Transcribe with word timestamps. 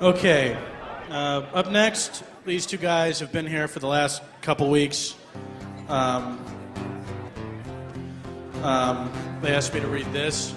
Okay. 0.00 0.56
Uh, 1.10 1.42
up 1.54 1.70
next, 1.70 2.22
these 2.44 2.66
two 2.66 2.76
guys 2.76 3.18
have 3.20 3.32
been 3.32 3.46
here 3.46 3.66
for 3.66 3.80
the 3.80 3.86
last 3.86 4.22
couple 4.42 4.70
weeks. 4.70 5.14
Um, 5.88 6.38
um, 8.62 9.10
they 9.42 9.54
asked 9.54 9.74
me 9.74 9.80
to 9.80 9.86
read 9.88 10.10
this. 10.12 10.54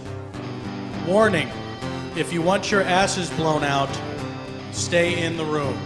Warning 1.07 1.49
if 2.15 2.33
you 2.33 2.41
want 2.41 2.69
your 2.69 2.83
asses 2.83 3.29
blown 3.31 3.63
out, 3.63 3.89
stay 4.73 5.23
in 5.23 5.37
the 5.37 5.45
room. 5.45 5.77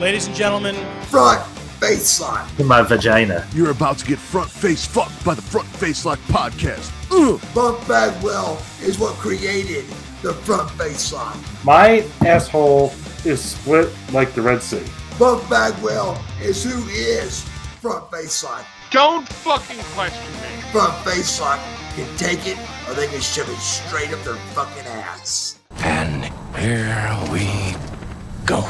Ladies 0.00 0.26
and 0.26 0.34
gentlemen, 0.36 0.74
Front 1.04 1.40
face 1.78 2.20
lock. 2.20 2.48
in 2.58 2.66
my 2.66 2.82
vagina. 2.82 3.46
You're 3.54 3.70
about 3.70 3.98
to 3.98 4.06
get 4.06 4.18
front 4.18 4.50
face 4.50 4.84
fucked 4.84 5.24
by 5.24 5.34
the 5.34 5.42
Front 5.42 5.68
Face 5.68 6.04
Lock 6.04 6.18
podcast. 6.22 6.90
Ugh. 7.12 7.40
Buff 7.54 7.86
Bagwell 7.86 8.60
is 8.82 8.98
what 8.98 9.14
created 9.14 9.84
the 10.24 10.32
front 10.32 10.70
face 10.70 11.12
lock. 11.12 11.36
My 11.64 12.02
asshole 12.24 12.94
is 13.26 13.42
split 13.42 13.90
like 14.10 14.32
the 14.32 14.40
Red 14.40 14.62
Sea. 14.62 14.82
Buff 15.18 15.48
Bagwell 15.50 16.18
is 16.40 16.64
who 16.64 16.82
is 16.88 17.42
front 17.82 18.10
face 18.10 18.42
lock. 18.42 18.64
Don't 18.90 19.28
fucking 19.28 19.76
question 19.94 20.32
me. 20.40 20.62
Front 20.72 20.94
face 21.04 21.38
lock 21.42 21.60
can 21.94 22.16
take 22.16 22.46
it 22.46 22.56
or 22.88 22.94
they 22.94 23.06
can 23.06 23.20
shove 23.20 23.50
it 23.50 23.58
straight 23.58 24.14
up 24.14 24.22
their 24.24 24.36
fucking 24.54 24.86
ass. 24.86 25.58
And 25.80 26.24
here 26.56 27.18
we 27.30 27.76
go. 28.46 28.66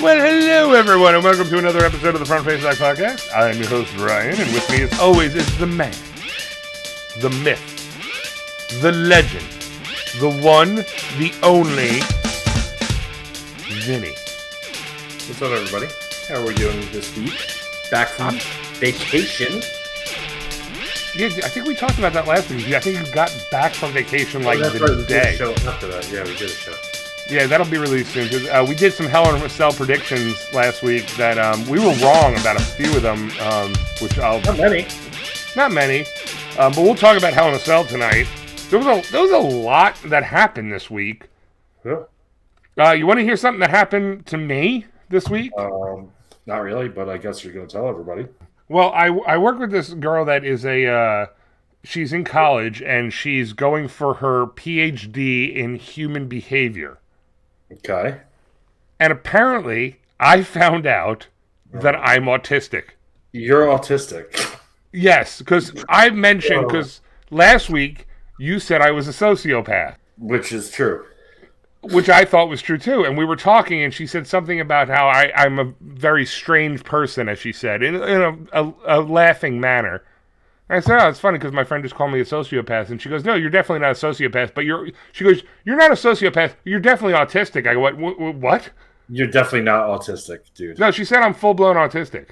Well, 0.00 0.16
hello 0.18 0.72
everyone, 0.72 1.14
and 1.14 1.22
welcome 1.22 1.46
to 1.48 1.58
another 1.58 1.84
episode 1.84 2.14
of 2.14 2.20
the 2.20 2.24
Front 2.26 2.46
Face 2.46 2.62
Back 2.62 2.76
Podcast. 2.76 3.28
I'm 3.34 3.58
your 3.58 3.68
host 3.68 3.94
Ryan, 3.98 4.40
and 4.40 4.52
with 4.54 4.68
me, 4.70 4.82
as 4.82 4.98
always, 4.98 5.34
is 5.34 5.58
the 5.58 5.66
man, 5.66 5.92
the 7.18 7.28
myth, 7.44 7.60
the 8.80 8.92
legend, 8.92 9.44
the 10.18 10.30
one, 10.42 10.76
the 11.18 11.32
only, 11.42 12.00
Vinny. 13.84 14.14
What's 15.28 15.42
up, 15.42 15.52
everybody? 15.52 15.86
How 16.28 16.40
are 16.40 16.46
we 16.46 16.54
doing 16.54 16.80
this 16.92 17.14
week? 17.16 17.34
Back 17.90 18.08
from 18.08 18.38
vacation. 18.80 19.60
Yeah, 21.14 21.26
I 21.44 21.48
think 21.50 21.66
we 21.66 21.74
talked 21.74 21.98
about 21.98 22.14
that 22.14 22.26
last 22.26 22.48
week. 22.48 22.68
I 22.68 22.80
think 22.80 22.98
you 23.06 23.12
got 23.12 23.30
back 23.50 23.72
from 23.74 23.92
vacation 23.92 24.44
like 24.44 24.60
oh, 24.60 24.70
That's 24.70 24.78
the 24.78 24.84
right, 24.86 24.96
we 24.96 25.04
did 25.04 25.16
a 25.16 25.22
day. 25.24 25.36
show 25.36 25.52
after 25.68 25.88
that. 25.88 26.10
Yeah, 26.10 26.24
we 26.24 26.36
did 26.36 26.48
a 26.48 26.52
show. 26.52 26.72
Yeah, 27.30 27.46
that'll 27.46 27.66
be 27.66 27.78
released 27.78 28.10
soon. 28.12 28.28
'cause, 28.28 28.48
uh, 28.48 28.64
we 28.68 28.74
did 28.74 28.92
some 28.92 29.06
Hell 29.06 29.32
in 29.34 29.40
a 29.40 29.48
Cell 29.48 29.72
predictions 29.72 30.52
last 30.52 30.82
week 30.82 31.06
that 31.16 31.38
um, 31.38 31.64
we 31.68 31.78
were 31.78 31.94
wrong 32.04 32.36
about 32.38 32.56
a 32.56 32.60
few 32.62 32.94
of 32.96 33.02
them, 33.02 33.30
um, 33.40 33.72
which 34.00 34.18
I'll 34.18 34.40
Not 34.42 34.56
many. 34.58 34.86
not 35.54 35.70
many, 35.70 36.00
um, 36.58 36.72
but 36.72 36.78
we'll 36.82 36.94
talk 36.96 37.16
about 37.16 37.32
Hell 37.32 37.48
in 37.48 37.54
a 37.54 37.58
Cell 37.58 37.84
tonight. 37.84 38.26
There 38.68 38.78
was 38.80 38.86
a 38.86 39.12
there 39.12 39.22
was 39.22 39.30
a 39.30 39.38
lot 39.38 39.96
that 40.06 40.24
happened 40.24 40.72
this 40.72 40.90
week. 40.90 41.24
Yeah. 41.84 42.00
Uh, 42.78 42.92
you 42.92 43.06
want 43.06 43.18
to 43.20 43.24
hear 43.24 43.36
something 43.36 43.60
that 43.60 43.70
happened 43.70 44.26
to 44.26 44.36
me 44.36 44.86
this 45.08 45.28
week? 45.28 45.52
Um, 45.58 46.08
not 46.46 46.58
really, 46.62 46.88
but 46.88 47.08
I 47.08 47.16
guess 47.18 47.44
you're 47.44 47.52
going 47.52 47.66
to 47.66 47.72
tell 47.72 47.88
everybody. 47.88 48.26
Well, 48.68 48.90
I, 48.92 49.06
I 49.26 49.38
work 49.38 49.58
with 49.58 49.70
this 49.72 49.90
girl 49.94 50.24
that 50.24 50.44
is 50.44 50.64
a 50.64 50.86
uh, 50.86 51.26
she's 51.84 52.12
in 52.12 52.24
college 52.24 52.80
and 52.82 53.12
she's 53.12 53.52
going 53.52 53.88
for 53.88 54.14
her 54.14 54.46
PhD 54.46 55.54
in 55.54 55.74
human 55.76 56.26
behavior. 56.28 56.98
Okay. 57.72 58.18
And 58.98 59.12
apparently, 59.12 60.00
I 60.18 60.42
found 60.42 60.86
out 60.86 61.28
that 61.72 61.94
I'm 61.96 62.24
autistic. 62.24 62.90
You're 63.32 63.66
autistic. 63.66 64.56
Yes, 64.92 65.38
because 65.38 65.72
I 65.88 66.10
mentioned 66.10 66.66
because 66.66 67.00
last 67.30 67.70
week 67.70 68.06
you 68.38 68.58
said 68.58 68.80
I 68.80 68.90
was 68.90 69.06
a 69.06 69.12
sociopath, 69.12 69.94
Which 70.18 70.50
is 70.52 70.70
true. 70.70 71.06
which 71.82 72.08
I 72.08 72.24
thought 72.24 72.48
was 72.48 72.60
true 72.60 72.76
too. 72.78 73.04
And 73.04 73.16
we 73.16 73.24
were 73.24 73.36
talking, 73.36 73.82
and 73.82 73.94
she 73.94 74.06
said 74.06 74.26
something 74.26 74.60
about 74.60 74.88
how 74.88 75.06
I, 75.08 75.30
I'm 75.34 75.58
a 75.58 75.72
very 75.80 76.26
strange 76.26 76.82
person, 76.84 77.28
as 77.28 77.38
she 77.38 77.52
said, 77.52 77.82
in, 77.82 77.94
in 77.94 78.48
a, 78.52 78.62
a, 78.64 78.74
a 78.86 79.00
laughing 79.00 79.60
manner. 79.60 80.02
And 80.70 80.76
I 80.76 80.80
said, 80.80 81.02
"Oh, 81.04 81.08
it's 81.08 81.18
funny 81.18 81.36
because 81.36 81.52
my 81.52 81.64
friend 81.64 81.82
just 81.82 81.96
called 81.96 82.12
me 82.12 82.20
a 82.20 82.24
sociopath." 82.24 82.90
And 82.90 83.02
she 83.02 83.08
goes, 83.08 83.24
"No, 83.24 83.34
you're 83.34 83.50
definitely 83.50 83.80
not 83.80 83.90
a 83.90 83.94
sociopath, 84.06 84.54
but 84.54 84.64
you're." 84.64 84.88
She 85.10 85.24
goes, 85.24 85.42
"You're 85.64 85.76
not 85.76 85.90
a 85.90 85.94
sociopath. 85.94 86.54
You're 86.64 86.78
definitely 86.78 87.14
autistic." 87.18 87.66
I 87.66 87.74
go, 87.74 87.80
"What? 87.80 87.96
What? 87.98 88.34
what? 88.36 88.70
You're 89.08 89.26
definitely 89.26 89.62
not 89.62 89.88
autistic, 89.88 90.38
dude. 90.54 90.78
No, 90.78 90.92
she 90.92 91.04
said 91.04 91.22
I'm 91.24 91.34
full 91.34 91.54
blown 91.54 91.74
autistic. 91.74 92.28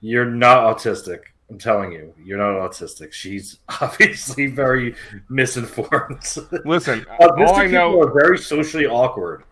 You're 0.00 0.24
not 0.24 0.76
autistic. 0.76 1.20
I'm 1.48 1.58
telling 1.58 1.92
you, 1.92 2.12
you're 2.24 2.38
not 2.38 2.68
autistic. 2.68 3.12
She's 3.12 3.60
obviously 3.80 4.48
very 4.48 4.96
misinformed. 5.28 6.24
Listen, 6.64 7.06
Autistic 7.20 7.46
all 7.46 7.54
I 7.54 7.66
people 7.66 7.70
know, 7.70 8.00
are 8.00 8.12
very 8.12 8.36
socially 8.38 8.86
awkward. 8.86 9.44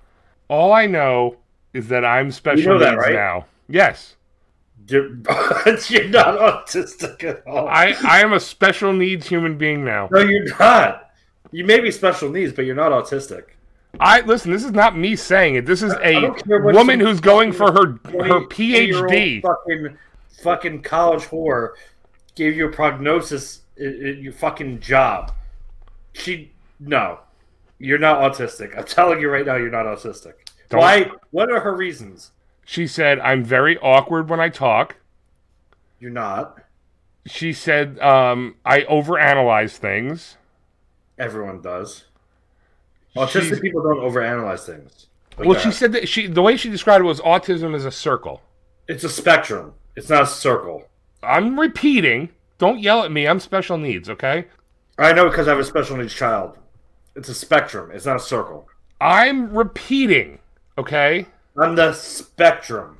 all 0.49 0.73
I 0.73 0.87
know 0.87 1.37
is 1.73 1.87
that 1.89 2.05
I'm 2.05 2.33
special 2.33 2.63
You 2.63 2.69
know 2.71 2.79
that, 2.81 2.99
right? 2.99 3.13
now. 3.13 3.47
Yes. 3.69 4.17
You're, 4.87 5.09
you're 5.89 6.09
not 6.09 6.67
autistic 6.67 7.25
at 7.25 7.47
all. 7.47 7.69
I, 7.69 7.95
I 8.07 8.21
am 8.21 8.33
a 8.33 8.41
special 8.41 8.93
needs 8.93 9.27
human 9.27 9.57
being 9.57 9.85
now. 9.85 10.09
no, 10.11 10.21
you're 10.21 10.57
not. 10.59 11.11
You 11.53 11.65
may 11.65 11.81
be 11.81 11.91
special 11.91 12.31
needs, 12.31 12.53
but 12.53 12.65
you're 12.65 12.75
not 12.75 12.93
autistic. 12.93 13.45
I 14.01 14.23
listen. 14.23 14.51
This 14.51 14.65
is 14.65 14.73
not 14.73 14.97
me 14.97 15.15
saying 15.15 15.55
it. 15.55 15.67
This 15.67 15.83
is 15.83 15.93
a 16.03 16.13
don't 16.21 16.45
care 16.45 16.61
what 16.61 16.75
woman 16.75 16.99
who's 16.99 17.21
going 17.21 17.53
for 17.53 17.71
her 17.73 17.87
her 18.05 18.41
PhD. 18.49 19.41
Fucking, 19.41 19.97
fucking 20.43 20.83
college 20.83 21.23
whore 21.23 21.71
gave 22.35 22.57
you 22.57 22.67
a 22.67 22.73
prognosis 22.73 23.61
in 23.77 24.19
your 24.21 24.33
fucking 24.33 24.81
job. 24.81 25.33
She 26.13 26.51
no, 26.81 27.21
you're 27.79 27.99
not 27.99 28.19
autistic. 28.21 28.77
I'm 28.77 28.85
telling 28.85 29.21
you 29.21 29.31
right 29.31 29.47
now, 29.47 29.57
you're 29.57 29.71
not 29.71 29.87
autistic. 29.87 30.35
Don't- 30.71 30.81
Why? 30.81 31.11
What 31.31 31.51
are 31.53 31.61
her 31.61 31.77
reasons? 31.77 32.33
She 32.65 32.87
said 32.87 33.19
I'm 33.21 33.45
very 33.45 33.79
awkward 33.79 34.29
when 34.31 34.41
I 34.41 34.49
talk. 34.49 34.97
You're 36.01 36.11
not. 36.11 36.59
She 37.27 37.53
said 37.53 37.99
um, 38.01 38.57
I 38.65 38.81
overanalyze 38.83 39.77
things. 39.77 40.37
Everyone 41.19 41.61
does. 41.61 42.05
Autistic 43.17 43.43
She's- 43.49 43.61
people 43.61 43.83
don't 43.83 43.99
overanalyze 43.99 44.67
things. 44.67 45.07
Like 45.39 45.47
Well, 45.49 45.55
that. 45.55 45.63
she 45.63 45.71
said 45.73 45.93
that 45.93 46.09
she 46.09 46.27
the 46.27 46.43
way 46.43 46.57
she 46.57 46.71
described 46.71 47.03
it 47.05 47.07
was 47.09 47.21
autism 47.21 47.75
is 47.75 47.85
a 47.85 47.91
circle. 47.91 48.41
it's 48.89 49.05
a 49.05 49.09
spectrum. 49.09 49.75
It's 49.97 50.09
not 50.09 50.23
a 50.23 50.27
circle. 50.27 50.85
I'm 51.23 51.59
repeating. 51.59 52.29
Don't 52.59 52.79
yell 52.81 53.03
at 53.03 53.11
me. 53.13 53.27
I'm 53.27 53.41
special 53.41 53.79
needs. 53.79 54.09
Okay. 54.11 54.47
I 54.99 55.13
know 55.13 55.29
because 55.29 55.49
I 55.49 55.51
have 55.53 55.61
a 55.61 55.65
special 55.65 55.97
needs 55.97 56.15
child. 56.15 56.57
It's 57.17 57.29
a 57.29 57.35
spectrum. 57.35 57.91
It's 57.93 58.07
not 58.07 58.17
a 58.17 58.21
circle. 58.21 58.69
I'm 59.01 59.57
repeating. 59.57 60.39
Okay. 60.79 61.27
On 61.57 61.75
the 61.75 61.93
spectrum, 61.93 62.99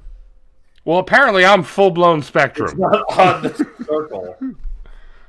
Well, 0.85 0.99
apparently 0.99 1.45
I'm 1.45 1.63
full 1.63 1.91
blown 1.91 2.23
spectrum. 2.23 2.69
It's 2.69 2.79
not 2.79 3.05
on 3.19 3.43
the 3.43 3.69
circle. 3.85 4.37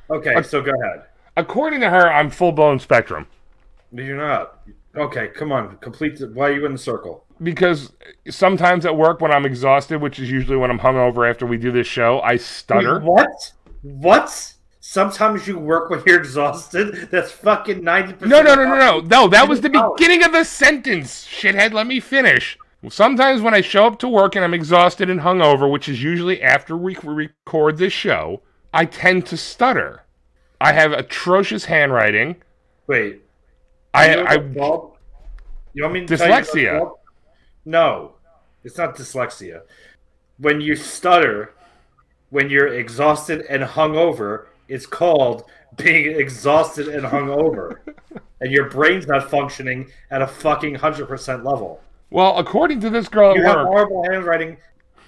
Okay, 0.10 0.42
so 0.44 0.62
go 0.62 0.72
ahead. 0.80 1.06
According 1.36 1.80
to 1.82 1.90
her, 1.90 2.12
I'm 2.12 2.30
full 2.30 2.52
blown 2.52 2.80
spectrum. 2.80 3.28
You're 3.92 4.18
not. 4.18 4.60
Okay, 4.96 5.30
come 5.30 5.52
on. 5.52 5.78
Complete. 5.78 6.18
The, 6.18 6.28
why 6.28 6.50
are 6.50 6.54
you 6.54 6.66
in 6.66 6.74
the 6.74 6.78
circle? 6.78 7.26
because 7.42 7.92
sometimes 8.30 8.86
at 8.86 8.96
work 8.96 9.22
when 9.22 9.32
I'm 9.32 9.46
exhausted, 9.46 10.02
which 10.02 10.20
is 10.20 10.32
usually 10.32 10.58
when 10.58 10.72
I'm 10.72 10.80
hungover 10.80 11.30
after 11.30 11.46
we 11.46 11.58
do 11.58 11.72
this 11.72 11.88
show, 11.88 12.22
I 12.22 12.38
stutter. 12.38 13.00
What? 13.00 13.54
What? 13.82 14.54
Sometimes 14.80 15.48
you 15.48 15.58
work 15.58 15.90
when 15.90 16.02
you're 16.06 16.20
exhausted. 16.20 17.10
That's 17.12 17.32
fucking 17.32 17.84
ninety 17.84 18.14
percent. 18.14 18.30
No, 18.30 18.42
no, 18.42 18.56
no, 18.56 18.64
no, 18.64 18.78
no, 18.78 19.02
no. 19.02 19.28
That 19.28 19.50
was 19.50 19.62
the 19.62 19.70
beginning 19.70 20.24
of 20.24 20.32
the 20.32 20.44
sentence, 20.44 21.26
shithead. 21.26 21.74
Let 21.74 21.88
me 21.88 22.00
finish. 22.00 22.58
Sometimes 22.90 23.42
when 23.42 23.54
I 23.54 23.62
show 23.62 23.86
up 23.88 24.00
to 24.00 24.08
work 24.08 24.36
and 24.36 24.44
I'm 24.44 24.54
exhausted 24.54 25.10
and 25.10 25.22
hungover, 25.22 25.72
which 25.72 25.90
is 25.90 26.02
usually 26.02 26.42
after 26.42 26.76
we 26.78 26.96
record 27.04 27.78
this 27.78 27.94
show, 27.94 28.42
I 28.74 28.86
tend 28.86 29.26
to 29.28 29.38
stutter. 29.38 30.04
I 30.60 30.74
have 30.74 30.92
atrocious 30.92 31.66
handwriting. 31.66 32.38
Wait. 32.88 33.22
I, 33.94 34.16
I? 34.16 34.36
You 34.36 35.84
want 35.84 35.94
me 35.94 36.06
to 36.06 36.14
Dyslexia. 36.16 36.92
No, 37.66 38.16
it's 38.64 38.78
not 38.78 38.96
dyslexia. 38.96 39.62
When 40.38 40.62
you 40.62 40.76
stutter, 40.76 41.54
when 42.30 42.50
you're 42.50 42.68
exhausted 42.68 43.46
and 43.50 43.64
hungover, 43.64 44.46
it's 44.68 44.86
called 44.86 45.46
being 45.78 46.20
exhausted 46.20 46.88
and 46.88 47.06
hungover, 47.06 47.78
and 48.42 48.52
your 48.52 48.70
brain's 48.70 49.08
not 49.08 49.30
functioning 49.30 49.90
at 50.12 50.22
a 50.22 50.28
fucking 50.28 50.76
hundred 50.76 51.08
percent 51.08 51.44
level. 51.44 51.82
Well, 52.10 52.38
according 52.38 52.80
to 52.82 52.90
this 52.90 53.08
girl 53.08 53.32
at 53.32 53.38
You 53.38 53.44
have 53.44 53.58
work, 53.58 53.68
horrible 53.68 54.04
handwriting. 54.10 54.58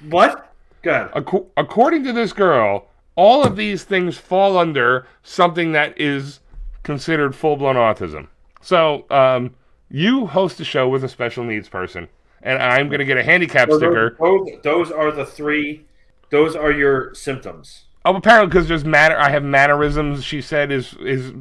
What? 0.09 0.53
Good. 0.81 1.09
Ac- 1.15 1.45
according 1.55 2.03
to 2.05 2.13
this 2.13 2.33
girl, 2.33 2.87
all 3.15 3.43
of 3.43 3.55
these 3.55 3.83
things 3.83 4.17
fall 4.17 4.57
under 4.57 5.07
something 5.23 5.71
that 5.71 5.99
is 5.99 6.39
considered 6.83 7.35
full 7.35 7.57
blown 7.57 7.75
autism. 7.75 8.27
So, 8.61 9.05
um, 9.09 9.55
you 9.89 10.27
host 10.27 10.59
a 10.59 10.65
show 10.65 10.87
with 10.89 11.03
a 11.03 11.09
special 11.09 11.43
needs 11.43 11.69
person, 11.69 12.09
and 12.41 12.61
I'm 12.61 12.87
going 12.87 12.99
to 12.99 13.05
get 13.05 13.17
a 13.17 13.23
handicap 13.23 13.69
Those, 13.69 13.79
sticker. 13.79 14.17
those, 14.19 14.49
those 14.63 14.91
are 14.91 15.11
the 15.11 15.25
three 15.25 15.85
Those 16.29 16.55
are 16.55 16.71
your 16.71 17.13
symptoms. 17.15 17.85
Oh, 18.05 18.15
apparently 18.15 18.47
because 18.47 18.67
there's 18.67 18.85
matter. 18.85 19.17
I 19.17 19.29
have 19.29 19.43
mannerisms. 19.43 20.23
She 20.23 20.41
said 20.41 20.71
is 20.71 20.93
is 21.01 21.33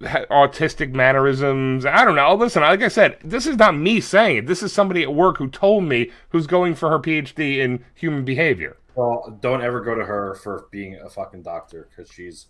autistic 0.00 0.92
mannerisms. 0.92 1.86
I 1.86 2.04
don't 2.04 2.16
know. 2.16 2.34
Listen, 2.34 2.62
like 2.62 2.82
I 2.82 2.88
said, 2.88 3.18
this 3.24 3.46
is 3.46 3.56
not 3.56 3.76
me 3.76 4.00
saying 4.00 4.36
it. 4.38 4.46
This 4.46 4.62
is 4.62 4.72
somebody 4.72 5.02
at 5.02 5.14
work 5.14 5.38
who 5.38 5.48
told 5.48 5.84
me 5.84 6.10
who's 6.30 6.46
going 6.46 6.74
for 6.74 6.90
her 6.90 6.98
PhD 6.98 7.58
in 7.58 7.84
human 7.94 8.24
behavior. 8.24 8.76
Well, 8.94 9.38
don't 9.40 9.62
ever 9.62 9.80
go 9.80 9.94
to 9.94 10.04
her 10.04 10.34
for 10.36 10.68
being 10.70 10.96
a 11.04 11.08
fucking 11.08 11.42
doctor 11.42 11.88
because 11.90 12.10
she's 12.12 12.46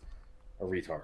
a 0.61 0.65
retard. 0.65 1.03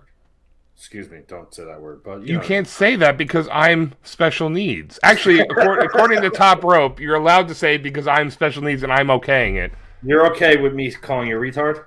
Excuse 0.77 1.11
me, 1.11 1.21
don't 1.27 1.53
say 1.55 1.65
that 1.65 1.81
word. 1.81 2.03
But 2.03 2.21
you, 2.23 2.27
You 2.27 2.35
know, 2.39 2.41
can't 2.45 2.67
say 2.69 2.97
that 2.97 3.19
because 3.19 3.49
I'm 3.53 3.95
special 4.03 4.49
needs. 4.49 4.99
Actually, 5.03 5.41
according, 5.41 5.85
according 5.87 6.23
to 6.23 6.31
Top 6.31 6.65
Rope, 6.65 7.01
you're 7.01 7.17
allowed 7.17 7.49
to 7.49 7.55
say 7.55 7.77
because 7.77 8.07
I'm 8.07 8.31
special 8.31 8.63
needs 8.63 8.83
and 8.83 8.93
I'm 8.93 9.09
okaying 9.09 9.57
it 9.57 9.73
You're 10.03 10.27
okay 10.33 10.57
with 10.57 10.73
me 10.75 10.91
calling 10.93 11.29
you 11.29 11.37
a 11.37 11.41
retard? 11.41 11.85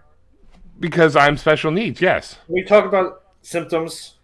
because 0.80 1.16
I'm 1.16 1.38
special 1.38 1.72
needs. 1.72 2.01
Yes, 2.01 2.38
we 2.48 2.63
talk 2.63 2.86
about 2.86 3.24
symptoms? 3.42 4.16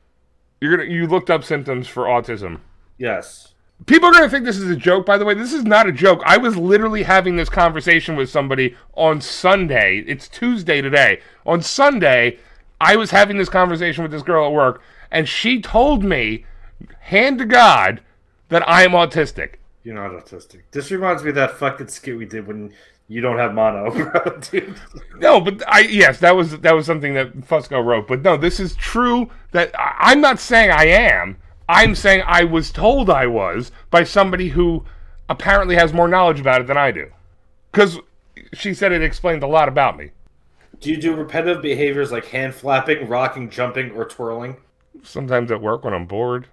You're 0.61 0.75
gonna. 0.77 0.89
You 0.89 1.07
looked 1.07 1.29
up 1.29 1.44
symptoms 1.44 1.88
for 1.88 2.03
autism. 2.03 2.59
Yes. 2.97 3.53
People 3.85 4.09
are 4.09 4.11
going 4.11 4.25
to 4.25 4.29
think 4.29 4.44
this 4.44 4.57
is 4.57 4.69
a 4.69 4.75
joke, 4.75 5.06
by 5.06 5.17
the 5.17 5.23
way. 5.23 5.33
This 5.33 5.53
is 5.53 5.63
not 5.63 5.88
a 5.88 5.94
joke. 5.94 6.21
I 6.25 6.35
was 6.35 6.57
literally 6.57 7.03
having 7.03 7.38
this 7.38 7.47
conversation 7.47 8.17
with 8.17 8.29
somebody 8.29 8.75
on 8.94 9.21
Sunday. 9.21 10.03
It's 10.06 10.27
Tuesday 10.27 10.81
today. 10.81 11.21
On 11.45 11.61
Sunday, 11.61 12.39
I 12.81 12.97
was 12.97 13.11
having 13.11 13.38
this 13.38 13.47
conversation 13.47 14.03
with 14.03 14.11
this 14.11 14.21
girl 14.21 14.47
at 14.47 14.51
work, 14.51 14.81
and 15.11 15.29
she 15.29 15.61
told 15.61 16.03
me, 16.03 16.45
hand 17.00 17.39
to 17.39 17.45
God, 17.45 18.01
that 18.50 18.67
I 18.67 18.83
am 18.83 18.91
autistic. 18.91 19.55
You're 19.83 19.95
not 19.95 20.12
autistic. 20.12 20.63
This 20.71 20.91
reminds 20.91 21.23
me 21.23 21.29
of 21.29 21.35
that 21.35 21.51
fucking 21.51 21.88
skit 21.88 22.17
we 22.17 22.25
did 22.25 22.47
when 22.47 22.73
you 23.09 23.21
don't 23.21 23.39
have 23.39 23.56
mono, 23.56 23.91
bro, 24.11 24.38
dude. 24.38 24.75
No, 25.17 25.41
but 25.41 25.67
I 25.67 25.79
yes, 25.79 26.19
that 26.19 26.35
was 26.35 26.59
that 26.59 26.75
was 26.75 26.85
something 26.85 27.15
that 27.15 27.35
Fusco 27.41 27.83
wrote. 27.83 28.07
But 28.07 28.21
no, 28.21 28.38
this 28.38 28.59
is 28.59 28.75
true. 28.75 29.29
That 29.51 29.77
I, 29.77 29.95
I'm 30.11 30.21
not 30.21 30.39
saying 30.39 30.69
I 30.69 30.85
am. 30.85 31.38
I'm 31.67 31.95
saying 31.95 32.23
I 32.25 32.44
was 32.44 32.71
told 32.71 33.09
I 33.09 33.25
was 33.27 33.71
by 33.89 34.03
somebody 34.03 34.50
who 34.50 34.85
apparently 35.27 35.75
has 35.75 35.91
more 35.91 36.07
knowledge 36.07 36.39
about 36.39 36.61
it 36.61 36.67
than 36.67 36.77
I 36.77 36.91
do. 36.91 37.11
Because 37.71 38.00
she 38.53 38.73
said 38.73 38.91
it 38.91 39.03
explained 39.03 39.44
a 39.44 39.47
lot 39.47 39.67
about 39.67 39.97
me. 39.97 40.12
Do 40.79 40.89
you 40.91 40.97
do 40.97 41.15
repetitive 41.15 41.62
behaviors 41.62 42.12
like 42.12 42.25
hand 42.27 42.55
flapping, 42.55 43.07
rocking, 43.07 43.50
jumping, 43.50 43.91
or 43.91 44.05
twirling? 44.05 44.57
Sometimes 45.03 45.51
at 45.51 45.62
work 45.62 45.83
when 45.83 45.94
I'm 45.94 46.05
bored. 46.05 46.47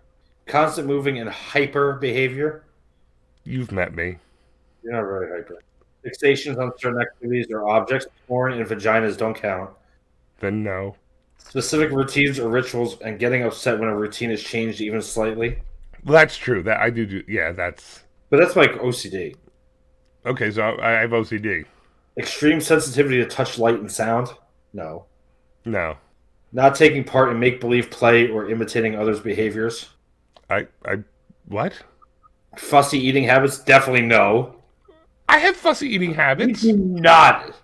Constant 0.47 0.87
moving 0.87 1.19
and 1.19 1.29
hyper 1.29 1.94
behavior? 1.94 2.64
You've 3.44 3.73
met 3.73 3.94
me. 3.94 4.17
You're 4.82 4.94
not 4.94 5.00
really 5.00 5.29
hyper. 5.29 5.62
Fixations 6.06 6.58
on 6.58 6.73
certain 6.79 7.00
activities 7.00 7.47
or 7.50 7.69
objects, 7.69 8.06
porn 8.29 8.53
and 8.53 8.67
vaginas 8.67 9.17
don't 9.17 9.35
count. 9.35 9.70
Then 10.38 10.62
no. 10.62 10.94
Specific 11.38 11.91
routines 11.91 12.38
or 12.38 12.49
rituals 12.49 13.00
and 13.00 13.19
getting 13.19 13.43
upset 13.44 13.79
when 13.79 13.88
a 13.88 13.97
routine 13.97 14.31
is 14.31 14.43
changed 14.43 14.81
even 14.81 15.00
slightly. 15.03 15.58
Well, 16.05 16.12
that's 16.14 16.37
true. 16.37 16.62
That 16.62 16.81
I 16.81 16.91
do 16.91 17.06
do. 17.06 17.23
Yeah, 17.26 17.53
that's 17.53 18.05
But 18.31 18.38
that's 18.38 18.55
like 18.56 18.73
OCD. 18.75 19.35
okay. 20.25 20.50
So 20.50 20.76
I 20.81 20.91
have 20.91 21.11
OCD. 21.11 21.64
Extreme 22.19 22.61
sensitivity 22.61 23.17
to 23.19 23.26
touch, 23.26 23.59
light, 23.59 23.79
and 23.79 23.91
sound? 23.91 24.29
No. 24.73 25.05
No, 25.64 25.97
Not 26.52 26.75
taking 26.76 27.02
part 27.02 27.31
in 27.31 27.41
make 27.41 27.61
believe 27.61 27.91
play 27.91 28.29
or 28.31 28.49
imitating 28.49 28.94
others' 28.94 29.19
behaviors. 29.20 29.88
I 30.49 30.69
I 30.85 30.99
what? 31.47 31.73
Fussy 32.56 32.99
eating 32.99 33.25
habits? 33.25 33.59
Definitely 33.59 34.02
no. 34.06 34.56
I 35.28 35.38
have 35.38 35.56
fussy 35.56 35.88
eating 35.88 36.14
habits. 36.14 36.64
Not. 36.64 37.55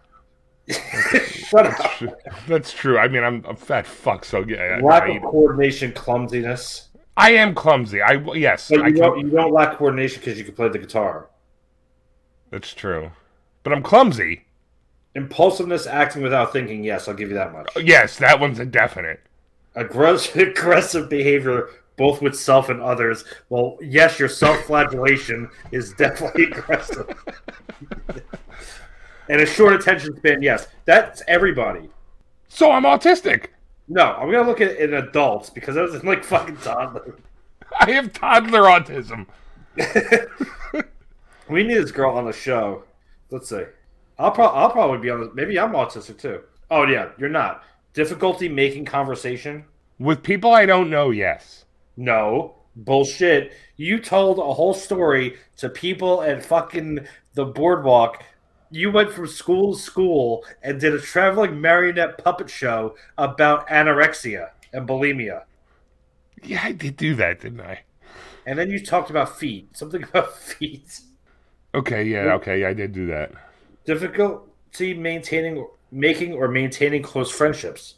Shut 0.68 1.66
up. 1.66 2.02
That's 2.46 2.72
true. 2.72 2.98
I 2.98 3.08
mean, 3.08 3.22
I'm 3.22 3.44
a 3.46 3.54
fat 3.54 3.86
fuck, 3.86 4.24
so 4.24 4.44
yeah. 4.46 4.78
I- 4.78 4.80
Lack 4.80 5.08
of 5.08 5.22
coordination, 5.22 5.92
clumsiness. 5.92 6.88
I 7.16 7.32
am 7.32 7.54
clumsy. 7.54 8.00
I 8.00 8.12
yes, 8.34 8.70
But 8.70 8.82
I 8.82 8.86
you 8.88 8.92
can, 8.94 9.02
don't, 9.02 9.18
you 9.20 9.30
don't 9.30 9.52
lack 9.52 9.76
coordination 9.76 10.20
because 10.20 10.38
you 10.38 10.44
can 10.44 10.54
play 10.54 10.68
the 10.68 10.78
guitar. 10.78 11.28
that's 12.50 12.72
true. 12.72 13.10
But 13.64 13.72
I'm 13.74 13.82
clumsy. 13.82 14.46
Impulsiveness, 15.14 15.86
acting 15.86 16.22
without 16.22 16.52
thinking. 16.54 16.82
Yes, 16.84 17.06
I'll 17.06 17.14
give 17.14 17.28
you 17.28 17.34
that 17.34 17.52
much. 17.52 17.68
Yes, 17.82 18.16
that 18.16 18.40
one's 18.40 18.58
a 18.60 18.64
definite. 18.64 19.20
Aggressive, 19.74 20.36
aggressive 20.48 21.10
behavior, 21.10 21.68
both 21.96 22.22
with 22.22 22.36
self 22.38 22.68
and 22.68 22.80
others. 22.80 23.24
Well, 23.48 23.78
yes, 23.80 24.18
your 24.18 24.28
self-flagellation 24.28 25.48
is 25.70 25.92
definitely 25.94 26.44
aggressive. 26.44 27.08
and 29.28 29.40
a 29.40 29.46
short 29.46 29.74
attention 29.74 30.16
span. 30.16 30.42
Yes, 30.42 30.68
that's 30.84 31.22
everybody. 31.28 31.88
So 32.48 32.70
I'm 32.70 32.84
autistic. 32.84 33.46
No, 33.88 34.14
I'm 34.14 34.30
gonna 34.30 34.46
look 34.46 34.60
at 34.60 34.70
it 34.72 34.78
in 34.90 34.94
adults 34.94 35.50
because 35.50 35.76
I 35.76 35.82
was 35.82 36.02
like 36.04 36.24
fucking 36.24 36.56
toddler. 36.58 37.16
I 37.80 37.90
have 37.92 38.12
toddler 38.12 38.62
autism. 38.62 39.26
We 41.48 41.64
need 41.64 41.74
this 41.74 41.90
girl 41.92 42.16
on 42.16 42.24
the 42.24 42.32
show. 42.32 42.84
Let's 43.30 43.48
see. 43.50 43.64
I'll, 44.18 44.30
pro- 44.30 44.46
I'll 44.46 44.70
probably 44.70 44.98
be 44.98 45.10
on. 45.10 45.20
The- 45.20 45.34
Maybe 45.34 45.58
I'm 45.58 45.72
autistic 45.72 46.18
too. 46.18 46.40
Oh 46.70 46.86
yeah, 46.86 47.10
you're 47.18 47.28
not. 47.28 47.64
Difficulty 47.92 48.48
making 48.48 48.86
conversation? 48.86 49.64
With 49.98 50.22
people 50.22 50.52
I 50.54 50.64
don't 50.64 50.88
know, 50.88 51.10
yes. 51.10 51.61
No. 51.96 52.56
Bullshit. 52.74 53.52
You 53.76 54.00
told 54.00 54.38
a 54.38 54.54
whole 54.54 54.74
story 54.74 55.36
to 55.58 55.68
people 55.68 56.22
at 56.22 56.44
fucking 56.44 57.00
the 57.34 57.44
boardwalk. 57.44 58.24
You 58.70 58.90
went 58.90 59.10
from 59.10 59.26
school 59.26 59.74
to 59.74 59.78
school 59.78 60.44
and 60.62 60.80
did 60.80 60.94
a 60.94 61.00
traveling 61.00 61.60
marionette 61.60 62.18
puppet 62.18 62.48
show 62.48 62.96
about 63.18 63.68
anorexia 63.68 64.50
and 64.72 64.88
bulimia. 64.88 65.42
Yeah, 66.42 66.62
I 66.64 66.72
did 66.72 66.96
do 66.96 67.14
that, 67.16 67.40
didn't 67.40 67.60
I? 67.60 67.82
And 68.46 68.58
then 68.58 68.70
you 68.70 68.84
talked 68.84 69.10
about 69.10 69.38
feet. 69.38 69.76
Something 69.76 70.02
about 70.12 70.36
feet. 70.36 71.00
Okay, 71.74 72.04
yeah, 72.04 72.34
okay, 72.34 72.60
yeah, 72.60 72.68
I 72.68 72.74
did 72.74 72.92
do 72.92 73.06
that. 73.06 73.32
Difficulty 73.84 74.94
maintaining, 74.94 75.66
making, 75.90 76.34
or 76.34 76.48
maintaining 76.48 77.02
close 77.02 77.30
friendships. 77.30 77.96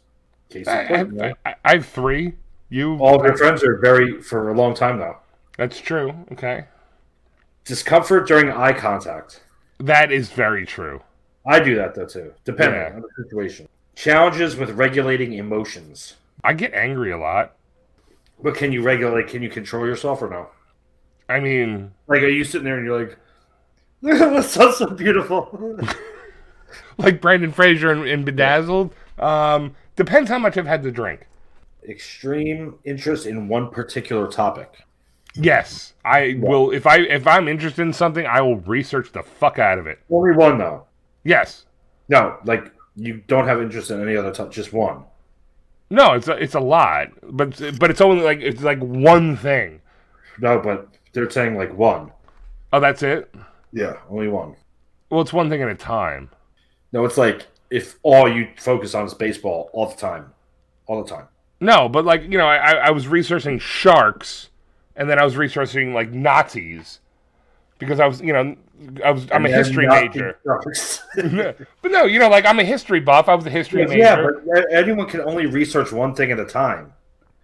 I, 0.55 0.59
I, 0.69 0.83
have. 0.83 1.19
I, 1.19 1.55
I 1.65 1.73
have 1.73 1.85
three. 1.85 2.33
You. 2.75 2.97
All 2.97 3.17
of 3.17 3.25
your 3.25 3.37
friends 3.37 3.63
are 3.63 3.77
very 3.77 4.21
for 4.21 4.49
a 4.49 4.53
long 4.53 4.73
time 4.73 4.99
now. 4.99 5.19
That's 5.57 5.79
true. 5.79 6.13
Okay. 6.33 6.65
Discomfort 7.63 8.27
during 8.27 8.51
eye 8.51 8.73
contact. 8.73 9.43
That 9.79 10.11
is 10.11 10.29
very 10.29 10.65
true. 10.65 11.01
I 11.47 11.61
do 11.61 11.75
that 11.75 11.95
though 11.95 12.05
too, 12.05 12.33
depending 12.43 12.81
Yeah. 12.81 12.95
on 12.95 13.01
the 13.01 13.23
situation. 13.23 13.69
Challenges 13.95 14.57
with 14.57 14.71
regulating 14.71 15.33
emotions. 15.33 16.15
I 16.43 16.51
get 16.51 16.73
angry 16.73 17.11
a 17.13 17.17
lot. 17.17 17.55
But 18.43 18.55
can 18.55 18.73
you 18.73 18.81
regulate? 18.81 19.29
Can 19.29 19.41
you 19.41 19.49
control 19.49 19.87
yourself 19.87 20.21
or 20.21 20.29
no? 20.29 20.49
I 21.29 21.39
mean, 21.39 21.93
Like, 22.07 22.23
are 22.23 22.27
you 22.27 22.43
sitting 22.43 22.65
there 22.65 22.75
and 22.77 22.85
you're 22.85 22.99
like, 22.99 23.17
"Look 24.01 24.19
at 24.21 24.43
so 24.43 24.87
beautiful." 24.87 25.79
like 26.97 27.21
Brendan 27.21 27.53
Fraser 27.53 27.93
in, 27.93 28.05
in 28.05 28.25
Bedazzled. 28.25 28.93
Um, 29.17 29.75
depends 29.95 30.29
how 30.29 30.39
much 30.39 30.57
I've 30.57 30.67
had 30.67 30.83
to 30.83 30.91
drink. 30.91 31.25
Extreme 31.89 32.75
interest 32.83 33.25
in 33.25 33.47
one 33.47 33.69
particular 33.69 34.27
topic. 34.27 34.81
Yes, 35.35 35.93
I 36.03 36.35
will. 36.39 36.71
If 36.71 36.87
I 36.87 36.99
if 36.99 37.27
I'm 37.27 37.47
interested 37.47 37.81
in 37.81 37.93
something, 37.93 38.25
I 38.25 38.41
will 38.41 38.57
research 38.57 39.11
the 39.11 39.21
fuck 39.21 39.59
out 39.59 39.77
of 39.77 39.87
it. 39.87 39.99
Only 40.09 40.35
one 40.35 40.57
though. 40.57 40.85
Yes. 41.23 41.65
No, 42.07 42.37
like 42.45 42.71
you 42.95 43.21
don't 43.27 43.47
have 43.47 43.61
interest 43.61 43.91
in 43.91 44.01
any 44.01 44.15
other 44.15 44.31
topic, 44.31 44.53
just 44.53 44.71
one. 44.71 45.03
No, 45.89 46.13
it's 46.13 46.27
a, 46.27 46.33
it's 46.33 46.55
a 46.55 46.59
lot, 46.59 47.09
but 47.23 47.61
but 47.79 47.91
it's 47.91 48.01
only 48.01 48.23
like 48.23 48.39
it's 48.39 48.61
like 48.61 48.79
one 48.79 49.35
thing. 49.35 49.81
No, 50.39 50.59
but 50.59 50.89
they're 51.13 51.29
saying 51.29 51.55
like 51.55 51.75
one. 51.77 52.11
Oh, 52.73 52.79
that's 52.79 53.03
it. 53.03 53.33
Yeah, 53.71 53.97
only 54.09 54.27
one. 54.27 54.55
Well, 55.09 55.21
it's 55.21 55.33
one 55.33 55.49
thing 55.49 55.61
at 55.61 55.69
a 55.69 55.75
time. 55.75 56.29
No, 56.91 57.05
it's 57.05 57.17
like 57.17 57.47
if 57.69 57.97
all 58.03 58.31
you 58.31 58.49
focus 58.57 58.95
on 58.95 59.05
is 59.05 59.13
baseball 59.13 59.69
all 59.73 59.87
the 59.87 59.95
time, 59.95 60.33
all 60.87 61.03
the 61.03 61.09
time. 61.09 61.27
No, 61.59 61.89
but 61.89 62.05
like 62.05 62.23
you 62.23 62.37
know, 62.37 62.47
I 62.47 62.73
I- 62.73 62.91
was 62.91 63.07
researching 63.07 63.59
sharks, 63.59 64.49
and 64.95 65.09
then 65.09 65.19
I 65.19 65.23
was 65.23 65.37
researching 65.37 65.93
like 65.93 66.11
Nazis, 66.11 66.99
because 67.79 67.99
I 67.99 68.07
was 68.07 68.21
you 68.21 68.33
know 68.33 68.55
I 69.03 69.11
was 69.11 69.27
I'm 69.31 69.45
a 69.45 69.49
history 69.49 69.87
major. 69.87 70.37
but 71.81 71.91
no, 71.91 72.05
you 72.05 72.19
know, 72.19 72.29
like 72.29 72.45
I'm 72.45 72.59
a 72.59 72.63
history 72.63 72.99
buff. 72.99 73.29
I 73.29 73.35
was 73.35 73.45
a 73.45 73.49
history 73.49 73.85
major. 73.85 73.97
Yeah, 73.97 74.21
but 74.21 74.65
anyone 74.71 75.07
can 75.07 75.21
only 75.21 75.45
research 75.45 75.91
one 75.91 76.13
thing 76.13 76.31
at 76.31 76.39
a 76.39 76.45
time. 76.45 76.93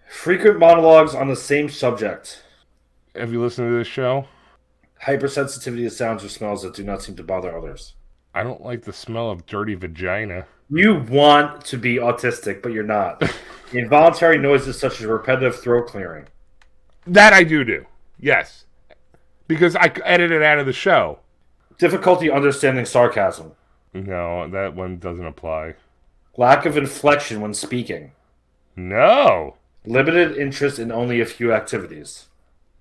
Frequent 0.09 0.59
monologues 0.59 1.15
on 1.15 1.29
the 1.29 1.35
same 1.35 1.69
subject. 1.69 2.43
Have 3.15 3.31
you 3.31 3.41
listened 3.41 3.69
to 3.69 3.77
this 3.77 3.87
show? 3.87 4.25
Hypersensitivity 5.03 5.83
to 5.83 5.89
sounds 5.89 6.23
or 6.23 6.29
smells 6.29 6.63
that 6.63 6.73
do 6.73 6.83
not 6.83 7.01
seem 7.01 7.15
to 7.15 7.23
bother 7.23 7.57
others. 7.57 7.93
I 8.33 8.43
don't 8.43 8.61
like 8.61 8.83
the 8.83 8.93
smell 8.93 9.31
of 9.31 9.45
dirty 9.45 9.75
vagina. 9.75 10.45
You 10.73 10.95
want 11.09 11.65
to 11.65 11.77
be 11.77 11.95
autistic, 11.95 12.61
but 12.61 12.71
you're 12.71 12.83
not. 12.83 13.21
Involuntary 13.73 14.37
noises 14.37 14.79
such 14.79 15.01
as 15.01 15.05
repetitive 15.05 15.59
throat 15.59 15.87
clearing. 15.87 16.27
That 17.05 17.33
I 17.33 17.43
do 17.43 17.65
do. 17.65 17.85
Yes, 18.17 18.65
because 19.47 19.75
I 19.75 19.91
edited 20.05 20.41
it 20.41 20.43
out 20.43 20.59
of 20.59 20.65
the 20.65 20.71
show. 20.71 21.19
Difficulty 21.77 22.31
understanding 22.31 22.85
sarcasm. 22.85 23.51
No, 23.93 24.47
that 24.47 24.73
one 24.73 24.97
doesn't 24.97 25.25
apply. 25.25 25.75
Lack 26.37 26.65
of 26.65 26.77
inflection 26.77 27.41
when 27.41 27.53
speaking. 27.53 28.13
No. 28.77 29.55
Limited 29.85 30.37
interest 30.37 30.79
in 30.79 30.89
only 30.89 31.19
a 31.19 31.25
few 31.25 31.51
activities. 31.51 32.27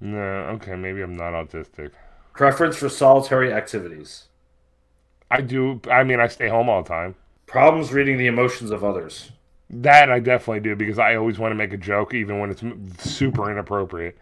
No. 0.01 0.19
Okay, 0.19 0.77
maybe 0.77 1.03
I'm 1.03 1.17
not 1.17 1.33
autistic. 1.33 1.91
Preference 2.35 2.77
for 2.77 2.89
solitary 2.89 3.53
activities. 3.53 4.29
I 5.29 5.41
do. 5.41 5.81
I 5.91 6.05
mean, 6.05 6.21
I 6.21 6.29
stay 6.29 6.49
home 6.49 6.69
all 6.69 6.83
the 6.83 6.89
time. 6.89 7.17
Problems 7.51 7.93
reading 7.93 8.17
the 8.17 8.29
emotions 8.29 8.71
of 8.71 8.85
others. 8.85 9.33
That 9.71 10.09
I 10.09 10.21
definitely 10.21 10.61
do 10.61 10.77
because 10.77 11.01
I 11.01 11.17
always 11.17 11.41
want 11.41 11.51
to 11.51 11.57
make 11.57 11.73
a 11.73 11.77
joke, 11.77 12.15
even 12.15 12.39
when 12.39 12.49
it's 12.49 12.63
super 13.05 13.51
inappropriate. 13.51 14.17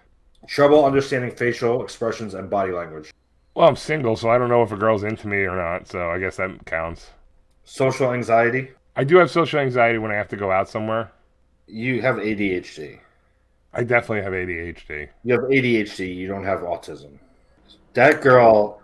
Trouble 0.47 0.87
understanding 0.87 1.32
facial 1.32 1.82
expressions 1.82 2.32
and 2.32 2.49
body 2.49 2.73
language. 2.73 3.12
Well, 3.54 3.68
I'm 3.68 3.76
single, 3.76 4.16
so 4.16 4.30
I 4.30 4.38
don't 4.38 4.49
know 4.49 4.62
if 4.62 4.73
a 4.73 4.78
girl's 4.78 5.04
into 5.04 5.28
me 5.28 5.38
or 5.38 5.56
not. 5.56 5.88
So 5.88 6.08
I 6.11 6.18
guess 6.18 6.37
that 6.37 6.64
counts. 6.64 7.11
Social 7.64 8.14
anxiety. 8.14 8.70
I 8.97 9.04
do 9.04 9.18
have 9.18 9.30
social 9.30 9.61
anxiety 9.61 9.99
when 9.99 10.11
I 10.11 10.14
have 10.14 10.28
to 10.28 10.37
go 10.37 10.50
out 10.50 10.70
somewhere. 10.70 11.12
You 11.66 12.00
have 12.00 12.16
ADHD. 12.16 12.99
I 13.75 13.85
definitely 13.85 14.23
have 14.23 14.32
ADHD. 14.32 15.08
You 15.25 15.35
have 15.35 15.42
ADHD. 15.50 16.16
You 16.16 16.28
don't 16.28 16.44
have 16.44 16.61
autism. 16.61 17.18
That 17.92 18.23
girl. 18.23 18.80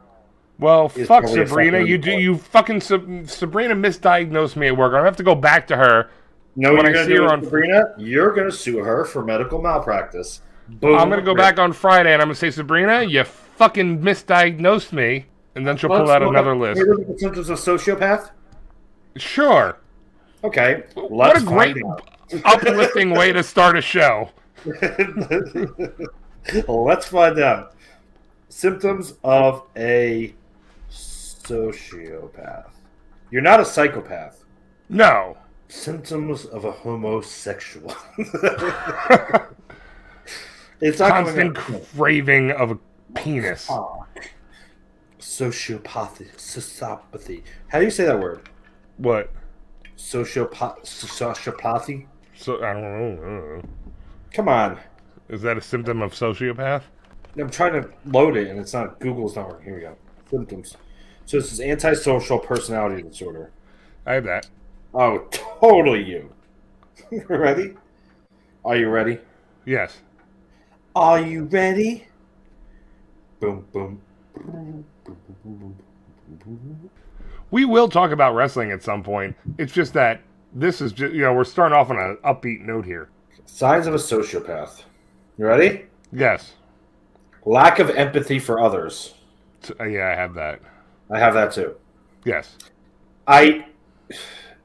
Well, 0.58 0.88
fuck 0.88 1.26
Sabrina. 1.26 1.80
You 1.80 1.99
do. 1.99 2.12
You 2.12 2.37
fucking 2.37 2.80
Sab- 2.80 3.28
Sabrina 3.28 3.75
misdiagnosed 3.75 4.54
me 4.56 4.68
at 4.68 4.76
work. 4.76 4.90
I'm 4.90 4.99
gonna 4.99 5.04
have 5.06 5.16
to 5.16 5.23
go 5.25 5.34
back 5.34 5.66
to 5.68 5.76
her. 5.76 6.11
No, 6.56 6.73
When 6.75 6.87
you're 6.87 6.96
I 6.96 7.06
see 7.06 7.16
her 7.16 7.25
on- 7.32 7.42
Sabrina. 7.42 7.82
You're 7.99 8.32
gonna 8.32 8.52
sue 8.52 8.78
her 8.78 9.04
for 9.04 9.25
medical 9.25 9.61
malpractice. 9.61 10.40
Boom. 10.68 10.96
I'm 10.96 11.11
gonna 11.11 11.23
go 11.23 11.34
back 11.34 11.58
on 11.58 11.73
Friday 11.73 12.12
and 12.12 12.23
I'm 12.23 12.28
gonna 12.28 12.37
say, 12.37 12.50
Sabrina, 12.50 13.02
you 13.02 13.25
fucking 13.25 14.00
misdiagnosed 14.00 14.92
me, 14.92 15.26
and 15.56 15.66
then 15.66 15.76
she'll 15.76 15.90
pull 15.90 16.11
out 16.11 16.23
another 16.23 16.56
list. 16.56 16.80
The 16.80 17.16
symptoms 17.18 17.49
of 17.50 17.58
sociopath. 17.58 18.30
Sure. 19.16 19.76
Okay. 20.44 20.84
What 20.94 21.37
a 21.37 21.44
great 21.44 21.76
uplifting 22.44 23.11
way 23.11 23.32
to 23.32 23.42
start 23.42 23.76
a 23.76 23.80
show. 23.80 24.30
Let's 26.68 27.06
find 27.06 27.38
out. 27.40 27.75
Symptoms 28.49 29.14
of 29.25 29.64
a 29.76 30.32
sociopath. 31.44 32.70
You're 33.30 33.42
not 33.42 33.60
a 33.60 33.64
psychopath. 33.64 34.44
No. 34.88 35.36
Symptoms 35.68 36.44
of 36.46 36.64
a 36.64 36.70
homosexual. 36.70 37.94
it's 40.80 40.98
Constant 40.98 41.56
craving 41.56 42.52
of 42.52 42.72
a 42.72 42.78
penis. 43.14 43.68
Sociopathy. 45.18 46.34
Sociopathy. 46.36 47.42
How 47.68 47.78
do 47.78 47.84
you 47.84 47.90
say 47.90 48.04
that 48.04 48.20
word? 48.20 48.48
What? 48.98 49.32
Sociopath. 49.96 50.82
Sociopathy. 50.82 52.06
So 52.36 52.62
I 52.64 52.72
don't 52.72 52.82
know. 52.82 52.88
I 52.88 53.26
don't 53.26 53.56
know. 53.56 53.62
Come 54.32 54.48
on. 54.48 54.78
Is 55.28 55.42
that 55.42 55.56
a 55.56 55.60
symptom 55.60 56.02
of 56.02 56.12
sociopath? 56.12 56.82
I'm 57.36 57.50
trying 57.50 57.82
to 57.82 57.88
load 58.06 58.36
it 58.36 58.48
and 58.48 58.60
it's 58.60 58.74
not. 58.74 59.00
Google's 59.00 59.34
not 59.36 59.48
working. 59.48 59.64
Here 59.64 59.74
we 59.74 59.80
go. 59.80 59.96
Symptoms. 60.30 60.76
So 61.26 61.38
this 61.38 61.52
is 61.52 61.60
antisocial 61.60 62.38
personality 62.38 63.02
disorder. 63.02 63.50
I 64.06 64.14
have 64.14 64.24
that. 64.24 64.48
Oh, 64.92 65.26
totally 65.30 66.02
you. 66.04 66.32
ready? 67.28 67.74
Are 68.64 68.76
you 68.76 68.88
ready? 68.88 69.18
Yes. 69.64 69.98
Are 70.94 71.20
you 71.20 71.44
ready? 71.44 72.06
Boom, 73.40 73.66
boom. 73.72 74.00
We 77.50 77.64
will 77.64 77.88
talk 77.88 78.10
about 78.10 78.34
wrestling 78.34 78.70
at 78.70 78.82
some 78.82 79.02
point. 79.02 79.36
It's 79.58 79.72
just 79.72 79.92
that 79.94 80.20
this 80.52 80.80
is 80.80 80.92
just 80.92 81.12
you 81.12 81.22
know 81.22 81.32
we're 81.32 81.44
starting 81.44 81.76
off 81.76 81.90
on 81.90 81.98
an 81.98 82.16
upbeat 82.24 82.60
note 82.60 82.84
here. 82.84 83.08
Signs 83.46 83.86
of 83.86 83.94
a 83.94 83.98
sociopath. 83.98 84.82
You 85.36 85.46
ready? 85.46 85.86
Yes. 86.12 86.54
Lack 87.44 87.78
of 87.78 87.90
empathy 87.90 88.38
for 88.38 88.60
others. 88.60 89.14
T- 89.62 89.74
uh, 89.78 89.84
yeah, 89.84 90.08
I 90.08 90.14
have 90.14 90.34
that. 90.34 90.60
I 91.11 91.18
have 91.18 91.34
that 91.34 91.52
too. 91.52 91.76
Yes. 92.25 92.56
I. 93.26 93.66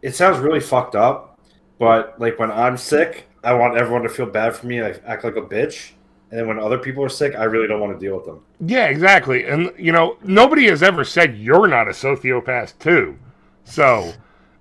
It 0.02 0.16
sounds 0.16 0.40
really 0.40 0.62
fucked 0.62 0.96
up, 0.96 1.40
but 1.78 2.20
like 2.20 2.40
when 2.40 2.52
I'm 2.52 2.78
sick, 2.78 3.28
I 3.44 3.54
want 3.54 3.78
everyone 3.78 4.04
to 4.04 4.10
feel 4.10 4.26
bad 4.26 4.56
for 4.56 4.68
me 4.68 4.82
I 4.82 4.92
act 5.06 5.24
like 5.24 5.36
a 5.36 5.42
bitch. 5.42 5.92
And 6.32 6.40
then 6.40 6.48
when 6.48 6.60
other 6.60 6.78
people 6.78 7.04
are 7.04 7.10
sick, 7.10 7.36
I 7.36 7.46
really 7.46 7.68
don't 7.68 7.80
want 7.80 8.00
to 8.00 8.06
deal 8.06 8.16
with 8.16 8.26
them. 8.26 8.42
Yeah, 8.66 8.86
exactly. 8.86 9.46
And 9.46 9.74
you 9.78 9.92
know, 9.92 10.18
nobody 10.24 10.68
has 10.68 10.84
ever 10.84 11.04
said 11.04 11.38
you're 11.38 11.68
not 11.68 11.88
a 11.88 11.92
sociopath 11.92 12.78
too. 12.80 13.18
So 13.66 14.14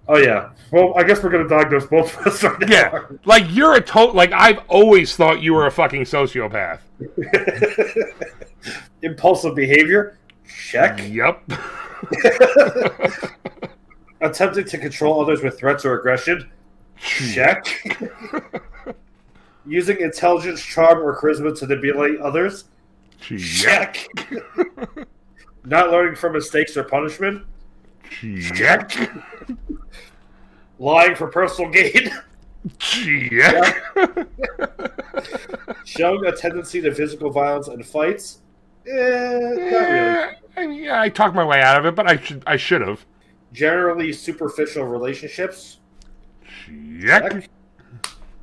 Oh 0.08 0.16
yeah. 0.16 0.50
Well, 0.72 0.94
I 0.96 1.02
guess 1.02 1.22
we're 1.22 1.30
gonna 1.30 1.48
diagnose 1.48 1.86
both 1.86 2.18
of 2.18 2.26
us 2.26 2.42
right 2.42 2.58
now. 2.60 2.66
yeah, 2.68 3.00
like 3.26 3.44
you're 3.50 3.74
a 3.74 3.80
total 3.80 4.14
like 4.14 4.32
I've 4.32 4.58
always 4.68 5.14
thought 5.14 5.42
you 5.42 5.52
were 5.52 5.66
a 5.66 5.70
fucking 5.70 6.02
sociopath. 6.02 6.80
Impulsive 9.02 9.54
behavior. 9.54 10.17
Check. 10.48 11.00
Yep. 11.08 11.50
Attempting 14.20 14.64
to 14.64 14.78
control 14.78 15.20
others 15.20 15.42
with 15.42 15.58
threats 15.58 15.84
or 15.84 15.98
aggression. 15.98 16.50
Check. 16.96 17.66
Using 19.66 20.00
intelligence, 20.00 20.62
charm, 20.62 20.98
or 20.98 21.20
charisma 21.20 21.56
to 21.58 21.66
manipulate 21.66 22.18
others. 22.20 22.64
Check. 23.20 24.06
Not 25.64 25.90
learning 25.90 26.16
from 26.16 26.32
mistakes 26.32 26.76
or 26.76 26.84
punishment. 26.84 27.44
Check. 28.54 28.92
Lying 30.78 31.14
for 31.14 31.28
personal 31.28 31.70
gain. 31.70 32.10
Check. 32.78 33.84
Showing 35.84 36.24
a 36.26 36.32
tendency 36.32 36.80
to 36.80 36.94
physical 36.94 37.30
violence 37.30 37.68
and 37.68 37.84
fights. 37.84 38.38
Eh, 38.88 39.38
not 39.38 39.90
really. 39.90 40.36
I, 40.56 40.66
mean, 40.66 40.82
yeah, 40.82 41.00
I 41.00 41.08
talked 41.08 41.34
my 41.34 41.44
way 41.44 41.60
out 41.60 41.78
of 41.78 41.86
it, 41.86 41.94
but 41.94 42.08
I 42.08 42.16
should 42.16 42.42
I 42.46 42.56
should 42.56 42.80
have. 42.80 43.04
Generally 43.52 44.12
superficial 44.14 44.84
relationships. 44.84 45.78
Check. 47.00 47.48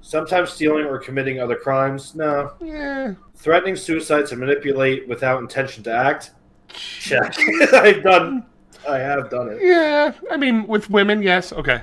Sometimes 0.02 0.52
stealing 0.52 0.86
or 0.86 1.00
committing 1.00 1.40
other 1.40 1.56
crimes. 1.56 2.16
No. 2.16 2.54
Yeah. 2.62 3.16
Threatening 3.36 3.76
suicide 3.76 4.28
to 4.28 4.36
manipulate 4.36 5.08
without 5.08 5.42
intention 5.42 5.84
to 5.84 5.92
act. 5.92 6.32
Check. 6.70 7.36
I've 7.74 8.04
done. 8.04 8.46
I 8.88 9.00
have 9.00 9.30
done 9.30 9.50
it. 9.50 9.60
Yeah. 9.62 10.14
I 10.30 10.38
mean, 10.38 10.68
with 10.68 10.90
women, 10.90 11.24
yes. 11.24 11.52
Okay. 11.52 11.82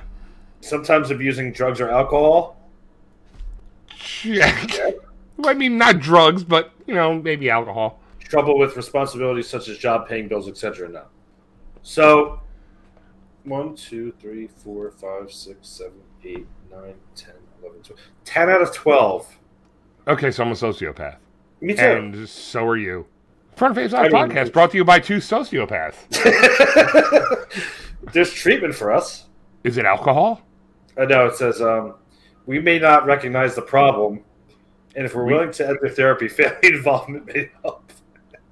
Sometimes 0.61 1.11
abusing 1.11 1.51
drugs 1.51 1.81
or 1.81 1.89
alcohol. 1.89 2.57
Check. 3.89 4.71
I 5.43 5.53
mean, 5.53 5.77
not 5.77 5.99
drugs, 5.99 6.43
but 6.43 6.71
you 6.87 6.93
know, 6.93 7.13
maybe 7.15 7.49
alcohol. 7.49 7.99
Trouble 8.33 8.57
with 8.57 8.75
responsibilities 8.75 9.47
such 9.47 9.67
as 9.67 9.77
job, 9.77 10.07
paying 10.07 10.27
bills, 10.27 10.47
etc. 10.49 10.89
No. 10.89 11.03
So, 11.83 12.41
one, 13.43 13.75
two, 13.75 14.11
three, 14.19 14.47
four, 14.47 14.89
five, 14.89 15.31
six, 15.31 15.69
seven, 15.69 15.99
eight, 16.25 16.47
nine, 16.71 16.95
ten, 17.15 17.35
eleven, 17.61 17.83
twelve. 17.83 17.99
Ten 18.25 18.49
out 18.49 18.63
of 18.63 18.73
twelve. 18.73 19.37
Okay, 20.07 20.31
so 20.31 20.43
I'm 20.43 20.49
a 20.49 20.55
sociopath, 20.55 21.17
Me 21.61 21.75
too. 21.75 21.81
and 21.83 22.27
so 22.27 22.65
are 22.65 22.75
you. 22.75 23.05
Front 23.55 23.75
Face 23.75 23.93
Off 23.93 23.99
I 23.99 24.03
mean- 24.09 24.31
podcast 24.31 24.51
brought 24.51 24.71
to 24.71 24.77
you 24.77 24.83
by 24.83 24.99
two 24.99 25.17
sociopaths. 25.17 25.93
There's 28.13 28.33
treatment 28.33 28.73
for 28.73 28.91
us. 28.91 29.25
Is 29.63 29.77
it 29.77 29.85
alcohol? 29.85 30.41
I 30.97 31.05
know 31.05 31.27
it 31.27 31.35
says 31.35 31.61
um, 31.61 31.93
we 32.47 32.57
may 32.59 32.79
not 32.79 33.05
recognize 33.05 33.53
the 33.53 33.61
problem, 33.61 34.21
and 34.95 35.05
if 35.05 35.13
we're 35.13 35.23
We- 35.25 35.33
willing 35.33 35.51
to 35.51 35.67
enter 35.67 35.87
therapy, 35.87 36.27
family 36.29 36.57
involvement 36.63 37.27
may 37.27 37.51
help. 37.61 37.82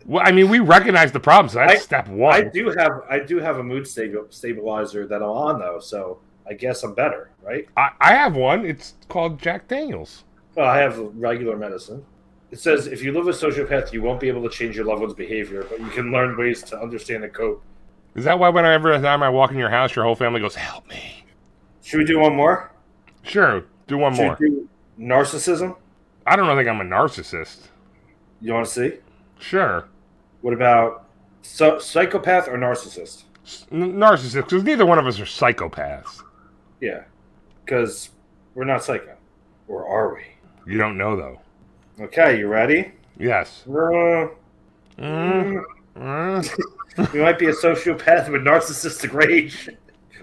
Well, 0.06 0.24
I 0.26 0.32
mean, 0.32 0.50
we 0.50 0.60
recognize 0.60 1.12
the 1.12 1.20
problem, 1.20 1.50
so 1.50 1.60
that's 1.60 1.74
I- 1.74 1.78
step 1.78 2.08
one. 2.08 2.34
I 2.34 2.42
do 2.42 2.70
have 2.72 3.02
I 3.10 3.20
do 3.20 3.38
have 3.40 3.58
a 3.58 3.64
mood 3.64 3.88
stabilizer 3.88 5.08
that 5.08 5.18
I'm 5.18 5.30
on 5.30 5.60
though, 5.60 5.80
so 5.80 6.20
I 6.50 6.54
guess 6.54 6.84
I'm 6.84 6.94
better, 6.94 7.32
right? 7.44 7.68
I, 7.78 7.90
I 8.00 8.14
have 8.14 8.36
one. 8.36 8.66
It's 8.66 8.96
called 9.10 9.40
Jack 9.40 9.68
Daniels. 9.68 10.24
Well, 10.56 10.66
I 10.68 10.78
have 10.80 10.98
regular 11.16 11.56
medicine. 11.58 12.04
It 12.52 12.60
says 12.60 12.88
if 12.88 13.02
you 13.04 13.14
live 13.14 13.26
with 13.26 13.40
sociopath, 13.40 13.94
you 13.94 14.02
won't 14.02 14.20
be 14.20 14.28
able 14.28 14.44
to 14.44 14.50
change 14.50 14.76
your 14.76 14.86
loved 14.86 15.02
one's 15.02 15.14
behavior, 15.14 15.66
but 15.70 15.80
you 15.80 15.88
can 15.90 16.12
learn 16.12 16.38
ways 16.38 16.62
to 16.64 16.80
understand 16.82 17.24
and 17.24 17.34
cope. 17.34 17.64
Is 18.16 18.26
that 18.26 18.38
why 18.38 18.50
whenever 18.50 18.92
time 19.00 19.24
I 19.24 19.30
walk 19.30 19.52
in 19.52 19.58
your 19.58 19.70
house, 19.70 19.96
your 19.96 20.04
whole 20.04 20.16
family 20.16 20.42
goes, 20.42 20.56
"Help 20.56 20.88
me"? 20.90 21.24
Should 21.84 22.00
we 22.00 22.06
do 22.06 22.20
one 22.20 22.36
more? 22.36 22.72
Sure, 23.24 23.64
do 23.88 23.98
one 23.98 24.14
Should 24.16 24.22
more. 24.26 24.36
do 24.36 24.68
narcissism? 25.00 25.78
I 26.28 26.36
don't 26.36 26.56
think 26.58 26.68
I'm 26.68 26.82
a 26.82 26.84
narcissist. 26.84 27.68
You 28.42 28.54
want 28.54 28.66
to 28.66 28.72
see? 28.72 28.98
Sure, 29.40 29.86
What 30.42 30.54
about 30.54 31.08
so, 31.42 31.80
psychopath 31.80 32.48
or 32.48 32.58
narcissist? 32.58 33.24
N- 33.72 33.94
narcissist, 33.94 34.46
because 34.46 34.64
neither 34.64 34.86
one 34.86 35.00
of 35.00 35.08
us 35.08 35.20
are 35.20 35.26
psychopaths. 35.26 36.22
Yeah, 36.80 37.04
because 37.66 38.10
we're 38.56 38.66
not 38.66 38.84
psycho, 38.84 39.16
or 39.68 39.88
are 39.88 40.14
we? 40.16 40.22
You 40.72 40.78
don't 40.78 40.98
know 40.98 41.16
though. 41.16 41.40
Okay, 42.06 42.40
you 42.40 42.48
ready? 42.48 42.92
Yes. 43.18 43.64
Uh, 43.68 44.28
Mm, 44.98 45.64
mm. 45.96 47.14
you 47.14 47.22
might 47.22 47.40
be 47.40 47.48
a 47.48 47.54
sociopath 47.54 48.30
with 48.30 48.42
narcissistic 48.42 49.14
rage. 49.14 49.70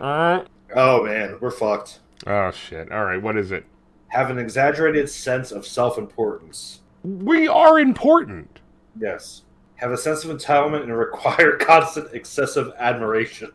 Uh, 0.00 0.42
Oh 0.76 1.02
man, 1.04 1.38
we're 1.40 1.50
fucked. 1.50 2.00
oh 2.26 2.50
shit! 2.50 2.92
All 2.92 3.04
right, 3.04 3.20
what 3.20 3.36
is 3.36 3.50
it? 3.50 3.64
Have 4.08 4.30
an 4.30 4.38
exaggerated 4.38 5.08
sense 5.08 5.50
of 5.50 5.66
self-importance. 5.66 6.80
We 7.02 7.48
are 7.48 7.78
important. 7.80 8.60
Yes. 9.00 9.42
Have 9.78 9.92
a 9.92 9.96
sense 9.96 10.24
of 10.24 10.36
entitlement 10.36 10.82
and 10.82 10.96
require 10.96 11.56
constant 11.60 12.12
excessive 12.12 12.72
admiration. 12.78 13.50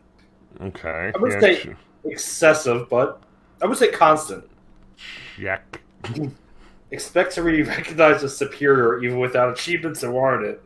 Okay. 0.60 1.12
I 1.14 1.18
would 1.18 1.32
yeah, 1.32 1.40
say 1.40 1.76
excessive, 2.04 2.88
but 2.88 3.22
I 3.62 3.66
would 3.66 3.78
say 3.78 3.90
constant. 3.90 4.44
check. 5.36 5.80
Expect 6.90 7.34
to 7.34 7.42
be 7.42 7.62
recognized 7.62 8.22
as 8.24 8.36
superior 8.36 9.02
even 9.02 9.18
without 9.18 9.52
achievements 9.52 10.02
that 10.02 10.10
warrant 10.10 10.46
it. 10.46 10.62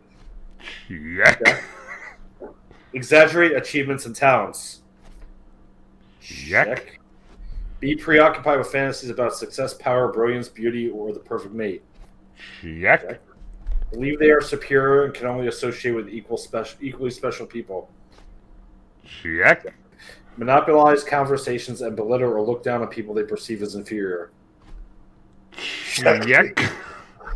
Check. 0.89 1.65
Exaggerate 2.93 3.57
achievements 3.57 4.07
and 4.07 4.15
talents. 4.15 4.83
Check. 6.21 7.01
Be 7.81 7.95
preoccupied 7.95 8.59
with 8.59 8.71
fantasies 8.71 9.11
about 9.11 9.35
success, 9.35 9.73
power, 9.75 10.13
brilliance, 10.13 10.49
beauty, 10.49 10.91
or 10.91 11.13
the 11.13 11.21
perfect 11.21 11.55
mate. 11.55 11.83
Check. 12.61 13.21
Believe 13.93 14.19
they 14.19 14.31
are 14.31 14.41
superior 14.41 15.05
and 15.05 15.15
can 15.15 15.27
only 15.27 15.49
associate 15.49 15.93
with 15.93 16.09
equal 16.09 16.37
special, 16.37 16.79
equally 16.83 17.11
special 17.11 17.47
people. 17.47 17.91
Check. 19.05 19.75
Monopolize 20.37 21.03
conversations 21.03 21.81
and 21.81 21.97
belittle 21.97 22.31
or 22.31 22.43
look 22.43 22.63
down 22.63 22.83
on 22.83 22.89
people 22.89 23.15
they 23.15 23.25
perceive 23.25 23.63
as 23.63 23.75
inferior. 23.75 24.31
Check. 25.53 26.59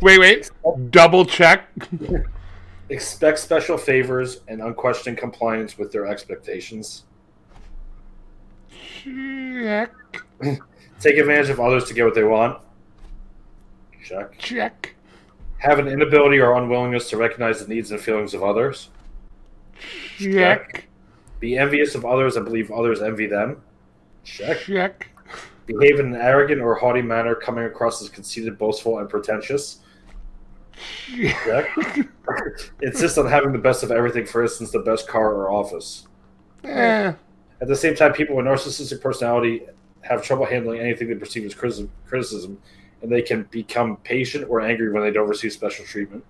Wait, 0.01 0.19
wait. 0.19 0.51
Double 0.91 1.25
check. 1.25 1.69
Expect 2.89 3.39
special 3.39 3.77
favors 3.77 4.41
and 4.47 4.61
unquestioned 4.61 5.17
compliance 5.17 5.77
with 5.77 5.91
their 5.91 6.05
expectations. 6.05 7.05
Check. 8.69 9.91
Take 10.99 11.17
advantage 11.17 11.49
of 11.49 11.59
others 11.59 11.85
to 11.85 11.93
get 11.93 12.05
what 12.05 12.15
they 12.15 12.23
want. 12.23 12.61
Check. 14.03 14.37
Check. 14.37 14.95
Have 15.63 15.79
an 15.79 15.87
inability 15.87 16.39
or 16.39 16.57
unwillingness 16.57 17.09
to 17.11 17.17
recognize 17.17 17.65
the 17.65 17.73
needs 17.73 17.89
and 17.91 17.99
feelings 17.99 18.33
of 18.33 18.43
others. 18.43 18.89
Check. 20.17 20.87
Be 21.39 21.57
envious 21.57 21.95
of 21.95 22.03
others 22.03 22.35
and 22.35 22.45
believe 22.45 22.69
others 22.69 23.01
envy 23.01 23.27
them. 23.27 23.61
Check. 24.25 24.59
Check. 24.59 25.09
Behave 25.65 26.01
in 26.01 26.07
an 26.07 26.15
arrogant 26.15 26.59
or 26.61 26.75
haughty 26.75 27.01
manner, 27.01 27.33
coming 27.33 27.63
across 27.63 28.01
as 28.01 28.09
conceited, 28.09 28.57
boastful, 28.57 28.99
and 28.99 29.09
pretentious. 29.09 29.79
Check. 31.15 31.69
Insist 32.81 33.17
on 33.17 33.27
having 33.27 33.53
the 33.53 33.57
best 33.57 33.83
of 33.83 33.91
everything, 33.91 34.25
for 34.25 34.43
instance, 34.43 34.71
the 34.71 34.79
best 34.79 35.07
car 35.07 35.33
or 35.33 35.49
office. 35.49 36.07
Eh. 36.65 37.13
At 37.61 37.67
the 37.69 37.75
same 37.77 37.95
time, 37.95 38.11
people 38.11 38.35
with 38.35 38.45
narcissistic 38.45 38.99
personality 38.99 39.61
have 40.01 40.21
trouble 40.21 40.45
handling 40.45 40.81
anything 40.81 41.07
they 41.07 41.15
perceive 41.15 41.45
as 41.45 41.55
criticism, 41.55 42.59
and 43.03 43.11
they 43.11 43.21
can 43.21 43.43
become 43.51 43.97
patient 43.97 44.45
or 44.49 44.61
angry 44.61 44.91
when 44.91 45.03
they 45.03 45.11
don't 45.11 45.27
receive 45.29 45.51
special 45.51 45.85
treatment. 45.85 46.23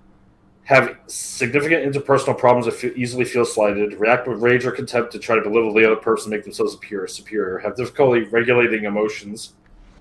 Have 0.63 0.97
significant 1.07 1.85
interpersonal 1.93 2.37
problems 2.37 2.65
that 2.65 2.73
feel, 2.73 2.91
easily 2.95 3.25
feel 3.25 3.45
slighted. 3.45 3.93
React 3.99 4.27
with 4.29 4.41
rage 4.41 4.65
or 4.65 4.71
contempt 4.71 5.11
to 5.11 5.19
try 5.19 5.35
to 5.35 5.41
belittle 5.41 5.73
the 5.73 5.85
other 5.85 5.95
person, 5.97 6.31
make 6.31 6.43
themselves 6.43 6.73
appear 6.73 7.05
superior. 7.07 7.59
Have 7.59 7.75
difficulty 7.75 8.21
regulating 8.23 8.85
emotions. 8.85 9.53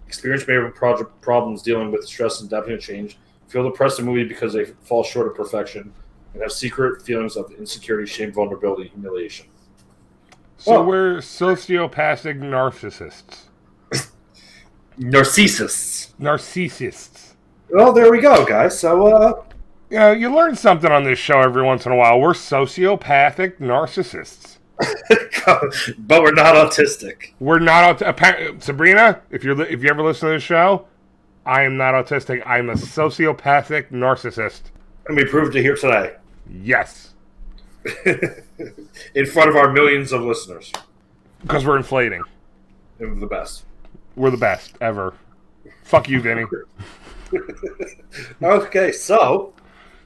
Experience 0.06 0.46
major 0.46 0.70
pro- 0.70 1.04
problems 1.04 1.62
dealing 1.62 1.90
with 1.92 2.06
stress 2.06 2.40
and 2.40 2.50
adapting 2.50 2.76
to 2.76 2.80
change. 2.80 3.18
Feel 3.48 3.64
depressed 3.68 3.98
and 3.98 4.08
moody 4.08 4.24
because 4.24 4.52
they 4.54 4.64
fall 4.64 5.02
short 5.02 5.26
of 5.26 5.34
perfection. 5.34 5.92
And 6.32 6.42
have 6.42 6.52
secret 6.52 7.02
feelings 7.02 7.36
of 7.36 7.52
insecurity, 7.52 8.10
shame, 8.10 8.32
vulnerability, 8.32 8.88
humiliation. 8.88 9.46
So 10.56 10.76
Oh. 10.76 10.84
we're 10.84 11.16
sociopathic 11.16 12.38
narcissists. 12.38 13.48
Narcissus. 15.02 16.14
Narcissists. 16.20 17.32
Well, 17.70 17.92
there 17.92 18.10
we 18.10 18.20
go, 18.20 18.44
guys. 18.44 18.78
So, 18.78 19.06
uh, 19.06 19.42
You 19.90 19.98
know, 19.98 20.12
you 20.12 20.34
learn 20.34 20.56
something 20.56 20.90
on 20.90 21.04
this 21.04 21.18
show 21.18 21.40
every 21.40 21.62
once 21.62 21.86
in 21.86 21.92
a 21.92 21.96
while. 21.96 22.20
We're 22.20 22.32
sociopathic 22.34 23.58
narcissists. 23.58 24.58
but 25.98 26.22
we're 26.22 26.32
not 26.32 26.54
autistic. 26.54 27.32
We're 27.38 27.58
not 27.60 28.02
aut- 28.02 28.02
appa- 28.02 28.60
Sabrina. 28.60 29.20
If 29.30 29.44
you're 29.44 29.60
if 29.62 29.82
you 29.82 29.88
ever 29.90 30.02
listen 30.02 30.28
to 30.28 30.34
the 30.34 30.40
show, 30.40 30.86
I 31.46 31.62
am 31.62 31.76
not 31.76 31.94
autistic. 31.94 32.42
I'm 32.46 32.68
a 32.70 32.74
sociopathic 32.74 33.90
narcissist. 33.90 34.62
And 35.06 35.16
we 35.16 35.24
proved 35.24 35.54
it 35.56 35.62
here 35.62 35.76
today 35.76 36.14
Yes, 36.50 37.14
in 39.14 39.26
front 39.26 39.50
of 39.50 39.56
our 39.56 39.72
millions 39.72 40.12
of 40.12 40.22
listeners. 40.22 40.72
because 41.42 41.64
we're 41.66 41.76
inflating. 41.76 42.22
They're 42.98 43.14
the 43.14 43.26
best. 43.26 43.64
We're 44.16 44.30
the 44.30 44.36
best 44.36 44.74
ever. 44.80 45.14
Fuck 45.84 46.08
you, 46.08 46.20
Vinny. 46.20 46.44
Okay, 48.42 48.92
so 48.92 49.54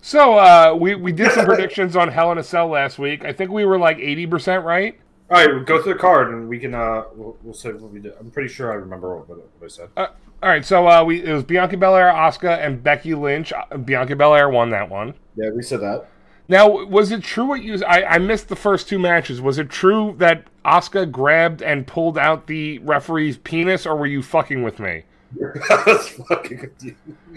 So 0.01 0.39
uh, 0.39 0.77
we 0.79 0.95
we 0.95 1.11
did 1.11 1.33
some 1.33 1.45
predictions 1.45 1.97
on 1.97 2.09
Hell 2.09 2.31
in 2.31 2.39
a 2.39 2.45
Cell 2.45 2.69
last 2.69 2.99
week. 2.99 3.25
I 3.25 3.33
think 3.33 3.51
we 3.51 3.65
were 3.65 3.79
like 3.79 3.99
eighty 3.99 4.27
percent 4.27 4.65
right. 4.65 4.97
all 5.29 5.39
right, 5.39 5.53
we'll 5.53 5.65
go 5.65 5.83
through 5.83 5.95
the 5.95 5.99
card 5.99 6.33
and 6.33 6.49
we 6.49 6.61
can 6.61 6.75
uh, 6.75 7.03
we'll, 7.15 7.37
we'll 7.43 7.55
say 7.55 7.73
what 7.73 7.91
we 7.91 7.99
did. 7.99 8.13
I'm 8.21 8.31
pretty 8.31 8.49
sure 8.49 8.71
I 8.71 8.77
remember 8.77 9.17
what, 9.17 9.29
what 9.29 9.65
I 9.65 9.67
said. 9.67 9.89
Uh, 9.97 10.07
all 10.43 10.49
right, 10.49 10.65
so 10.65 10.87
uh, 10.87 11.03
we 11.03 11.25
it 11.25 11.33
was 11.33 11.43
Bianca 11.43 11.77
Belair, 11.77 12.13
Asuka, 12.13 12.65
and 12.65 12.81
Becky 12.81 13.15
Lynch. 13.15 13.53
Uh, 13.53 13.77
Bianca 13.79 14.15
Belair 14.15 14.49
won 14.49 14.71
that 14.71 14.89
one. 14.89 15.15
Yeah, 15.35 15.51
we 15.51 15.63
said 15.63 15.81
that. 15.81 16.07
Now, 16.49 16.85
was 16.85 17.11
it 17.11 17.23
true 17.23 17.45
what 17.45 17.63
you? 17.63 17.85
I, 17.85 18.15
I 18.15 18.19
missed 18.19 18.49
the 18.49 18.57
first 18.57 18.89
two 18.89 18.99
matches. 18.99 19.41
Was 19.41 19.59
it 19.59 19.69
true 19.69 20.15
that 20.19 20.47
Asuka 20.65 21.11
grabbed 21.11 21.63
and 21.63 21.87
pulled 21.87 22.17
out 22.17 22.47
the 22.47 22.79
referee's 22.79 23.37
penis, 23.37 23.85
or 23.87 23.97
were 23.97 24.07
you 24.07 24.23
fucking 24.23 24.63
with 24.63 24.79
me? 24.79 25.03
That's 25.85 26.09
fucking 26.09 26.71
good. 26.79 26.97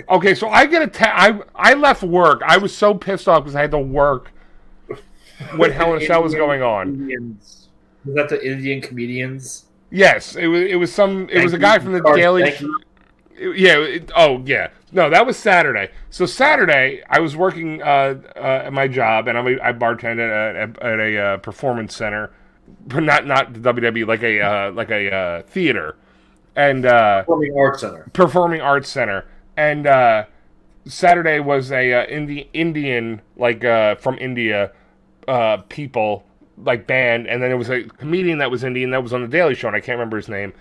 Okay, 0.09 0.35
so 0.35 0.49
I 0.49 0.67
get 0.67 0.83
a 0.83 0.87
te- 0.87 1.05
I 1.05 1.39
I 1.55 1.73
left 1.73 2.03
work. 2.03 2.41
I 2.45 2.57
was 2.57 2.75
so 2.75 2.93
pissed 2.93 3.27
off 3.27 3.43
because 3.43 3.55
I 3.55 3.61
had 3.61 3.71
to 3.71 3.79
work 3.79 4.31
when 5.55 5.71
Hell 5.71 5.95
in 5.95 6.03
a 6.03 6.05
Cell 6.05 6.21
was 6.21 6.35
going 6.35 6.61
on. 6.61 6.89
Indians. 6.89 7.69
Was 8.05 8.15
that 8.15 8.29
the 8.29 8.45
Indian 8.45 8.79
comedians? 8.79 9.65
Yes, 9.89 10.35
it 10.35 10.47
was. 10.47 10.61
It 10.61 10.75
was 10.75 10.93
some. 10.93 11.27
It 11.29 11.43
was 11.43 11.53
a 11.53 11.57
guy 11.57 11.79
from 11.79 11.93
the 11.93 12.01
Daily. 12.15 12.43
thank 12.51 12.61
yeah. 13.39 13.77
It, 13.77 14.11
oh, 14.15 14.43
yeah. 14.45 14.69
No, 14.91 15.09
that 15.09 15.25
was 15.25 15.37
Saturday. 15.37 15.91
So 16.09 16.25
Saturday, 16.25 17.03
I 17.09 17.19
was 17.19 17.35
working 17.35 17.81
uh, 17.81 18.21
uh, 18.35 18.63
at 18.65 18.73
my 18.73 18.87
job, 18.87 19.27
and 19.27 19.37
I'm 19.37 19.47
a, 19.47 19.59
I 19.61 19.71
bartended 19.73 20.29
at, 20.29 20.81
at, 20.81 20.99
a 20.99 21.17
uh, 21.17 21.37
performance 21.37 21.95
center, 21.95 22.31
but 22.87 23.01
not 23.01 23.25
not 23.25 23.53
the 23.53 23.59
WWE, 23.59 24.07
like 24.07 24.23
a 24.23 24.41
uh, 24.41 24.71
like 24.71 24.89
a 24.89 25.13
uh, 25.13 25.41
theater, 25.43 25.95
and 26.55 26.85
uh, 26.85 27.21
Performing 27.21 27.55
Arts 27.57 27.81
Center. 27.81 28.09
performing 28.13 28.61
arts 28.61 28.89
center. 28.89 29.25
And 29.55 29.85
uh, 29.85 30.25
Saturday 30.85 31.39
was 31.39 31.71
a 31.71 31.93
uh, 31.93 32.05
Indi- 32.05 32.49
Indian 32.53 33.21
like 33.35 33.63
uh, 33.63 33.95
from 33.95 34.17
India 34.17 34.71
uh, 35.27 35.57
people 35.69 36.25
like 36.57 36.87
band, 36.87 37.27
and 37.27 37.41
then 37.41 37.49
there 37.49 37.57
was 37.57 37.69
a 37.69 37.83
comedian 37.83 38.39
that 38.39 38.49
was 38.49 38.63
Indian 38.63 38.89
that 38.91 39.03
was 39.03 39.13
on 39.13 39.21
the 39.21 39.27
Daily 39.27 39.55
Show, 39.55 39.67
and 39.67 39.75
I 39.77 39.79
can't 39.79 39.97
remember 39.97 40.17
his 40.17 40.29
name. 40.29 40.53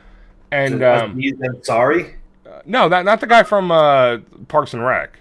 And 0.51 0.83
um, 0.83 1.17
Ansari. 1.17 2.17
No, 2.65 2.89
that 2.89 3.05
not 3.05 3.21
the 3.21 3.27
guy 3.27 3.43
from 3.43 3.71
uh, 3.71 4.19
Parks 4.49 4.75
and 4.75 4.85
Rec. 4.85 5.19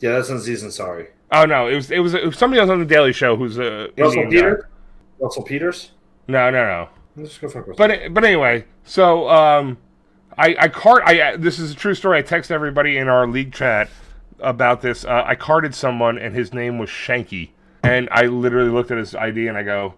Yeah, 0.00 0.12
that's 0.12 0.30
on 0.30 0.40
season. 0.40 0.70
Sorry. 0.70 1.08
Oh 1.32 1.44
no, 1.44 1.68
it 1.68 1.74
was 1.74 1.90
it 1.90 2.00
was, 2.00 2.14
it 2.14 2.24
was 2.24 2.38
somebody 2.38 2.60
else 2.60 2.70
on 2.70 2.78
the 2.78 2.84
Daily 2.84 3.12
Show 3.12 3.36
who's 3.36 3.58
a 3.58 3.90
Russell 3.96 4.26
Peters. 4.28 4.64
Russell 5.20 5.42
Peters. 5.42 5.92
No, 6.26 6.50
no, 6.50 6.64
no. 6.64 6.88
Let's 7.16 7.38
go 7.38 7.48
fuck 7.48 7.66
with 7.66 7.76
But 7.76 8.12
but 8.14 8.24
anyway, 8.24 8.64
so 8.84 9.28
um, 9.28 9.78
I 10.36 10.56
I 10.58 10.68
card 10.68 11.02
I 11.04 11.36
this 11.36 11.58
is 11.58 11.72
a 11.72 11.74
true 11.74 11.94
story. 11.94 12.18
I 12.18 12.22
text 12.22 12.50
everybody 12.50 12.96
in 12.96 13.08
our 13.08 13.26
league 13.26 13.52
chat 13.52 13.88
about 14.40 14.80
this. 14.80 15.04
Uh, 15.04 15.22
I 15.24 15.34
carded 15.34 15.74
someone 15.74 16.18
and 16.18 16.34
his 16.34 16.52
name 16.52 16.78
was 16.78 16.88
Shanky, 16.88 17.50
and 17.82 18.08
I 18.10 18.22
literally 18.22 18.70
looked 18.70 18.90
at 18.90 18.98
his 18.98 19.14
ID 19.14 19.46
and 19.48 19.56
I 19.56 19.62
go, 19.62 19.94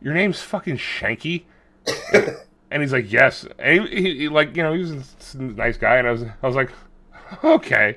"Your 0.00 0.14
name's 0.14 0.42
fucking 0.42 0.76
Shanky." 0.76 1.44
and 2.70 2.82
he's 2.82 2.92
like, 2.92 3.10
"Yes." 3.10 3.46
And 3.58 3.88
he, 3.88 4.02
he, 4.02 4.18
he 4.18 4.28
like 4.28 4.56
you 4.56 4.62
know 4.62 4.72
he 4.72 4.80
was 4.80 5.34
a 5.34 5.42
nice 5.42 5.76
guy, 5.76 5.96
and 5.96 6.06
I 6.06 6.12
was 6.12 6.22
I 6.22 6.46
was 6.46 6.56
like, 6.56 6.70
"Okay." 7.44 7.96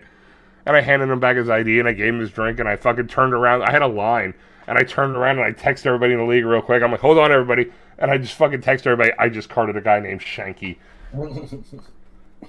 And 0.66 0.76
I 0.76 0.82
handed 0.82 1.10
him 1.10 1.20
back 1.20 1.36
his 1.36 1.50
ID 1.50 1.80
and 1.80 1.88
I 1.88 1.94
gave 1.94 2.14
him 2.14 2.20
his 2.20 2.32
drink 2.32 2.60
and 2.60 2.70
I 2.70 2.78
fucking 2.78 3.08
turned 3.08 3.34
around. 3.34 3.64
I 3.64 3.72
had 3.72 3.82
a 3.82 3.88
line 3.88 4.34
and 4.68 4.78
I 4.78 4.84
turned 4.84 5.16
around 5.16 5.40
and 5.40 5.46
I 5.46 5.52
texted 5.52 5.88
everybody 5.88 6.14
in 6.14 6.20
the 6.20 6.26
league 6.26 6.46
real 6.46 6.62
quick. 6.62 6.82
I'm 6.82 6.92
like, 6.92 7.02
hold 7.02 7.18
on, 7.18 7.32
everybody. 7.32 7.72
And 7.98 8.10
I 8.10 8.18
just 8.18 8.36
fucking 8.36 8.62
text 8.62 8.88
everybody. 8.88 9.12
I 9.20 9.30
just 9.30 9.50
carded 9.50 9.76
a 9.76 9.82
guy 9.82 10.00
named 10.00 10.22
Shanky. 10.22 10.78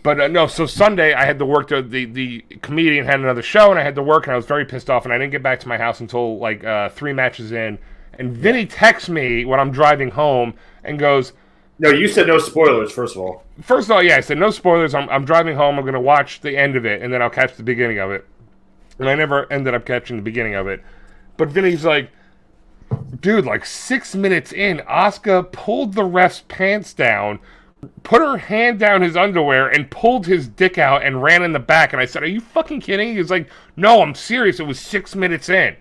but 0.03 0.21
uh, 0.21 0.29
no, 0.29 0.47
so 0.47 0.67
Sunday 0.67 1.13
I 1.13 1.25
had 1.25 1.39
to 1.41 1.45
work. 1.45 1.69
To, 1.69 1.83
the 1.83 2.05
the 2.05 2.45
comedian 2.63 3.05
had 3.05 3.21
another 3.21 3.43
show 3.43 3.71
and 3.71 3.79
I 3.79 3.83
had 3.83 3.97
to 3.97 4.03
work 4.03 4.27
and 4.27 4.33
I 4.33 4.37
was 4.37 4.47
very 4.47 4.65
pissed 4.65 4.89
off 4.89 5.05
and 5.05 5.13
I 5.13 5.19
didn't 5.19 5.33
get 5.33 5.43
back 5.43 5.61
to 5.61 5.69
my 5.69 5.77
house 5.77 6.01
until 6.01 6.39
like 6.39 6.63
uh, 6.63 6.91
three 6.91 7.13
matches 7.13 7.51
in. 7.51 7.79
And 8.17 8.33
Vinny 8.33 8.65
texts 8.65 9.09
me 9.09 9.45
when 9.45 9.59
I'm 9.59 9.73
driving 9.73 10.13
home 10.13 10.55
and 10.85 11.01
goes, 11.01 11.33
No, 11.79 11.91
you 11.91 12.07
said 12.07 12.27
no 12.27 12.39
spoilers. 12.39 12.93
First 12.93 13.17
of 13.17 13.23
all, 13.23 13.45
First 13.63 13.89
of 13.89 13.93
all, 13.97 14.03
yeah, 14.03 14.17
I 14.17 14.21
said 14.21 14.39
no 14.39 14.51
spoilers. 14.51 14.95
I'm, 14.95 15.09
I'm 15.09 15.25
driving 15.25 15.57
home. 15.57 15.77
I'm 15.77 15.85
going 15.85 15.95
to 15.95 16.01
watch 16.01 16.41
the 16.41 16.57
end 16.57 16.77
of 16.77 16.87
it, 16.87 17.03
and 17.03 17.13
then 17.13 17.21
I'll 17.21 17.31
catch 17.31 17.57
the 17.57 17.63
beginning 17.63 17.99
of 17.99 18.11
it. 18.11 18.27
And 18.99 19.09
I 19.09 19.15
never 19.15 19.51
ended 19.53 19.75
up 19.75 19.85
catching 19.85 20.17
the 20.17 20.23
beginning 20.23 20.55
of 20.55 20.69
it. 20.69 20.83
But 21.37 21.49
Vinny's 21.49 21.85
like, 21.85 22.11
dude, 23.21 23.45
like 23.45 23.65
six 23.65 24.15
minutes 24.15 24.53
in, 24.53 24.79
Asuka 24.89 25.51
pulled 25.51 25.95
the 25.95 26.05
ref's 26.05 26.43
pants 26.47 26.93
down, 26.95 27.41
put 28.05 28.23
her 28.23 28.37
hand 28.37 28.79
down 28.79 29.03
his 29.03 29.17
underwear, 29.17 29.69
and 29.69 29.91
pulled 29.91 30.27
his 30.27 30.49
dick 30.49 30.79
out 30.79 31.03
and 31.03 31.23
ran 31.23 31.43
in 31.43 31.53
the 31.53 31.59
back. 31.59 31.93
And 31.93 32.01
I 32.01 32.07
said, 32.07 32.23
"Are 32.23 32.27
you 32.27 32.41
fucking 32.41 32.81
kidding?" 32.81 33.17
He's 33.17 33.31
like, 33.31 33.51
"No, 33.77 34.01
I'm 34.01 34.15
serious. 34.15 34.61
It 34.61 34.67
was 34.67 34.79
six 34.79 35.17
minutes 35.17 35.49
in." 35.49 35.77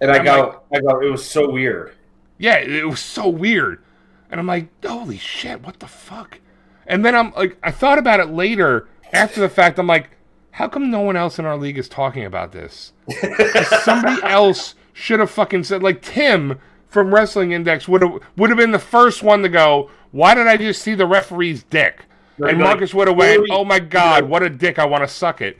And 0.00 0.10
I 0.10 0.18
I'm 0.18 0.24
go, 0.24 0.60
I 0.72 0.80
go, 0.80 1.00
it 1.00 1.10
was 1.10 1.28
so 1.28 1.50
weird. 1.50 1.94
Yeah, 2.38 2.58
it 2.58 2.86
was 2.86 3.00
so 3.00 3.28
weird. 3.28 3.82
And 4.30 4.40
I'm 4.40 4.46
like, 4.46 4.68
holy 4.84 5.18
shit, 5.18 5.62
what 5.62 5.80
the 5.80 5.86
fuck? 5.86 6.40
And 6.86 7.04
then 7.04 7.14
I'm 7.14 7.32
like, 7.32 7.58
I 7.62 7.70
thought 7.70 7.98
about 7.98 8.20
it 8.20 8.30
later 8.30 8.88
after 9.12 9.40
the 9.40 9.48
fact. 9.48 9.78
I'm 9.78 9.86
like, 9.86 10.10
how 10.52 10.68
come 10.68 10.90
no 10.90 11.00
one 11.00 11.16
else 11.16 11.38
in 11.38 11.44
our 11.44 11.56
league 11.56 11.78
is 11.78 11.88
talking 11.88 12.24
about 12.24 12.52
this? 12.52 12.92
somebody 13.84 14.22
else 14.22 14.74
should 14.92 15.20
have 15.20 15.30
fucking 15.30 15.64
said, 15.64 15.82
like 15.82 16.02
Tim 16.02 16.58
from 16.88 17.14
Wrestling 17.14 17.52
Index 17.52 17.86
would 17.86 18.02
have 18.02 18.20
would 18.36 18.50
have 18.50 18.58
been 18.58 18.72
the 18.72 18.78
first 18.78 19.22
one 19.22 19.42
to 19.42 19.48
go. 19.48 19.90
Why 20.10 20.34
did 20.34 20.46
I 20.46 20.56
just 20.56 20.82
see 20.82 20.94
the 20.94 21.06
referee's 21.06 21.62
dick? 21.62 22.04
Right, 22.38 22.54
And 22.54 22.60
like, 22.60 22.68
Marcus 22.68 22.94
would 22.94 23.08
have 23.08 23.16
went, 23.16 23.46
"Oh 23.50 23.64
my 23.64 23.78
god, 23.78 24.24
what 24.24 24.42
a 24.42 24.50
dick! 24.50 24.78
I 24.78 24.86
want 24.86 25.04
to 25.04 25.08
suck 25.08 25.40
it." 25.40 25.58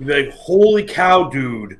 Like, 0.00 0.30
holy 0.30 0.84
cow, 0.84 1.28
dude. 1.28 1.78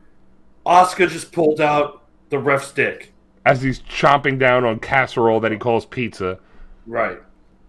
Asuka 0.67 1.09
just 1.09 1.33
pulled 1.33 1.61
out 1.61 2.05
the 2.31 2.39
ref's 2.39 2.73
dick. 2.73 3.12
As 3.45 3.63
he's 3.63 3.81
chomping 3.81 4.39
down 4.39 4.65
on 4.65 4.79
casserole 4.79 5.41
that 5.41 5.51
he 5.53 5.59
calls 5.59 5.85
pizza. 5.87 6.39
Right. 6.87 7.19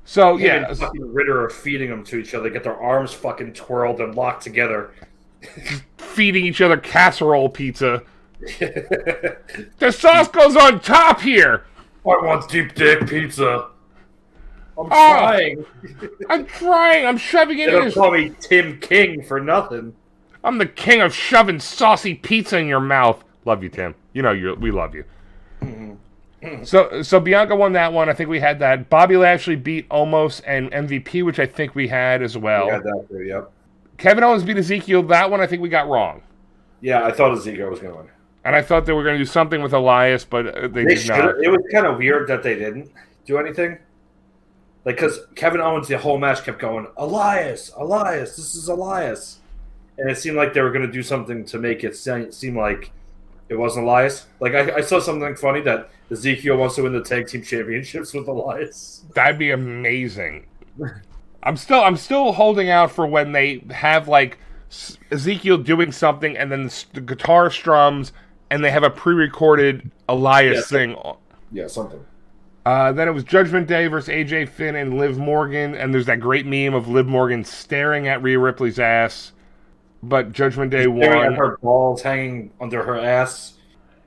So 0.06 0.36
Him 0.38 0.46
yeah, 0.46 0.70
and 0.70 0.78
fucking 0.78 1.14
Ritter 1.14 1.44
are 1.46 1.50
feeding 1.50 1.90
them 1.90 2.04
to 2.06 2.18
each 2.18 2.34
other, 2.36 2.50
get 2.50 2.64
their 2.64 2.80
arms 2.80 3.14
fucking 3.14 3.54
twirled 3.54 4.02
and 4.02 4.14
locked 4.16 4.44
together. 4.44 4.92
feeding 5.98 6.46
each 6.46 6.62
other 6.62 6.78
casserole 6.78 7.50
pizza. 7.50 8.04
the 8.60 9.92
sauce 9.92 10.28
goes 10.28 10.56
on 10.56 10.80
top 10.82 11.22
here. 11.22 11.66
I 12.06 12.10
want 12.22 12.50
deep 12.50 12.76
dick 12.76 13.08
pizza. 13.08 13.70
I'm 14.78 14.86
Oh. 14.86 14.88
trying. 14.90 15.66
I'm 16.30 16.46
trying. 16.46 17.06
I'm 17.06 17.18
shoving 17.18 17.60
it 17.60 17.70
They 17.72 17.78
in. 17.78 17.84
His... 17.84 17.94
call 17.94 18.12
me 18.12 18.34
Tim 18.40 18.80
King 18.80 19.24
for 19.24 19.40
nothing. 19.40 19.96
I'm 20.44 20.58
the 20.58 20.66
king 20.66 21.00
of 21.02 21.14
shoving 21.14 21.60
saucy 21.60 22.16
pizza 22.16 22.58
in 22.58 22.68
your 22.68 22.82
mouth. 22.82 23.24
Love 23.46 23.64
you, 23.64 23.70
Tim. 23.70 23.96
You 24.14 24.22
know 24.24 24.32
you. 24.32 24.56
We 24.56 24.72
love 24.72 24.94
you. 24.94 25.06
So, 26.64 27.02
so 27.02 27.20
Bianca 27.20 27.56
won 27.56 27.74
that 27.74 27.94
one. 27.94 28.10
I 28.10 28.14
think 28.14 28.30
we 28.30 28.40
had 28.40 28.60
that. 28.60 28.90
Bobby 28.90 29.16
Lashley 29.16 29.56
beat 29.56 29.88
Omos 29.90 30.42
and 30.46 30.72
MVP, 30.72 31.24
which 31.24 31.40
I 31.40 31.46
think 31.46 31.74
we 31.74 31.88
had 31.88 32.22
as 32.22 32.38
well. 32.38 32.68
Yeah, 32.68 32.80
that 32.80 33.06
too, 33.10 33.24
yep. 33.24 33.52
Kevin 33.98 34.24
Owens 34.24 34.44
beat 34.44 34.58
Ezekiel. 34.58 35.04
That 35.04 35.32
one 35.32 35.40
I 35.40 35.48
think 35.48 35.62
we 35.62 35.70
got 35.70 35.88
wrong. 35.88 36.22
Yeah, 36.82 37.06
I 37.06 37.12
thought 37.12 37.32
Ezekiel 37.32 37.70
was 37.70 37.80
going 37.80 37.94
to 37.94 38.00
win. 38.00 38.10
And 38.44 38.56
I 38.56 38.62
thought 38.62 38.86
they 38.86 38.92
were 38.92 39.04
going 39.04 39.16
to 39.16 39.24
do 39.24 39.30
something 39.30 39.62
with 39.62 39.74
Elias, 39.74 40.26
but 40.26 40.48
uh, 40.48 40.68
they, 40.68 40.84
They 40.84 40.96
did 40.96 41.08
not. 41.08 41.42
It 41.42 41.50
was 41.50 41.62
kind 41.72 41.86
of 41.86 41.98
weird 41.98 42.28
that 42.28 42.44
they 42.44 42.56
didn't 42.56 42.92
do 43.26 43.38
anything. 43.38 43.78
Like, 44.84 44.98
because 44.98 45.22
Kevin 45.36 45.62
Owens, 45.62 45.88
the 45.88 45.98
whole 45.98 46.18
match 46.18 46.44
kept 46.44 46.60
going, 46.60 46.88
Elias, 46.98 47.72
Elias, 47.78 48.36
this 48.36 48.54
is 48.54 48.68
Elias. 48.68 49.40
And 49.98 50.10
it 50.10 50.18
seemed 50.18 50.36
like 50.36 50.54
they 50.54 50.62
were 50.62 50.72
going 50.72 50.86
to 50.86 50.92
do 50.92 51.04
something 51.04 51.46
to 51.46 51.58
make 51.58 51.86
it 51.86 51.96
seem 51.96 52.58
like 52.58 52.92
it 53.54 53.58
wasn't 53.58 53.86
Elias. 53.86 54.26
Like, 54.40 54.54
I, 54.54 54.76
I 54.78 54.82
saw 54.82 55.00
something 55.00 55.36
funny 55.36 55.62
that 55.62 55.90
Ezekiel 56.12 56.58
wants 56.58 56.76
to 56.76 56.84
win 56.84 56.94
the 56.94 57.02
tag 57.04 57.28
team 57.28 57.42
championships 57.44 58.14
with 58.14 58.28
Elias. 58.28 59.04
That'd 59.14 59.40
be 59.40 59.52
amazing. 59.52 60.46
I'm 61.44 61.56
still 61.58 61.82
I'm 61.82 61.98
still 61.98 62.32
holding 62.32 62.70
out 62.70 62.92
for 62.92 63.06
when 63.06 63.32
they 63.32 63.64
have 63.72 64.08
like 64.08 64.38
Ezekiel 65.12 65.58
doing 65.60 65.92
something 65.92 66.38
and 66.38 66.52
then 66.52 66.64
the, 66.66 66.86
the 66.94 67.02
guitar 67.02 67.52
strums 67.52 68.12
and 68.50 68.64
they 68.64 68.72
have 68.72 68.84
a 68.84 68.90
pre-recorded 68.90 69.92
Elias 70.10 70.56
Yes. 70.58 70.70
thing. 70.70 70.96
Yeah, 71.52 71.68
something. 71.68 72.04
Uh, 72.66 72.94
then 72.94 73.08
it 73.10 73.12
was 73.12 73.26
Judgment 73.26 73.68
Day 73.68 73.88
versus 73.88 74.08
AJ 74.10 74.48
Finn 74.50 74.76
and 74.78 74.98
Liv 74.98 75.18
Morgan, 75.18 75.76
and 75.76 75.94
there's 75.94 76.06
that 76.06 76.22
great 76.22 76.46
meme 76.46 76.74
of 76.74 76.88
Liv 76.88 77.06
Morgan 77.08 77.44
staring 77.44 78.08
at 78.08 78.24
Rhea 78.24 78.40
Ripley's 78.40 78.80
ass. 78.80 79.33
But 80.04 80.32
Judgment 80.34 80.70
Day 80.72 80.86
won. 80.88 81.34
her 81.34 81.58
balls 81.62 82.02
hanging 82.02 82.52
under 82.60 82.84
her 82.84 82.98
ass. 83.00 83.54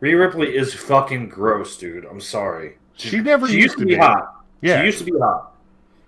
Rhea 0.00 0.16
Ripley 0.18 0.54
is 0.54 0.74
fucking 0.74 1.30
gross, 1.30 1.76
dude. 1.78 2.04
I'm 2.04 2.20
sorry. 2.20 2.76
She 2.96 3.18
never 3.20 3.48
She 3.48 3.56
used 3.56 3.78
to 3.78 3.86
be 3.86 3.94
be. 3.94 3.96
hot. 3.96 4.44
Yeah. 4.60 4.80
She 4.80 4.86
used 4.86 4.98
to 4.98 5.04
be 5.04 5.18
hot. 5.18 5.54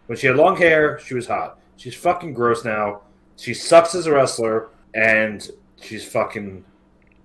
When 0.07 0.19
she 0.19 0.27
had 0.27 0.37
long 0.37 0.57
hair, 0.57 0.99
she 1.01 1.15
was 1.15 1.27
hot. 1.27 1.59
She's 1.77 1.95
fucking 1.95 2.35
gross 2.35 2.65
now. 2.65 3.01
She 3.37 3.55
sucks 3.55 3.95
as 3.95 4.07
a 4.07 4.13
wrestler, 4.13 4.69
and 4.95 5.49
she's 5.81 6.05
fucking 6.05 6.65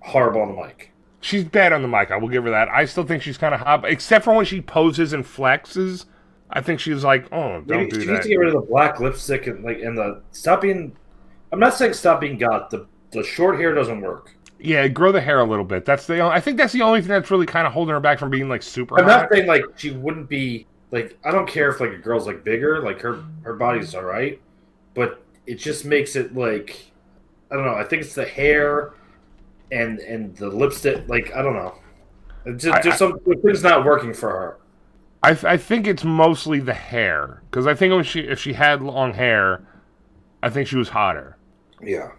horrible 0.00 0.40
on 0.42 0.54
the 0.54 0.62
mic. 0.62 0.90
She's 1.20 1.44
bad 1.44 1.72
on 1.72 1.82
the 1.82 1.88
mic. 1.88 2.10
I 2.10 2.16
will 2.16 2.28
give 2.28 2.44
her 2.44 2.50
that. 2.50 2.68
I 2.68 2.84
still 2.86 3.04
think 3.04 3.22
she's 3.22 3.38
kind 3.38 3.54
of 3.54 3.60
hot, 3.60 3.84
except 3.86 4.24
for 4.24 4.32
when 4.34 4.44
she 4.46 4.60
poses 4.60 5.12
and 5.12 5.24
flexes. 5.24 6.04
I 6.50 6.60
think 6.60 6.78
she's 6.80 7.02
like, 7.04 7.26
oh, 7.32 7.62
don't 7.62 7.66
Maybe 7.66 7.90
do 7.90 8.00
she 8.00 8.06
that. 8.06 8.12
needs 8.12 8.22
to 8.24 8.28
get 8.28 8.36
rid 8.38 8.54
of 8.54 8.60
the 8.62 8.68
black 8.68 9.00
lipstick 9.00 9.46
and 9.48 9.64
like 9.64 9.80
and 9.80 9.96
the 9.98 10.22
stop 10.32 10.60
being. 10.62 10.96
I'm 11.54 11.60
not 11.60 11.74
saying 11.74 11.92
stop 11.92 12.20
being 12.20 12.36
got. 12.36 12.70
The 12.70 12.86
the 13.12 13.22
short 13.22 13.60
hair 13.60 13.72
doesn't 13.72 14.00
work. 14.00 14.34
Yeah, 14.58 14.88
grow 14.88 15.12
the 15.12 15.20
hair 15.20 15.38
a 15.38 15.44
little 15.44 15.64
bit. 15.64 15.84
That's 15.84 16.06
the. 16.06 16.20
I 16.24 16.40
think 16.40 16.56
that's 16.56 16.72
the 16.72 16.82
only 16.82 17.00
thing 17.00 17.10
that's 17.10 17.30
really 17.30 17.46
kind 17.46 17.64
of 17.64 17.72
holding 17.72 17.92
her 17.94 18.00
back 18.00 18.18
from 18.18 18.30
being 18.30 18.48
like 18.48 18.60
super. 18.62 18.98
I'm 18.98 19.04
hot. 19.04 19.22
not 19.22 19.28
saying 19.32 19.46
like 19.46 19.62
she 19.76 19.92
wouldn't 19.92 20.28
be 20.28 20.66
like 20.90 21.16
I 21.24 21.30
don't 21.30 21.46
care 21.46 21.68
if 21.68 21.78
like 21.80 21.90
a 21.92 21.98
girl's 21.98 22.26
like 22.26 22.42
bigger, 22.42 22.82
like 22.82 23.00
her 23.02 23.22
her 23.42 23.54
body's 23.54 23.94
all 23.94 24.02
right, 24.02 24.40
but 24.94 25.22
it 25.46 25.56
just 25.56 25.84
makes 25.84 26.16
it 26.16 26.34
like 26.34 26.90
I 27.52 27.54
don't 27.54 27.64
know. 27.64 27.74
I 27.74 27.84
think 27.84 28.02
it's 28.02 28.16
the 28.16 28.24
hair 28.24 28.94
and 29.70 30.00
and 30.00 30.34
the 30.36 30.48
lipstick. 30.48 31.08
Like 31.08 31.32
I 31.36 31.42
don't 31.42 31.54
know. 31.54 31.76
It's 32.46 32.64
just, 32.64 32.76
I- 32.76 32.82
there's 32.82 32.96
some 32.96 33.20
things 33.42 33.62
not 33.62 33.84
working 33.84 34.12
for 34.12 34.30
her. 34.30 34.56
I, 35.22 35.32
th- 35.32 35.44
I 35.44 35.56
think 35.56 35.86
it's 35.86 36.04
mostly 36.04 36.60
the 36.60 36.74
hair 36.74 37.42
because 37.50 37.66
I 37.66 37.72
think 37.74 37.94
when 37.94 38.04
she 38.04 38.20
if 38.20 38.38
she 38.38 38.52
had 38.52 38.82
long 38.82 39.14
hair, 39.14 39.66
I 40.42 40.50
think 40.50 40.68
she 40.68 40.76
was 40.76 40.90
hotter. 40.90 41.38
Yeah, 41.82 42.12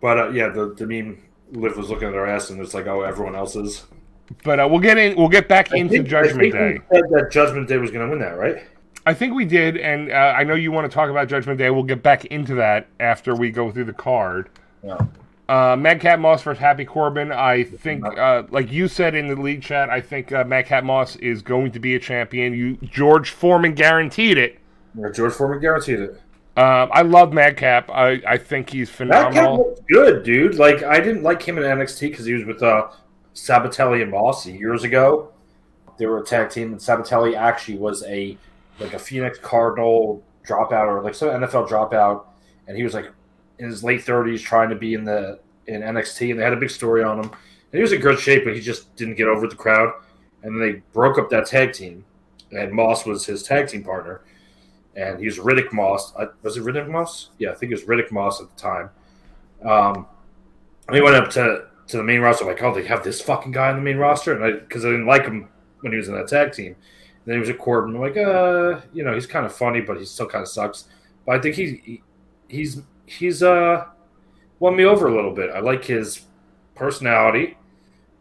but 0.00 0.18
uh, 0.18 0.28
yeah, 0.30 0.48
the 0.48 0.74
the 0.74 0.86
meme 0.86 1.22
Liv 1.52 1.76
was 1.76 1.90
looking 1.90 2.08
at 2.08 2.14
her 2.14 2.26
ass 2.26 2.50
and 2.50 2.60
it's 2.60 2.74
like 2.74 2.86
oh 2.86 3.02
everyone 3.02 3.34
else 3.36 3.54
is. 3.56 3.84
But 4.42 4.58
uh, 4.58 4.66
we'll 4.68 4.80
get 4.80 4.98
in. 4.98 5.16
We'll 5.16 5.28
get 5.28 5.48
back 5.48 5.72
I 5.72 5.76
into 5.78 5.92
think- 5.94 6.06
I 6.06 6.10
Judgment 6.10 6.40
think 6.40 6.54
Day. 6.54 6.72
we 6.90 6.96
said 6.96 7.04
that 7.10 7.30
Judgment 7.30 7.68
Day 7.68 7.76
was 7.76 7.90
going 7.92 8.04
to 8.04 8.10
win 8.10 8.18
that, 8.20 8.36
right? 8.38 8.64
I 9.08 9.14
think 9.14 9.34
we 9.34 9.44
did, 9.44 9.76
and 9.76 10.10
uh, 10.10 10.34
I 10.36 10.42
know 10.42 10.54
you 10.54 10.72
want 10.72 10.90
to 10.90 10.92
talk 10.92 11.10
about 11.10 11.28
Judgment 11.28 11.58
Day. 11.58 11.70
We'll 11.70 11.84
get 11.84 12.02
back 12.02 12.24
into 12.24 12.56
that 12.56 12.88
after 12.98 13.36
we 13.36 13.52
go 13.52 13.70
through 13.70 13.84
the 13.84 13.92
card. 13.92 14.48
Yeah. 14.82 14.98
Uh, 15.48 15.76
Madcap 15.78 16.18
Moss 16.18 16.42
versus 16.42 16.58
Happy 16.58 16.84
Corbin. 16.84 17.30
I 17.30 17.62
think, 17.62 18.04
uh, 18.04 18.42
like 18.50 18.72
you 18.72 18.88
said 18.88 19.14
in 19.14 19.28
the 19.28 19.36
league 19.36 19.62
chat, 19.62 19.90
I 19.90 20.00
think 20.00 20.32
uh, 20.32 20.42
Madcap 20.42 20.82
Moss 20.82 21.14
is 21.16 21.40
going 21.40 21.70
to 21.70 21.78
be 21.78 21.94
a 21.94 22.00
champion. 22.00 22.52
You 22.52 22.76
George 22.82 23.30
Foreman 23.30 23.74
guaranteed 23.76 24.38
it. 24.38 24.58
Yeah, 24.98 25.10
George 25.14 25.34
Foreman 25.34 25.60
guaranteed 25.60 26.00
it. 26.00 26.20
Um, 26.56 26.88
I 26.90 27.02
love 27.02 27.34
Madcap. 27.34 27.90
I, 27.90 28.22
I 28.26 28.38
think 28.38 28.70
he's 28.70 28.88
phenomenal. 28.88 29.76
good, 29.92 30.22
dude. 30.22 30.54
Like 30.54 30.82
I 30.82 31.00
didn't 31.00 31.22
like 31.22 31.42
him 31.42 31.58
in 31.58 31.64
NXT 31.64 32.00
because 32.10 32.24
he 32.24 32.32
was 32.32 32.44
with 32.44 32.62
uh, 32.62 32.88
Sabbatelli 33.34 34.00
and 34.00 34.10
Moss 34.10 34.46
years 34.46 34.82
ago. 34.82 35.32
They 35.98 36.06
were 36.06 36.18
a 36.18 36.24
tag 36.24 36.48
team, 36.50 36.72
and 36.72 36.80
Sabbatelli 36.80 37.36
actually 37.36 37.76
was 37.76 38.02
a 38.04 38.38
like 38.80 38.94
a 38.94 38.98
Phoenix 38.98 39.38
Cardinal 39.38 40.22
dropout 40.46 40.86
or 40.86 41.02
like 41.02 41.14
some 41.14 41.28
NFL 41.28 41.68
dropout, 41.68 42.24
and 42.66 42.76
he 42.76 42.82
was 42.82 42.94
like 42.94 43.10
in 43.58 43.66
his 43.66 43.84
late 43.84 44.02
thirties 44.02 44.40
trying 44.40 44.70
to 44.70 44.76
be 44.76 44.94
in 44.94 45.04
the 45.04 45.38
in 45.66 45.82
NXT, 45.82 46.30
and 46.30 46.38
they 46.38 46.44
had 46.44 46.52
a 46.54 46.56
big 46.56 46.70
story 46.70 47.02
on 47.02 47.18
him. 47.18 47.30
And 47.30 47.78
he 47.78 47.80
was 47.80 47.92
in 47.92 48.00
good 48.00 48.18
shape, 48.18 48.44
but 48.44 48.54
he 48.54 48.60
just 48.60 48.94
didn't 48.96 49.16
get 49.16 49.28
over 49.28 49.46
the 49.46 49.56
crowd. 49.56 49.92
And 50.42 50.54
then 50.54 50.66
they 50.66 50.82
broke 50.92 51.18
up 51.18 51.28
that 51.30 51.46
tag 51.46 51.72
team, 51.72 52.04
and 52.52 52.72
Moss 52.72 53.04
was 53.04 53.26
his 53.26 53.42
tag 53.42 53.68
team 53.68 53.82
partner, 53.82 54.22
and 54.96 55.20
he 55.20 55.26
was 55.26 55.38
Riddick 55.38 55.72
Moss. 55.72 56.14
I, 56.16 56.26
was 56.42 56.56
it 56.56 56.64
Riddick 56.64 56.88
Moss? 56.88 57.30
Yeah, 57.38 57.50
I 57.50 57.54
think 57.54 57.70
it 57.70 57.74
was 57.76 57.84
Riddick 57.84 58.10
Moss 58.10 58.40
at 58.40 58.48
the 58.54 58.60
time. 58.60 58.90
Um, 59.62 60.06
and 60.88 60.96
he 60.96 61.02
went 61.02 61.16
up 61.16 61.30
to 61.30 61.66
to 61.88 61.96
the 61.96 62.02
main 62.02 62.20
roster 62.20 62.44
like, 62.44 62.62
oh, 62.62 62.74
they 62.74 62.84
have 62.84 63.04
this 63.04 63.20
fucking 63.20 63.52
guy 63.52 63.68
on 63.68 63.76
the 63.76 63.82
main 63.82 63.98
roster, 63.98 64.34
and 64.34 64.44
I 64.44 64.58
because 64.58 64.84
I 64.84 64.90
didn't 64.90 65.06
like 65.06 65.24
him 65.24 65.48
when 65.80 65.92
he 65.92 65.98
was 65.98 66.08
in 66.08 66.14
that 66.14 66.28
tag 66.28 66.52
team. 66.52 66.74
And 66.74 67.26
then 67.26 67.34
he 67.34 67.40
was 67.40 67.50
at 67.50 67.58
Corbin. 67.58 67.94
I'm 67.94 68.00
like, 68.00 68.16
uh, 68.16 68.80
you 68.92 69.04
know, 69.04 69.14
he's 69.14 69.26
kind 69.26 69.46
of 69.46 69.54
funny, 69.54 69.80
but 69.80 69.98
he 69.98 70.04
still 70.04 70.26
kind 70.26 70.42
of 70.42 70.48
sucks. 70.48 70.84
But 71.24 71.36
I 71.36 71.40
think 71.40 71.56
he, 71.56 71.80
he 71.84 72.02
he's 72.48 72.82
he's 73.04 73.42
uh 73.42 73.84
won 74.58 74.76
me 74.76 74.84
over 74.84 75.08
a 75.08 75.14
little 75.14 75.32
bit. 75.32 75.50
I 75.50 75.60
like 75.60 75.84
his 75.84 76.22
personality. 76.74 77.56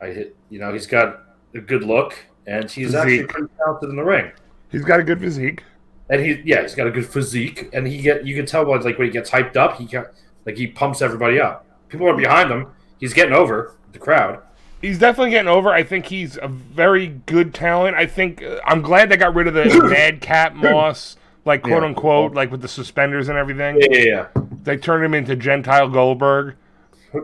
I 0.02 0.08
hit, 0.08 0.36
you 0.50 0.60
know, 0.60 0.74
he's 0.74 0.88
got 0.88 1.24
a 1.54 1.60
good 1.60 1.84
look, 1.84 2.18
and 2.46 2.70
he's 2.70 2.94
actually 2.94 3.26
pretty 3.26 3.48
talented 3.58 3.90
in 3.90 3.96
the 3.96 4.04
ring. 4.04 4.32
He's 4.72 4.84
got 4.84 5.00
a 5.00 5.04
good 5.04 5.20
physique. 5.20 5.64
And 6.10 6.22
he, 6.22 6.42
yeah, 6.46 6.62
he's 6.62 6.76
got 6.76 6.86
a 6.88 6.92
good 6.92 7.06
physique, 7.08 7.70
and 7.74 7.88
he 7.88 8.02
get 8.02 8.26
you 8.26 8.36
can 8.36 8.46
tell 8.46 8.64
by 8.66 8.78
like 8.78 8.98
when 9.00 9.08
he 9.08 9.12
gets 9.12 9.30
hyped 9.32 9.56
up, 9.56 9.78
he 9.78 9.86
got 9.86 10.08
like 10.46 10.56
he 10.58 10.68
pumps 10.68 11.02
everybody 11.02 11.40
up. 11.40 11.66
People 11.90 12.08
are 12.08 12.16
behind 12.16 12.52
him. 12.52 12.68
He's 13.00 13.14
getting 13.14 13.34
over 13.34 13.76
the 13.92 14.00
crowd. 14.00 14.40
He's 14.82 15.00
definitely 15.00 15.32
getting 15.32 15.48
over. 15.50 15.70
I 15.72 15.82
think 15.84 16.06
he's 16.06 16.38
a 16.40 16.48
very 16.48 17.08
good 17.08 17.54
talent. 17.56 17.96
I 17.96 18.06
think 18.06 18.44
uh, 18.44 18.60
I'm 18.66 18.82
glad 18.84 19.10
they 19.10 19.18
got 19.18 19.34
rid 19.34 19.48
of 19.48 19.56
the 19.56 19.66
Madcap 19.90 20.54
Moss, 20.54 21.18
like 21.44 21.64
quote 21.64 21.82
Yeah. 21.82 21.88
unquote, 21.90 22.34
like 22.36 22.52
with 22.52 22.62
the 22.62 22.68
suspenders 22.68 23.28
and 23.28 23.38
everything. 23.38 23.78
Yeah, 23.82 23.98
yeah, 23.98 24.28
They 24.64 24.78
turned 24.78 25.04
him 25.04 25.16
into 25.16 25.36
Gentile 25.36 25.90
Goldberg. 25.90 26.56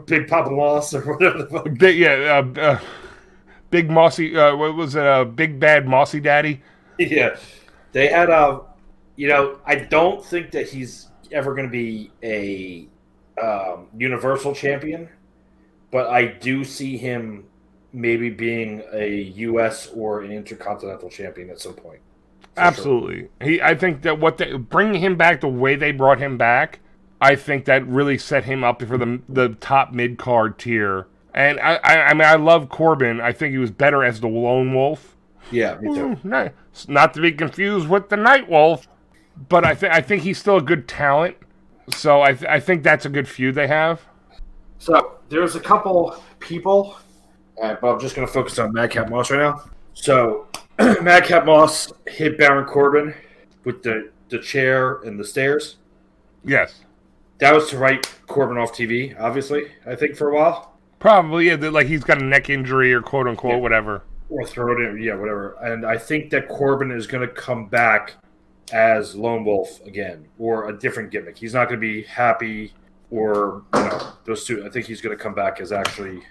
Big 0.08 0.28
Papa 0.28 0.50
Moss 0.50 0.94
or 0.96 1.02
whatever 1.02 1.38
the 1.40 1.46
fuck. 1.48 1.68
They, 1.78 1.92
yeah, 1.92 2.42
uh, 2.58 2.60
uh, 2.60 2.80
Big 3.70 3.90
Mossy, 3.92 4.36
uh, 4.36 4.56
what 4.56 4.76
was 4.76 4.96
it? 4.96 5.06
Uh, 5.06 5.26
Big 5.26 5.60
Bad 5.60 5.86
Mossy 5.88 6.20
Daddy. 6.20 6.62
Yeah, 6.98 7.36
they 7.94 8.08
had 8.08 8.30
a. 8.30 8.62
You 9.22 9.28
know, 9.28 9.60
I 9.68 9.76
don't 9.76 10.26
think 10.26 10.50
that 10.54 10.70
he's 10.70 11.12
ever 11.32 11.54
going 11.54 11.68
to 11.68 11.72
be 11.72 12.10
a 12.24 12.88
um, 13.40 13.86
universal 13.96 14.56
champion, 14.56 15.10
but 15.92 16.08
I 16.08 16.26
do 16.26 16.64
see 16.64 16.98
him 16.98 17.46
maybe 17.94 18.32
being 18.32 18.82
a 18.92 19.22
U.S. 19.22 19.90
or 19.94 20.22
an 20.22 20.32
intercontinental 20.32 21.08
champion 21.12 21.52
at 21.52 21.62
some 21.62 21.76
point. 21.76 22.00
For 22.40 22.56
sure. 22.56 22.64
Absolutely. 22.64 23.30
He, 23.44 23.62
I 23.62 23.76
think 23.76 24.02
that 24.02 24.20
what 24.20 24.40
they 24.40 24.54
bringing 24.54 25.00
him 25.00 25.18
back 25.18 25.42
the 25.42 25.48
way 25.48 25.76
they 25.76 25.92
brought 25.92 26.18
him 26.18 26.40
back, 26.40 26.80
I 27.22 27.36
think 27.36 27.66
that 27.66 27.86
really 27.86 28.18
set 28.18 28.46
him 28.46 28.64
up 28.64 28.82
for 28.82 28.98
the 28.98 29.22
the 29.30 29.50
top 29.50 29.94
mid 29.94 30.18
card 30.18 30.58
tier. 30.58 31.06
And 31.32 31.60
I, 31.60 31.76
I, 31.84 32.02
I 32.08 32.14
mean, 32.16 32.28
I 32.28 32.38
love 32.38 32.70
Corbin. 32.70 33.22
I 33.22 33.34
think 33.34 33.52
he 33.52 33.60
was 33.60 33.70
better 33.70 34.04
as 34.04 34.20
the 34.20 34.28
lone 34.28 34.74
wolf. 34.74 35.16
Yeah, 35.52 35.78
me 35.80 35.94
too. 35.94 36.08
Mm, 36.08 36.26
not, 36.26 36.54
not 36.88 37.14
to 37.14 37.22
be 37.22 37.32
confused 37.34 37.88
with 37.88 38.10
the 38.10 38.18
night 38.18 38.50
wolf, 38.50 38.88
but 39.50 39.66
I 39.66 39.76
think 39.76 39.94
I 39.94 40.02
think 40.02 40.24
he's 40.24 40.38
still 40.38 40.58
a 40.58 40.62
good 40.62 40.88
talent. 40.88 41.36
So 41.96 42.22
I, 42.22 42.34
th- 42.34 42.50
I 42.50 42.60
think 42.60 42.84
that's 42.84 43.06
a 43.06 43.10
good 43.10 43.28
feud 43.28 43.56
they 43.56 43.68
have. 43.68 44.02
So 44.78 45.18
there's 45.30 45.56
a 45.56 45.60
couple 45.60 46.16
people, 46.40 46.96
uh, 47.62 47.76
but 47.82 47.94
I'm 47.94 48.00
just 48.00 48.16
going 48.16 48.26
to 48.26 48.32
focus 48.32 48.60
on 48.60 48.72
Madcap 48.72 49.10
Moss 49.10 49.30
right 49.30 49.40
now. 49.40 49.64
So 49.94 50.48
Madcap 51.02 51.46
Moss 51.46 51.92
hit 52.08 52.38
Baron 52.38 52.66
Corbin 52.66 53.14
with 53.66 53.84
the, 53.84 54.10
the 54.30 54.40
chair 54.40 55.02
and 55.02 55.20
the 55.20 55.26
stairs. 55.26 55.78
Yes, 56.46 56.82
That 57.40 57.54
was 57.54 57.70
to 57.72 57.78
write 57.78 58.10
Corbin 58.28 58.58
off 58.58 58.72
TV, 58.74 59.20
obviously, 59.20 59.66
I 59.86 59.96
think, 59.96 60.16
for 60.16 60.30
a 60.30 60.36
while. 60.36 60.74
probably. 61.00 61.48
Yeah, 61.48 61.56
like 61.56 61.88
he's 61.88 62.04
got 62.04 62.22
a 62.22 62.26
neck 62.26 62.50
injury 62.50 62.94
or 62.94 63.02
quote 63.02 63.28
unquote 63.28 63.54
Yeah. 63.54 63.58
whatever. 63.60 64.04
Or 64.30 64.46
throw 64.46 64.72
it 64.72 64.82
in, 64.90 65.02
yeah, 65.04 65.16
whatever. 65.16 65.58
And 65.62 65.86
I 65.86 65.98
think 65.98 66.30
that 66.32 66.48
Corbin 66.48 66.90
is 66.90 67.06
going 67.06 67.28
to 67.28 67.34
come 67.34 67.68
back 67.68 68.14
as 68.72 69.16
Lone 69.16 69.44
Wolf 69.46 69.82
again, 69.86 70.28
or 70.40 70.70
a 70.70 70.78
different 70.78 71.12
gimmick. 71.12 71.38
He's 71.38 71.54
not 71.54 71.68
going 71.70 71.80
to 71.80 71.86
be 71.86 72.04
happy 72.04 72.74
or, 73.10 73.64
you 73.74 73.80
know, 73.82 74.14
those 74.26 74.46
two. 74.46 74.66
I 74.66 74.70
think 74.70 74.86
he's 74.86 75.02
going 75.02 75.16
to 75.18 75.22
come 75.22 75.34
back 75.34 75.60
as 75.60 75.72
actually 75.72 76.22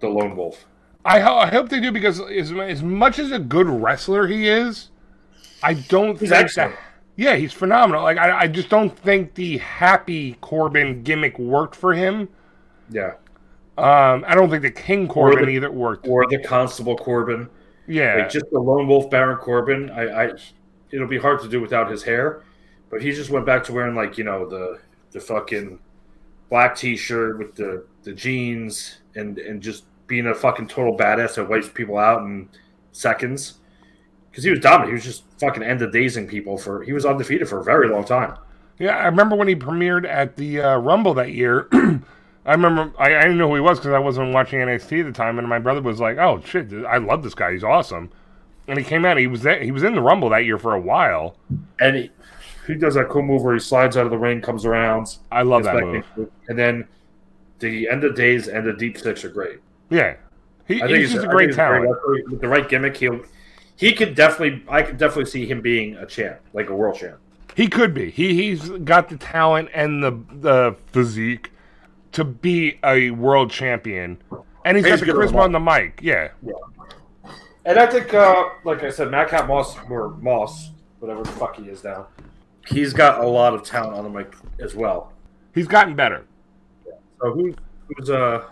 the 0.00 0.08
Lone 0.08 0.36
Wolf. 0.36 0.66
I, 1.04 1.20
ho- 1.20 1.38
I 1.38 1.46
hope 1.46 1.68
they 1.70 1.80
do 1.80 1.90
because 1.92 2.20
as, 2.20 2.52
as 2.52 2.82
much 2.82 3.18
as 3.18 3.30
a 3.32 3.38
good 3.38 3.66
wrestler 3.68 4.26
he 4.26 4.48
is, 4.48 4.90
I 5.62 5.74
don't 5.74 6.18
He's 6.20 6.28
think 6.30 6.42
excellent. 6.44 6.74
that. 6.74 6.80
Yeah, 7.16 7.34
he's 7.36 7.52
phenomenal. 7.52 8.02
Like 8.02 8.18
I, 8.18 8.40
I 8.42 8.46
just 8.46 8.68
don't 8.68 8.96
think 8.96 9.34
the 9.34 9.58
happy 9.58 10.34
Corbin 10.40 11.02
gimmick 11.02 11.38
worked 11.38 11.74
for 11.74 11.94
him. 11.94 12.28
Yeah. 12.90 13.14
Um, 13.76 14.24
I 14.26 14.34
don't 14.34 14.50
think 14.50 14.62
the 14.62 14.70
King 14.70 15.08
Corbin 15.08 15.46
the- 15.46 15.50
either 15.52 15.70
worked. 15.70 16.06
Or 16.06 16.26
the 16.28 16.38
Constable 16.42 16.96
Corbin. 16.96 17.48
yeah, 17.86 18.16
Like 18.16 18.30
just 18.30 18.46
the 18.52 18.58
lone 18.60 18.86
wolf 18.86 19.08
Baron 19.10 19.38
Corbin, 19.38 19.90
I, 19.90 20.26
I 20.26 20.32
it'll 20.90 21.06
be 21.06 21.18
hard 21.18 21.40
to 21.42 21.48
do 21.48 21.60
without 21.60 21.90
his 21.90 22.02
hair. 22.02 22.42
But 22.90 23.02
he 23.02 23.12
just 23.12 23.30
went 23.30 23.44
back 23.46 23.64
to 23.64 23.72
wearing 23.72 23.94
like, 23.94 24.18
you 24.18 24.24
know, 24.24 24.48
the 24.48 24.78
the 25.12 25.20
fucking 25.20 25.78
black 26.50 26.76
t 26.76 26.96
shirt 26.96 27.38
with 27.38 27.54
the, 27.54 27.84
the 28.02 28.12
jeans 28.12 28.98
and, 29.14 29.38
and 29.38 29.62
just 29.62 29.84
being 30.06 30.26
a 30.26 30.34
fucking 30.34 30.68
total 30.68 30.96
badass 30.96 31.34
that 31.34 31.48
wipes 31.48 31.68
people 31.68 31.98
out 31.98 32.22
in 32.22 32.48
seconds. 32.92 33.58
Because 34.30 34.44
he 34.44 34.50
was 34.50 34.60
dominant. 34.60 34.88
He 34.90 34.94
was 34.94 35.04
just 35.04 35.24
fucking 35.38 35.62
end 35.62 35.82
of 35.82 35.92
dazing 35.92 36.26
people 36.28 36.56
for 36.58 36.82
he 36.82 36.92
was 36.92 37.04
undefeated 37.04 37.48
for 37.48 37.60
a 37.60 37.64
very 37.64 37.88
long 37.88 38.04
time. 38.04 38.36
yeah. 38.78 38.96
I 38.96 39.06
remember 39.06 39.36
when 39.36 39.48
he 39.48 39.56
premiered 39.56 40.06
at 40.06 40.36
the 40.36 40.60
uh, 40.60 40.76
Rumble 40.78 41.14
that 41.14 41.32
year. 41.32 41.68
I 42.46 42.52
remember 42.52 42.92
I, 42.98 43.14
I 43.14 43.22
didn't 43.22 43.38
know 43.38 43.48
who 43.48 43.56
he 43.56 43.60
was 43.60 43.78
because 43.78 43.92
I 43.92 43.98
wasn't 43.98 44.32
watching 44.32 44.60
NXT 44.60 45.00
at 45.00 45.06
the 45.06 45.12
time, 45.12 45.38
and 45.38 45.46
my 45.48 45.58
brother 45.58 45.82
was 45.82 46.00
like, 46.00 46.16
"Oh 46.16 46.40
shit, 46.42 46.72
I 46.86 46.96
love 46.96 47.22
this 47.22 47.34
guy. 47.34 47.52
He's 47.52 47.64
awesome." 47.64 48.10
And 48.68 48.78
he 48.78 48.84
came 48.84 49.04
out. 49.04 49.16
He 49.16 49.26
was 49.26 49.44
he 49.44 49.70
was 49.72 49.82
in 49.82 49.94
the 49.94 50.00
Rumble 50.00 50.28
that 50.30 50.44
year 50.44 50.58
for 50.58 50.74
a 50.74 50.80
while. 50.80 51.36
And 51.80 51.96
he, 51.96 52.10
he 52.66 52.74
does 52.74 52.94
that 52.94 53.08
cool 53.08 53.22
move 53.22 53.42
where 53.42 53.54
he 53.54 53.60
slides 53.60 53.96
out 53.96 54.04
of 54.04 54.10
the 54.10 54.18
ring, 54.18 54.40
comes 54.40 54.64
around, 54.64 55.16
I 55.32 55.42
love 55.42 55.64
that 55.64 55.74
move. 55.74 56.04
in, 56.16 56.30
and 56.48 56.58
then 56.58 56.88
the 57.60 57.88
end 57.88 58.04
of 58.04 58.14
days 58.14 58.48
and 58.48 58.66
the 58.66 58.74
deep 58.74 58.98
six 58.98 59.24
are 59.24 59.30
great. 59.30 59.58
Yeah, 59.90 60.16
he, 60.66 60.82
I 60.82 60.86
think 60.86 60.98
he's 60.98 61.12
just 61.12 61.24
a 61.24 61.28
great 61.28 61.46
think 61.46 61.56
talent. 61.56 61.90
wrestler. 61.90 62.30
With 62.30 62.40
the 62.40 62.48
right 62.48 62.68
gimmick, 62.68 62.96
he'll 62.96 63.20
he 63.76 63.92
could 63.92 64.14
definitely. 64.14 64.62
I 64.68 64.82
could 64.82 64.98
definitely 64.98 65.30
see 65.30 65.46
him 65.46 65.60
being 65.60 65.96
a 65.96 66.04
champ, 66.04 66.40
like 66.52 66.68
a 66.68 66.74
world 66.74 66.98
champ. 66.98 67.18
He 67.54 67.68
could 67.68 67.94
be. 67.94 68.10
He 68.10 68.34
he's 68.34 68.68
got 68.68 69.08
the 69.08 69.16
talent 69.16 69.70
and 69.72 70.02
the 70.02 70.10
the 70.32 70.76
physique 70.92 71.52
to 72.12 72.24
be 72.24 72.78
a 72.84 73.10
world 73.12 73.50
champion, 73.50 74.18
and 74.64 74.76
he's 74.76 74.84
He's 74.84 75.00
got 75.00 75.00
the 75.00 75.06
the 75.06 75.18
charisma 75.18 75.40
on 75.40 75.52
the 75.52 75.60
mic. 75.60 76.00
Yeah, 76.02 76.28
And 77.64 77.78
I 77.78 77.86
think, 77.86 78.14
uh, 78.14 78.50
like 78.64 78.82
I 78.82 78.90
said, 78.90 79.10
Madcap 79.10 79.46
Moss 79.46 79.76
or 79.90 80.10
Moss, 80.20 80.70
whatever 81.00 81.22
the 81.22 81.30
fuck 81.32 81.56
he 81.56 81.64
is 81.64 81.84
now, 81.84 82.06
he's 82.66 82.92
got 82.92 83.22
a 83.22 83.26
lot 83.26 83.54
of 83.54 83.62
talent 83.62 83.94
on 83.94 84.04
the 84.04 84.10
mic 84.10 84.34
as 84.58 84.74
well. 84.74 85.12
he's 85.54 85.68
gotten 85.68 85.94
better. 85.94 86.24
So 87.20 87.32
who, 87.32 87.54
who's 87.88 88.10
uh? 88.10 88.44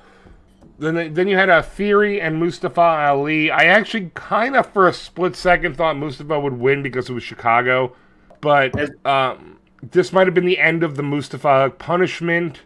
Then 0.78 1.14
then 1.14 1.26
you 1.28 1.36
had 1.36 1.48
a 1.48 1.62
Theory 1.62 2.20
and 2.20 2.38
Mustafa 2.38 2.80
Ali. 2.80 3.50
I 3.50 3.64
actually 3.64 4.10
kind 4.14 4.56
of 4.56 4.66
for 4.72 4.88
a 4.88 4.92
split 4.92 5.34
second 5.34 5.76
thought 5.76 5.96
Mustafa 5.96 6.38
would 6.38 6.58
win 6.58 6.82
because 6.82 7.08
it 7.08 7.14
was 7.14 7.22
Chicago, 7.22 7.94
but 8.42 8.74
um, 9.06 9.58
this 9.82 10.12
might 10.12 10.26
have 10.26 10.34
been 10.34 10.44
the 10.44 10.58
end 10.58 10.82
of 10.82 10.96
the 10.96 11.02
Mustafa 11.02 11.72
punishment. 11.78 12.60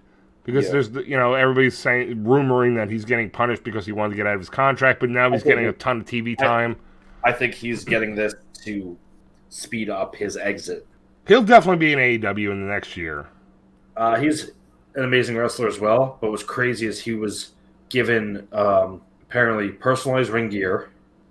Because 0.44 0.66
Yeah. 0.66 0.72
there's, 0.72 0.90
you 1.06 1.16
know, 1.16 1.34
everybody's 1.34 1.76
saying, 1.76 2.24
rumoring 2.24 2.74
that 2.76 2.90
he's 2.90 3.04
getting 3.04 3.28
punished 3.30 3.62
because 3.62 3.84
he 3.86 3.92
wanted 3.92 4.10
to 4.10 4.16
get 4.16 4.26
out 4.26 4.34
of 4.34 4.40
his 4.40 4.48
contract, 4.48 5.00
but 5.00 5.10
now 5.10 5.30
he's 5.30 5.42
getting 5.42 5.66
a 5.66 5.72
ton 5.72 6.00
of 6.00 6.06
TV 6.06 6.36
time. 6.36 6.76
I 7.24 7.32
think 7.32 7.54
he's 7.54 7.84
getting 7.84 8.14
this 8.14 8.34
to 8.64 8.96
speed 9.50 9.90
up 9.90 10.16
his 10.16 10.36
exit. 10.36 10.86
He'll 11.28 11.42
definitely 11.42 11.78
be 11.86 11.92
in 11.92 11.98
AEW 11.98 12.50
in 12.50 12.66
the 12.66 12.72
next 12.72 12.96
year. 12.96 13.26
Uh, 13.96 14.18
he's 14.18 14.50
an 14.94 15.04
amazing 15.04 15.36
wrestler 15.36 15.68
as 15.68 15.78
well. 15.78 16.16
But 16.20 16.30
what's 16.30 16.42
crazy 16.42 16.86
is 16.86 17.00
he 17.00 17.12
was 17.14 17.50
given 17.90 18.48
um, 18.52 19.02
apparently 19.28 19.68
personalized 19.70 20.30
ring 20.30 20.48
gear. 20.48 20.88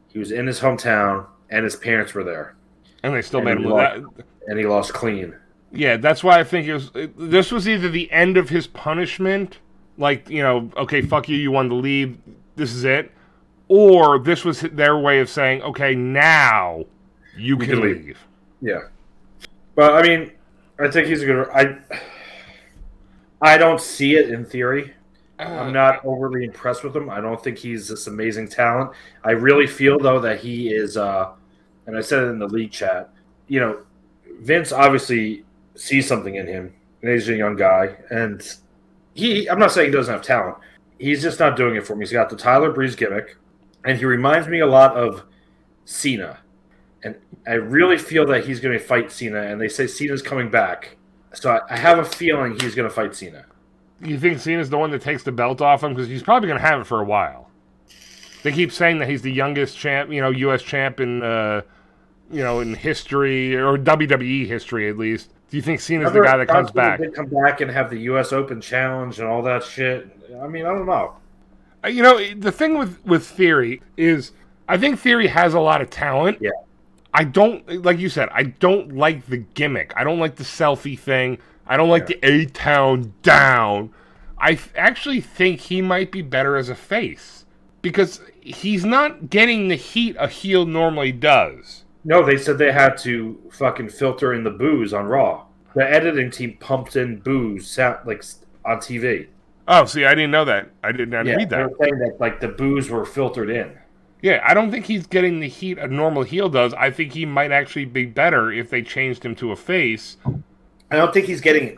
He 0.10 0.20
was 0.20 0.32
in 0.32 0.46
his 0.46 0.60
hometown, 0.60 1.26
and 1.50 1.64
his 1.64 1.76
parents 1.76 2.14
were 2.14 2.24
there, 2.24 2.56
And 3.04 3.14
they 3.16 3.22
still 3.22 3.40
And 3.40 3.46
made 3.50 3.58
him 3.58 3.64
lost. 3.72 4.02
that. 4.18 4.26
and 4.48 4.60
he 4.60 4.66
lost 4.68 4.94
clean. 4.94 5.36
Yeah, 5.72 5.98
that's 5.98 6.24
why 6.24 6.40
I 6.40 6.44
think 6.44 6.68
it 6.68 6.74
was. 6.74 6.92
It, 6.96 7.14
this 7.18 7.52
was 7.52 7.68
either 7.68 7.90
the 7.90 8.12
end 8.12 8.38
of 8.38 8.50
his 8.50 8.68
punishment, 8.68 9.60
like 9.98 10.30
you 10.30 10.42
know, 10.42 10.72
okay, 10.78 11.02
fuck 11.02 11.30
you, 11.30 11.38
you 11.38 11.52
wanted 11.52 11.70
to 11.70 11.76
leave, 11.76 12.18
this 12.56 12.74
is 12.74 12.84
it, 12.84 13.12
or 13.68 14.20
this 14.20 14.44
was 14.44 14.62
their 14.62 14.98
way 14.98 15.20
of 15.20 15.30
saying, 15.30 15.62
okay, 15.62 15.94
now 15.94 16.86
you 17.38 17.56
can 17.58 17.70
can 17.70 17.82
leave. 17.82 18.06
leave. 18.06 18.28
Yeah, 18.62 18.80
but 19.76 19.94
I 19.94 20.02
mean, 20.02 20.32
I 20.80 20.90
think 20.90 21.08
he's 21.08 21.22
a 21.22 21.26
good. 21.26 21.50
I 21.50 21.78
I 23.42 23.58
don't 23.58 23.80
see 23.80 24.16
it 24.16 24.32
in 24.32 24.46
theory. 24.46 24.94
I'm 25.38 25.72
not 25.72 26.06
overly 26.06 26.44
impressed 26.44 26.84
with 26.84 26.94
him. 26.94 27.10
I 27.10 27.22
don't 27.22 27.42
think 27.42 27.58
he's 27.58 27.88
this 27.88 28.08
amazing 28.08 28.50
talent. 28.50 28.92
I 29.24 29.32
really 29.32 29.68
feel 29.68 29.98
though 29.98 30.20
that 30.20 30.42
he 30.42 30.68
is, 30.68 30.98
uh, 30.98 31.32
and 31.86 31.96
I 31.96 32.02
said 32.02 32.24
it 32.24 32.28
in 32.28 32.40
the 32.40 32.48
league 32.48 32.72
chat. 32.72 33.10
You 33.48 33.62
know, 33.62 33.82
Vince 34.42 34.74
obviously 34.74 35.46
sees 35.80 36.08
something 36.08 36.36
in 36.36 36.48
him, 36.48 36.74
and 37.02 37.12
he's 37.12 37.30
a 37.30 37.36
young 37.36 37.56
guy, 37.56 37.96
and 38.10 38.42
he. 39.14 39.50
I'm 39.50 39.60
not 39.60 39.72
saying 39.72 39.90
he 39.90 39.96
doesn't 39.96 40.14
have 40.14 40.24
talent. 40.24 40.58
He's 41.00 41.22
just 41.22 41.40
not 41.40 41.56
doing 41.56 41.76
it 41.76 41.88
for 41.88 41.96
me. 41.96 42.06
He's 42.06 42.12
got 42.12 42.30
the 42.30 42.36
Tyler 42.36 42.72
Breeze 42.72 42.96
gimmick, 42.96 43.38
and 43.86 43.98
he 43.98 44.06
reminds 44.06 44.48
me 44.48 44.60
a 44.60 44.68
lot 44.68 44.96
of 44.96 45.24
Cena. 45.86 46.40
And 47.02 47.16
I 47.48 47.54
really 47.54 47.98
feel 47.98 48.26
that 48.28 48.46
he's 48.46 48.60
going 48.60 48.78
to 48.78 48.84
fight 48.84 49.12
Cena, 49.12 49.42
and 49.42 49.62
they 49.62 49.70
say 49.70 49.88
Cena's 49.88 50.22
coming 50.22 50.52
back. 50.52 50.98
So 51.34 51.52
I, 51.52 51.62
I 51.70 51.78
have 51.78 52.00
a 52.00 52.04
feeling 52.04 52.60
he's 52.60 52.76
going 52.76 52.90
to 52.90 52.94
fight 52.94 53.16
Cena. 53.16 53.46
You 54.02 54.20
think 54.20 54.40
Cena's 54.40 54.70
the 54.70 54.78
one 54.78 54.92
that 54.92 55.02
takes 55.02 55.24
the 55.24 55.32
belt 55.32 55.62
off 55.62 55.84
him 55.84 55.94
because 55.94 56.10
he's 56.10 56.24
probably 56.24 56.48
going 56.48 56.60
to 56.60 56.68
have 56.68 56.82
it 56.82 56.88
for 56.88 57.00
a 57.00 57.06
while. 57.06 57.50
They 58.44 58.52
keep 58.52 58.72
saying 58.72 59.00
that 59.00 59.10
he's 59.10 59.22
the 59.22 59.32
youngest 59.32 59.78
champ, 59.78 60.12
you 60.12 60.22
know, 60.22 60.30
U.S. 60.30 60.62
champ 60.62 61.00
in, 61.00 61.22
uh, 61.22 61.62
you 62.32 62.42
know, 62.42 62.60
in 62.62 62.74
history 62.74 63.56
or 63.56 63.78
WWE 63.78 64.48
history 64.48 64.90
at 64.90 64.98
least. 64.98 65.34
Do 65.50 65.58
you 65.58 65.64
think 65.64 65.80
Cena's 65.80 66.14
the 66.14 66.22
guy 66.22 66.38
that 66.38 66.48
comes 66.48 66.72
back? 66.72 67.00
They 67.00 67.10
come 67.10 67.26
back 67.26 67.62
and 67.62 67.72
have 67.72 67.90
the 67.90 68.00
U.S. 68.02 68.32
Open 68.32 68.62
challenge 68.62 69.20
and 69.20 69.28
all 69.28 69.42
that 69.44 69.64
shit. 69.64 70.08
I 70.42 70.48
mean, 70.48 70.66
I 70.66 70.70
don't 70.70 70.86
know. 70.86 71.16
Uh, 71.84 71.88
You 71.88 72.04
know, 72.04 72.34
the 72.36 72.52
thing 72.52 72.78
with 72.78 73.04
with 73.06 73.26
Theory 73.26 73.82
is, 73.98 74.32
I 74.68 74.78
think 74.78 75.00
Theory 75.00 75.28
has 75.28 75.54
a 75.54 75.60
lot 75.60 75.82
of 75.82 75.90
talent. 75.90 76.38
Yeah. 76.40 76.52
I 77.14 77.24
don't 77.24 77.84
like 77.84 77.98
you 77.98 78.10
said. 78.10 78.30
I 78.32 78.44
don't 78.44 78.96
like 78.96 79.26
the 79.26 79.38
gimmick. 79.38 79.94
I 79.96 80.04
don't 80.04 80.20
like 80.20 80.36
the 80.36 80.44
selfie 80.44 80.98
thing. 80.98 81.40
I 81.66 81.78
don't 81.78 81.90
like 81.90 82.06
the 82.06 82.20
A 82.24 82.46
Town 82.46 83.14
down. 83.24 83.92
I 84.38 84.60
actually 84.76 85.22
think 85.22 85.60
he 85.60 85.82
might 85.82 86.12
be 86.12 86.22
better 86.22 86.56
as 86.56 86.70
a 86.70 86.76
face 86.76 87.46
because 87.82 88.22
he's 88.42 88.86
not 88.86 89.30
getting 89.30 89.68
the 89.68 89.76
heat 89.76 90.16
a 90.20 90.28
heel 90.28 90.66
normally 90.66 91.12
does. 91.12 91.84
No, 92.04 92.24
they 92.26 92.38
said 92.38 92.58
they 92.58 92.72
had 92.72 92.98
to 93.00 93.40
fucking 93.52 93.90
filter 93.90 94.34
in 94.34 94.44
the 94.44 94.52
booze 94.52 94.94
on 94.94 95.06
Raw. 95.06 95.46
The 95.76 95.90
editing 95.90 96.32
team 96.32 96.58
pumped 96.60 96.96
in 96.96 97.20
booze 97.20 97.70
sound, 97.70 98.00
like 98.06 98.24
on 98.66 98.78
TV. 98.78 99.28
Oh, 99.68 99.86
see, 99.86 100.06
I 100.06 100.16
didn't 100.16 100.32
know 100.32 100.46
that. 100.46 100.70
I 100.84 100.92
didn't 100.92 101.14
I 101.14 101.24
didn't 101.24 101.28
Yeah, 101.28 101.36
read 101.36 101.50
they 101.50 101.56
that. 101.58 101.70
were 101.72 101.78
saying 101.80 102.00
that 102.00 102.18
like 102.20 102.40
the 102.40 102.48
booze 102.48 102.90
were 102.90 103.06
filtered 103.06 103.50
in. 103.50 103.78
Yeah, 104.22 104.42
I 104.46 104.54
don't 104.54 104.72
think 104.72 104.86
he's 104.86 105.08
getting 105.08 105.40
the 105.40 105.48
heat 105.48 105.78
a 105.78 105.88
normal 105.88 106.24
heel 106.24 106.50
does. 106.50 106.74
I 106.74 106.92
think 106.92 107.14
he 107.14 107.26
might 107.26 107.52
actually 107.52 107.86
be 107.86 108.06
better 108.06 108.52
if 108.52 108.70
they 108.70 108.82
changed 108.82 109.24
him 109.24 109.36
to 109.36 109.52
a 109.52 109.56
face. 109.56 110.18
I 110.92 110.96
don't 110.96 111.14
think 111.14 111.28
he's 111.28 111.40
getting 111.42 111.78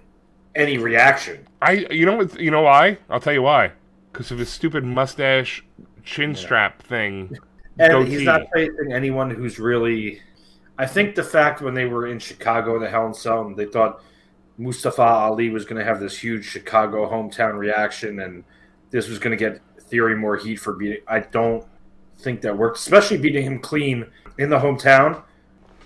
any 0.56 0.78
reaction. 0.78 1.48
I, 1.62 1.86
you 1.92 2.06
know 2.06 2.16
what? 2.16 2.40
You 2.40 2.50
know 2.50 2.62
why? 2.64 2.98
I'll 3.10 3.20
tell 3.20 3.34
you 3.34 3.42
why. 3.44 3.74
Because 4.12 4.32
of 4.32 4.40
his 4.40 4.50
stupid 4.50 4.84
mustache 4.84 5.64
chin 6.04 6.34
strap 6.34 6.82
thing. 6.82 7.38
And 7.82 7.94
goatee. 7.94 8.12
he's 8.12 8.24
not 8.24 8.44
facing 8.54 8.94
anyone 8.94 9.30
who's 9.30 9.60
really. 9.60 10.22
I 10.78 10.86
think 10.86 11.16
the 11.16 11.24
fact 11.24 11.62
when 11.62 11.74
they 11.74 11.86
were 11.86 12.08
in 12.08 12.20
Chicago 12.20 12.76
in 12.76 12.82
the 12.82 12.90
Hell 12.90 13.08
in 13.08 13.14
Cell, 13.14 13.54
they 13.56 13.66
thought 13.66 14.04
Mustafa 14.58 15.02
Ali 15.02 15.50
was 15.50 15.66
going 15.66 15.80
to 15.80 15.86
have 15.86 16.00
this 16.00 16.18
huge 16.18 16.46
Chicago 16.46 17.10
hometown 17.10 17.58
reaction, 17.58 18.20
and 18.20 18.44
this 18.90 19.08
was 19.08 19.20
going 19.20 19.32
to 19.32 19.38
get 19.38 19.62
Theory 19.90 20.16
more 20.16 20.38
heat 20.38 20.56
for 20.56 20.74
beating. 20.74 21.02
I 21.08 21.20
don't 21.20 21.66
think 22.20 22.42
that 22.42 22.58
worked, 22.58 22.78
especially 22.78 23.18
beating 23.18 23.44
him 23.44 23.60
clean 23.60 24.06
in 24.38 24.50
the 24.50 24.60
hometown. 24.60 25.24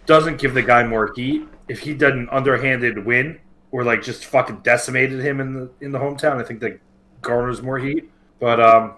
Doesn't 0.06 0.38
give 0.38 0.54
the 0.54 0.62
guy 0.62 0.84
more 0.84 1.12
heat. 1.16 1.48
If 1.68 1.80
he 1.80 1.94
did 1.94 2.14
an 2.14 2.30
underhanded 2.30 3.04
win 3.04 3.40
or 3.72 3.84
like 3.84 4.04
just 4.04 4.26
fucking 4.26 4.60
decimated 4.60 5.22
him 5.22 5.40
in 5.40 5.54
the 5.54 5.72
in 5.82 5.92
the 5.92 5.98
hometown, 5.98 6.40
I 6.40 6.44
think 6.44 6.60
that 6.60 6.80
garners 7.22 7.64
more 7.64 7.80
heat. 7.80 8.12
But 8.40 8.60
um, 8.60 8.94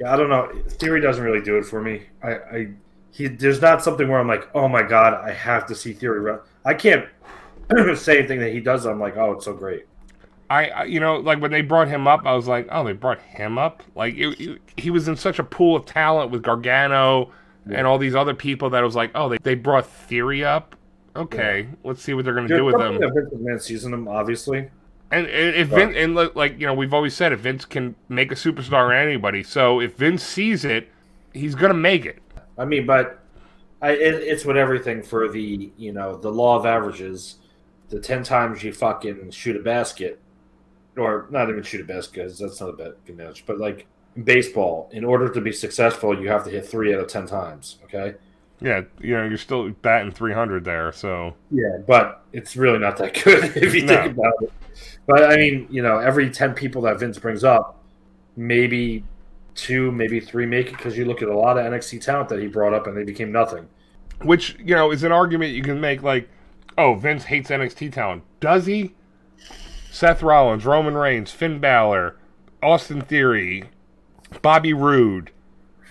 yeah, 0.00 0.12
I 0.12 0.16
don't 0.16 0.28
know. 0.28 0.50
Theory 0.68 1.00
doesn't 1.00 1.22
really 1.22 1.42
do 1.42 1.56
it 1.56 1.64
for 1.64 1.80
me. 1.80 2.02
I, 2.22 2.30
I 2.34 2.68
he 3.10 3.28
there's 3.28 3.60
not 3.60 3.82
something 3.82 4.08
where 4.08 4.18
I'm 4.18 4.26
like, 4.28 4.48
oh 4.54 4.68
my 4.68 4.82
god, 4.82 5.14
I 5.14 5.32
have 5.32 5.66
to 5.66 5.74
see 5.74 5.92
Theory. 5.92 6.20
Run. 6.20 6.40
I 6.64 6.74
can't 6.74 7.06
say 7.96 8.18
anything 8.18 8.40
that 8.40 8.52
he 8.52 8.60
does. 8.60 8.84
I'm 8.86 9.00
like, 9.00 9.16
oh, 9.16 9.32
it's 9.32 9.44
so 9.44 9.52
great. 9.54 9.86
I, 10.50 10.68
I- 10.68 10.84
you 10.84 11.00
know, 11.00 11.16
like 11.16 11.40
when 11.40 11.50
they 11.50 11.62
brought 11.62 11.88
him 11.88 12.06
up, 12.06 12.22
I 12.26 12.34
was 12.34 12.46
like, 12.46 12.68
oh, 12.70 12.84
they 12.84 12.92
brought 12.92 13.20
him 13.20 13.56
up. 13.58 13.82
Like 13.94 14.14
it, 14.14 14.40
it- 14.40 14.60
he 14.76 14.90
was 14.90 15.08
in 15.08 15.16
such 15.16 15.38
a 15.38 15.44
pool 15.44 15.76
of 15.76 15.86
talent 15.86 16.30
with 16.30 16.42
Gargano 16.42 17.30
and 17.70 17.86
all 17.86 17.96
these 17.96 18.14
other 18.14 18.34
people 18.34 18.68
that 18.70 18.82
I 18.82 18.84
was 18.84 18.94
like, 18.94 19.10
oh, 19.14 19.30
they, 19.30 19.38
they 19.42 19.54
brought 19.54 19.86
Theory 19.86 20.44
up. 20.44 20.76
Okay, 21.16 21.68
let's 21.84 22.02
see 22.02 22.12
what 22.12 22.24
they're 22.24 22.34
gonna 22.34 22.48
There's 22.48 22.58
do 22.58 22.64
with 22.64 22.76
them. 22.76 22.98
Vince 22.98 23.70
McMahon 23.72 23.92
him, 23.92 24.08
obviously. 24.08 24.68
And, 25.14 25.26
and 25.28 25.54
if 25.54 25.68
Vince, 25.68 25.94
and 25.96 26.14
like 26.34 26.58
you 26.58 26.66
know, 26.66 26.74
we've 26.74 26.92
always 26.92 27.14
said, 27.14 27.32
if 27.32 27.40
Vince 27.40 27.64
can 27.64 27.94
make 28.08 28.32
a 28.32 28.34
superstar 28.34 28.90
in 28.90 29.08
anybody, 29.08 29.44
so 29.44 29.80
if 29.80 29.94
Vince 29.96 30.24
sees 30.24 30.64
it, 30.64 30.88
he's 31.32 31.54
gonna 31.54 31.72
make 31.72 32.04
it. 32.04 32.18
I 32.58 32.64
mean, 32.64 32.84
but 32.84 33.20
I 33.80 33.90
it, 33.92 34.14
it's 34.14 34.44
with 34.44 34.56
everything 34.56 35.02
for 35.04 35.28
the 35.28 35.70
you 35.76 35.92
know 35.92 36.16
the 36.16 36.30
law 36.30 36.56
of 36.56 36.66
averages. 36.66 37.36
The 37.90 38.00
ten 38.00 38.24
times 38.24 38.64
you 38.64 38.72
fucking 38.72 39.30
shoot 39.30 39.54
a 39.54 39.60
basket, 39.62 40.18
or 40.96 41.26
not 41.30 41.48
even 41.48 41.62
shoot 41.62 41.80
a 41.82 41.84
basket, 41.84 42.22
'cause 42.24 42.38
that's 42.40 42.60
not 42.60 42.70
a 42.70 42.72
bad 42.72 42.94
match. 43.16 43.46
But 43.46 43.58
like 43.58 43.86
in 44.16 44.24
baseball, 44.24 44.88
in 44.92 45.04
order 45.04 45.28
to 45.28 45.40
be 45.40 45.52
successful, 45.52 46.20
you 46.20 46.28
have 46.28 46.42
to 46.44 46.50
hit 46.50 46.66
three 46.66 46.92
out 46.92 46.98
of 47.00 47.06
ten 47.06 47.26
times. 47.26 47.78
Okay. 47.84 48.16
Yeah, 48.60 48.82
you 49.00 49.14
know, 49.14 49.24
you're 49.24 49.36
still 49.36 49.68
batting 49.70 50.12
300 50.12 50.64
there, 50.64 50.90
so 50.92 51.34
Yeah, 51.50 51.78
but 51.86 52.22
it's 52.32 52.56
really 52.56 52.78
not 52.78 52.96
that 52.96 53.12
good 53.22 53.56
if 53.56 53.74
you 53.74 53.82
No. 53.84 54.02
think 54.02 54.12
about 54.16 54.32
it. 54.42 54.52
But 55.06 55.24
I 55.24 55.36
mean, 55.36 55.66
you 55.70 55.82
know, 55.82 55.98
every 55.98 56.30
ten 56.30 56.54
people 56.54 56.82
that 56.82 56.98
Vince 56.98 57.18
brings 57.18 57.44
up, 57.44 57.82
maybe 58.36 59.04
two, 59.54 59.92
maybe 59.92 60.20
three 60.20 60.46
make 60.46 60.68
it 60.68 60.76
because 60.76 60.96
you 60.98 61.04
look 61.04 61.22
at 61.22 61.28
a 61.28 61.36
lot 61.36 61.58
of 61.58 61.64
NXT 61.64 62.00
talent 62.02 62.28
that 62.30 62.40
he 62.40 62.46
brought 62.48 62.74
up 62.74 62.86
and 62.86 62.96
they 62.96 63.04
became 63.04 63.30
nothing. 63.32 63.68
which 64.22 64.56
you 64.58 64.74
know 64.74 64.90
is 64.90 65.02
an 65.02 65.12
argument 65.12 65.52
you 65.52 65.62
can 65.62 65.80
make. 65.80 66.02
Like, 66.02 66.28
oh, 66.78 66.94
Vince 66.94 67.24
hates 67.24 67.50
NXT 67.50 67.92
talent. 67.92 68.22
Does 68.40 68.66
he? 68.66 68.94
Seth 69.90 70.22
Rollins, 70.22 70.64
Roman 70.64 70.94
Reigns, 70.94 71.30
Finn 71.30 71.60
Balor, 71.60 72.16
Austin 72.62 73.00
Theory, 73.00 73.64
Bobby 74.42 74.72
Roode, 74.72 75.30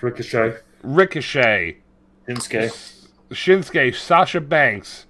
Ricochet, 0.02 0.58
Ricochet, 0.82 1.78
Shinsuke. 2.28 3.08
Shinsuke, 3.30 3.96
Sasha 3.96 4.42
Banks, 4.42 5.06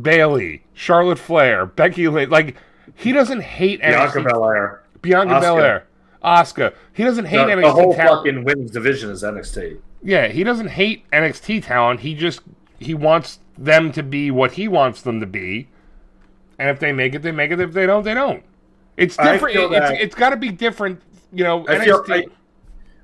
Bayley, 0.00 0.64
Charlotte 0.72 1.18
Flair, 1.18 1.66
Becky 1.66 2.08
Lynch. 2.08 2.30
Like, 2.30 2.56
he 2.96 3.12
doesn't 3.12 3.40
hate 3.40 3.80
Bianca 3.80 4.18
NXT. 4.20 4.28
Belair. 4.28 4.82
Bianca 5.02 5.34
Asuka. 5.34 5.40
Belair, 5.40 5.86
Asuka. 6.24 6.74
He 6.92 7.04
doesn't 7.04 7.26
hate 7.26 7.46
The, 7.46 7.52
NXT 7.52 7.62
the 7.62 7.72
whole 7.72 7.94
talent. 7.94 8.26
fucking 8.26 8.44
women's 8.44 8.70
division 8.70 9.10
is 9.10 9.22
NXT. 9.22 9.78
Yeah, 10.02 10.28
he 10.28 10.44
doesn't 10.44 10.68
hate 10.68 11.08
NXT 11.10 11.64
talent. 11.64 12.00
He 12.00 12.14
just 12.14 12.40
he 12.78 12.94
wants 12.94 13.40
them 13.56 13.92
to 13.92 14.02
be 14.02 14.30
what 14.30 14.52
he 14.52 14.68
wants 14.68 15.02
them 15.02 15.20
to 15.20 15.26
be. 15.26 15.68
And 16.58 16.68
if 16.70 16.80
they 16.80 16.92
make 16.92 17.14
it, 17.14 17.22
they 17.22 17.32
make 17.32 17.50
it. 17.50 17.60
If 17.60 17.72
they 17.72 17.86
don't, 17.86 18.02
they 18.02 18.14
don't. 18.14 18.42
It's 18.96 19.16
different. 19.16 19.54
feel 19.54 19.72
it's 19.72 20.02
it's 20.02 20.14
got 20.14 20.30
to 20.30 20.36
be 20.36 20.50
different. 20.50 21.00
You 21.32 21.44
know, 21.44 21.66
I 21.68 21.84
feel 21.84 22.02
NXT. 22.02 22.30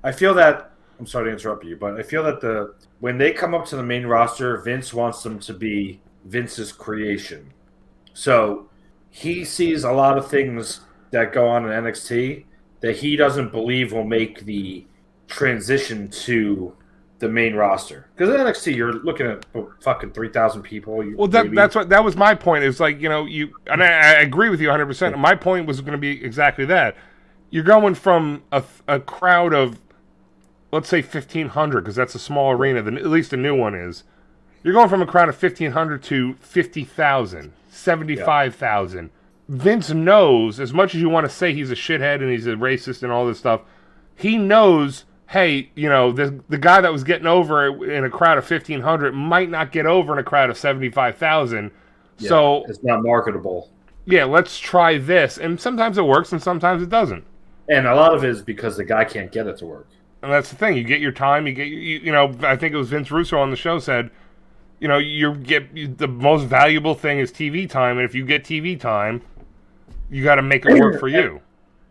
I, 0.02 0.08
I 0.08 0.12
feel 0.12 0.34
that 0.34 0.72
I'm 0.98 1.06
sorry 1.06 1.26
to 1.26 1.32
interrupt 1.32 1.64
you, 1.64 1.76
but 1.76 1.98
I 1.98 2.02
feel 2.02 2.22
that 2.24 2.40
the 2.40 2.74
when 3.00 3.18
they 3.18 3.32
come 3.32 3.54
up 3.54 3.64
to 3.66 3.76
the 3.76 3.82
main 3.82 4.06
roster, 4.06 4.58
Vince 4.58 4.94
wants 4.94 5.22
them 5.22 5.38
to 5.40 5.54
be 5.54 6.00
Vince's 6.24 6.72
creation. 6.72 7.52
So 8.12 8.68
he 9.14 9.44
sees 9.44 9.84
a 9.84 9.92
lot 9.92 10.18
of 10.18 10.28
things 10.28 10.80
that 11.12 11.32
go 11.32 11.46
on 11.46 11.64
in 11.64 11.84
NXT 11.84 12.44
that 12.80 12.96
he 12.96 13.14
doesn't 13.14 13.52
believe 13.52 13.92
will 13.92 14.02
make 14.02 14.40
the 14.40 14.84
transition 15.28 16.10
to 16.10 16.76
the 17.20 17.28
main 17.28 17.54
roster. 17.54 18.08
Because 18.16 18.34
in 18.34 18.40
NXT, 18.40 18.74
you're 18.74 18.92
looking 18.92 19.26
at 19.26 19.46
fucking 19.80 20.10
three 20.10 20.30
thousand 20.30 20.62
people. 20.62 21.04
You, 21.04 21.16
well, 21.16 21.28
that, 21.28 21.54
that's 21.54 21.76
what 21.76 21.90
that 21.90 22.02
was 22.02 22.16
my 22.16 22.34
point. 22.34 22.64
Is 22.64 22.80
like 22.80 23.00
you 23.00 23.08
know 23.08 23.24
you 23.24 23.54
and 23.68 23.84
I, 23.84 23.86
I 23.86 24.12
agree 24.14 24.50
with 24.50 24.60
you 24.60 24.66
100. 24.66 24.84
percent 24.84 25.16
My 25.16 25.36
point 25.36 25.68
was 25.68 25.80
going 25.80 25.92
to 25.92 25.98
be 25.98 26.24
exactly 26.24 26.64
that. 26.64 26.96
You're 27.50 27.62
going 27.62 27.94
from 27.94 28.42
a, 28.50 28.64
a 28.88 28.98
crowd 28.98 29.54
of 29.54 29.78
let's 30.72 30.88
say 30.88 31.02
1500 31.02 31.82
because 31.82 31.94
that's 31.94 32.16
a 32.16 32.18
small 32.18 32.50
arena. 32.50 32.82
The, 32.82 32.94
at 32.94 33.06
least 33.06 33.30
the 33.30 33.36
new 33.36 33.54
one 33.54 33.76
is. 33.76 34.02
You're 34.64 34.72
going 34.72 34.88
from 34.88 35.02
a 35.02 35.06
crowd 35.06 35.28
of 35.28 35.40
1500 35.40 36.02
to 36.04 36.34
50,000, 36.40 37.52
75,000. 37.68 39.10
Vince 39.46 39.90
knows, 39.90 40.58
as 40.58 40.72
much 40.72 40.94
as 40.94 41.02
you 41.02 41.10
want 41.10 41.28
to 41.28 41.30
say 41.30 41.52
he's 41.52 41.70
a 41.70 41.74
shithead 41.74 42.22
and 42.22 42.30
he's 42.30 42.46
a 42.46 42.54
racist 42.54 43.02
and 43.02 43.12
all 43.12 43.26
this 43.26 43.38
stuff, 43.38 43.60
he 44.16 44.38
knows, 44.38 45.04
hey, 45.28 45.70
you 45.74 45.88
know, 45.88 46.12
the, 46.12 46.42
the 46.48 46.56
guy 46.56 46.80
that 46.80 46.90
was 46.90 47.04
getting 47.04 47.26
over 47.26 47.92
in 47.92 48.04
a 48.04 48.10
crowd 48.10 48.38
of 48.38 48.50
1,500 48.50 49.12
might 49.12 49.50
not 49.50 49.70
get 49.70 49.84
over 49.84 50.14
in 50.14 50.18
a 50.18 50.24
crowd 50.24 50.48
of 50.48 50.56
75,000. 50.56 51.70
Yeah, 52.16 52.28
so, 52.28 52.64
it's 52.66 52.82
not 52.82 53.02
marketable. 53.02 53.70
yeah, 54.06 54.24
let's 54.24 54.58
try 54.58 54.96
this. 54.96 55.36
And 55.36 55.60
sometimes 55.60 55.98
it 55.98 56.06
works 56.06 56.32
and 56.32 56.42
sometimes 56.42 56.82
it 56.82 56.88
doesn't. 56.88 57.24
And 57.68 57.86
a 57.86 57.94
lot 57.94 58.14
of 58.14 58.24
it 58.24 58.30
is 58.30 58.40
because 58.40 58.78
the 58.78 58.84
guy 58.84 59.04
can't 59.04 59.30
get 59.30 59.46
it 59.46 59.58
to 59.58 59.66
work. 59.66 59.88
And 60.22 60.32
that's 60.32 60.48
the 60.48 60.56
thing. 60.56 60.74
You 60.74 60.84
get 60.84 61.00
your 61.00 61.12
time. 61.12 61.46
You 61.46 61.52
get, 61.52 61.68
you, 61.68 61.98
you 61.98 62.12
know, 62.12 62.34
I 62.40 62.56
think 62.56 62.72
it 62.72 62.78
was 62.78 62.88
Vince 62.88 63.10
Russo 63.10 63.38
on 63.38 63.50
the 63.50 63.56
show 63.56 63.78
said, 63.78 64.10
you 64.80 64.88
know, 64.88 64.98
you 64.98 65.34
get 65.34 65.98
the 65.98 66.08
most 66.08 66.44
valuable 66.44 66.94
thing 66.94 67.18
is 67.18 67.30
TV 67.30 67.68
time, 67.68 67.98
and 67.98 68.04
if 68.04 68.14
you 68.14 68.24
get 68.24 68.44
TV 68.44 68.78
time, 68.78 69.22
you 70.10 70.22
got 70.22 70.36
to 70.36 70.42
make 70.42 70.66
it 70.66 70.78
work 70.78 71.00
for 71.00 71.08
you. 71.08 71.40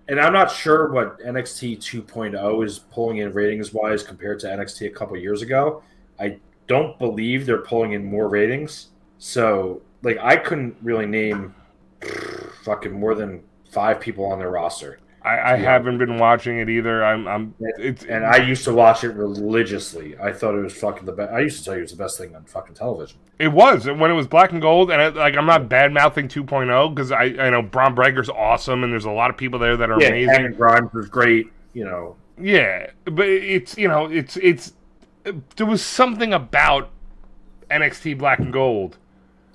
And 0.08 0.20
I'm 0.20 0.34
not 0.34 0.52
sure 0.52 0.92
what 0.92 1.20
NXT 1.20 1.78
2.0 1.78 2.66
is 2.66 2.80
pulling 2.80 3.18
in 3.18 3.32
ratings 3.34 3.74
wise 3.74 4.04
compared 4.04 4.40
to 4.42 4.48
NXT 4.48 4.88
a 4.88 4.90
couple 4.90 5.16
years 5.18 5.42
ago. 5.42 5.82
I 6.20 6.40
don't 6.68 7.00
believe 7.00 7.46
they're 7.46 7.62
pulling 7.62 7.94
in 7.94 8.04
more 8.06 8.28
ratings. 8.28 8.90
So, 9.18 9.82
like, 10.02 10.18
I 10.20 10.36
couldn't 10.36 10.76
really 10.82 11.06
name 11.06 11.56
fucking 12.64 12.92
more 12.92 13.16
than 13.16 13.44
five 13.72 14.02
people 14.02 14.26
on 14.26 14.40
their 14.40 14.52
roster. 14.52 15.00
I, 15.24 15.54
I 15.54 15.56
haven't 15.56 16.00
been 16.00 16.18
watching 16.18 16.60
it 16.60 16.70
either. 16.70 17.04
I'm, 17.04 17.28
I'm, 17.28 17.56
it's, 17.60 18.04
And 18.04 18.26
I 18.26 18.46
used 18.46 18.66
to 18.66 18.74
watch 18.74 19.04
it 19.04 19.12
religiously. 19.12 20.18
I 20.18 20.34
thought 20.34 20.54
it 20.54 20.62
was 20.62 20.74
fucking 20.74 21.06
the 21.06 21.14
best. 21.14 21.32
I 21.32 21.40
used 21.40 21.60
to 21.60 21.66
tell 21.66 21.74
you 21.76 21.80
it 21.80 21.84
was 21.84 21.92
the 21.92 21.98
best 21.98 22.18
thing 22.18 22.36
on 22.36 22.44
fucking 22.44 22.76
television. 22.76 23.20
it 23.40 23.48
was 23.48 23.86
when 23.86 24.12
it 24.12 24.14
was 24.14 24.28
black 24.28 24.52
and 24.52 24.62
gold, 24.62 24.92
and 24.92 25.02
it, 25.02 25.16
like 25.16 25.36
I'm 25.36 25.46
not 25.46 25.70
bad 25.70 25.94
mouthing 25.94 26.28
2.0 26.28 26.94
because 26.94 27.12
I, 27.12 27.24
I 27.24 27.50
know 27.50 27.62
Bron 27.62 27.96
Breakker's 27.96 28.30
awesome, 28.30 28.84
and 28.84 28.92
there's 28.92 29.06
a 29.06 29.12
lot 29.12 29.30
of 29.30 29.38
people 29.38 29.60
there 29.60 29.78
that 29.78 29.90
are 29.90 30.00
Yeah, 30.00 30.10
amazing. 30.10 30.36
Cameron 30.36 30.54
Grimes 30.56 30.94
was 30.94 31.08
great. 31.08 31.48
You 31.74 31.86
know, 31.86 32.16
Yeah, 32.38 32.92
but 33.06 33.28
it's 33.28 33.78
you 33.78 33.88
know 33.88 34.06
it's 34.06 34.38
it's 34.38 34.74
there 35.56 35.66
was 35.66 35.84
something 35.84 36.34
about 36.34 36.90
NXT 37.72 38.18
Black 38.18 38.40
and 38.40 38.54
Gold. 38.54 38.98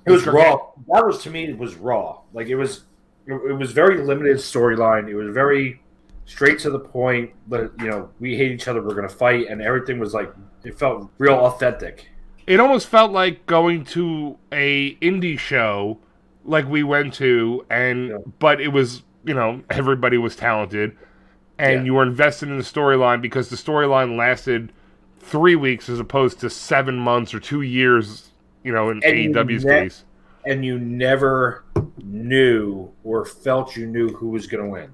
It 0.05 0.11
was 0.11 0.25
raw. 0.25 0.71
That 0.87 1.05
was 1.05 1.21
to 1.23 1.29
me. 1.29 1.45
It 1.45 1.57
was 1.57 1.75
raw. 1.75 2.19
Like 2.33 2.47
it 2.47 2.55
was. 2.55 2.83
It, 3.29 3.57
was 3.57 3.71
very 3.71 3.97
limited 3.99 4.37
storyline. 4.37 5.07
It 5.07 5.15
was 5.15 5.33
very 5.33 5.81
straight 6.25 6.59
to 6.59 6.69
the 6.69 6.79
point. 6.79 7.31
But 7.47 7.71
you 7.79 7.89
know, 7.89 8.09
we 8.19 8.35
hate 8.35 8.51
each 8.51 8.67
other. 8.67 8.81
We're 8.81 8.95
gonna 8.95 9.09
fight, 9.09 9.47
and 9.49 9.61
everything 9.61 9.99
was 9.99 10.13
like 10.13 10.31
it 10.63 10.77
felt 10.77 11.09
real 11.17 11.35
authentic. 11.35 12.07
It 12.47 12.59
almost 12.59 12.87
felt 12.87 13.11
like 13.11 13.45
going 13.45 13.85
to 13.85 14.37
a 14.51 14.95
indie 14.95 15.37
show, 15.37 15.99
like 16.43 16.67
we 16.67 16.81
went 16.83 17.13
to, 17.15 17.65
and 17.69 18.07
Yeah. 18.09 18.17
but 18.39 18.59
it 18.59 18.69
was 18.69 19.03
you 19.23 19.33
know 19.33 19.61
everybody 19.69 20.17
was 20.17 20.35
talented, 20.35 20.95
and 21.59 21.73
Yeah. 21.81 21.83
you 21.83 21.93
were 21.93 22.03
invested 22.03 22.49
in 22.49 22.57
the 22.57 22.63
storyline 22.63 23.21
because 23.21 23.49
the 23.49 23.55
storyline 23.55 24.17
lasted 24.17 24.71
three 25.19 25.55
weeks 25.55 25.89
as 25.89 25.99
opposed 25.99 26.39
to 26.39 26.49
seven 26.49 26.97
months 26.97 27.33
or 27.33 27.39
two 27.39 27.61
years. 27.61 28.31
You 28.63 28.73
know, 28.73 28.89
in 28.89 29.01
And 29.03 29.15
AEW's 29.35 29.63
ne- 29.63 29.83
case. 29.83 30.03
And 30.49 30.65
you 30.65 30.79
never 30.79 31.63
knew 32.03 32.91
or 33.03 33.25
felt 33.25 33.75
you 33.75 33.85
knew 33.85 34.09
who 34.09 34.29
was 34.29 34.47
gonna 34.47 34.67
win. 34.67 34.93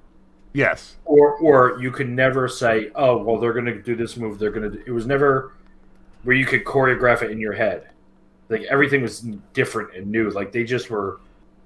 Yes. 0.55 0.95
Or, 1.03 1.33
or 1.39 1.81
you 1.81 1.91
could 1.91 2.07
never 2.07 2.47
say, 2.47 2.89
"Oh, 2.95 3.21
well, 3.21 3.37
they're 3.37 3.51
going 3.51 3.65
to 3.65 3.81
do 3.81 3.93
this 3.93 4.15
move. 4.15 4.39
They're 4.39 4.51
going 4.51 4.71
to." 4.71 4.85
It 4.85 4.91
was 4.91 5.05
never 5.05 5.51
where 6.23 6.35
you 6.35 6.45
could 6.45 6.63
choreograph 6.63 7.21
it 7.21 7.31
in 7.31 7.39
your 7.39 7.51
head. 7.51 7.89
Like 8.47 8.63
everything 8.63 9.01
was 9.01 9.19
different 9.51 9.95
and 9.95 10.07
new. 10.09 10.29
Like 10.29 10.53
they 10.53 10.63
just 10.63 10.89
were 10.89 11.19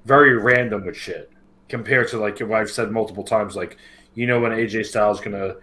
very 0.06 0.38
random 0.38 0.86
with 0.86 0.98
shit 0.98 1.32
compared 1.68 2.08
to 2.10 2.18
like 2.18 2.40
what 2.40 2.60
I've 2.60 2.72
said 2.72 2.92
multiple 2.92 3.24
times. 3.24 3.56
Like 3.56 3.78
you 4.16 4.26
know 4.26 4.40
when 4.40 4.52
AJ 4.52 4.88
Styles 4.88 5.22
gonna 5.22 5.56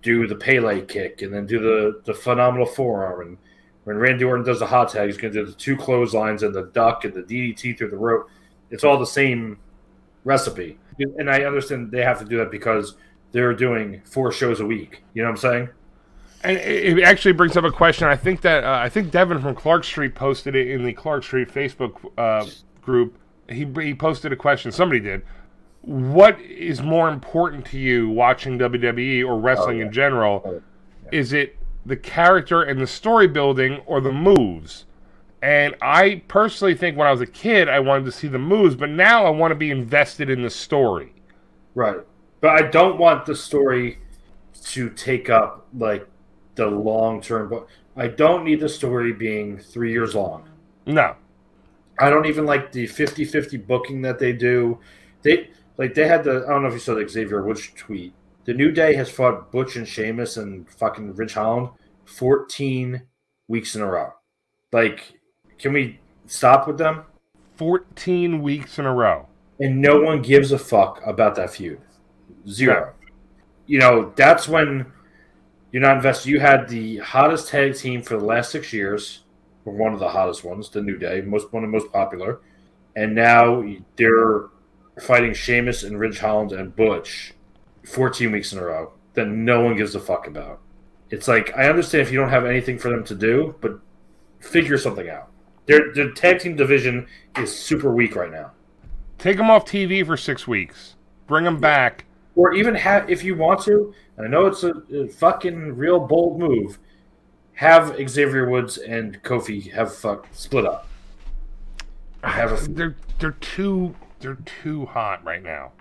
do 0.00 0.26
the 0.26 0.34
Pele 0.34 0.80
kick 0.80 1.20
and 1.20 1.32
then 1.32 1.46
do 1.46 1.58
the 1.58 2.00
the 2.04 2.14
phenomenal 2.14 2.66
forearm 2.66 3.20
and 3.20 3.38
when 3.84 3.96
Randy 3.96 4.24
Orton 4.24 4.44
does 4.44 4.60
the 4.60 4.66
hot 4.66 4.90
tag, 4.90 5.06
he's 5.06 5.16
going 5.16 5.32
to 5.32 5.40
do 5.40 5.46
the 5.46 5.56
two 5.56 5.76
clotheslines 5.76 6.42
and 6.42 6.54
the 6.54 6.66
duck 6.66 7.04
and 7.04 7.12
the 7.12 7.22
DDT 7.22 7.76
through 7.76 7.90
the 7.90 7.96
rope. 7.96 8.28
It's 8.70 8.84
all 8.84 8.98
the 8.98 9.06
same 9.06 9.58
recipe. 10.24 10.78
And 10.98 11.28
I 11.28 11.42
understand 11.42 11.90
they 11.90 12.04
have 12.04 12.18
to 12.20 12.24
do 12.24 12.38
that 12.38 12.50
because 12.50 12.96
they're 13.32 13.54
doing 13.54 14.02
four 14.04 14.30
shows 14.30 14.60
a 14.60 14.66
week. 14.66 15.02
You 15.14 15.22
know 15.22 15.28
what 15.28 15.32
I'm 15.32 15.38
saying? 15.38 15.68
And 16.44 16.58
it 16.58 17.02
actually 17.02 17.32
brings 17.32 17.56
up 17.56 17.64
a 17.64 17.70
question. 17.70 18.08
I 18.08 18.16
think 18.16 18.40
that 18.42 18.64
uh, 18.64 18.72
I 18.72 18.88
think 18.88 19.10
Devin 19.10 19.40
from 19.40 19.54
Clark 19.54 19.84
Street 19.84 20.14
posted 20.14 20.56
it 20.56 20.68
in 20.68 20.84
the 20.84 20.92
Clark 20.92 21.22
Street 21.22 21.48
Facebook 21.48 21.94
uh, 22.18 22.48
group. 22.80 23.16
He 23.48 23.64
he 23.80 23.94
posted 23.94 24.32
a 24.32 24.36
question. 24.36 24.72
Somebody 24.72 25.00
did. 25.00 25.22
What 25.82 26.40
is 26.40 26.82
more 26.82 27.08
important 27.08 27.64
to 27.66 27.78
you 27.78 28.08
watching 28.08 28.58
WWE 28.58 29.24
or 29.24 29.38
wrestling 29.38 29.80
in 29.80 29.92
general? 29.92 30.62
Is 31.12 31.32
it 31.32 31.56
the 31.84 31.96
character 31.96 32.62
and 32.62 32.80
the 32.80 32.86
story 32.86 33.26
building 33.26 33.80
or 33.86 34.00
the 34.00 34.12
moves? 34.12 34.84
And 35.42 35.74
I 35.82 36.22
personally 36.28 36.74
think 36.74 36.96
when 36.96 37.08
I 37.08 37.10
was 37.10 37.20
a 37.20 37.26
kid, 37.26 37.68
I 37.68 37.80
wanted 37.80 38.04
to 38.04 38.12
see 38.12 38.28
the 38.28 38.38
moves, 38.38 38.76
but 38.76 38.90
now 38.90 39.26
I 39.26 39.30
want 39.30 39.50
to 39.50 39.56
be 39.56 39.72
invested 39.72 40.30
in 40.30 40.42
the 40.42 40.50
story. 40.50 41.12
Right. 41.74 41.98
But 42.40 42.50
I 42.50 42.68
don't 42.68 42.98
want 42.98 43.26
the 43.26 43.34
story 43.34 43.98
to 44.64 44.90
take 44.90 45.30
up 45.30 45.66
like 45.76 46.06
the 46.54 46.66
long 46.66 47.20
term. 47.20 47.48
But 47.48 47.66
I 47.96 48.08
don't 48.08 48.44
need 48.44 48.60
the 48.60 48.68
story 48.68 49.12
being 49.12 49.58
three 49.58 49.92
years 49.92 50.14
long. 50.14 50.48
No. 50.86 51.16
I 51.98 52.10
don't 52.10 52.26
even 52.26 52.46
like 52.46 52.72
the 52.72 52.86
50 52.86 53.24
50 53.24 53.56
booking 53.58 54.02
that 54.02 54.18
they 54.18 54.32
do. 54.32 54.78
They 55.22 55.50
like 55.76 55.94
they 55.94 56.06
had 56.06 56.24
the 56.24 56.44
I 56.46 56.50
don't 56.50 56.62
know 56.62 56.68
if 56.68 56.74
you 56.74 56.80
saw 56.80 56.94
the 56.94 57.08
Xavier 57.08 57.42
Woods 57.42 57.68
tweet. 57.76 58.12
The 58.44 58.54
New 58.54 58.72
Day 58.72 58.94
has 58.94 59.08
fought 59.08 59.52
Butch 59.52 59.76
and 59.76 59.86
Sheamus 59.86 60.36
and 60.36 60.68
fucking 60.68 61.14
Ridge 61.14 61.34
Holland 61.34 61.68
14 62.06 63.02
weeks 63.46 63.76
in 63.76 63.82
a 63.82 63.86
row. 63.86 64.14
Like, 64.72 65.20
can 65.58 65.72
we 65.72 66.00
stop 66.26 66.66
with 66.66 66.76
them? 66.76 67.04
14 67.56 68.42
weeks 68.42 68.80
in 68.80 68.86
a 68.86 68.92
row. 68.92 69.28
And 69.60 69.80
no 69.80 70.00
one 70.00 70.22
gives 70.22 70.50
a 70.50 70.58
fuck 70.58 71.00
about 71.06 71.36
that 71.36 71.50
feud. 71.50 71.80
Zero. 72.48 72.94
You 73.66 73.78
know, 73.78 74.12
that's 74.16 74.48
when 74.48 74.86
you're 75.70 75.82
not 75.82 75.98
invested. 75.98 76.30
You 76.30 76.40
had 76.40 76.68
the 76.68 76.98
hottest 76.98 77.46
tag 77.46 77.76
team 77.76 78.02
for 78.02 78.16
the 78.16 78.24
last 78.24 78.50
six 78.50 78.72
years, 78.72 79.22
or 79.64 79.72
one 79.72 79.92
of 79.92 80.00
the 80.00 80.08
hottest 80.08 80.42
ones, 80.42 80.68
the 80.68 80.82
New 80.82 80.98
Day, 80.98 81.20
most 81.20 81.52
one 81.52 81.62
of 81.62 81.70
the 81.70 81.78
most 81.78 81.92
popular. 81.92 82.40
And 82.96 83.14
now 83.14 83.64
they're 83.94 84.48
fighting 85.00 85.32
Sheamus 85.32 85.84
and 85.84 86.00
Ridge 86.00 86.18
Holland 86.18 86.50
and 86.50 86.74
Butch 86.74 87.34
14 87.84 88.32
weeks 88.32 88.52
in 88.52 88.58
a 88.58 88.64
row 88.64 88.92
that 89.14 89.28
no 89.28 89.60
one 89.62 89.76
gives 89.76 89.94
a 89.94 90.00
fuck 90.00 90.26
about. 90.26 90.60
It's 91.10 91.28
like 91.28 91.56
I 91.56 91.68
understand 91.68 92.02
if 92.02 92.12
you 92.12 92.18
don't 92.18 92.30
have 92.30 92.46
anything 92.46 92.78
for 92.78 92.88
them 92.88 93.04
to 93.04 93.14
do, 93.14 93.54
but 93.60 93.78
figure 94.40 94.78
something 94.78 95.08
out. 95.08 95.28
Their 95.66 95.92
their 95.94 96.10
tag 96.12 96.40
team 96.40 96.56
division 96.56 97.06
is 97.36 97.56
super 97.56 97.92
weak 97.92 98.16
right 98.16 98.30
now. 98.30 98.52
Take 99.18 99.36
them 99.36 99.50
off 99.50 99.64
TV 99.64 100.04
for 100.04 100.16
six 100.16 100.48
weeks. 100.48 100.96
Bring 101.26 101.44
them 101.44 101.60
back. 101.60 102.06
Or 102.34 102.54
even 102.54 102.74
have 102.74 103.10
if 103.10 103.22
you 103.22 103.36
want 103.36 103.62
to. 103.64 103.94
And 104.16 104.26
I 104.26 104.28
know 104.28 104.46
it's 104.46 104.64
a, 104.64 104.72
a 104.92 105.08
fucking 105.08 105.76
real 105.76 106.00
bold 106.00 106.38
move. 106.40 106.78
Have 107.54 107.96
Xavier 108.08 108.48
Woods 108.48 108.78
and 108.78 109.22
Kofi 109.22 109.70
have 109.72 109.94
fuck 109.94 110.26
split 110.32 110.64
up. 110.64 110.88
Have 112.24 112.52
a 112.52 112.56
They're 112.68 112.96
they're 113.18 113.32
too 113.32 113.94
they're 114.20 114.38
too 114.62 114.86
hot 114.86 115.22
right 115.24 115.42
now. 115.42 115.72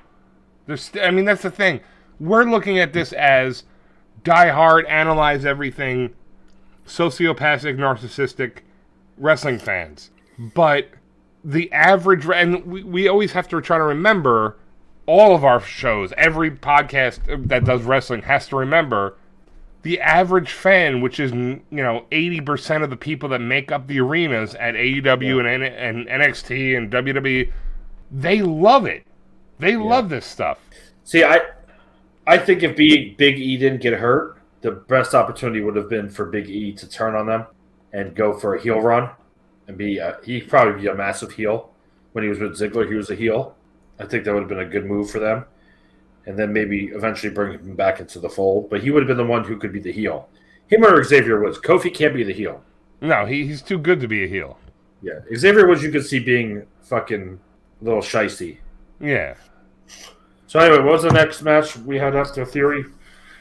They're 0.66 0.78
st- 0.78 1.04
I 1.04 1.12
mean 1.12 1.26
that's 1.26 1.42
the 1.42 1.52
thing. 1.52 1.82
We're 2.20 2.44
looking 2.44 2.80
at 2.80 2.94
this 2.94 3.14
as 3.14 3.64
die 4.24 4.50
hard, 4.50 4.86
analyze 4.86 5.46
everything, 5.46 6.14
sociopathic, 6.86 7.78
narcissistic 7.78 8.60
wrestling 9.18 9.60
fans. 9.60 10.12
But 10.38 10.90
the 11.44 11.72
average, 11.72 12.26
and 12.28 12.66
we, 12.66 12.84
we 12.84 13.08
always 13.08 13.32
have 13.34 13.48
to 13.50 13.62
try 13.62 13.78
to 13.78 13.84
remember 13.84 14.58
all 15.06 15.36
of 15.36 15.44
our 15.44 15.60
shows, 15.60 16.14
every 16.18 16.52
podcast 16.52 17.48
that 17.48 17.66
does 17.66 17.82
wrestling 17.84 18.22
has 18.24 18.48
to 18.50 18.56
remember 18.56 19.16
the 19.82 20.00
average 20.00 20.52
fan, 20.52 21.02
which 21.02 21.20
is 21.20 21.32
you 21.32 21.62
know 21.72 22.06
eighty 22.12 22.40
percent 22.40 22.84
of 22.84 22.90
the 22.90 22.96
people 22.98 23.30
that 23.30 23.40
make 23.40 23.72
up 23.72 23.88
the 23.88 24.00
arenas 24.00 24.54
at 24.56 24.76
AEW 24.76 25.40
and, 25.40 25.48
N- 25.48 25.74
and 25.74 26.08
NXT 26.08 26.78
and 26.78 26.92
WWE, 26.92 27.52
they 28.12 28.42
love 28.42 28.86
it. 28.86 29.04
They 29.62 29.78
love 29.78 30.10
this 30.10 30.26
stuff. 30.26 30.60
See, 31.04 31.24
I 31.24 31.40
I 32.26 32.38
think 32.38 32.64
if 32.64 32.76
Big 32.76 33.16
Big 33.16 33.40
E 33.40 33.58
didn't 33.58 33.82
get 33.82 33.94
hurt, 33.94 34.40
the 34.62 34.72
best 34.72 35.14
opportunity 35.14 35.62
would 35.62 35.76
have 35.76 35.88
been 35.88 36.10
for 36.10 36.26
Big 36.26 36.50
E 36.50 36.72
to 36.74 36.90
turn 36.90 37.16
on 37.16 37.28
them 37.28 37.46
and 37.94 38.16
go 38.16 38.34
for 38.34 38.56
a 38.56 38.62
heel 38.62 38.82
run 38.82 39.12
and 39.68 39.78
be 39.78 40.00
a, 40.00 40.18
he'd 40.24 40.50
probably 40.50 40.82
be 40.82 40.88
a 40.88 40.96
massive 40.96 41.32
heel. 41.32 41.72
When 42.14 42.24
he 42.24 42.30
was 42.30 42.40
with 42.40 42.60
Ziggler, 42.60 42.90
he 42.90 42.96
was 42.96 43.10
a 43.10 43.16
heel. 43.16 43.56
I 44.00 44.06
think 44.06 44.26
that 44.26 44.34
would 44.34 44.42
have 44.42 44.50
been 44.50 44.60
a 44.60 44.66
good 44.66 44.86
move 44.86 45.12
for 45.12 45.20
them. 45.20 45.46
And 46.26 46.38
then 46.38 46.52
maybe 46.52 46.88
eventually 46.88 47.34
bring 47.34 47.60
him 47.60 47.76
back 47.76 48.00
into 48.00 48.20
the 48.20 48.30
fold. 48.30 48.70
But 48.70 48.82
he 48.82 48.92
would 48.92 49.02
have 49.02 49.08
been 49.08 49.18
the 49.18 49.32
one 49.32 49.44
who 49.44 49.58
could 49.58 49.72
be 49.72 49.80
the 49.80 49.92
heel. 49.92 50.28
Him 50.68 50.84
or 50.84 51.04
Xavier 51.04 51.42
Woods. 51.42 51.60
Kofi 51.60 51.94
can't 51.94 52.14
be 52.14 52.24
the 52.24 52.34
heel. 52.34 52.64
No, 53.00 53.26
he, 53.26 53.46
he's 53.46 53.62
too 53.62 53.78
good 53.78 54.00
to 54.02 54.08
be 54.08 54.24
a 54.24 54.28
heel. 54.28 54.58
Yeah. 55.02 55.20
Xavier 55.36 55.68
Woods 55.68 55.84
you 55.84 55.92
could 55.92 56.06
see 56.06 56.20
being 56.20 56.66
fucking 56.82 57.40
a 57.82 57.84
little 57.84 58.02
shisty. 58.02 58.58
Yeah. 59.00 59.36
So 60.52 60.60
anyway, 60.60 60.84
what 60.84 60.92
was 60.92 61.04
the 61.04 61.14
next 61.14 61.44
match 61.44 61.78
we 61.78 61.98
had 61.98 62.14
after 62.14 62.44
Theory? 62.44 62.84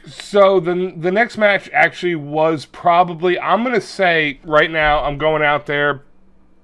So 0.06 0.60
the 0.60 0.94
the 0.96 1.10
next 1.10 1.38
match 1.38 1.68
actually 1.72 2.14
was 2.14 2.66
probably 2.66 3.36
I'm 3.36 3.64
gonna 3.64 3.80
say 3.80 4.38
right 4.44 4.70
now 4.70 5.02
I'm 5.02 5.18
going 5.18 5.42
out 5.42 5.66
there 5.66 6.04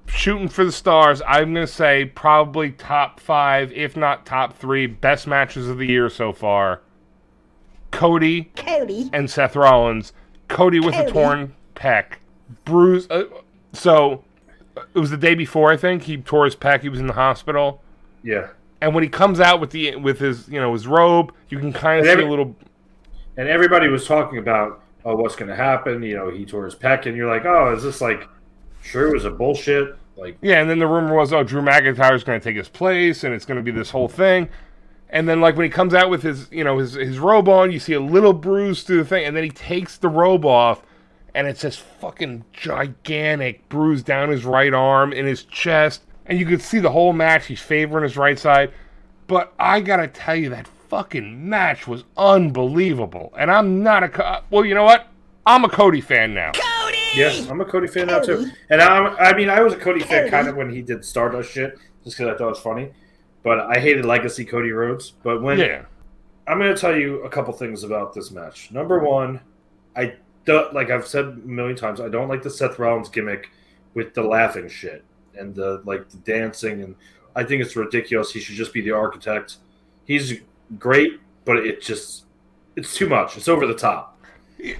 shooting 0.06 0.46
for 0.46 0.64
the 0.64 0.70
stars. 0.70 1.20
I'm 1.26 1.52
gonna 1.52 1.66
say 1.66 2.04
probably 2.04 2.70
top 2.70 3.18
five, 3.18 3.72
if 3.72 3.96
not 3.96 4.24
top 4.24 4.56
three, 4.56 4.86
best 4.86 5.26
matches 5.26 5.68
of 5.68 5.78
the 5.78 5.86
year 5.88 6.08
so 6.08 6.32
far. 6.32 6.80
Cody, 7.90 8.52
Cody. 8.54 9.10
and 9.12 9.28
Seth 9.28 9.56
Rollins. 9.56 10.12
Cody 10.46 10.78
with 10.78 10.94
a 10.94 11.10
torn 11.10 11.56
pec, 11.74 12.18
bruise. 12.64 13.08
Uh, 13.10 13.24
so 13.72 14.22
it 14.94 15.00
was 15.00 15.10
the 15.10 15.16
day 15.16 15.34
before 15.34 15.72
I 15.72 15.76
think 15.76 16.04
he 16.04 16.18
tore 16.18 16.44
his 16.44 16.54
pec. 16.54 16.82
He 16.82 16.88
was 16.88 17.00
in 17.00 17.08
the 17.08 17.14
hospital, 17.14 17.82
Yeah. 18.22 18.50
And 18.80 18.94
when 18.94 19.02
he 19.02 19.08
comes 19.08 19.40
out 19.40 19.60
with 19.60 19.70
the 19.70 19.96
with 19.96 20.18
his 20.18 20.48
you 20.48 20.60
know 20.60 20.72
his 20.72 20.86
robe, 20.86 21.32
you 21.48 21.58
can 21.58 21.72
kind 21.72 22.00
of 22.00 22.06
And 22.06 22.06
see 22.06 22.12
every- 22.12 22.24
a 22.24 22.28
little. 22.30 22.56
and 23.36 23.48
everybody 23.48 23.88
was 23.88 24.06
talking 24.06 24.38
about 24.38 24.82
oh 25.04 25.14
what's 25.16 25.36
going 25.36 25.48
to 25.48 25.54
happen 25.56 26.02
you 26.02 26.16
know 26.16 26.30
he 26.30 26.44
tore 26.44 26.64
his 26.64 26.74
pec 26.74 27.06
and 27.06 27.16
you're 27.16 27.28
like 27.30 27.44
oh 27.44 27.72
is 27.74 27.82
this 27.84 28.00
like 28.00 28.28
sure 28.82 29.08
it 29.08 29.12
was 29.12 29.24
a 29.24 29.30
bullshit 29.30 29.96
like 30.16 30.36
Yeah, 30.40 30.60
and 30.60 30.70
then 30.70 30.78
the 30.78 30.86
rumor 30.86 31.14
was, 31.14 31.32
oh, 31.34 31.42
Drew 31.44 31.60
McIntyre's 31.60 32.24
going 32.24 32.40
to 32.40 32.42
take 32.42 32.56
his 32.56 32.70
place, 32.70 33.22
and 33.22 33.34
it's 33.34 33.44
going 33.44 33.58
to 33.58 33.62
be 33.62 33.70
this 33.70 33.90
whole 33.90 34.08
thing. 34.08 34.48
And 35.10 35.28
then, 35.28 35.42
like 35.42 35.56
when 35.56 35.64
he 35.64 35.70
comes 35.70 35.92
out 35.92 36.08
with 36.08 36.22
his, 36.22 36.48
you 36.50 36.64
know, 36.64 36.78
his 36.78 36.94
his 36.94 37.18
robe 37.18 37.50
on, 37.50 37.70
you 37.70 37.78
see 37.78 37.92
a 37.92 38.00
little 38.00 38.32
bruise 38.32 38.82
through 38.82 38.96
the 38.96 39.04
thing, 39.04 39.26
and 39.26 39.36
then 39.36 39.44
he 39.44 39.50
takes 39.50 39.98
the 39.98 40.08
robe 40.08 40.46
off, 40.46 40.82
and 41.34 41.46
it's 41.46 41.60
this 41.60 41.76
fucking 41.76 42.44
gigantic 42.54 43.68
bruise 43.68 44.02
down 44.02 44.30
his 44.30 44.44
right 44.46 44.72
arm, 44.72 45.12
in 45.12 45.26
his 45.26 45.44
chest, 45.44 46.02
and 46.28 46.38
you 46.38 46.46
could 46.46 46.62
see 46.62 46.78
the 46.78 46.90
whole 46.90 47.12
match. 47.12 47.46
He's 47.46 47.60
favoring 47.60 48.02
his 48.04 48.16
right 48.16 48.38
side, 48.38 48.72
but 49.26 49.52
I 49.58 49.80
gotta 49.80 50.08
tell 50.08 50.36
you, 50.36 50.50
that 50.50 50.66
fucking 50.88 51.48
match 51.48 51.86
was 51.88 52.04
unbelievable. 52.16 53.32
And 53.38 53.50
I'm 53.50 53.82
not 53.82 54.02
a 54.02 54.08
Co- 54.08 54.40
well, 54.50 54.64
you 54.64 54.74
know 54.74 54.84
what? 54.84 55.08
I'm 55.46 55.64
a 55.64 55.68
Cody 55.68 56.00
fan 56.00 56.34
now. 56.34 56.52
Cody. 56.52 56.98
yes 57.14 57.48
i'm 57.48 57.60
a 57.60 57.64
cody 57.64 57.86
fan 57.86 58.08
now 58.08 58.18
too 58.18 58.50
and 58.68 58.80
I'm, 58.82 59.16
I 59.18 59.32
mean 59.34 59.48
i 59.48 59.60
was 59.62 59.72
a 59.72 59.76
cody 59.78 60.00
fan 60.02 60.28
kind 60.28 60.48
of 60.48 60.56
when 60.56 60.68
he 60.70 60.82
did 60.82 61.02
stardust 61.04 61.50
shit 61.50 61.78
just 62.04 62.16
because 62.18 62.34
i 62.34 62.36
thought 62.36 62.46
it 62.48 62.50
was 62.50 62.58
funny 62.58 62.90
but 63.42 63.60
i 63.60 63.78
hated 63.80 64.04
legacy 64.04 64.44
cody 64.44 64.70
rhodes 64.70 65.12
but 65.22 65.40
when 65.40 65.58
Yeah. 65.58 65.84
i'm 66.46 66.58
going 66.58 66.74
to 66.74 66.78
tell 66.80 66.94
you 66.94 67.22
a 67.22 67.30
couple 67.30 67.54
things 67.54 67.84
about 67.84 68.12
this 68.12 68.30
match 68.30 68.70
number 68.70 68.98
one 68.98 69.40
i 69.96 70.14
don't 70.44 70.74
like 70.74 70.90
i've 70.90 71.06
said 71.06 71.24
a 71.24 71.32
million 71.32 71.76
times 71.76 72.00
i 72.00 72.08
don't 72.08 72.28
like 72.28 72.42
the 72.42 72.50
seth 72.50 72.78
rollins 72.78 73.08
gimmick 73.08 73.48
with 73.94 74.12
the 74.14 74.22
laughing 74.22 74.68
shit 74.68 75.02
and 75.38 75.54
the 75.54 75.82
like 75.84 76.08
the 76.10 76.16
dancing 76.18 76.82
and 76.82 76.94
i 77.34 77.42
think 77.42 77.62
it's 77.62 77.76
ridiculous 77.76 78.32
he 78.32 78.40
should 78.40 78.56
just 78.56 78.72
be 78.72 78.80
the 78.80 78.90
architect 78.90 79.56
he's 80.04 80.40
great 80.78 81.20
but 81.44 81.56
it 81.58 81.80
just 81.82 82.24
it's 82.76 82.94
too 82.94 83.08
much 83.08 83.36
it's 83.36 83.48
over 83.48 83.66
the 83.66 83.74
top 83.74 84.16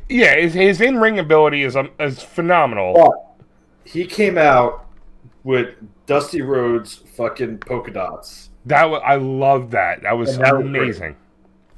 Yeah, 0.08 0.36
his, 0.36 0.54
his 0.54 0.80
in 0.80 0.98
ring 0.98 1.18
ability 1.18 1.62
is 1.62 1.76
um, 1.76 1.90
is 2.00 2.22
phenomenal. 2.22 2.94
But 2.94 3.46
he 3.84 4.06
came 4.06 4.38
out 4.38 4.86
with 5.44 5.74
Dusty 6.06 6.40
Rhodes 6.42 6.94
fucking 7.14 7.58
polka 7.58 7.90
dots. 7.90 8.50
That 8.64 8.84
was, 8.84 9.02
I 9.04 9.16
love 9.16 9.70
that. 9.72 10.02
That 10.02 10.16
was 10.16 10.38
that 10.38 10.56
was 10.56 10.66
great. 10.66 10.82
amazing. 10.82 11.16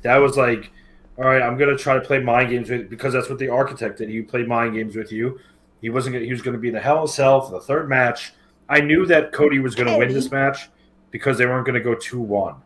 That 0.02 0.16
was 0.18 0.36
like, 0.36 0.70
all 1.18 1.24
right, 1.24 1.42
I'm 1.42 1.58
gonna 1.58 1.76
try 1.76 1.94
to 1.94 2.00
play 2.00 2.20
mind 2.20 2.50
games 2.50 2.70
with 2.70 2.88
because 2.88 3.12
that's 3.12 3.28
what 3.28 3.38
the 3.38 3.48
architect 3.48 3.98
did. 3.98 4.08
He 4.08 4.22
played 4.22 4.46
mind 4.46 4.74
games 4.74 4.94
with 4.94 5.10
you, 5.10 5.40
He 5.80 5.90
wasn't. 5.90 6.14
Gonna, 6.14 6.24
he 6.24 6.32
was 6.32 6.40
going 6.42 6.54
to 6.54 6.60
be 6.60 6.68
in 6.68 6.74
the 6.74 6.80
Hell 6.80 6.98
in 6.98 7.04
a 7.04 7.08
Cell 7.08 7.40
for 7.40 7.52
the 7.52 7.60
third 7.60 7.88
match. 7.88 8.32
I 8.68 8.80
knew 8.80 9.06
that 9.06 9.32
Cody 9.32 9.60
was 9.60 9.74
going 9.74 9.88
to 9.88 9.96
win 9.96 10.12
this 10.12 10.30
match 10.30 10.68
because 11.10 11.38
they 11.38 11.46
weren't 11.46 11.66
going 11.66 11.74
to 11.74 11.84
go 11.84 11.94
two 11.94 12.20
one. 12.20 12.56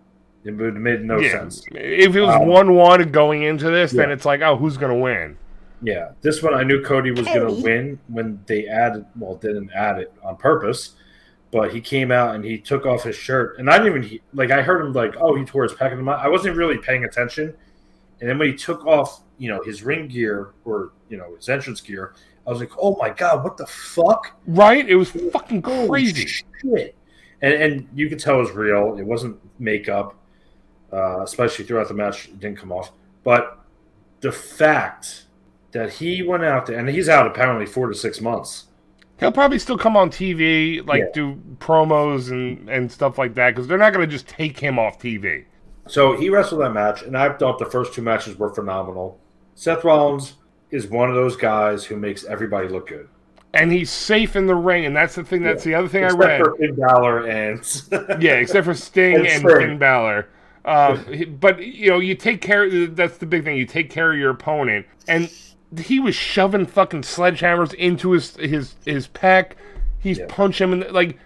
It 0.44 0.53
would 0.53 0.74
have 0.74 0.82
made 0.82 1.05
no 1.05 1.18
yeah. 1.18 1.30
sense. 1.30 1.64
If 1.70 2.16
it 2.16 2.20
was 2.20 2.34
Um, 2.34 2.46
one 2.46 2.74
one 2.74 3.12
going 3.12 3.44
into 3.44 3.70
this, 3.70 3.92
then 3.92 4.11
it's 4.11 4.24
like, 4.24 4.40
oh, 4.40 4.57
who's 4.57 4.76
gonna 4.76 4.98
win? 4.98 5.36
Yeah, 5.82 6.11
this 6.20 6.42
one 6.42 6.55
I 6.55 6.64
knew 6.64 6.82
Cody 6.82 7.11
was 7.11 7.26
going 7.26 7.46
to 7.46 7.62
win 7.62 7.98
when 8.09 8.40
they 8.46 8.66
added. 8.66 9.05
Well, 9.16 9.36
didn't 9.36 9.70
add 9.72 9.98
it 9.98 10.12
on 10.22 10.36
purpose, 10.36 10.94
but 11.50 11.72
he 11.72 11.80
came 11.80 12.11
out 12.11 12.34
and 12.34 12.44
he 12.44 12.59
took 12.59 12.86
off 12.86 13.05
his 13.05 13.16
shirt, 13.16 13.59
and 13.59 13.70
I 13.70 13.78
didn't 13.78 14.05
even 14.05 14.20
like. 14.34 14.50
I 14.50 14.62
heard 14.62 14.84
him 14.84 14.92
like, 14.92 15.14
"Oh, 15.16 15.36
he 15.36 15.44
tore 15.44 15.62
his 15.64 15.72
pec." 15.72 15.92
And 15.92 16.09
I 16.09 16.28
wasn't 16.28 16.57
really 16.57 16.78
paying 16.78 17.05
attention, 17.05 17.55
and 18.20 18.28
then 18.28 18.38
when 18.38 18.48
he 18.48 18.55
took 18.55 18.84
off, 18.84 19.22
you 19.38 19.48
know, 19.48 19.62
his 19.62 19.82
ring 19.82 20.09
gear 20.09 20.50
or 20.64 20.90
you 21.09 21.16
know 21.16 21.36
his 21.36 21.48
entrance 21.48 21.80
gear, 21.80 22.14
I 22.47 22.51
was 22.51 22.61
like, 22.61 22.72
"Oh 22.78 22.97
my 22.99 23.11
god, 23.11 23.45
what 23.45 23.57
the 23.57 23.66
fuck?" 23.66 24.32
Right? 24.47 24.88
It 24.88 24.97
was 24.97 25.11
fucking 25.11 25.62
crazy. 25.62 26.26
shit! 26.26 26.95
And 27.40 27.55
and 27.55 27.88
you 27.95 28.09
could 28.09 28.18
tell 28.18 28.36
it 28.36 28.43
was 28.43 28.51
real. 28.53 28.97
It 28.99 29.05
wasn't 29.07 29.38
makeup, 29.61 30.14
uh, 30.93 31.22
especially 31.22 31.64
throughout 31.64 31.88
the 31.88 31.95
match. 31.95 32.26
It 32.28 32.40
didn't 32.40 32.59
come 32.59 32.72
off. 32.72 32.93
But 33.24 33.59
the 34.20 34.32
fact 34.32 35.26
that 35.72 35.90
he 35.95 36.22
went 36.22 36.45
out 36.45 36.66
there 36.66 36.78
and 36.78 36.88
he's 36.88 37.09
out 37.09 37.26
apparently 37.26 37.66
four 37.66 37.88
to 37.88 37.95
six 37.95 38.20
months. 38.20 38.66
He'll 39.20 39.32
probably 39.32 39.59
still 39.61 39.78
come 39.78 39.97
on 39.97 40.11
TV, 40.11 40.84
like 40.86 41.01
Yeah. 41.01 41.11
do 41.14 41.40
promos 41.61 42.30
and 42.30 42.68
and 42.68 42.90
stuff 42.90 43.18
like 43.18 43.34
that, 43.34 43.51
because 43.55 43.68
they're 43.68 43.78
not 43.78 43.93
gonna 43.93 44.07
just 44.07 44.26
take 44.28 44.59
him 44.59 44.78
off 44.78 44.99
TV. 44.99 45.45
So 45.88 46.16
he 46.16 46.28
wrestled 46.28 46.61
that 46.62 46.72
match, 46.72 47.03
and 47.03 47.16
I 47.16 47.32
thought 47.32 47.59
the 47.59 47.66
first 47.66 47.95
two 47.95 48.03
matches 48.03 48.36
were 48.38 48.53
phenomenal. 48.53 49.18
Seth 49.55 49.84
Rollins 49.84 50.34
is 50.73 50.89
one 50.89 51.09
of 51.09 51.14
those 51.14 51.37
guys 51.37 51.85
who 51.85 51.97
makes 51.97 52.25
everybody 52.25 52.66
look 52.68 52.89
good. 52.89 53.09
And 53.55 53.70
he's 53.70 53.91
safe 53.91 54.35
in 54.35 54.47
the 54.47 54.55
ring, 54.55 54.87
and 54.87 54.97
that's 54.97 55.14
the 55.14 55.23
thing. 55.25 55.43
That's 55.43 55.62
the 55.62 55.75
other 55.75 55.87
thing 55.89 56.05
Except 56.05 56.23
I 56.23 56.27
read. 56.27 56.41
for 56.45 56.57
Finn 56.57 56.75
Balor 56.75 57.27
and 57.29 57.83
yeah, 58.23 58.33
except 58.35 58.64
for 58.64 58.75
Sting 58.75 59.16
And 59.16 59.27
and. 59.27 59.43
Finn 59.43 59.79
Balor. 59.79 60.27
Um, 60.64 61.37
but 61.41 61.62
you 61.62 61.91
know, 61.91 61.99
you 61.99 62.14
take 62.14 62.41
care. 62.41 62.87
That's 62.89 63.18
the 63.18 63.27
big 63.27 63.45
thing. 63.45 63.57
You 63.57 63.66
take 63.66 63.91
care 63.91 64.11
of 64.12 64.18
your 64.18 64.31
opponent, 64.31 64.87
and 65.07 65.31
he 65.79 66.01
was 66.01 66.14
shoving 66.14 66.64
fucking 66.66 67.03
sledgehammers 67.03 67.75
into 67.75 68.12
his 68.12 68.37
his 68.37 68.77
his 68.87 69.09
pec. 69.09 69.53
He's 69.99 70.18
Yeah. 70.18 70.27
punching 70.29 70.68
him 70.68 70.73
in 70.73 70.81
the, 70.81 70.93
like 70.93 71.18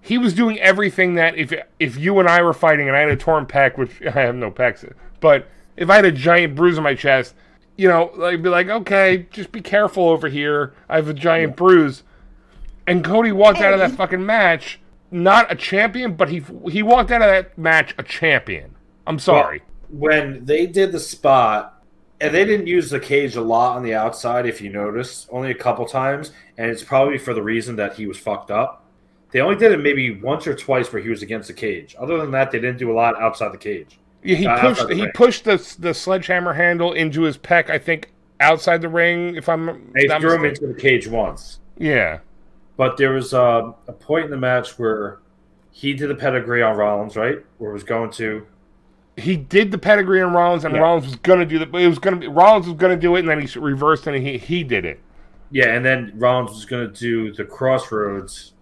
he 0.00 0.16
was 0.18 0.32
doing 0.34 0.58
everything 0.60 1.16
that 1.16 1.36
if 1.36 1.52
if 1.78 1.98
you 1.98 2.18
and 2.20 2.28
I 2.28 2.40
were 2.42 2.54
fighting 2.54 2.88
and 2.88 2.96
I 2.96 3.00
had 3.00 3.10
a 3.10 3.16
torn 3.16 3.44
pec, 3.44 3.76
which 3.76 4.00
I 4.06 4.10
have 4.12 4.34
no 4.34 4.50
pecs, 4.50 4.90
but 5.20 5.46
if 5.76 5.90
I 5.90 5.96
had 5.96 6.04
a 6.06 6.12
giant 6.12 6.54
bruise 6.54 6.78
on 6.78 6.84
my 6.84 6.94
chest, 6.94 7.34
you 7.76 7.88
know, 7.88 8.10
like 8.16 8.42
be 8.42 8.48
like, 8.48 8.68
okay, 8.68 9.26
just 9.30 9.52
be 9.52 9.60
careful 9.60 10.08
over 10.08 10.28
here. 10.28 10.74
I 10.88 10.96
have 10.96 11.08
a 11.08 11.14
giant 11.14 11.56
bruise. 11.56 12.02
And 12.86 13.04
Cody 13.04 13.32
walked 13.32 13.58
out 13.58 13.72
of 13.72 13.80
that 13.80 13.92
fucking 13.92 14.24
match 14.24 14.80
not 15.10 15.50
a 15.50 15.54
champion, 15.54 16.14
but 16.14 16.28
he 16.28 16.42
he 16.70 16.82
walked 16.82 17.10
out 17.10 17.22
of 17.22 17.28
that 17.28 17.56
match 17.56 17.94
a 17.98 18.02
champion. 18.02 18.74
I'm 19.06 19.18
sorry. 19.18 19.62
when 19.88 20.44
they 20.44 20.66
did 20.66 20.92
the 20.92 21.00
spot, 21.00 21.82
and 22.20 22.34
they 22.34 22.44
didn't 22.44 22.66
use 22.66 22.90
the 22.90 22.98
cage 22.98 23.36
a 23.36 23.40
lot 23.40 23.76
on 23.76 23.82
the 23.82 23.94
outside, 23.94 24.46
if 24.46 24.60
you 24.60 24.70
notice, 24.70 25.28
only 25.30 25.50
a 25.50 25.54
couple 25.54 25.86
times, 25.86 26.32
and 26.58 26.70
it's 26.70 26.82
probably 26.82 27.18
for 27.18 27.34
the 27.34 27.42
reason 27.42 27.76
that 27.76 27.94
he 27.94 28.06
was 28.06 28.18
fucked 28.18 28.50
up. 28.50 28.84
They 29.30 29.40
only 29.40 29.56
did 29.56 29.72
it 29.72 29.78
maybe 29.78 30.20
once 30.20 30.46
or 30.46 30.54
twice 30.54 30.92
where 30.92 31.02
he 31.02 31.08
was 31.08 31.22
against 31.22 31.48
the 31.48 31.54
cage. 31.54 31.94
Other 31.98 32.18
than 32.18 32.30
that, 32.32 32.50
they 32.50 32.58
didn't 32.58 32.78
do 32.78 32.90
a 32.90 32.94
lot 32.94 33.20
outside 33.20 33.52
the 33.52 33.58
cage. 33.58 33.98
Yeah, 34.26 34.36
he 34.36 34.46
Uh, 34.46 34.60
pushed 34.60 34.88
the 34.88 34.94
he 34.94 35.02
ring. 35.02 35.10
pushed 35.14 35.44
the 35.44 35.76
the 35.78 35.94
sledgehammer 35.94 36.52
handle 36.54 36.92
into 36.92 37.22
his 37.22 37.38
pec. 37.38 37.70
I 37.70 37.78
think 37.78 38.12
outside 38.40 38.82
the 38.82 38.88
ring. 38.88 39.36
If 39.36 39.48
I'm 39.48 39.90
They 39.94 40.06
not 40.06 40.20
threw 40.20 40.34
him 40.34 40.44
into 40.44 40.66
the 40.66 40.74
cage 40.74 41.06
once, 41.08 41.60
yeah, 41.78 42.18
but 42.76 42.96
there 42.96 43.12
was 43.12 43.32
uh, 43.32 43.72
a 43.88 43.92
point 43.92 44.26
in 44.26 44.30
the 44.30 44.36
match 44.36 44.78
where 44.78 45.18
he 45.70 45.92
did 45.94 46.08
the 46.08 46.14
pedigree 46.14 46.62
on 46.62 46.76
Rollins, 46.76 47.16
right? 47.16 47.38
Where 47.58 47.70
it 47.70 47.74
was 47.74 47.84
going 47.84 48.10
to 48.12 48.46
he 49.18 49.34
did 49.34 49.70
the 49.70 49.78
pedigree 49.78 50.20
on 50.20 50.34
Rollins, 50.34 50.64
and 50.66 50.74
Yeah. 50.74 50.80
Rollins 50.82 51.06
was 51.06 51.16
gonna 51.16 51.46
do 51.46 51.58
the. 51.58 51.64
It 51.78 51.88
was 51.88 51.98
gonna 51.98 52.16
be 52.16 52.26
Rollins 52.28 52.66
was 52.66 52.76
gonna 52.76 52.96
do 52.96 53.16
it, 53.16 53.20
and 53.20 53.28
then 53.28 53.40
he 53.40 53.58
reversed 53.58 54.06
and 54.06 54.16
he 54.16 54.36
he 54.36 54.62
did 54.62 54.84
it. 54.84 55.00
Yeah, 55.50 55.68
and 55.74 55.84
then 55.84 56.12
Rollins 56.16 56.50
was 56.50 56.64
going 56.64 56.92
to 56.92 56.92
do 56.92 57.32
the 57.32 57.44
crossroads, 57.44 58.52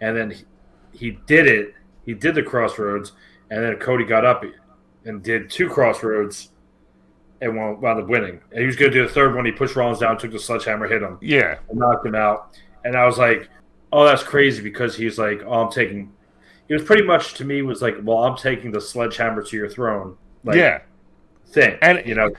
and 0.00 0.16
then 0.16 0.30
he, 0.30 0.44
he 0.92 1.18
did 1.26 1.48
it. 1.48 1.74
He 2.06 2.14
did 2.14 2.36
the 2.36 2.44
crossroads, 2.44 3.10
and 3.50 3.64
then 3.64 3.74
Cody 3.76 4.04
got 4.04 4.24
up 4.24 4.44
and 5.04 5.22
did 5.22 5.50
two 5.50 5.68
crossroads, 5.68 6.50
and 7.40 7.56
wound 7.56 7.84
up 7.84 8.08
winning. 8.08 8.40
And 8.50 8.60
he 8.60 8.66
was 8.66 8.76
going 8.76 8.92
to 8.92 8.98
do 8.98 9.06
the 9.06 9.12
third 9.12 9.34
one. 9.34 9.44
He 9.44 9.52
pushed 9.52 9.76
Rollins 9.76 10.00
down, 10.00 10.18
took 10.18 10.32
the 10.32 10.38
sledgehammer, 10.38 10.88
hit 10.88 11.02
him, 11.02 11.18
Yeah, 11.20 11.58
and 11.68 11.78
knocked 11.78 12.04
him 12.06 12.14
out. 12.14 12.58
And 12.84 12.96
I 12.96 13.06
was 13.06 13.18
like, 13.18 13.48
"Oh, 13.92 14.04
that's 14.04 14.22
crazy," 14.22 14.62
because 14.62 14.96
he's 14.96 15.18
like, 15.18 15.42
"Oh, 15.44 15.52
I'm 15.64 15.70
taking." 15.72 16.12
He 16.68 16.74
was 16.74 16.82
pretty 16.84 17.02
much 17.04 17.34
to 17.34 17.44
me 17.44 17.62
was 17.62 17.80
like, 17.82 17.96
"Well, 18.02 18.18
I'm 18.24 18.36
taking 18.36 18.70
the 18.72 18.80
sledgehammer 18.80 19.42
to 19.42 19.56
your 19.56 19.68
throne." 19.68 20.16
Like, 20.44 20.56
yeah. 20.56 20.80
thing, 21.48 21.76
And- 21.82 22.02
you 22.06 22.14
know, 22.14 22.30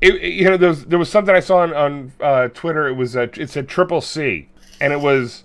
it, 0.00 0.14
it- 0.14 0.32
you 0.32 0.44
know, 0.44 0.56
there 0.56 0.68
was 0.70 0.84
there 0.86 0.98
was 0.98 1.08
something 1.10 1.34
I 1.34 1.40
saw 1.40 1.58
on, 1.58 1.74
on 1.74 2.12
uh, 2.20 2.48
Twitter. 2.48 2.88
It 2.88 2.94
was 2.94 3.16
a, 3.16 3.22
it 3.40 3.50
said 3.50 3.68
triple 3.68 4.00
C, 4.00 4.48
and 4.80 4.92
it 4.92 5.00
was, 5.00 5.44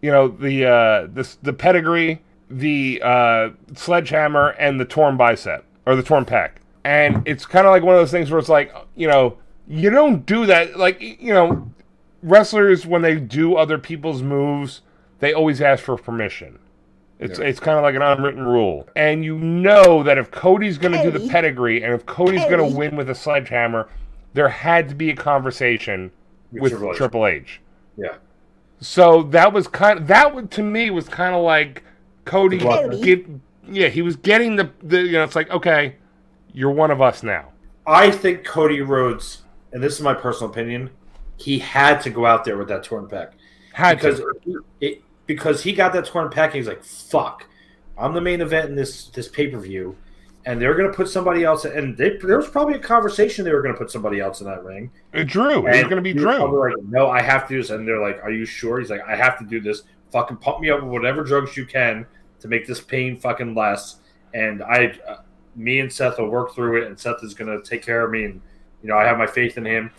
you 0.00 0.10
know, 0.10 0.28
the 0.28 0.64
uh, 0.64 1.06
the 1.12 1.28
the 1.42 1.52
pedigree, 1.52 2.22
the 2.48 3.00
uh, 3.04 3.48
sledgehammer, 3.74 4.50
and 4.58 4.80
the 4.80 4.84
torn 4.86 5.16
bicep 5.16 5.64
or 5.86 5.96
the 5.96 6.02
torn 6.02 6.24
pack. 6.24 6.60
And 6.84 7.26
it's 7.26 7.46
kind 7.46 7.66
of 7.66 7.70
like 7.70 7.82
one 7.82 7.94
of 7.94 8.00
those 8.00 8.10
things 8.10 8.30
where 8.30 8.38
it's 8.38 8.48
like, 8.48 8.72
you 8.94 9.08
know, 9.08 9.38
you 9.66 9.90
don't 9.90 10.26
do 10.26 10.46
that. 10.46 10.78
Like, 10.78 11.00
you 11.00 11.32
know, 11.32 11.70
wrestlers 12.22 12.86
when 12.86 13.02
they 13.02 13.16
do 13.16 13.56
other 13.56 13.78
people's 13.78 14.22
moves, 14.22 14.82
they 15.20 15.32
always 15.32 15.60
ask 15.60 15.82
for 15.82 15.96
permission. 15.96 16.58
It's 17.18 17.38
it's 17.38 17.58
kind 17.58 17.78
of 17.78 17.82
like 17.82 17.94
an 17.94 18.02
unwritten 18.02 18.44
rule, 18.44 18.86
and 18.94 19.24
you 19.24 19.38
know 19.38 20.02
that 20.02 20.18
if 20.18 20.30
Cody's 20.30 20.76
going 20.76 20.92
to 20.92 21.02
do 21.02 21.10
the 21.10 21.26
pedigree, 21.30 21.82
and 21.82 21.94
if 21.94 22.04
Cody's 22.04 22.44
going 22.44 22.58
to 22.58 22.76
win 22.76 22.94
with 22.94 23.08
a 23.08 23.14
sledgehammer, 23.14 23.88
there 24.34 24.50
had 24.50 24.90
to 24.90 24.94
be 24.94 25.08
a 25.08 25.16
conversation 25.16 26.12
with 26.52 26.72
Triple 26.72 26.90
H. 26.90 26.96
Triple 26.98 27.26
H. 27.26 27.60
yeah. 27.96 28.16
So 28.80 29.22
that 29.22 29.54
was 29.54 29.66
kind 29.66 29.98
of 29.98 30.06
that 30.08 30.34
would 30.34 30.50
to 30.52 30.62
me 30.62 30.90
was 30.90 31.08
kind 31.08 31.34
of 31.34 31.42
like 31.42 31.84
Cody. 32.26 32.58
Cody. 32.58 33.00
Get, 33.00 33.26
yeah, 33.68 33.88
he 33.88 34.02
was 34.02 34.16
getting 34.16 34.56
the, 34.56 34.70
the 34.82 35.02
you 35.02 35.12
know 35.12 35.24
it's 35.24 35.36
like 35.36 35.50
okay, 35.50 35.96
you're 36.52 36.70
one 36.70 36.90
of 36.90 37.00
us 37.00 37.22
now. 37.22 37.52
I 37.86 38.10
think 38.10 38.44
Cody 38.44 38.80
Rhodes, 38.80 39.42
and 39.72 39.82
this 39.82 39.94
is 39.94 40.00
my 40.00 40.14
personal 40.14 40.50
opinion, 40.50 40.90
he 41.36 41.58
had 41.58 42.00
to 42.02 42.10
go 42.10 42.26
out 42.26 42.44
there 42.44 42.56
with 42.56 42.68
that 42.68 42.82
torn 42.82 43.06
pec 43.06 43.32
Had 43.72 43.98
because 43.98 44.18
to. 44.18 44.64
it 44.80 45.02
because 45.26 45.62
he 45.62 45.72
got 45.72 45.92
that 45.92 46.06
torn 46.06 46.30
pec. 46.30 46.46
And 46.46 46.54
he's 46.54 46.68
like, 46.68 46.82
"Fuck, 46.82 47.46
I'm 47.98 48.14
the 48.14 48.20
main 48.20 48.40
event 48.40 48.70
in 48.70 48.76
this 48.76 49.06
this 49.08 49.28
pay 49.28 49.48
per 49.48 49.58
view, 49.58 49.96
and 50.44 50.60
they're 50.60 50.74
gonna 50.74 50.92
put 50.92 51.08
somebody 51.08 51.44
else." 51.44 51.64
And 51.64 51.96
they, 51.96 52.16
there 52.16 52.38
was 52.38 52.48
probably 52.48 52.74
a 52.74 52.80
conversation 52.80 53.44
they 53.44 53.52
were 53.52 53.62
gonna 53.62 53.76
put 53.78 53.90
somebody 53.90 54.20
else 54.20 54.40
in 54.40 54.46
that 54.46 54.64
ring. 54.64 54.90
Uh, 55.14 55.22
Drew. 55.24 55.66
It 55.66 55.70
was 55.70 55.82
going 55.82 55.96
to 55.96 56.02
be 56.02 56.12
Drew. 56.12 56.38
like, 56.60 56.82
"No, 56.88 57.08
I 57.08 57.22
have 57.22 57.46
to 57.48 57.54
do 57.54 57.62
this," 57.62 57.70
and 57.70 57.86
they're 57.86 58.00
like, 58.00 58.22
"Are 58.22 58.32
you 58.32 58.44
sure?" 58.46 58.78
He's 58.80 58.90
like, 58.90 59.02
"I 59.06 59.14
have 59.16 59.38
to 59.38 59.44
do 59.44 59.60
this. 59.60 59.82
Fucking 60.12 60.36
pump 60.38 60.60
me 60.60 60.70
up 60.70 60.82
with 60.82 60.90
whatever 60.90 61.22
drugs 61.22 61.56
you 61.56 61.66
can 61.66 62.06
to 62.40 62.48
make 62.48 62.66
this 62.66 62.80
pain 62.80 63.16
fucking 63.16 63.54
less." 63.54 63.96
And 64.34 64.62
I, 64.62 64.98
uh, 65.08 65.16
me 65.54 65.80
and 65.80 65.92
Seth 65.92 66.18
will 66.18 66.28
work 66.28 66.54
through 66.54 66.82
it, 66.82 66.86
and 66.86 66.98
Seth 66.98 67.22
is 67.22 67.34
gonna 67.34 67.62
take 67.62 67.82
care 67.82 68.04
of 68.04 68.10
me, 68.10 68.24
and 68.24 68.40
you 68.82 68.88
know 68.88 68.96
I 68.96 69.04
have 69.04 69.18
my 69.18 69.26
faith 69.26 69.56
in 69.56 69.64
him. 69.64 69.90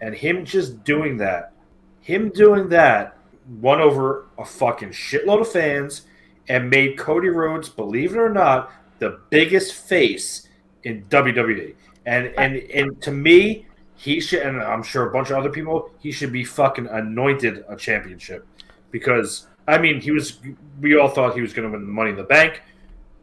And 0.00 0.14
him 0.14 0.44
just 0.44 0.84
doing 0.84 1.16
that, 1.18 1.52
him 2.00 2.28
doing 2.28 2.68
that, 2.68 3.16
won 3.60 3.80
over 3.80 4.26
a 4.36 4.44
fucking 4.44 4.90
shitload 4.90 5.40
of 5.40 5.50
fans, 5.50 6.02
and 6.48 6.70
made 6.70 6.98
Cody 6.98 7.28
Rhodes, 7.28 7.68
believe 7.68 8.12
it 8.12 8.18
or 8.18 8.28
not, 8.28 8.70
the 8.98 9.20
biggest 9.30 9.74
face 9.74 10.48
in 10.84 11.04
WWE. 11.08 11.74
And 12.04 12.32
and 12.38 12.56
and 12.56 13.02
to 13.02 13.10
me, 13.10 13.66
he 13.96 14.20
should, 14.20 14.42
and 14.42 14.62
I'm 14.62 14.82
sure 14.82 15.08
a 15.08 15.12
bunch 15.12 15.30
of 15.30 15.38
other 15.38 15.50
people, 15.50 15.90
he 15.98 16.12
should 16.12 16.32
be 16.32 16.44
fucking 16.44 16.86
anointed 16.86 17.64
a 17.68 17.76
championship 17.76 18.46
because 18.90 19.48
I 19.68 19.78
mean, 19.78 20.00
he 20.00 20.10
was. 20.10 20.38
We 20.80 20.96
all 20.96 21.08
thought 21.08 21.34
he 21.34 21.40
was 21.40 21.52
going 21.52 21.68
to 21.68 21.72
win 21.76 21.86
the 21.86 21.92
Money 21.92 22.10
in 22.10 22.16
the 22.16 22.24
Bank, 22.24 22.62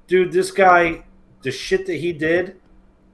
dude. 0.08 0.32
This 0.32 0.52
guy, 0.52 1.04
the 1.42 1.52
shit 1.52 1.86
that 1.86 1.96
he 1.96 2.12
did, 2.12 2.60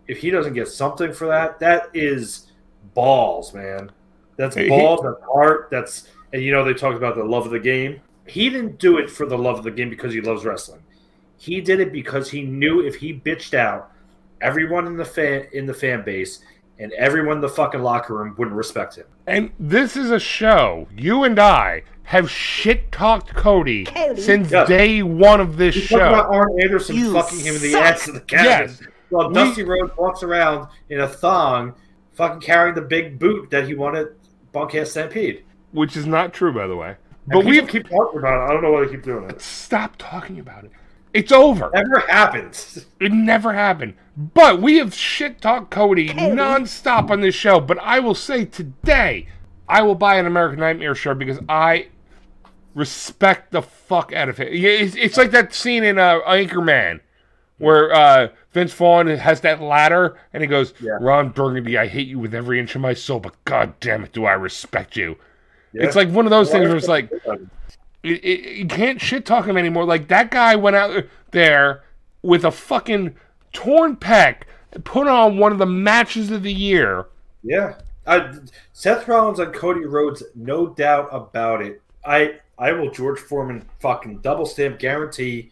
if 0.08 0.18
he 0.18 0.30
doesn't 0.32 0.54
get 0.54 0.68
something 0.68 1.14
for 1.14 1.28
that, 1.28 1.60
that 1.60 1.90
is 1.94 2.52
balls, 2.94 3.54
man. 3.54 3.92
That's 4.38 4.56
He- 4.56 4.70
balls. 4.70 5.02
That's 5.04 5.24
heart. 5.32 5.68
That's 5.70 6.10
and 6.34 6.42
you 6.42 6.52
know 6.52 6.64
they 6.64 6.74
talked 6.74 6.98
about 6.98 7.16
the 7.16 7.24
love 7.24 7.46
of 7.46 7.52
the 7.52 7.60
game. 7.60 8.02
He 8.26 8.50
didn't 8.50 8.80
do 8.80 8.98
it 8.98 9.10
for 9.10 9.26
the 9.26 9.38
love 9.38 9.58
of 9.58 9.64
the 9.64 9.72
game 9.72 9.90
because 9.90 10.14
he 10.14 10.22
loves 10.22 10.46
wrestling. 10.46 10.82
He 11.38 11.62
did 11.62 11.80
it 11.80 11.92
because 11.92 12.30
he 12.30 12.44
knew 12.44 12.82
if 12.86 12.96
he 12.96 13.14
bitched 13.14 13.54
out, 13.54 13.92
everyone 14.42 14.88
in 14.88 14.98
the 14.98 15.06
fan 15.06 15.48
in 15.54 15.66
the 15.66 15.74
fan 15.74 16.04
base 16.04 16.40
and 16.80 16.92
everyone 16.94 17.36
in 17.38 17.42
the 17.42 17.50
fucking 17.50 17.82
locker 17.82 18.16
room 18.16 18.34
wouldn't 18.38 18.56
respect 18.56 18.96
him. 18.96 19.06
And 19.28 19.52
this 19.60 19.96
is 19.98 20.10
a 20.12 20.20
show. 20.20 20.88
You 20.96 21.24
and 21.24 21.38
I 21.38 21.84
have 22.04 22.32
shit 22.32 22.92
talked 22.92 23.36
Cody, 23.36 23.84
Cody. 23.86 24.22
since 24.22 24.52
Yeah. 24.52 24.66
day 24.66 25.04
one 25.04 25.40
of 25.42 25.58
this 25.58 25.76
You 25.76 25.88
talk 26.00 26.08
about. 26.08 26.34
Arn 26.34 26.60
Anderson 26.62 26.96
You 26.96 27.14
fucking 27.14 27.40
him 27.40 27.56
in 27.56 27.62
the 27.62 27.72
suck. 27.74 27.82
ass 27.84 28.08
of 28.08 28.14
the 28.16 28.22
cabin. 28.22 28.46
Yes. 28.46 28.82
While 29.10 29.28
We- 29.30 29.34
Dusty 29.36 29.64
Rhodes 29.64 29.92
walks 29.98 30.24
around 30.24 30.68
in 30.90 31.00
a 31.02 31.08
thong, 31.08 31.74
fucking 32.14 32.42
carrying 32.42 32.76
the 32.76 32.82
big 32.82 33.20
boot 33.20 33.50
that 33.52 33.68
he 33.68 33.76
won 33.76 33.96
at 33.96 34.08
Bunkhouse 34.52 34.92
Stampede. 34.92 35.44
which 35.72 35.96
is 35.96 36.08
not 36.08 36.34
true, 36.34 36.52
by 36.52 36.66
the 36.66 36.76
way. 36.76 36.96
But 37.28 37.36
But 37.38 37.46
we 37.46 37.60
we 37.62 37.68
keep 37.68 37.88
talking 37.90 38.18
about 38.20 38.42
it. 38.42 38.50
I 38.50 38.54
don't 38.54 38.64
know 38.64 38.72
why 38.72 38.86
they 38.86 38.92
keep 38.92 39.04
doing 39.04 39.30
it. 39.30 39.40
stop 39.40 39.94
talking 40.00 40.40
about 40.40 40.64
it. 40.64 40.72
It's 41.14 41.32
over. 41.32 41.72
Never 41.74 42.00
happens. 42.08 42.86
It 43.00 43.12
never 43.12 43.54
happened. 43.54 43.96
But 44.16 44.62
we 44.62 44.78
have 44.78 44.94
shit 44.94 45.42
talked 45.42 45.72
Cody 45.72 46.10
nonstop 46.10 47.10
on 47.10 47.22
this 47.22 47.36
show. 47.36 47.60
But 47.60 47.80
I 47.80 48.00
will 48.00 48.16
say 48.16 48.46
today, 48.46 49.28
I 49.68 49.82
will 49.82 49.96
buy 49.96 50.16
an 50.16 50.26
American 50.26 50.60
Nightmare 50.60 50.96
shirt 50.96 51.20
because 51.20 51.40
I 51.48 51.88
respect 52.76 53.52
the 53.52 53.62
fuck 53.62 54.14
out 54.14 54.30
of 54.30 54.40
it. 54.40 54.54
Yeah, 54.54 54.70
It's, 54.70 54.96
it's 54.96 55.18
like 55.18 55.32
that 55.32 55.54
scene 55.54 55.84
in 55.84 55.98
uh, 55.98 56.20
Anchorman 56.28 57.00
where 57.58 57.94
uh, 57.94 58.30
Vince 58.54 58.74
Vaughn 58.74 59.08
has 59.08 59.42
that 59.42 59.62
ladder 59.62 60.18
and 60.34 60.42
he 60.42 60.48
goes, 60.48 60.74
Ron 60.82 61.30
Burgundy, 61.30 61.78
I 61.78 61.88
hate 61.88 62.08
you 62.08 62.20
with 62.20 62.34
every 62.34 62.60
inch 62.60 62.74
of 62.76 62.82
my 62.82 62.94
soul, 62.94 63.20
but 63.20 63.36
god 63.46 63.74
damn 63.80 64.04
it, 64.04 64.14
do 64.14 64.26
I 64.26 64.34
respect 64.34 64.96
you. 64.96 65.18
It's 65.74 65.96
like 65.96 66.10
one 66.10 66.26
of 66.26 66.32
those 66.32 66.50
things 66.50 66.68
where 66.68 66.78
it's 66.78 66.88
like, 66.88 67.12
it, 68.04 68.24
it, 68.24 68.58
you 68.58 68.66
can't 68.68 69.02
shit 69.02 69.26
talk 69.26 69.46
him 69.46 69.58
anymore. 69.58 69.86
Like 69.86 70.08
that 70.08 70.32
guy 70.32 70.56
went 70.56 70.76
out 70.76 71.06
there 71.32 71.84
with 72.22 72.46
a 72.46 72.52
fucking 72.52 73.16
torn 73.54 73.96
pec, 73.96 74.44
put 74.84 75.08
on 75.08 75.38
one 75.38 75.52
of 75.52 75.58
the 75.58 75.66
matches 75.66 76.32
of 76.32 76.44
the 76.44 76.54
year. 76.54 77.08
Yeah. 77.44 77.76
I, 78.06 78.34
Seth 78.74 79.08
Rollins 79.08 79.40
and 79.40 79.54
Cody 79.54 79.86
Rhodes, 79.86 80.24
no 80.36 80.68
doubt 80.68 81.10
about 81.12 81.62
it. 81.62 81.82
I 82.06 82.40
I 82.58 82.72
will 82.72 82.92
George 82.92 83.20
Foreman 83.20 83.66
fucking 83.80 84.20
double 84.20 84.46
stamp 84.46 84.80
guarantee 84.80 85.52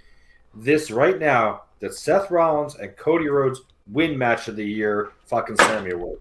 this 0.54 0.89
right 0.91 1.20
now 1.20 1.64
that 1.80 1.93
Seth 1.93 2.32
Rollins 2.32 2.76
and 2.76 2.95
Cody 2.98 3.28
Rhodes 3.28 3.62
win 3.91 4.18
match 4.18 4.48
of 4.48 4.56
the 4.56 4.66
year 4.66 5.12
fucking 5.26 5.58
Slammy 5.58 5.93
Award. 5.93 6.20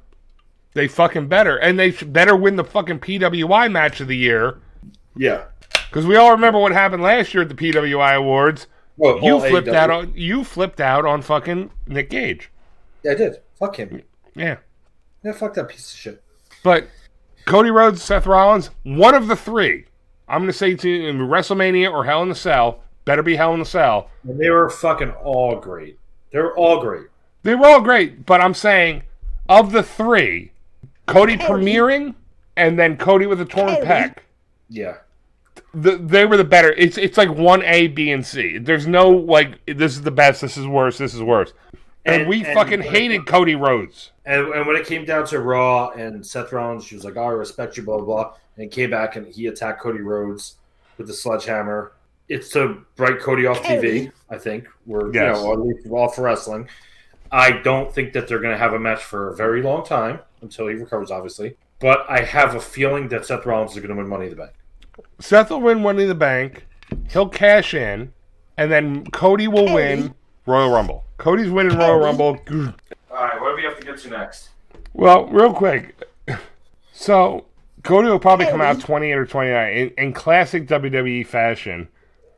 They 0.74 0.88
fucking 0.88 1.28
better, 1.28 1.56
and 1.56 1.78
they 1.78 1.90
better 1.90 2.36
win 2.36 2.56
the 2.56 2.64
fucking 2.64 3.00
PWI 3.00 3.72
match 3.72 4.00
of 4.00 4.08
the 4.08 4.16
year 4.16 4.58
Yeah. 5.16 5.44
Because 5.88 6.06
we 6.06 6.16
all 6.16 6.30
remember 6.32 6.58
what 6.58 6.72
happened 6.72 7.02
last 7.02 7.32
year 7.34 7.42
at 7.42 7.48
the 7.48 7.54
PWI 7.54 8.14
awards. 8.16 8.66
Well, 8.96 9.20
You 9.22 9.40
flipped 9.40 9.68
AEW. 9.68 9.74
out 9.74 9.90
on 9.90 10.12
you 10.14 10.42
flipped 10.44 10.80
out 10.80 11.04
on 11.04 11.22
fucking 11.22 11.70
Nick 11.86 12.10
Gage. 12.10 12.50
Yeah, 13.02 13.12
I 13.12 13.14
did. 13.14 13.40
Fuck 13.58 13.76
him. 13.76 14.02
Yeah, 14.34 14.56
Yeah, 15.22 15.32
fuck 15.32 15.54
that 15.54 15.68
piece 15.68 15.92
of 15.92 15.98
shit. 15.98 16.22
but 16.62 16.86
Cody 17.46 17.70
Rhodes, 17.70 18.02
Seth 18.02 18.26
Rollins, 18.26 18.70
one 18.82 19.14
of 19.14 19.28
the 19.28 19.36
three. 19.36 19.84
I'm 20.28 20.40
gonna 20.42 20.52
say 20.52 20.74
to 20.74 20.88
you 20.90 21.08
in 21.08 21.18
WrestleMania 21.18 21.90
or 21.92 22.04
Hell 22.04 22.22
in 22.22 22.28
the 22.28 22.34
Cell, 22.34 22.80
better 23.04 23.22
be 23.22 23.36
Hell 23.36 23.52
in 23.54 23.60
the 23.60 23.66
Cell. 23.66 24.10
And 24.24 24.38
they 24.40 24.50
were 24.50 24.68
fucking 24.68 25.10
all 25.12 25.56
great. 25.56 25.98
They 26.32 26.40
were 26.40 26.56
all 26.56 26.80
great. 26.80 27.06
They 27.44 27.54
were 27.54 27.66
all 27.66 27.80
great, 27.80 28.26
but 28.26 28.40
I'm 28.40 28.54
saying 28.54 29.02
of 29.48 29.70
the 29.72 29.82
three, 29.84 30.50
Cody 31.06 31.36
premiering 31.36 32.14
and 32.56 32.76
then 32.78 32.96
Cody 32.96 33.26
with 33.26 33.40
a 33.40 33.44
torn 33.44 33.76
pec. 33.76 34.16
Yeah. 34.68 34.96
The, 35.78 35.96
they 35.96 36.24
were 36.24 36.36
the 36.36 36.44
better. 36.44 36.72
It's 36.72 36.96
it's 36.96 37.18
like 37.18 37.28
one 37.28 37.62
A, 37.64 37.88
B, 37.88 38.10
and 38.10 38.24
C. 38.24 38.58
There's 38.58 38.86
no 38.86 39.10
like 39.10 39.58
this 39.66 39.92
is 39.92 40.02
the 40.02 40.10
best, 40.10 40.40
this 40.40 40.56
is 40.56 40.66
worse, 40.66 40.96
this 40.98 41.12
is 41.14 41.22
worse. 41.22 41.52
And, 42.04 42.22
And- 42.22 42.28
we 42.28 42.44
and- 42.44 42.54
fucking 42.54 42.82
hated 42.82 43.26
Cody 43.26 43.54
Rhodes. 43.56 44.12
And, 44.24 44.48
and 44.54 44.66
when 44.66 44.74
it 44.76 44.86
came 44.86 45.04
down 45.04 45.26
to 45.26 45.40
Raw 45.40 45.90
and 45.90 46.24
Seth 46.26 46.52
Rollins, 46.52 46.84
she 46.84 46.94
was 46.94 47.04
like, 47.04 47.16
oh, 47.16 47.24
I 47.24 47.30
respect 47.30 47.76
you, 47.76 47.82
blah, 47.84 47.96
blah, 47.98 48.04
blah. 48.06 48.34
And 48.56 48.64
he 48.64 48.68
came 48.68 48.90
back 48.90 49.16
and 49.16 49.26
he 49.26 49.46
attacked 49.48 49.80
Cody 49.80 50.00
Rhodes 50.00 50.56
with 50.98 51.06
the 51.08 51.12
sledgehammer. 51.14 51.92
It's 52.28 52.48
to 52.50 52.84
write 52.96 53.20
Cody 53.20 53.46
off 53.46 53.60
TV, 53.62 54.10
I 54.30 54.38
think. 54.38 54.66
We're, 54.86 55.12
Yes. 55.12 55.36
you 55.36 55.44
know, 55.44 55.52
at 55.52 55.60
least 55.60 55.86
we're 55.86 55.98
all 56.00 56.08
for 56.08 56.22
wrestling. 56.22 56.68
I 57.30 57.52
don't 57.52 57.92
think 57.92 58.12
that 58.14 58.26
they're 58.26 58.40
going 58.40 58.52
to 58.54 58.58
have 58.58 58.72
a 58.72 58.78
match 58.80 59.04
for 59.04 59.30
a 59.30 59.36
very 59.36 59.62
long 59.62 59.84
time 59.84 60.20
until 60.42 60.66
he 60.68 60.74
recovers, 60.74 61.10
obviously. 61.12 61.56
But 61.80 62.04
I 62.08 62.20
have 62.22 62.54
a 62.54 62.60
feeling 62.60 63.08
that 63.08 63.26
Seth 63.26 63.44
Rollins 63.46 63.72
is 63.72 63.76
going 63.78 63.90
to 63.90 63.94
win 63.96 64.08
Money 64.08 64.24
in 64.24 64.30
the 64.30 64.36
Bank. 64.36 64.52
Seth 65.20 65.50
will 65.50 65.60
win 65.60 65.82
Money 65.82 66.02
in 66.02 66.08
the 66.08 66.14
Bank. 66.14 66.66
He'll 67.10 67.28
cash 67.28 67.74
in, 67.74 68.12
and 68.56 68.70
then 68.70 69.04
Cody 69.06 69.48
will 69.48 69.72
win 69.72 70.14
Royal 70.46 70.70
Rumble. 70.70 71.04
Cody's 71.18 71.50
winning 71.50 71.76
Royal 71.76 71.98
Rumble. 71.98 72.38
All 72.48 73.24
right, 73.24 73.40
what 73.40 73.50
do 73.50 73.56
we 73.56 73.64
have 73.64 73.78
to 73.78 73.84
get 73.84 73.98
to 73.98 74.10
next? 74.10 74.50
Well, 74.92 75.26
real 75.26 75.52
quick. 75.52 76.02
So, 76.92 77.46
Cody 77.82 78.08
will 78.08 78.18
probably 78.18 78.46
come 78.46 78.60
out 78.60 78.80
28 78.80 79.12
or 79.12 79.26
29. 79.26 79.72
In, 79.72 79.90
in 79.98 80.12
classic 80.12 80.66
WWE 80.66 81.26
fashion, 81.26 81.88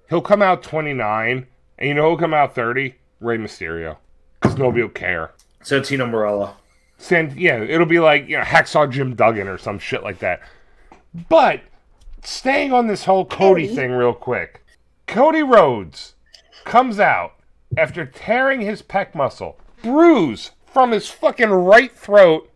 he'll 0.08 0.20
come 0.20 0.42
out 0.42 0.62
29, 0.62 1.46
and 1.78 1.88
you 1.88 1.94
know 1.94 2.08
who'll 2.10 2.18
come 2.18 2.34
out 2.34 2.54
30? 2.54 2.94
Rey 3.20 3.38
Mysterio. 3.38 3.96
Because 4.40 4.56
nobody 4.58 4.82
will 4.82 4.90
care. 4.90 5.32
Santino 5.62 6.08
Marella. 6.08 6.54
Send, 6.98 7.38
yeah, 7.38 7.62
it'll 7.62 7.86
be 7.86 8.00
like, 8.00 8.28
you 8.28 8.36
know, 8.36 8.42
Hacksaw 8.42 8.90
Jim 8.90 9.14
Duggan 9.14 9.48
or 9.48 9.58
some 9.58 9.78
shit 9.78 10.02
like 10.02 10.18
that. 10.18 10.40
But, 11.28 11.60
staying 12.22 12.72
on 12.72 12.86
this 12.86 13.04
whole 13.04 13.24
Cody 13.24 13.66
thing 13.66 13.92
real 13.92 14.12
quick. 14.14 14.64
Cody 15.06 15.42
Rhodes 15.42 16.14
comes 16.64 16.98
out 17.00 17.34
after 17.76 18.04
tearing 18.06 18.60
his 18.60 18.82
pec 18.82 19.14
muscle, 19.14 19.58
bruise 19.82 20.52
from 20.66 20.92
his 20.92 21.08
fucking 21.08 21.50
right 21.50 21.92
throat 21.92 22.50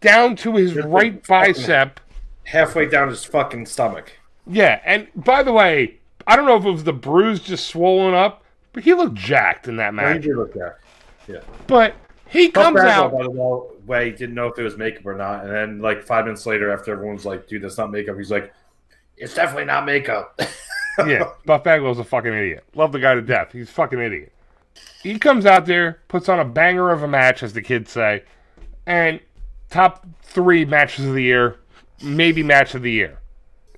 down 0.00 0.36
to 0.36 0.56
his 0.56 0.74
right 0.74 1.26
bicep. 1.26 2.00
Halfway 2.44 2.86
down 2.86 3.08
his 3.08 3.24
fucking 3.24 3.66
stomach. 3.66 4.12
Yeah, 4.46 4.80
and 4.84 5.08
by 5.14 5.42
the 5.42 5.52
way, 5.52 5.98
I 6.26 6.36
don't 6.36 6.46
know 6.46 6.56
if 6.56 6.64
it 6.64 6.70
was 6.70 6.84
the 6.84 6.92
bruise 6.92 7.40
just 7.40 7.66
swollen 7.66 8.14
up, 8.14 8.42
but 8.72 8.84
he 8.84 8.94
looked 8.94 9.16
jacked 9.16 9.68
in 9.68 9.76
that 9.76 9.94
How 9.94 10.12
did 10.12 10.14
match. 10.20 10.24
you 10.24 10.36
look 10.36 10.54
there? 10.54 10.78
But 11.66 11.94
he 12.28 12.48
Buff 12.48 12.64
comes 12.64 12.76
Bagwell, 12.80 13.04
out. 13.04 13.12
by 13.12 13.22
the 13.24 13.66
way, 13.86 14.04
he 14.06 14.16
didn't 14.16 14.34
know 14.34 14.46
if 14.46 14.58
it 14.58 14.62
was 14.62 14.76
makeup 14.78 15.04
or 15.04 15.14
not, 15.14 15.44
and 15.44 15.52
then 15.52 15.78
like 15.80 16.02
five 16.02 16.24
minutes 16.24 16.46
later, 16.46 16.70
after 16.72 16.92
everyone's 16.92 17.26
like, 17.26 17.46
"Dude, 17.46 17.62
that's 17.62 17.76
not 17.76 17.90
makeup," 17.90 18.16
he's 18.16 18.30
like, 18.30 18.52
"It's 19.20 19.34
definitely 19.34 19.66
not 19.66 19.84
makeup." 19.86 20.40
yeah, 21.06 21.30
Buff 21.44 21.64
Bagwell's 21.64 21.98
a 21.98 22.04
fucking 22.04 22.32
idiot. 22.32 22.64
Love 22.74 22.92
the 22.92 22.98
guy 22.98 23.14
to 23.14 23.22
death. 23.22 23.52
He's 23.52 23.68
a 23.68 23.72
fucking 23.72 23.98
idiot. 23.98 24.32
He 25.02 25.18
comes 25.18 25.46
out 25.46 25.66
there, 25.66 26.00
puts 26.08 26.28
on 26.28 26.40
a 26.40 26.44
banger 26.44 26.90
of 26.90 27.02
a 27.02 27.08
match, 27.08 27.42
as 27.42 27.52
the 27.52 27.62
kids 27.62 27.90
say, 27.90 28.22
and 28.86 29.20
top 29.70 30.06
three 30.22 30.64
matches 30.64 31.06
of 31.06 31.14
the 31.14 31.22
year, 31.22 31.56
maybe 32.02 32.42
match 32.42 32.74
of 32.74 32.82
the 32.82 32.90
year. 32.90 33.18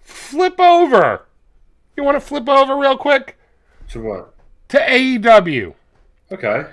Flip 0.03 0.59
over. 0.59 1.26
You 1.97 2.05
want 2.05 2.16
to 2.16 2.20
flip 2.20 2.49
over 2.49 2.76
real 2.76 2.97
quick 2.97 3.36
to 3.91 4.01
what? 4.01 4.34
to 4.68 4.78
AEW? 4.78 5.74
Okay. 6.32 6.64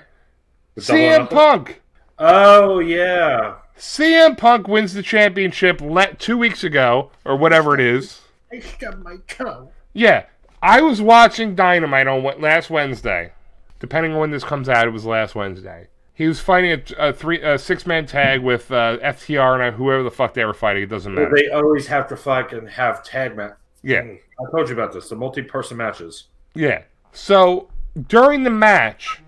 The 0.74 0.80
CM? 0.80 1.28
Punk. 1.28 1.82
Oh 2.18 2.78
yeah. 2.78 3.56
CM 3.76 4.36
Punk 4.36 4.66
wins 4.68 4.94
the 4.94 5.02
championship 5.02 5.80
le- 5.80 6.14
two 6.14 6.38
weeks 6.38 6.64
ago, 6.64 7.10
or 7.24 7.36
whatever 7.36 7.74
it 7.74 7.80
is. 7.80 8.20
I 8.52 8.60
stubbed 8.60 9.02
my 9.02 9.16
toe. 9.26 9.70
Yeah, 9.92 10.26
I 10.62 10.80
was 10.80 11.00
watching 11.02 11.54
Dynamite 11.54 12.06
on 12.06 12.22
Wed- 12.22 12.40
last 12.40 12.70
Wednesday. 12.70 13.32
Depending 13.80 14.12
on 14.12 14.18
when 14.18 14.30
this 14.30 14.44
comes 14.44 14.68
out, 14.68 14.86
it 14.86 14.90
was 14.90 15.04
last 15.06 15.34
Wednesday. 15.34 15.88
He 16.14 16.26
was 16.26 16.40
fighting 16.40 16.72
a, 16.72 17.08
a 17.08 17.12
three, 17.12 17.40
a 17.42 17.58
six 17.58 17.86
man 17.86 18.06
tag 18.06 18.40
with 18.42 18.72
uh, 18.72 18.98
FTR 18.98 19.68
and 19.68 19.76
whoever 19.76 20.02
the 20.02 20.10
fuck 20.10 20.34
they 20.34 20.44
were 20.44 20.52
fighting. 20.54 20.82
It 20.82 20.88
doesn't 20.88 21.14
matter. 21.14 21.32
They 21.34 21.48
always 21.50 21.86
have 21.86 22.08
to 22.08 22.16
fucking 22.16 22.66
have 22.66 23.04
tag 23.04 23.36
match. 23.36 23.54
Yeah, 23.82 24.00
I 24.00 24.50
told 24.50 24.68
you 24.68 24.74
about 24.74 24.92
this. 24.92 25.08
The 25.08 25.14
multi-person 25.16 25.76
matches. 25.76 26.24
yeah. 26.54 26.82
So 27.12 27.68
during 28.08 28.42
the 28.42 28.50
match, 28.50 29.22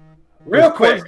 Real 0.44 0.66
Of 0.66 0.74
quick, 0.74 1.02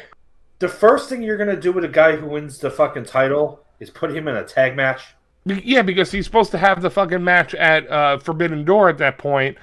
the 0.60 0.68
first 0.68 1.08
thing 1.08 1.22
you're 1.22 1.36
gonna 1.36 1.56
do 1.60 1.72
with 1.72 1.84
a 1.84 1.88
guy 1.88 2.14
who 2.16 2.26
wins 2.26 2.58
the 2.58 2.70
fucking 2.70 3.04
title 3.06 3.64
is 3.80 3.90
put 3.90 4.14
him 4.14 4.28
in 4.28 4.36
a 4.36 4.44
tag 4.44 4.76
match. 4.76 5.14
Yeah, 5.44 5.82
because 5.82 6.12
he's 6.12 6.24
supposed 6.24 6.50
to 6.52 6.58
have 6.58 6.82
the 6.82 6.90
fucking 6.90 7.22
match 7.22 7.54
at 7.54 7.88
uh, 7.90 8.18
Forbidden 8.18 8.64
Door 8.64 8.90
at 8.90 8.98
that 8.98 9.18
point 9.18 9.56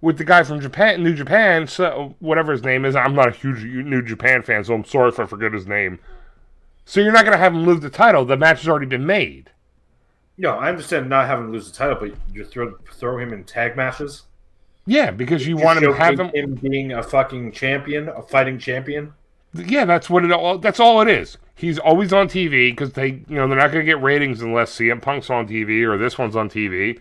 with 0.00 0.18
the 0.18 0.24
guy 0.24 0.42
from 0.42 0.60
Japan, 0.60 1.02
New 1.02 1.14
Japan, 1.14 1.66
so 1.66 2.14
whatever 2.20 2.52
his 2.52 2.62
name 2.62 2.84
is. 2.84 2.94
I'm 2.96 3.14
not 3.14 3.28
a 3.28 3.32
huge 3.32 3.62
New 3.64 4.02
Japan 4.02 4.42
fan, 4.42 4.64
so 4.64 4.74
I'm 4.74 4.84
sorry 4.84 5.08
if 5.08 5.18
I 5.18 5.26
forget 5.26 5.52
his 5.52 5.66
name. 5.66 5.98
So 6.84 7.00
you're 7.00 7.12
not 7.12 7.24
gonna 7.24 7.36
have 7.36 7.52
him 7.52 7.66
lose 7.66 7.80
the 7.80 7.90
title. 7.90 8.24
The 8.24 8.36
match 8.36 8.60
has 8.60 8.68
already 8.68 8.86
been 8.86 9.04
made. 9.04 9.50
No, 10.38 10.52
I 10.52 10.68
understand 10.68 11.08
not 11.08 11.26
having 11.26 11.46
to 11.46 11.52
lose 11.52 11.70
the 11.70 11.76
title, 11.76 11.96
but 12.00 12.16
you 12.32 12.44
throw 12.44 12.76
throw 12.92 13.18
him 13.18 13.32
in 13.32 13.44
tag 13.44 13.76
matches. 13.76 14.22
Yeah, 14.86 15.10
because 15.10 15.46
you 15.46 15.56
want 15.56 15.82
him 15.82 15.92
to 15.92 15.98
have 15.98 16.18
him. 16.18 16.30
him 16.32 16.54
being 16.54 16.92
a 16.92 17.02
fucking 17.02 17.52
champion, 17.52 18.08
a 18.08 18.22
fighting 18.22 18.58
champion. 18.58 19.12
Yeah, 19.52 19.84
that's 19.84 20.08
what 20.08 20.24
it 20.24 20.32
all. 20.32 20.58
That's 20.58 20.80
all 20.80 21.02
it 21.02 21.08
is. 21.08 21.36
He's 21.58 21.76
always 21.76 22.12
on 22.12 22.28
TV 22.28 22.70
because 22.70 22.92
they, 22.92 23.24
you 23.28 23.34
know, 23.34 23.48
they're 23.48 23.58
not 23.58 23.72
going 23.72 23.84
to 23.84 23.92
get 23.92 24.00
ratings 24.00 24.42
unless 24.42 24.76
CM 24.76 25.02
Punk's 25.02 25.28
on 25.28 25.48
TV 25.48 25.82
or 25.82 25.98
this 25.98 26.16
one's 26.16 26.36
on 26.36 26.48
TV 26.48 27.00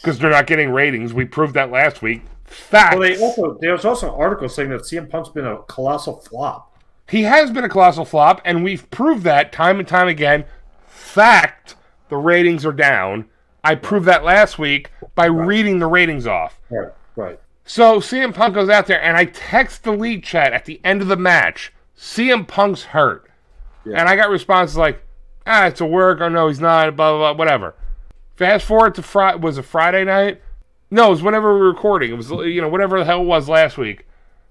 because 0.00 0.18
they're 0.18 0.30
not 0.30 0.46
getting 0.46 0.70
ratings. 0.70 1.12
We 1.12 1.26
proved 1.26 1.52
that 1.54 1.70
last 1.70 2.00
week. 2.00 2.22
Facts. 2.46 2.96
Well, 2.96 3.02
they 3.02 3.22
also 3.22 3.58
there 3.60 3.72
was 3.72 3.84
also 3.84 4.08
an 4.08 4.18
article 4.18 4.48
saying 4.48 4.70
that 4.70 4.80
CM 4.80 5.10
Punk's 5.10 5.28
been 5.28 5.44
a 5.44 5.58
colossal 5.64 6.16
flop. 6.16 6.74
he 7.06 7.24
has 7.24 7.50
been 7.50 7.64
a 7.64 7.68
colossal 7.68 8.06
flop, 8.06 8.40
and 8.46 8.64
we've 8.64 8.90
proved 8.90 9.24
that 9.24 9.52
time 9.52 9.78
and 9.78 9.86
time 9.86 10.08
again. 10.08 10.46
Fact: 10.86 11.76
the 12.08 12.16
ratings 12.16 12.64
are 12.64 12.72
down. 12.72 13.26
I 13.62 13.74
proved 13.74 14.06
that 14.06 14.24
last 14.24 14.58
week 14.58 14.90
by 15.14 15.26
reading 15.26 15.80
the 15.80 15.86
ratings 15.86 16.26
off. 16.26 16.58
Right, 16.70 16.92
right. 17.14 17.38
So 17.66 18.00
CM 18.00 18.32
Punk 18.32 18.54
goes 18.54 18.70
out 18.70 18.86
there, 18.86 19.02
and 19.02 19.18
I 19.18 19.26
text 19.26 19.84
the 19.84 19.92
lead 19.92 20.24
chat 20.24 20.54
at 20.54 20.64
the 20.64 20.80
end 20.82 21.02
of 21.02 21.08
the 21.08 21.16
match. 21.16 21.74
CM 21.94 22.48
Punk's 22.48 22.84
hurt, 22.84 23.27
and 23.84 24.08
I 24.08 24.16
got 24.16 24.30
responses 24.30 24.76
like, 24.76 25.02
"Ah, 25.46 25.66
it's 25.66 25.80
a 25.80 25.86
work," 25.86 26.20
or 26.20 26.30
"No, 26.30 26.48
he's 26.48 26.60
not." 26.60 26.94
Blah 26.96 27.10
blah 27.16 27.32
blah, 27.34 27.38
whatever. 27.38 27.74
Fast 28.36 28.66
forward 28.66 28.94
to 28.96 29.02
Friday. 29.02 29.38
Was 29.38 29.58
it 29.58 29.62
Friday 29.62 30.04
night? 30.04 30.40
No, 30.90 31.08
it 31.08 31.10
was 31.10 31.22
whenever 31.22 31.52
we 31.54 31.60
were 31.60 31.68
recording. 31.68 32.10
It 32.10 32.16
was 32.16 32.30
you 32.30 32.60
know 32.60 32.68
whatever 32.68 32.98
the 32.98 33.04
hell 33.04 33.22
it 33.22 33.26
was 33.26 33.48
last 33.48 33.76
week. 33.78 34.06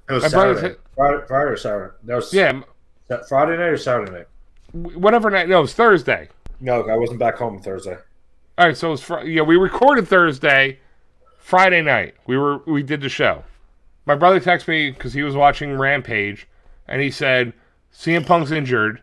It 0.09 0.13
was 0.13 0.23
My 0.23 0.29
Saturday. 0.29 0.59
said- 0.61 0.77
Friday, 0.95 1.17
Friday 1.27 1.49
or 1.51 1.57
Saturday? 1.57 1.93
That 2.05 2.15
was 2.15 2.33
Yeah, 2.33 2.61
Friday 3.27 3.51
night 3.57 3.67
or 3.69 3.77
Saturday 3.77 4.11
night? 4.11 4.27
whatever 4.73 5.29
night. 5.29 5.47
No, 5.49 5.59
it 5.59 5.61
was 5.61 5.73
Thursday. 5.73 6.29
No, 6.59 6.81
I 6.89 6.95
wasn't 6.95 7.19
back 7.19 7.37
home 7.37 7.59
Thursday. 7.59 7.97
All 8.57 8.65
right, 8.67 8.75
so 8.75 8.87
it 8.87 8.91
was 8.91 9.03
fr- 9.03 9.19
yeah. 9.19 9.43
We 9.43 9.55
recorded 9.57 10.07
Thursday, 10.07 10.79
Friday 11.37 11.81
night. 11.81 12.15
We 12.25 12.37
were 12.37 12.57
we 12.65 12.81
did 12.83 13.01
the 13.01 13.09
show. 13.09 13.43
My 14.05 14.15
brother 14.15 14.39
texted 14.39 14.69
me 14.69 14.89
because 14.91 15.13
he 15.13 15.21
was 15.23 15.35
watching 15.35 15.77
Rampage, 15.77 16.47
and 16.87 17.01
he 17.01 17.11
said 17.11 17.53
CM 17.93 18.25
Punk's 18.25 18.51
injured. 18.51 19.01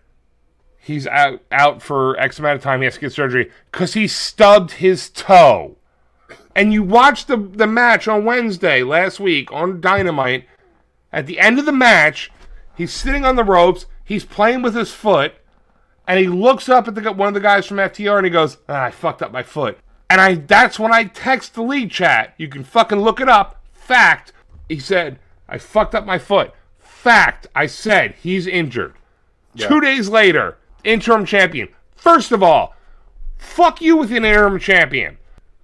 He's 0.84 1.06
out 1.06 1.40
out 1.50 1.80
for 1.80 2.18
X 2.20 2.38
amount 2.38 2.56
of 2.56 2.62
time. 2.62 2.80
He 2.80 2.84
has 2.84 2.94
to 2.94 3.00
get 3.00 3.12
surgery 3.12 3.50
because 3.72 3.94
he 3.94 4.06
stubbed 4.06 4.72
his 4.72 5.08
toe. 5.08 5.78
And 6.54 6.74
you 6.74 6.82
watched 6.82 7.26
the 7.26 7.38
the 7.38 7.66
match 7.66 8.06
on 8.06 8.26
Wednesday 8.26 8.82
last 8.82 9.18
week 9.18 9.50
on 9.50 9.80
Dynamite. 9.80 10.46
At 11.10 11.26
the 11.26 11.40
end 11.40 11.58
of 11.58 11.64
the 11.64 11.72
match, 11.72 12.30
he's 12.76 12.92
sitting 12.92 13.24
on 13.24 13.36
the 13.36 13.44
ropes. 13.44 13.86
He's 14.04 14.26
playing 14.26 14.60
with 14.60 14.74
his 14.74 14.92
foot 14.92 15.32
and 16.06 16.18
he 16.18 16.26
looks 16.28 16.68
up 16.68 16.86
at 16.86 16.94
the 16.94 17.12
one 17.12 17.28
of 17.28 17.34
the 17.34 17.40
guys 17.40 17.64
from 17.66 17.78
FTR 17.78 18.18
and 18.18 18.26
he 18.26 18.30
goes, 18.30 18.58
ah, 18.68 18.84
"I 18.84 18.90
fucked 18.90 19.22
up 19.22 19.32
my 19.32 19.42
foot." 19.42 19.78
And 20.10 20.20
I 20.20 20.34
that's 20.34 20.78
when 20.78 20.92
I 20.92 21.04
text 21.04 21.54
the 21.54 21.62
lead 21.62 21.90
chat. 21.90 22.34
You 22.36 22.48
can 22.48 22.62
fucking 22.62 23.00
look 23.00 23.20
it 23.20 23.28
up. 23.28 23.64
Fact. 23.72 24.32
He 24.68 24.78
said, 24.78 25.18
"I 25.48 25.56
fucked 25.56 25.94
up 25.94 26.04
my 26.04 26.18
foot." 26.18 26.52
Fact. 26.78 27.46
I 27.54 27.66
said 27.66 28.16
he's 28.22 28.46
injured. 28.46 28.94
Two 29.56 29.80
days 29.80 30.08
later, 30.08 30.58
interim 30.84 31.24
champion. 31.24 31.68
First 31.96 32.32
of 32.32 32.42
all, 32.42 32.74
fuck 33.36 33.80
you 33.80 33.96
with 33.96 34.10
an 34.10 34.24
interim 34.24 34.58
champion. 34.58 35.18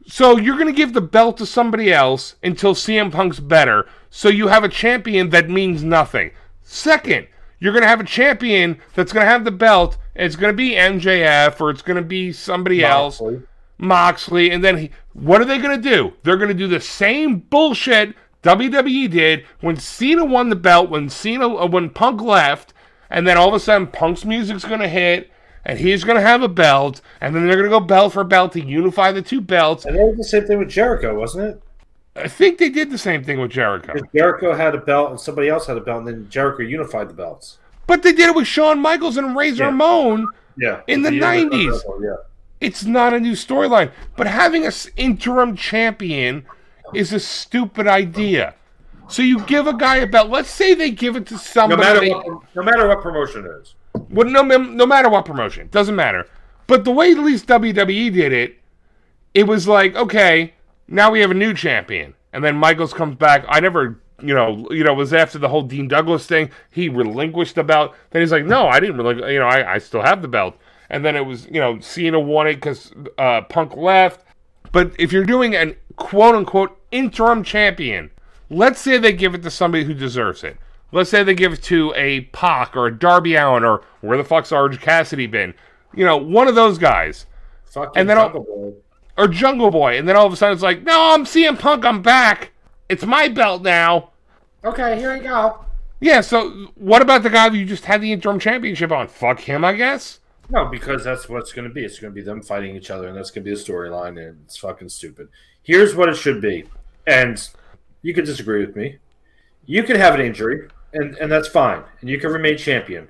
So 0.06 0.38
you're 0.38 0.56
going 0.56 0.66
to 0.66 0.76
give 0.76 0.92
the 0.92 1.00
belt 1.00 1.36
to 1.38 1.46
somebody 1.46 1.92
else 1.92 2.36
until 2.42 2.74
CM 2.74 3.12
Punk's 3.12 3.40
better. 3.40 3.86
So 4.10 4.28
you 4.28 4.48
have 4.48 4.64
a 4.64 4.68
champion 4.68 5.30
that 5.30 5.48
means 5.48 5.84
nothing. 5.84 6.32
Second, 6.62 7.28
you're 7.58 7.72
going 7.72 7.82
to 7.82 7.88
have 7.88 8.00
a 8.00 8.04
champion 8.04 8.80
that's 8.94 9.12
going 9.12 9.24
to 9.24 9.30
have 9.30 9.44
the 9.44 9.50
belt. 9.50 9.98
And 10.16 10.26
it's 10.26 10.36
going 10.36 10.52
to 10.52 10.56
be 10.56 10.72
MJF 10.72 11.60
or 11.60 11.70
it's 11.70 11.82
going 11.82 11.96
to 11.96 12.02
be 12.02 12.32
somebody 12.32 12.84
else, 12.84 13.20
Moxley. 13.20 13.42
Moxley. 13.78 14.50
And 14.50 14.64
then 14.64 14.78
he, 14.78 14.90
what 15.12 15.40
are 15.40 15.44
they 15.44 15.58
going 15.58 15.80
to 15.80 15.88
do? 15.90 16.14
They're 16.22 16.36
going 16.36 16.48
to 16.48 16.54
do 16.54 16.66
the 16.66 16.80
same 16.80 17.38
bullshit 17.38 18.16
WWE 18.42 19.10
did 19.10 19.44
when 19.60 19.76
Cena 19.76 20.24
won 20.24 20.48
the 20.48 20.56
belt, 20.56 20.88
when 20.88 21.10
Cena, 21.10 21.46
uh, 21.46 21.66
when 21.66 21.90
Punk 21.90 22.22
left, 22.22 22.72
and 23.10 23.26
then 23.26 23.36
all 23.36 23.48
of 23.48 23.54
a 23.54 23.60
sudden 23.60 23.86
Punk's 23.88 24.24
music's 24.24 24.64
going 24.64 24.80
to 24.80 24.88
hit. 24.88 25.30
And 25.62 25.78
he's 25.78 26.04
going 26.04 26.16
to 26.16 26.22
have 26.22 26.40
a 26.42 26.48
belt, 26.48 27.02
and 27.20 27.36
then 27.36 27.46
they're 27.46 27.56
going 27.56 27.68
to 27.68 27.70
go 27.70 27.80
belt 27.80 28.14
for 28.14 28.24
belt 28.24 28.52
to 28.52 28.64
unify 28.64 29.12
the 29.12 29.20
two 29.20 29.42
belts. 29.42 29.84
And 29.84 29.94
that 29.94 30.06
was 30.06 30.16
the 30.16 30.24
same 30.24 30.46
thing 30.46 30.58
with 30.58 30.70
Jericho, 30.70 31.14
wasn't 31.18 31.44
it? 31.50 31.62
I 32.16 32.28
think 32.28 32.56
they 32.56 32.70
did 32.70 32.90
the 32.90 32.96
same 32.96 33.22
thing 33.22 33.38
with 33.38 33.50
Jericho. 33.50 33.92
Jericho 34.16 34.54
had 34.54 34.74
a 34.74 34.78
belt 34.78 35.10
and 35.10 35.20
somebody 35.20 35.50
else 35.50 35.66
had 35.66 35.76
a 35.76 35.82
belt, 35.82 35.98
and 35.98 36.08
then 36.08 36.26
Jericho 36.30 36.62
unified 36.62 37.10
the 37.10 37.14
belts. 37.14 37.58
But 37.86 38.02
they 38.02 38.12
did 38.12 38.30
it 38.30 38.34
with 38.34 38.46
Shawn 38.46 38.80
Michaels 38.80 39.18
and 39.18 39.36
Razor 39.36 39.64
Yeah. 39.64 39.66
Ramon. 39.68 40.28
Yeah. 40.56 40.80
In 40.86 41.02
the 41.02 41.10
90s. 41.10 41.82
Yeah. 42.02 42.16
It's 42.62 42.84
not 42.84 43.12
a 43.12 43.20
new 43.20 43.32
storyline. 43.32 43.90
But 44.16 44.28
having 44.28 44.64
a 44.64 44.68
s- 44.68 44.88
interim 44.96 45.56
champion 45.56 46.46
is 46.94 47.12
a 47.12 47.20
stupid 47.20 47.86
idea. 47.86 48.54
So 49.10 49.22
you 49.22 49.40
give 49.46 49.66
a 49.66 49.74
guy 49.74 49.96
a 49.96 50.06
belt. 50.06 50.30
Let's 50.30 50.50
say 50.50 50.74
they 50.74 50.90
give 50.90 51.16
it 51.16 51.26
to 51.26 51.34
No 51.34 51.38
somebody. 51.40 51.80
matter 51.82 52.00
they- 52.00 52.10
what, 52.10 52.42
no 52.54 52.62
matter 52.62 52.86
what 52.88 53.02
promotion 53.02 53.44
it 53.44 53.50
is. 53.62 53.74
well, 54.10 54.28
no, 54.28 54.42
no 54.42 54.86
matter 54.86 55.08
what 55.08 55.24
promotion, 55.24 55.68
doesn't 55.70 55.96
matter. 55.96 56.26
But 56.66 56.84
the 56.84 56.92
way 56.92 57.10
at 57.12 57.18
least 57.18 57.46
WWE 57.48 58.12
did 58.12 58.32
it, 58.32 58.58
it 59.34 59.46
was 59.48 59.66
like, 59.66 59.94
okay, 59.96 60.54
now 60.88 61.10
we 61.10 61.20
have 61.20 61.30
a 61.30 61.34
new 61.34 61.52
champion, 61.54 62.14
and 62.32 62.44
then 62.44 62.56
Michaels 62.56 62.92
comes 62.92 63.16
back. 63.16 63.44
I 63.48 63.58
never, 63.60 64.00
you 64.22 64.34
know, 64.34 64.68
you 64.70 64.84
know, 64.84 64.94
was 64.94 65.12
after 65.12 65.38
the 65.38 65.48
whole 65.48 65.62
Dean 65.62 65.88
Douglas 65.88 66.26
thing. 66.26 66.50
He 66.70 66.88
relinquished 66.88 67.56
the 67.56 67.64
belt. 67.64 67.94
Then 68.10 68.22
he's 68.22 68.30
like, 68.32 68.44
no, 68.44 68.68
I 68.68 68.78
didn't 68.80 68.96
really, 68.98 69.32
you 69.32 69.38
know, 69.40 69.46
I, 69.46 69.74
I 69.74 69.78
still 69.78 70.02
have 70.02 70.22
the 70.22 70.28
belt. 70.28 70.56
And 70.88 71.04
then 71.04 71.14
it 71.16 71.24
was, 71.26 71.46
you 71.46 71.60
know, 71.60 71.78
Cena 71.80 72.18
won 72.20 72.46
it 72.48 72.54
because 72.54 72.92
uh, 73.18 73.42
Punk 73.42 73.76
left. 73.76 74.24
But 74.72 74.92
if 74.98 75.12
you're 75.12 75.24
doing 75.24 75.54
an 75.56 75.74
quote 75.96 76.34
unquote 76.34 76.76
interim 76.92 77.42
champion, 77.44 78.10
let's 78.50 78.80
say 78.80 78.98
they 78.98 79.12
give 79.12 79.34
it 79.34 79.42
to 79.42 79.50
somebody 79.50 79.84
who 79.84 79.94
deserves 79.94 80.44
it. 80.44 80.58
Let's 80.92 81.08
say 81.08 81.22
they 81.22 81.34
give 81.34 81.52
it 81.52 81.62
to 81.64 81.94
a 81.96 82.22
Pac 82.32 82.76
or 82.76 82.88
a 82.88 82.96
Darby 82.96 83.36
Allin 83.36 83.64
or 83.64 83.82
where 84.00 84.18
the 84.18 84.24
fuck's 84.24 84.52
Orange 84.52 84.80
Cassidy 84.80 85.26
been? 85.26 85.54
You 85.94 86.04
know, 86.04 86.16
one 86.16 86.48
of 86.48 86.56
those 86.56 86.78
guys. 86.78 87.26
Fucking 87.66 87.92
And 87.94 88.08
then 88.08 88.16
Jungle 88.16 88.44
Boy. 88.44 88.72
Or 89.16 89.28
Jungle 89.28 89.70
Boy. 89.70 89.98
And 89.98 90.08
then 90.08 90.16
all 90.16 90.26
of 90.26 90.32
a 90.32 90.36
sudden 90.36 90.54
it's 90.54 90.62
like, 90.62 90.82
no, 90.82 91.14
I'm 91.14 91.24
CM 91.24 91.58
Punk, 91.58 91.84
I'm 91.84 92.02
back. 92.02 92.50
It's 92.88 93.06
my 93.06 93.28
belt 93.28 93.62
now. 93.62 94.10
Okay, 94.64 94.98
here 94.98 95.16
we 95.16 95.20
go. 95.20 95.64
Yeah, 96.00 96.22
so 96.22 96.50
what 96.74 97.02
about 97.02 97.22
the 97.22 97.30
guy 97.30 97.48
you 97.48 97.64
just 97.64 97.84
had 97.84 98.00
the 98.00 98.12
interim 98.12 98.38
championship 98.38 98.90
on? 98.90 99.06
Fuck 99.06 99.40
him, 99.40 99.64
I 99.64 99.74
guess. 99.74 100.18
No, 100.48 100.64
because 100.66 101.04
that's 101.04 101.28
what 101.28 101.40
it's 101.40 101.52
going 101.52 101.68
to 101.68 101.72
be. 101.72 101.84
It's 101.84 102.00
going 102.00 102.12
to 102.12 102.14
be 102.14 102.22
them 102.22 102.42
fighting 102.42 102.74
each 102.74 102.90
other, 102.90 103.06
and 103.06 103.16
that's 103.16 103.30
going 103.30 103.44
to 103.44 103.50
be 103.50 103.54
the 103.54 103.62
storyline, 103.62 104.18
and 104.18 104.40
it's 104.44 104.56
fucking 104.56 104.88
stupid. 104.88 105.28
Here's 105.62 105.94
what 105.94 106.08
it 106.08 106.16
should 106.16 106.40
be, 106.40 106.64
and 107.06 107.48
you 108.02 108.14
could 108.14 108.24
disagree 108.24 108.64
with 108.64 108.76
me. 108.76 108.98
You 109.66 109.82
could 109.82 109.96
have 109.96 110.14
an 110.14 110.20
injury, 110.20 110.68
and, 110.92 111.16
and 111.16 111.30
that's 111.30 111.48
fine, 111.48 111.82
and 112.00 112.10
you 112.10 112.18
can 112.18 112.32
remain 112.32 112.56
champion. 112.56 113.08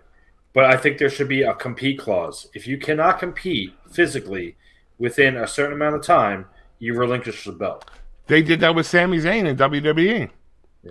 But 0.52 0.64
I 0.64 0.76
think 0.76 0.98
there 0.98 1.10
should 1.10 1.28
be 1.28 1.42
a 1.42 1.54
compete 1.54 1.98
clause. 1.98 2.48
If 2.54 2.66
you 2.66 2.76
cannot 2.76 3.20
compete 3.20 3.74
physically 3.90 4.56
within 4.98 5.36
a 5.36 5.46
certain 5.46 5.74
amount 5.74 5.94
of 5.94 6.02
time, 6.02 6.46
you 6.78 6.94
relinquish 6.94 7.44
the 7.44 7.52
belt. 7.52 7.88
They 8.26 8.42
did 8.42 8.60
that 8.60 8.74
with 8.74 8.86
Sami 8.86 9.18
Zayn 9.18 9.46
in 9.46 9.56
WWE. 9.56 10.30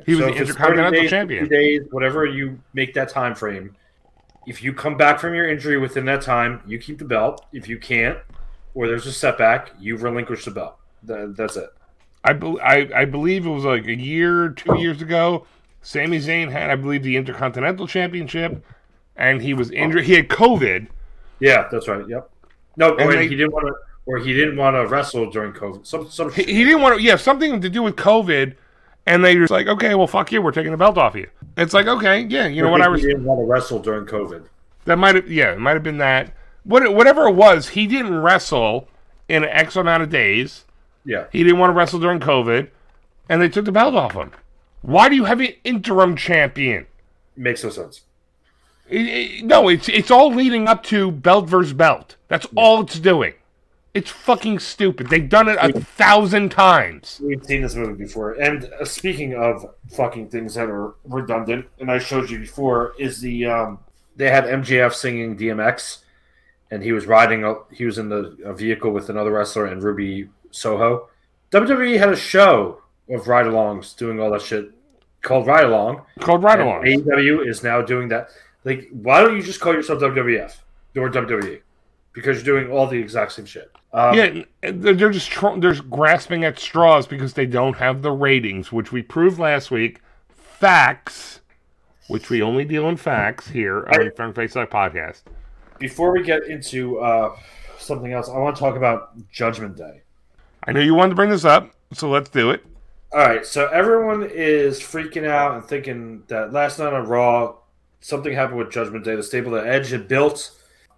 He 0.06 0.16
was 0.16 0.20
So 0.20 0.26
the 0.26 0.32
it's 0.32 0.38
30 0.38 0.42
Intercontinental 0.42 0.92
days, 0.92 1.10
Champion. 1.10 1.44
50 1.46 1.56
days, 1.56 1.82
whatever 1.92 2.26
you 2.26 2.60
make 2.74 2.94
that 2.94 3.10
time 3.10 3.36
frame. 3.36 3.76
If 4.48 4.64
you 4.64 4.74
come 4.74 4.98
back 4.98 5.20
from 5.20 5.34
your 5.34 5.50
injury 5.50 5.78
within 5.78 6.06
that 6.06 6.22
time, 6.22 6.62
you 6.66 6.80
keep 6.80 6.98
the 6.98 7.06
belt. 7.06 7.46
If 7.52 7.68
you 7.68 7.78
can't, 7.78 8.18
or 8.74 8.88
there's 8.88 9.08
a 9.08 9.14
setback, 9.14 9.72
you 9.80 9.98
relinquish 9.98 10.46
the 10.46 10.52
belt. 10.52 10.78
That, 11.04 11.36
that's 11.36 11.58
it. 11.58 11.70
I, 12.24 12.34
bel 12.34 12.60
I 12.62 12.90
I 12.96 13.06
believe 13.06 13.46
it 13.46 13.50
was 13.50 13.64
like 13.64 13.86
a 13.88 13.96
year, 13.96 14.50
two 14.50 14.78
years 14.80 15.02
ago. 15.02 15.46
Sami 15.82 16.20
Zayn 16.20 16.52
had, 16.52 16.70
I 16.70 16.76
believe, 16.76 17.04
the 17.04 17.16
Intercontinental 17.16 17.88
Championship, 17.88 18.64
and 19.16 19.42
he 19.42 19.54
was 19.54 19.72
injured. 19.72 20.04
He 20.04 20.14
had 20.16 20.28
COVID. 20.28 20.88
Yeah, 21.40 21.68
that's 21.72 21.88
right. 21.88 22.06
Yep. 22.08 22.30
No, 22.76 22.98
And 22.98 23.12
they- 23.14 23.28
he 23.28 23.36
didn't 23.36 23.54
want 23.54 23.68
to, 23.68 23.74
or 24.06 24.18
he 24.18 24.34
didn't 24.34 24.58
want 24.58 24.76
to 24.76 24.86
wrestle 24.88 25.30
during 25.32 25.54
COVID. 25.54 25.86
Some, 25.88 26.10
some. 26.10 26.32
He, 26.34 26.44
he 26.44 26.66
didn't 26.66 26.82
want 26.82 26.98
to. 26.98 27.02
Yeah, 27.02 27.16
something 27.16 27.62
to 27.62 27.70
do 27.70 27.82
with 27.82 27.96
COVID, 27.96 28.56
and 29.06 29.24
they 29.24 29.36
were 29.36 29.44
just 29.44 29.52
like, 29.52 29.68
okay, 29.68 29.96
well, 29.96 30.08
fuck 30.08 30.32
you, 30.34 30.42
we're 30.42 30.52
taking 30.52 30.72
the 30.72 30.78
belt 30.78 30.98
off 30.98 31.16
you. 31.16 31.28
It's 31.56 31.74
like, 31.74 31.88
okay, 31.88 32.22
yeah, 32.24 32.48
you 32.48 32.62
know 32.62 32.70
what? 32.70 32.82
I 32.82 32.86
he 32.86 32.92
was 32.92 33.02
didn't 33.02 33.24
want 33.24 33.40
to 33.40 33.46
wrestle 33.46 33.80
during 33.80 34.06
COVID. 34.06 34.44
that 34.86 34.98
might 34.98 35.16
have, 35.16 35.32
yeah, 35.32 35.54
it 35.54 35.60
might 35.60 35.74
have 35.74 35.84
been 35.84 35.98
that. 36.00 36.34
What 36.64 36.94
whatever 36.94 37.28
it 37.30 37.34
was, 37.36 37.70
he 37.70 37.88
didn't 37.88 38.22
wrestle 38.22 38.90
in 39.30 39.46
X 39.46 39.78
amount 39.78 40.04
of 40.04 40.10
days. 40.10 40.66
Yeah. 41.06 41.26
He 41.32 41.44
didn't 41.44 41.60
want 41.60 41.72
to 41.72 41.76
wrestle 41.76 42.00
during 42.00 42.20
COVID, 42.20 42.70
and 43.30 43.42
they 43.42 43.50
took 43.50 43.66
the 43.66 43.72
belt 43.72 43.96
off 43.96 44.14
him. 44.14 44.32
Why 44.82 45.10
do 45.10 45.16
you 45.16 45.26
have 45.26 45.40
an 45.40 45.54
interim 45.64 46.16
champion? 46.16 46.86
Makes 47.36 47.64
no 47.64 47.70
sense. 47.70 48.02
It- 48.90 48.98
it- 49.42 49.46
no, 49.46 49.70
it's 49.70 49.88
it's 49.90 50.10
all 50.12 50.34
leading 50.34 50.68
up 50.68 50.84
to 50.84 51.12
belt 51.12 51.48
versus 51.48 51.74
belt. 51.74 52.16
That's 52.28 52.48
all 52.56 52.82
it's 52.82 53.00
doing. 53.00 53.34
It's 53.94 54.10
fucking 54.12 54.60
stupid. 54.60 55.08
They've 55.10 55.28
done 55.28 55.48
it 55.48 55.58
a 55.60 55.80
thousand 55.80 56.50
times. 56.50 57.20
We've 57.24 57.44
seen 57.44 57.64
this 57.64 57.76
movie 57.76 57.94
before. 58.04 58.34
And 58.34 58.66
uh, 58.80 58.86
speaking 58.86 59.34
of 59.34 59.66
fucking 59.96 60.30
things 60.30 60.54
that 60.56 60.70
are 60.70 60.94
redundant, 61.06 61.66
and 61.80 61.90
I 61.92 61.98
showed 61.98 62.30
you 62.30 62.40
before, 62.40 62.94
is 63.00 63.20
the 63.22 63.46
um, 63.48 63.80
they 64.16 64.30
had 64.30 64.46
MJF 64.46 64.94
singing 64.94 65.38
DMX, 65.38 66.00
and 66.70 66.84
he 66.84 66.92
was 66.92 67.08
riding. 67.08 67.44
A, 67.44 67.56
he 67.72 67.84
was 67.86 67.98
in 67.98 68.10
the 68.10 68.38
a 68.46 68.54
vehicle 68.54 68.92
with 68.92 69.10
another 69.10 69.32
wrestler 69.32 69.66
and 69.66 69.82
Ruby 69.82 70.30
Soho. 70.52 71.10
WWE 71.52 71.98
had 71.98 72.10
a 72.10 72.16
show 72.16 72.82
of 73.10 73.28
ride-alongs 73.28 73.98
doing 73.98 74.20
all 74.20 74.30
that 74.32 74.42
shit 74.42 74.72
called 75.22 75.48
Ride 75.48 75.66
Along. 75.66 76.04
Called 76.20 76.46
And 76.46 76.62
along. 76.62 76.84
AEW 76.84 77.48
is 77.48 77.64
now 77.64 77.82
doing 77.82 78.08
that. 78.10 78.30
Like, 78.64 78.88
why 78.92 79.22
don't 79.22 79.36
you 79.36 79.42
just 79.44 79.60
call 79.60 79.74
yourself 79.74 80.00
WWF 80.02 80.56
or 80.96 81.10
WWE? 81.10 81.62
Because 82.14 82.38
you're 82.38 82.58
doing 82.60 82.72
all 82.72 82.88
the 82.88 82.98
exact 82.98 83.32
same 83.32 83.46
shit. 83.46 83.72
Um, 83.94 84.14
Yeah, 84.16 84.44
they're 84.62 85.10
just 85.12 85.30
tr- 85.30 85.58
they're 85.58 85.74
just 85.74 85.90
grasping 85.90 86.44
at 86.44 86.60
straws 86.60 87.08
because 87.08 87.34
they 87.34 87.46
don't 87.46 87.78
have 87.78 88.02
the 88.02 88.12
ratings, 88.12 88.72
which 88.72 88.92
we 88.92 89.02
proved 89.02 89.40
last 89.40 89.72
week. 89.72 90.02
Facts, 90.30 91.40
which 92.08 92.30
we 92.30 92.42
only 92.42 92.66
deal 92.66 92.90
in 92.90 92.98
facts 92.98 93.48
here 93.50 93.88
on 93.94 94.06
the 94.06 94.12
Front 94.12 94.36
Face 94.36 94.56
Lock 94.56 94.70
Podcast. 94.70 95.22
Before 95.80 96.12
we 96.12 96.22
get 96.24 96.44
into 96.44 97.00
uh, 97.00 97.36
something 97.78 98.12
else, 98.12 98.28
I 98.30 98.38
want 98.38 98.56
to 98.56 98.60
talk 98.60 98.76
about 98.76 99.12
Judgment 99.32 99.78
Day. 99.78 100.02
I 100.70 100.72
know 100.72 100.82
you 100.82 100.94
wanted 100.94 101.10
to 101.10 101.16
bring 101.16 101.32
this 101.32 101.46
up, 101.46 101.72
so 101.94 102.12
let's 102.12 102.30
do 102.30 102.52
it. 102.52 102.64
All 103.12 103.22
right, 103.22 103.44
so 103.44 103.66
everyone 103.70 104.30
is 104.32 104.80
freaking 104.80 105.26
out 105.26 105.56
and 105.56 105.66
thinking 105.66 106.22
that 106.28 106.54
last 106.54 106.78
night 106.78 106.94
on 106.94 107.08
Raw, 107.08 107.56
something 108.02 108.32
happened 108.32 108.60
with 108.60 108.70
Judgment 108.70 109.04
Day. 109.04 109.16
The 109.16 109.24
stable 109.24 109.54
that 109.54 109.66
Edge 109.66 109.90
had 109.90 110.08
built, 110.08 110.52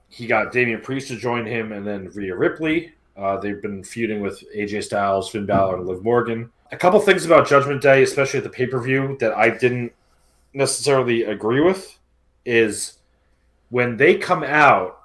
he 0.10 0.28
got 0.28 0.52
Damian 0.52 0.82
Priest 0.82 1.08
to 1.08 1.16
join 1.16 1.46
him, 1.46 1.72
and 1.72 1.88
then 1.88 2.12
Rhea 2.14 2.36
Ripley. 2.36 2.92
Uh, 3.16 3.38
they've 3.38 3.62
been 3.62 3.82
feuding 3.82 4.20
with 4.20 4.44
AJ 4.54 4.84
Styles, 4.84 5.30
Finn 5.30 5.46
Balor, 5.46 5.78
and 5.78 5.88
Liv 5.88 6.04
Morgan. 6.04 6.52
A 6.74 6.76
couple 6.76 7.00
things 7.00 7.26
about 7.26 7.48
Judgment 7.48 7.82
Day, 7.82 8.04
especially 8.04 8.40
at 8.40 8.44
the 8.44 8.50
pay 8.50 8.68
per 8.68 8.82
view, 8.82 9.16
that 9.22 9.32
I 9.36 9.52
didn't 9.52 9.94
necessarily 10.54 11.24
agree 11.24 11.62
with 11.62 11.98
is 12.44 12.98
when 13.70 13.96
they 13.96 14.18
come 14.18 14.44
out 14.44 15.00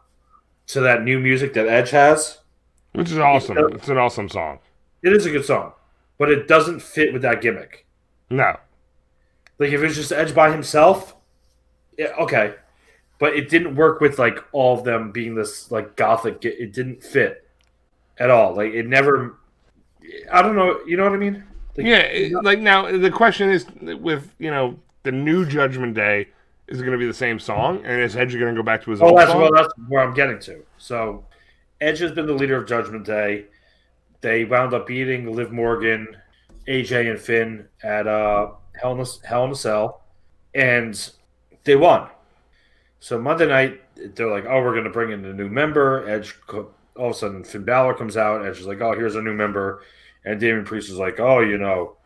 to 0.66 0.80
that 0.80 1.04
new 1.04 1.20
music 1.20 1.54
that 1.54 1.68
Edge 1.68 1.90
has. 1.90 2.38
Which 2.96 3.10
is 3.12 3.18
awesome. 3.18 3.56
It's 3.74 3.88
an 3.88 3.98
awesome 3.98 4.28
song. 4.28 4.58
It 5.02 5.12
is 5.12 5.26
a 5.26 5.30
good 5.30 5.44
song, 5.44 5.72
but 6.18 6.30
it 6.30 6.48
doesn't 6.48 6.80
fit 6.80 7.12
with 7.12 7.22
that 7.22 7.40
gimmick. 7.42 7.86
No. 8.30 8.56
Like 9.58 9.70
if 9.70 9.80
it 9.80 9.84
was 9.84 9.94
just 9.96 10.12
Edge 10.12 10.34
by 10.34 10.50
himself, 10.50 11.14
yeah, 11.98 12.08
okay, 12.20 12.54
but 13.18 13.34
it 13.36 13.48
didn't 13.48 13.74
work 13.76 14.00
with 14.00 14.18
like 14.18 14.38
all 14.52 14.78
of 14.78 14.84
them 14.84 15.12
being 15.12 15.34
this 15.34 15.70
like 15.70 15.96
gothic. 15.96 16.44
It 16.44 16.72
didn't 16.72 17.02
fit 17.02 17.48
at 18.18 18.30
all. 18.30 18.54
Like 18.54 18.72
it 18.72 18.86
never. 18.86 19.38
I 20.32 20.42
don't 20.42 20.56
know. 20.56 20.80
You 20.86 20.96
know 20.96 21.04
what 21.04 21.12
I 21.12 21.16
mean? 21.16 21.44
Like, 21.76 21.86
Yeah, 21.86 21.98
it- 21.98 22.44
like 22.44 22.60
now 22.60 22.90
the 22.96 23.10
question 23.10 23.50
is 23.50 23.66
with 24.00 24.32
you 24.38 24.50
know 24.50 24.78
the 25.02 25.12
new 25.12 25.44
Judgment 25.46 25.94
Day 25.94 26.28
is 26.68 26.80
it 26.80 26.82
going 26.82 26.92
to 26.92 26.98
be 26.98 27.06
the 27.06 27.14
same 27.14 27.38
song, 27.38 27.82
and 27.84 28.00
is 28.00 28.16
Edge 28.16 28.32
going 28.32 28.54
to 28.54 28.60
go 28.60 28.64
back 28.64 28.82
to 28.82 28.90
his 28.90 29.00
Oh, 29.00 29.08
old 29.10 29.18
that's 29.18 29.30
song? 29.30 29.40
well, 29.42 29.50
that's 29.54 29.72
where 29.88 30.02
I'm 30.02 30.14
getting 30.14 30.40
to. 30.40 30.64
So, 30.78 31.24
Edge 31.80 31.98
has 31.98 32.12
been 32.12 32.26
the 32.26 32.32
leader 32.32 32.56
of 32.56 32.66
Judgment 32.66 33.04
Day. 33.04 33.46
They 34.20 34.44
wound 34.44 34.72
up 34.72 34.86
beating 34.86 35.34
Liv 35.34 35.52
Morgan, 35.52 36.16
AJ, 36.66 37.10
and 37.10 37.20
Finn 37.20 37.68
at 37.82 38.06
uh, 38.06 38.52
Hell, 38.80 38.92
in 38.92 39.00
a, 39.00 39.26
Hell 39.26 39.44
in 39.44 39.50
a 39.50 39.54
Cell, 39.54 40.02
and 40.54 41.10
they 41.64 41.76
won. 41.76 42.08
So 43.00 43.20
Monday 43.20 43.46
night, 43.46 43.82
they're 44.14 44.30
like, 44.30 44.46
"Oh, 44.46 44.62
we're 44.62 44.72
going 44.72 44.84
to 44.84 44.90
bring 44.90 45.12
in 45.12 45.24
a 45.24 45.34
new 45.34 45.48
member." 45.48 46.08
Edge, 46.08 46.34
all 46.52 46.70
of 46.96 47.10
a 47.10 47.14
sudden, 47.14 47.44
Finn 47.44 47.64
Balor 47.64 47.94
comes 47.94 48.16
out. 48.16 48.44
Edge 48.44 48.58
is 48.58 48.66
like, 48.66 48.80
"Oh, 48.80 48.92
here's 48.92 49.16
a 49.16 49.22
new 49.22 49.34
member," 49.34 49.82
and 50.24 50.40
Damian 50.40 50.64
Priest 50.64 50.88
is 50.90 50.98
like, 50.98 51.20
"Oh, 51.20 51.40
you 51.40 51.58
know." 51.58 51.96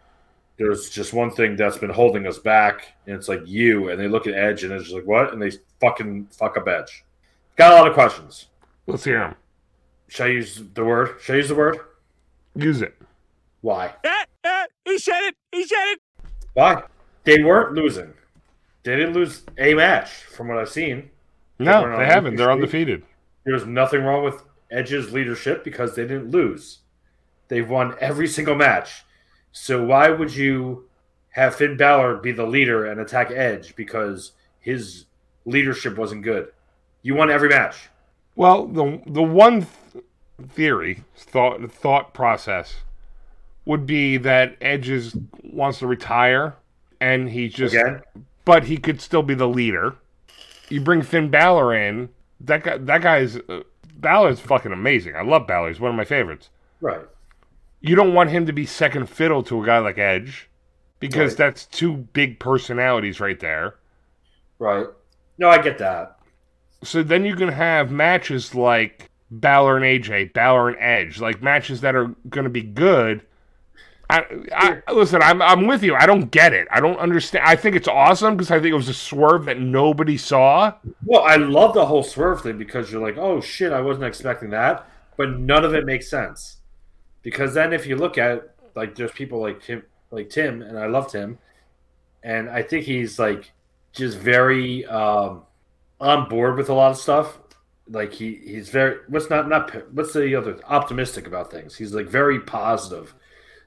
There's 0.56 0.90
just 0.90 1.14
one 1.14 1.30
thing 1.30 1.56
that's 1.56 1.78
been 1.78 1.88
holding 1.88 2.26
us 2.26 2.38
back, 2.38 2.92
and 3.06 3.16
it's 3.16 3.28
like 3.28 3.40
you. 3.46 3.88
And 3.88 3.98
they 3.98 4.08
look 4.08 4.26
at 4.26 4.34
Edge, 4.34 4.62
and 4.62 4.74
it's 4.74 4.90
like, 4.90 5.06
"What?" 5.06 5.32
And 5.32 5.40
they 5.40 5.52
fucking 5.80 6.26
fuck 6.32 6.58
up 6.58 6.68
Edge. 6.68 7.02
Got 7.56 7.72
a 7.72 7.76
lot 7.76 7.86
of 7.86 7.94
questions. 7.94 8.48
Let's 8.86 9.04
hear 9.04 9.22
him. 9.22 9.34
Should 10.10 10.26
I 10.26 10.30
use 10.30 10.60
the 10.74 10.84
word? 10.84 11.16
Should 11.20 11.34
I 11.34 11.36
use 11.38 11.48
the 11.48 11.54
word? 11.54 11.78
Use 12.56 12.82
it. 12.82 12.96
Why? 13.60 13.94
Eh, 14.02 14.24
eh, 14.42 14.66
he 14.84 14.98
said 14.98 15.20
it. 15.22 15.36
He 15.52 15.64
said 15.64 15.92
it. 15.92 16.00
Why? 16.54 16.82
They 17.22 17.44
weren't 17.44 17.74
losing. 17.74 18.12
They 18.82 18.96
didn't 18.96 19.14
lose 19.14 19.44
a 19.56 19.74
match, 19.74 20.10
from 20.10 20.48
what 20.48 20.58
I've 20.58 20.68
seen. 20.68 21.10
No, 21.60 21.82
We're 21.82 21.98
they 21.98 22.06
haven't. 22.06 22.34
They're 22.36 22.50
undefeated. 22.50 23.02
undefeated. 23.02 23.14
There's 23.44 23.66
nothing 23.66 24.02
wrong 24.02 24.24
with 24.24 24.42
Edge's 24.68 25.12
leadership 25.12 25.62
because 25.62 25.94
they 25.94 26.02
didn't 26.02 26.32
lose. 26.32 26.78
They've 27.46 27.68
won 27.68 27.94
every 28.00 28.26
single 28.26 28.56
match. 28.56 29.04
So 29.52 29.84
why 29.84 30.10
would 30.10 30.34
you 30.34 30.88
have 31.30 31.54
Finn 31.54 31.76
Balor 31.76 32.16
be 32.16 32.32
the 32.32 32.46
leader 32.46 32.84
and 32.84 33.00
attack 33.00 33.30
Edge 33.30 33.76
because 33.76 34.32
his 34.58 35.04
leadership 35.44 35.96
wasn't 35.96 36.22
good? 36.22 36.50
You 37.02 37.14
won 37.14 37.30
every 37.30 37.48
match. 37.48 37.90
Well, 38.34 38.66
the 38.66 39.00
the 39.06 39.22
one 39.22 39.60
th- 39.60 39.68
theory 40.48 41.04
thought 41.16 41.70
thought 41.70 42.14
process 42.14 42.76
would 43.64 43.86
be 43.86 44.16
that 44.16 44.56
Edge 44.60 44.88
is, 44.88 45.16
wants 45.42 45.78
to 45.80 45.86
retire, 45.86 46.54
and 47.00 47.28
he 47.30 47.48
just 47.48 47.74
Again, 47.74 48.02
but 48.44 48.64
he 48.64 48.76
could 48.78 49.00
still 49.00 49.22
be 49.22 49.34
the 49.34 49.48
leader. 49.48 49.96
You 50.68 50.80
bring 50.80 51.02
Finn 51.02 51.30
Balor 51.30 51.74
in. 51.74 52.08
That 52.40 52.62
guy, 52.64 52.78
that 52.78 53.02
guy's 53.02 53.36
uh, 53.36 53.62
Balor's 53.96 54.40
fucking 54.40 54.72
amazing. 54.72 55.14
I 55.14 55.22
love 55.22 55.46
Balor. 55.46 55.68
He's 55.68 55.80
one 55.80 55.90
of 55.90 55.96
my 55.96 56.04
favorites. 56.04 56.48
right. 56.80 57.02
You 57.82 57.96
don't 57.96 58.12
want 58.12 58.28
him 58.30 58.44
to 58.46 58.52
be 58.52 58.66
second 58.66 59.08
fiddle 59.08 59.42
to 59.44 59.62
a 59.62 59.66
guy 59.66 59.78
like 59.78 59.96
Edge 59.96 60.50
because 60.98 61.32
Right. 61.32 61.38
that's 61.38 61.64
two 61.64 61.94
big 62.12 62.38
personalities 62.38 63.20
right 63.20 63.40
there. 63.40 63.76
Right. 64.58 64.86
No, 65.38 65.48
I 65.48 65.62
get 65.62 65.78
that. 65.78 66.18
So 66.84 67.02
then 67.02 67.24
you 67.24 67.36
can 67.36 67.48
have 67.48 67.90
matches 67.90 68.54
like 68.54 69.09
Balor 69.30 69.76
and 69.76 69.84
AJ, 69.84 70.32
Balor 70.32 70.70
and 70.70 70.78
Edge, 70.80 71.20
like 71.20 71.42
matches 71.42 71.80
that 71.82 71.94
are 71.94 72.14
going 72.28 72.44
to 72.44 72.50
be 72.50 72.62
good. 72.62 73.22
I, 74.10 74.82
I 74.86 74.92
listen. 74.92 75.22
I'm 75.22 75.40
I'm 75.40 75.66
with 75.68 75.84
you. 75.84 75.94
I 75.94 76.04
don't 76.04 76.32
get 76.32 76.52
it. 76.52 76.66
I 76.70 76.80
don't 76.80 76.98
understand. 76.98 77.44
I 77.46 77.54
think 77.54 77.76
it's 77.76 77.86
awesome 77.86 78.36
because 78.36 78.50
I 78.50 78.56
think 78.58 78.72
it 78.72 78.76
was 78.76 78.88
a 78.88 78.94
swerve 78.94 79.44
that 79.44 79.60
nobody 79.60 80.16
saw. 80.16 80.74
Well, 81.04 81.22
I 81.22 81.36
love 81.36 81.74
the 81.74 81.86
whole 81.86 82.02
swerve 82.02 82.42
thing 82.42 82.58
because 82.58 82.90
you're 82.90 83.00
like, 83.00 83.16
oh 83.16 83.40
shit, 83.40 83.72
I 83.72 83.80
wasn't 83.80 84.06
expecting 84.06 84.50
that, 84.50 84.88
but 85.16 85.38
none 85.38 85.64
of 85.64 85.74
it 85.74 85.86
makes 85.86 86.10
sense. 86.10 86.56
Because 87.22 87.54
then, 87.54 87.72
if 87.72 87.86
you 87.86 87.94
look 87.94 88.18
at 88.18 88.54
like, 88.74 88.96
there's 88.96 89.12
people 89.12 89.40
like 89.40 89.62
Tim, 89.62 89.84
like 90.10 90.28
Tim, 90.28 90.62
and 90.62 90.76
I 90.76 90.86
love 90.86 91.12
Tim, 91.12 91.38
and 92.24 92.50
I 92.50 92.62
think 92.62 92.86
he's 92.86 93.16
like 93.16 93.52
just 93.92 94.18
very 94.18 94.84
um, 94.86 95.42
on 96.00 96.28
board 96.28 96.56
with 96.56 96.68
a 96.68 96.74
lot 96.74 96.90
of 96.90 96.96
stuff. 96.96 97.38
Like 97.90 98.12
he 98.12 98.40
he's 98.44 98.68
very 98.68 98.98
what's 99.08 99.30
not 99.30 99.48
not 99.48 99.74
what's 99.92 100.12
the 100.12 100.34
other 100.34 100.60
optimistic 100.68 101.26
about 101.26 101.50
things. 101.50 101.76
He's 101.76 101.92
like 101.92 102.06
very 102.06 102.40
positive. 102.40 103.14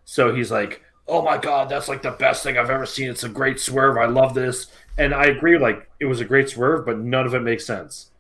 So 0.05 0.33
he's 0.33 0.51
like, 0.51 0.81
oh 1.07 1.21
my 1.21 1.37
god, 1.37 1.69
that's 1.69 1.89
like 1.89 2.01
the 2.01 2.11
best 2.11 2.43
thing 2.43 2.57
I've 2.57 2.69
ever 2.69 2.85
seen. 2.85 3.09
It's 3.09 3.23
a 3.23 3.29
great 3.29 3.59
swerve. 3.59 3.97
I 3.97 4.05
love 4.05 4.33
this. 4.33 4.67
And 4.97 5.13
I 5.13 5.25
agree, 5.25 5.57
like 5.57 5.89
it 5.99 6.05
was 6.05 6.21
a 6.21 6.25
great 6.25 6.49
swerve, 6.49 6.85
but 6.85 6.99
none 6.99 7.25
of 7.25 7.33
it 7.33 7.41
makes 7.41 7.65
sense. 7.65 8.11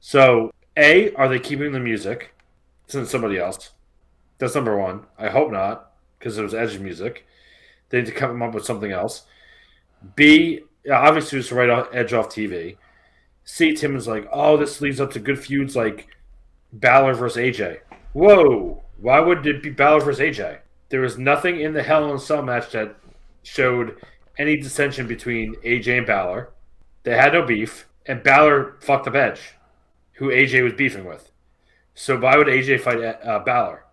So, 0.00 0.52
A, 0.76 1.12
are 1.14 1.28
they 1.28 1.38
keeping 1.38 1.72
the 1.72 1.80
music 1.80 2.34
since 2.86 3.10
somebody 3.10 3.38
else? 3.38 3.70
That's 4.38 4.54
number 4.54 4.76
one. 4.78 5.06
I 5.18 5.28
hope 5.28 5.50
not, 5.50 5.92
because 6.18 6.38
it 6.38 6.42
was 6.42 6.54
Edge 6.54 6.78
music. 6.78 7.26
They 7.90 7.98
need 7.98 8.06
to 8.06 8.12
come 8.12 8.42
up 8.42 8.54
with 8.54 8.64
something 8.64 8.92
else. 8.92 9.24
B, 10.16 10.60
obviously 10.90 11.38
just 11.38 11.52
right 11.52 11.68
off 11.68 11.88
Edge 11.92 12.12
off 12.12 12.28
TV. 12.28 12.76
C, 13.52 13.74
Tim 13.74 13.96
is 13.96 14.06
like, 14.06 14.28
oh, 14.32 14.56
this 14.56 14.80
leads 14.80 15.00
up 15.00 15.10
to 15.12 15.18
good 15.18 15.38
feuds 15.38 15.74
like 15.74 16.06
Balor 16.72 17.14
versus 17.14 17.42
AJ. 17.42 17.78
Whoa, 18.12 18.82
why 19.00 19.18
would 19.18 19.44
it 19.46 19.60
be 19.62 19.70
Balor 19.70 20.00
versus 20.02 20.20
AJ? 20.20 20.58
There 20.88 21.00
was 21.00 21.18
nothing 21.18 21.60
in 21.60 21.72
the 21.74 21.82
Hell 21.82 22.08
in 22.08 22.16
a 22.16 22.18
Cell 22.18 22.42
match 22.42 22.70
that 22.72 22.94
showed 23.42 23.96
any 24.38 24.56
dissension 24.56 25.06
between 25.08 25.56
AJ 25.64 25.98
and 25.98 26.06
Balor. 26.06 26.50
They 27.02 27.16
had 27.16 27.32
no 27.32 27.44
beef, 27.44 27.88
and 28.06 28.22
Balor 28.22 28.76
fucked 28.80 29.08
up 29.08 29.14
Edge, 29.16 29.54
who 30.12 30.28
AJ 30.28 30.62
was 30.62 30.72
beefing 30.74 31.04
with. 31.04 31.30
So 31.94 32.18
why 32.18 32.36
would 32.36 32.46
AJ 32.46 32.80
fight 32.80 33.02
uh, 33.02 33.40
Balor? 33.40 33.84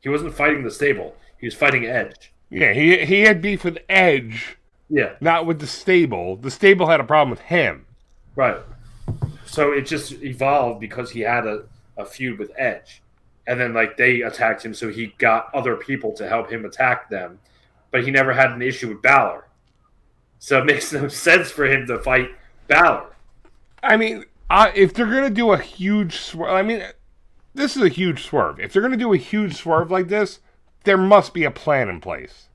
He 0.00 0.08
wasn't 0.10 0.34
fighting 0.34 0.62
the 0.62 0.70
stable. 0.70 1.16
He 1.38 1.46
was 1.48 1.54
fighting 1.54 1.86
Edge. 1.86 2.32
Yeah, 2.50 2.72
he 2.72 3.04
he 3.04 3.22
had 3.22 3.42
beef 3.42 3.64
with 3.64 3.78
Edge, 3.88 4.58
Yeah, 4.88 5.14
not 5.20 5.44
with 5.44 5.58
the 5.58 5.66
stable. 5.66 6.36
The 6.36 6.50
stable 6.50 6.86
had 6.88 7.00
a 7.00 7.04
problem 7.04 7.30
with 7.30 7.40
him. 7.40 7.86
right. 8.36 8.58
So 9.52 9.72
it 9.72 9.82
just 9.82 10.12
evolved 10.22 10.80
because 10.80 11.10
he 11.10 11.20
had 11.20 11.46
a, 11.46 11.64
a 11.98 12.06
feud 12.06 12.38
with 12.38 12.52
Edge. 12.56 13.02
And 13.46 13.60
then 13.60 13.74
like 13.74 13.98
they 13.98 14.22
attacked 14.22 14.64
him, 14.64 14.72
so 14.72 14.88
he 14.88 15.08
got 15.18 15.54
other 15.54 15.76
people 15.76 16.12
to 16.14 16.26
help 16.26 16.50
him 16.50 16.64
attack 16.64 17.10
them. 17.10 17.38
But 17.90 18.02
he 18.02 18.10
never 18.10 18.32
had 18.32 18.52
an 18.52 18.62
issue 18.62 18.88
with 18.88 19.02
Balor. 19.02 19.46
So 20.38 20.60
it 20.60 20.64
makes 20.72 20.90
no 20.90 21.06
sense 21.08 21.50
for 21.50 21.66
him 21.66 21.86
to 21.88 21.98
fight 21.98 22.30
Balor. 22.66 23.14
I 23.82 23.98
mean, 23.98 24.24
if 24.50 24.94
they're 24.94 25.04
gonna 25.04 25.28
do 25.28 25.52
a 25.52 25.58
huge 25.58 26.16
swerve, 26.16 26.50
I 26.50 26.62
mean, 26.62 26.82
this 27.52 27.76
is 27.76 27.82
a 27.82 27.90
huge 27.90 28.24
swerve. 28.24 28.58
If 28.58 28.72
they're 28.72 28.80
gonna 28.80 28.96
do 28.96 29.12
a 29.12 29.18
huge 29.18 29.54
swerve 29.54 29.90
like 29.90 30.08
this, 30.08 30.40
there 30.84 30.96
must 30.96 31.34
be 31.34 31.44
a 31.44 31.50
plan 31.50 31.90
in 31.90 32.00
place. 32.00 32.48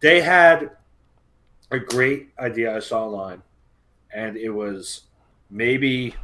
they 0.00 0.20
had 0.20 0.72
a 1.70 1.78
great 1.78 2.30
idea 2.40 2.74
I 2.74 2.80
saw 2.80 3.06
online, 3.06 3.42
and 4.12 4.36
it 4.36 4.50
was 4.50 5.02
maybe 5.48 6.16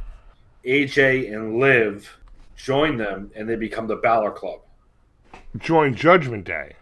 AJ 0.67 1.33
and 1.33 1.59
Liv 1.59 2.17
join 2.55 2.97
them 2.97 3.31
and 3.35 3.47
they 3.47 3.55
become 3.55 3.87
the 3.87 3.95
Balor 3.95 4.31
Club. 4.31 4.59
Join 5.57 5.95
Judgment 5.95 6.43
Day. 6.45 6.73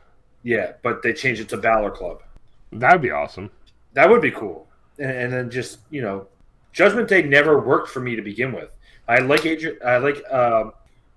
Yeah, 0.43 0.73
but 0.81 1.01
they 1.01 1.13
change 1.13 1.39
it 1.39 1.49
to 1.49 1.57
Balor 1.57 1.91
Club. 1.91 2.23
That'd 2.71 3.01
be 3.01 3.11
awesome. 3.11 3.49
That 3.93 4.09
would 4.09 4.21
be 4.21 4.31
cool. 4.31 4.67
And, 4.97 5.11
and 5.11 5.33
then 5.33 5.49
just 5.49 5.79
you 5.89 6.01
know, 6.01 6.27
Judgment 6.73 7.07
Day 7.07 7.21
never 7.21 7.59
worked 7.59 7.89
for 7.89 7.99
me 7.99 8.15
to 8.15 8.21
begin 8.21 8.51
with. 8.51 8.75
I 9.07 9.19
like 9.19 9.41
AJ. 9.41 9.83
I 9.86 9.97
like 9.97 10.23
um, 10.31 10.73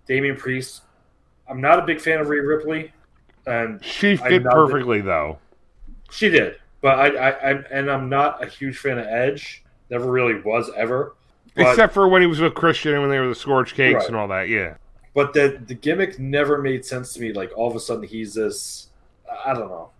Damian 0.07 0.37
Priest. 0.37 0.83
I'm 1.49 1.61
not 1.61 1.79
a 1.79 1.83
big 1.83 2.01
fan 2.01 2.21
of 2.21 2.29
Rhea 2.29 2.43
Ripley, 2.43 2.93
and 3.47 3.83
She 3.83 4.17
fit 4.17 4.45
perfectly 4.45 5.01
though. 5.01 5.39
She 6.11 6.29
did, 6.29 6.57
but 6.81 6.99
I, 6.99 7.09
I, 7.09 7.31
I, 7.31 7.51
and 7.71 7.91
I'm 7.91 8.09
not 8.09 8.43
a 8.43 8.47
huge 8.47 8.79
fan 8.79 8.99
of 8.99 9.07
Edge. 9.07 9.65
Never 9.91 10.11
really 10.11 10.41
was 10.41 10.71
ever. 10.77 11.15
But, 11.55 11.71
Except 11.71 11.93
for 11.95 12.09
when 12.09 12.23
he 12.23 12.29
was 12.29 12.41
with 12.41 12.55
Christian 12.55 12.93
and 12.93 13.01
when 13.03 13.11
they 13.11 13.19
were 13.19 13.29
the 13.29 13.35
scorched 13.35 13.75
cakes 13.75 13.95
Right. 14.01 14.07
and 14.09 14.17
all 14.17 14.29
that. 14.29 14.49
Yeah. 14.49 14.75
but 15.15 15.33
the 15.35 15.61
the 15.67 15.75
gimmick 15.75 16.19
never 16.19 16.59
made 16.63 16.85
sense 16.85 17.13
to 17.15 17.21
me. 17.21 17.33
Like 17.33 17.51
all 17.57 17.69
of 17.69 17.75
a 17.77 17.81
sudden 17.81 18.05
he's 18.05 18.35
this. 18.35 18.89
I 19.45 19.53
don't 19.55 19.69
know. 19.69 19.91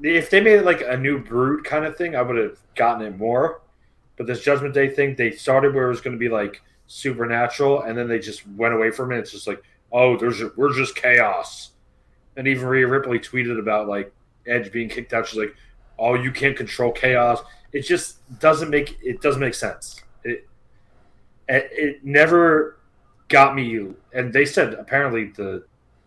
If 0.00 0.30
they 0.30 0.40
made 0.40 0.54
it 0.60 0.64
like 0.64 0.82
a 0.86 0.96
new 0.96 1.18
brood 1.18 1.64
kind 1.64 1.84
of 1.84 1.96
thing, 1.96 2.16
I 2.16 2.22
would 2.22 2.36
have 2.36 2.58
gotten 2.74 3.06
it 3.06 3.16
more. 3.16 3.60
But 4.16 4.26
this 4.26 4.42
Judgment 4.42 4.74
Day 4.74 4.88
thing, 4.88 5.14
they 5.16 5.30
started 5.32 5.74
where 5.74 5.86
it 5.86 5.88
was 5.90 6.00
going 6.00 6.14
to 6.16 6.18
be 6.18 6.28
like 6.28 6.62
supernatural, 6.86 7.82
and 7.82 7.96
then 7.98 8.08
they 8.08 8.18
just 8.18 8.46
went 8.56 8.74
away 8.74 8.90
from 8.90 9.12
it. 9.12 9.18
It's 9.18 9.30
just 9.32 9.46
like, 9.46 9.62
"Oh, 9.92 10.16
there's 10.16 10.40
a, 10.40 10.50
we're 10.56 10.72
just 10.72 10.94
chaos," 10.96 11.72
and 12.36 12.46
even 12.48 12.66
Rhea 12.66 12.86
Ripley 12.86 13.18
tweeted 13.18 13.58
about 13.58 13.88
like 13.88 14.12
Edge 14.46 14.70
being 14.72 14.88
kicked 14.88 15.12
out. 15.12 15.26
She's 15.26 15.38
like, 15.38 15.54
"Oh, 15.98 16.14
you 16.14 16.30
can't 16.32 16.56
control 16.56 16.92
chaos." 16.92 17.40
It 17.72 17.82
just 17.82 18.18
doesn't 18.40 18.70
make 18.70 18.96
it 19.02 19.20
doesn't 19.20 19.40
make 19.40 19.54
sense. 19.54 20.00
It 21.48 22.04
never 22.04 22.76
got 23.28 23.54
me. 23.54 23.88
And 24.12 24.32
they 24.32 24.44
said 24.44 24.74
apparently 24.74 25.26
the 25.26 25.64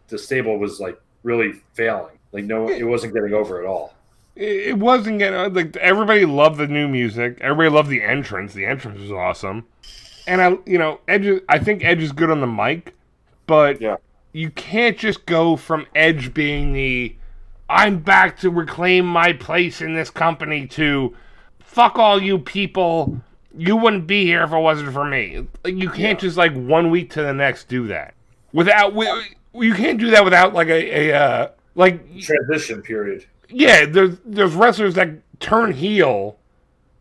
the 0.07 0.17
stable 0.17 0.57
was 0.57 0.79
like 0.79 0.99
really 1.23 1.53
failing. 1.73 2.17
Like 2.31 2.45
no, 2.45 2.69
it 2.69 2.83
wasn't 2.83 3.13
getting 3.13 3.33
over 3.33 3.61
at 3.61 3.67
all. 3.67 3.93
It 4.35 4.69
it 4.69 4.77
wasn't 4.77 5.19
getting 5.19 5.39
uh, 5.39 5.49
like 5.49 5.75
everybody 5.77 6.25
loved 6.25 6.57
the 6.57 6.67
new 6.67 6.87
music. 6.87 7.37
Everybody 7.41 7.69
loved 7.75 7.89
the 7.89 8.01
entrance. 8.03 8.53
The 8.53 8.65
entrance 8.65 8.99
was 8.99 9.11
awesome. 9.11 9.65
And 10.27 10.41
I, 10.41 10.57
you 10.65 10.77
know, 10.77 10.99
Edge. 11.07 11.41
I 11.47 11.59
think 11.59 11.83
Edge 11.85 12.01
is 12.01 12.11
good 12.11 12.29
on 12.29 12.41
the 12.41 12.47
mic, 12.47 12.95
but 13.45 13.79
Yeah. 13.81 13.97
you 14.33 14.49
can't 14.49 14.97
just 14.97 15.25
go 15.25 15.55
from 15.55 15.85
Edge 15.95 16.33
being 16.33 16.73
the 16.73 17.15
I'm 17.69 17.99
back 17.99 18.39
to 18.39 18.49
reclaim 18.49 19.05
my 19.05 19.33
place 19.33 19.81
in 19.81 19.93
this 19.93 20.09
company 20.09 20.67
to 20.67 21.15
fuck 21.59 21.97
all 21.97 22.21
you 22.21 22.39
people. 22.39 23.21
You 23.57 23.75
wouldn't 23.75 24.07
be 24.07 24.23
here 24.23 24.43
if 24.43 24.51
it 24.51 24.57
wasn't 24.57 24.93
for 24.93 25.03
me. 25.03 25.47
Like, 25.63 25.75
You 25.75 25.89
can't 25.89 26.19
just 26.19 26.37
like 26.37 26.53
one 26.53 26.91
week 26.91 27.09
to 27.11 27.23
the 27.23 27.33
next 27.33 27.67
do 27.67 27.87
that 27.87 28.13
without. 28.53 28.93
You 29.53 29.73
can't 29.73 29.99
do 29.99 30.11
that 30.11 30.23
without 30.23 30.53
like 30.53 30.67
a, 30.67 31.09
a 31.09 31.17
uh, 31.19 31.49
like 31.75 31.99
Transition 32.21 32.81
period. 32.81 33.25
yeah, 33.49 33.85
there's 33.85 34.17
there's 34.25 34.53
wrestlers 34.53 34.95
that 34.95 35.09
turn 35.39 35.71
heel, 35.71 36.37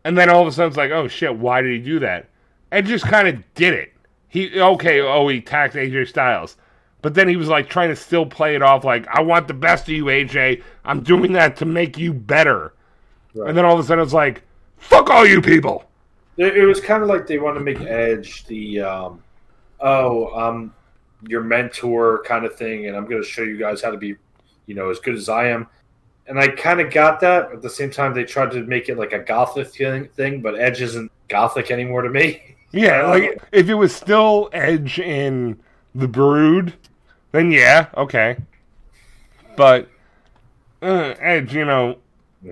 and 0.05 0.17
then 0.17 0.31
all 0.31 0.43
of 0.43 0.49
a 0.49 0.53
sudden 0.53 0.69
it's 0.69 0.77
like, 0.77 0.91
oh 0.91 1.09
shit, 1.09 1.37
why 1.37 1.61
did 1.61 1.73
he 1.73 1.79
do 1.79 1.99
that? 2.01 2.29
And 2.71 2.87
just 2.87 3.05
kind 3.05 3.29
of 3.29 3.43
did 3.55 3.75
it. 3.75 3.93
He 4.29 4.61
okay, 4.61 5.01
oh 5.01 5.29
he 5.29 5.39
attacked 5.39 5.75
AJ 5.75 6.09
Styles, 6.09 6.57
but 7.03 7.15
then 7.15 7.29
he 7.29 7.37
was 7.37 7.49
like 7.49 7.69
trying 7.69 7.91
to 7.91 7.97
still 7.97 8.27
play 8.27 8.55
it 8.55 8.63
off 8.63 8.85
like 8.85 9.07
I 9.09 9.21
want 9.23 9.49
the 9.49 9.55
best 9.55 9.85
of 9.85 9.95
you, 9.95 10.07
AJ. 10.07 10.63
I'm 10.85 11.03
doing 11.03 11.33
that 11.33 11.57
to 11.59 11.65
make 11.65 11.99
you 11.99 12.13
better. 12.13 12.73
Right. 13.35 13.49
And 13.49 13.59
then 13.59 13.65
all 13.65 13.75
of 13.75 13.81
a 13.81 13.83
sudden 13.85 14.03
it's 14.03 14.13
like, 14.13 14.43
fuck 14.79 15.11
all 15.11 15.27
you 15.27 15.43
people. 15.43 15.86
It, 16.39 16.67
was 16.67 16.81
kind 16.81 17.03
of 17.03 17.09
like 17.09 17.27
they 17.27 17.39
wanted 17.39 17.61
to 17.61 17.65
make 17.65 17.81
Edge 17.81 18.45
the 18.47 18.81
um, 18.81 19.23
oh 19.81 20.35
um, 20.39 20.75
your 21.27 21.43
mentor 21.43 22.23
kind 22.25 22.45
of 22.45 22.57
thing, 22.57 22.87
and 22.87 22.97
I'm 22.97 23.07
going 23.07 23.23
to 23.23 23.29
show 23.29 23.43
you 23.43 23.57
guys 23.57 23.83
how 23.83 23.91
to 23.91 23.97
be, 23.97 24.17
you 24.67 24.75
know, 24.75 24.91
as 24.91 24.99
good 24.99 25.15
as 25.15 25.29
I 25.29 25.49
am. 25.49 25.67
And 26.27 26.39
I 26.39 26.49
kind 26.49 26.81
of 26.81 26.93
got 26.93 27.21
that. 27.21 27.53
At 27.53 27.63
the 27.63 27.71
same 27.71 27.91
time, 27.91 28.13
they 28.13 28.25
tried 28.25 28.51
to 28.51 28.63
make 28.65 28.89
it 28.89 28.99
like 28.99 29.13
a 29.13 29.21
gothic 29.21 29.69
thing, 29.69 30.09
thing 30.09 30.43
but 30.43 30.59
Edge 30.59 30.83
isn't 30.83 31.11
gothic 31.29 31.71
anymore 31.71 32.03
to 32.03 32.11
me. 32.11 32.43
Yeah, 32.73 33.07
like 33.07 33.41
if 33.53 33.69
it 33.69 33.75
was 33.75 33.95
still 33.95 34.51
Edge 34.53 34.99
in 34.99 35.59
the 35.95 36.09
Brood, 36.09 36.75
then 37.31 37.51
yeah, 37.51 37.87
okay. 37.97 38.37
But 39.57 39.89
uh, 40.83 41.15
Edge, 41.19 41.55
you 41.55 41.65
know, 41.65 41.99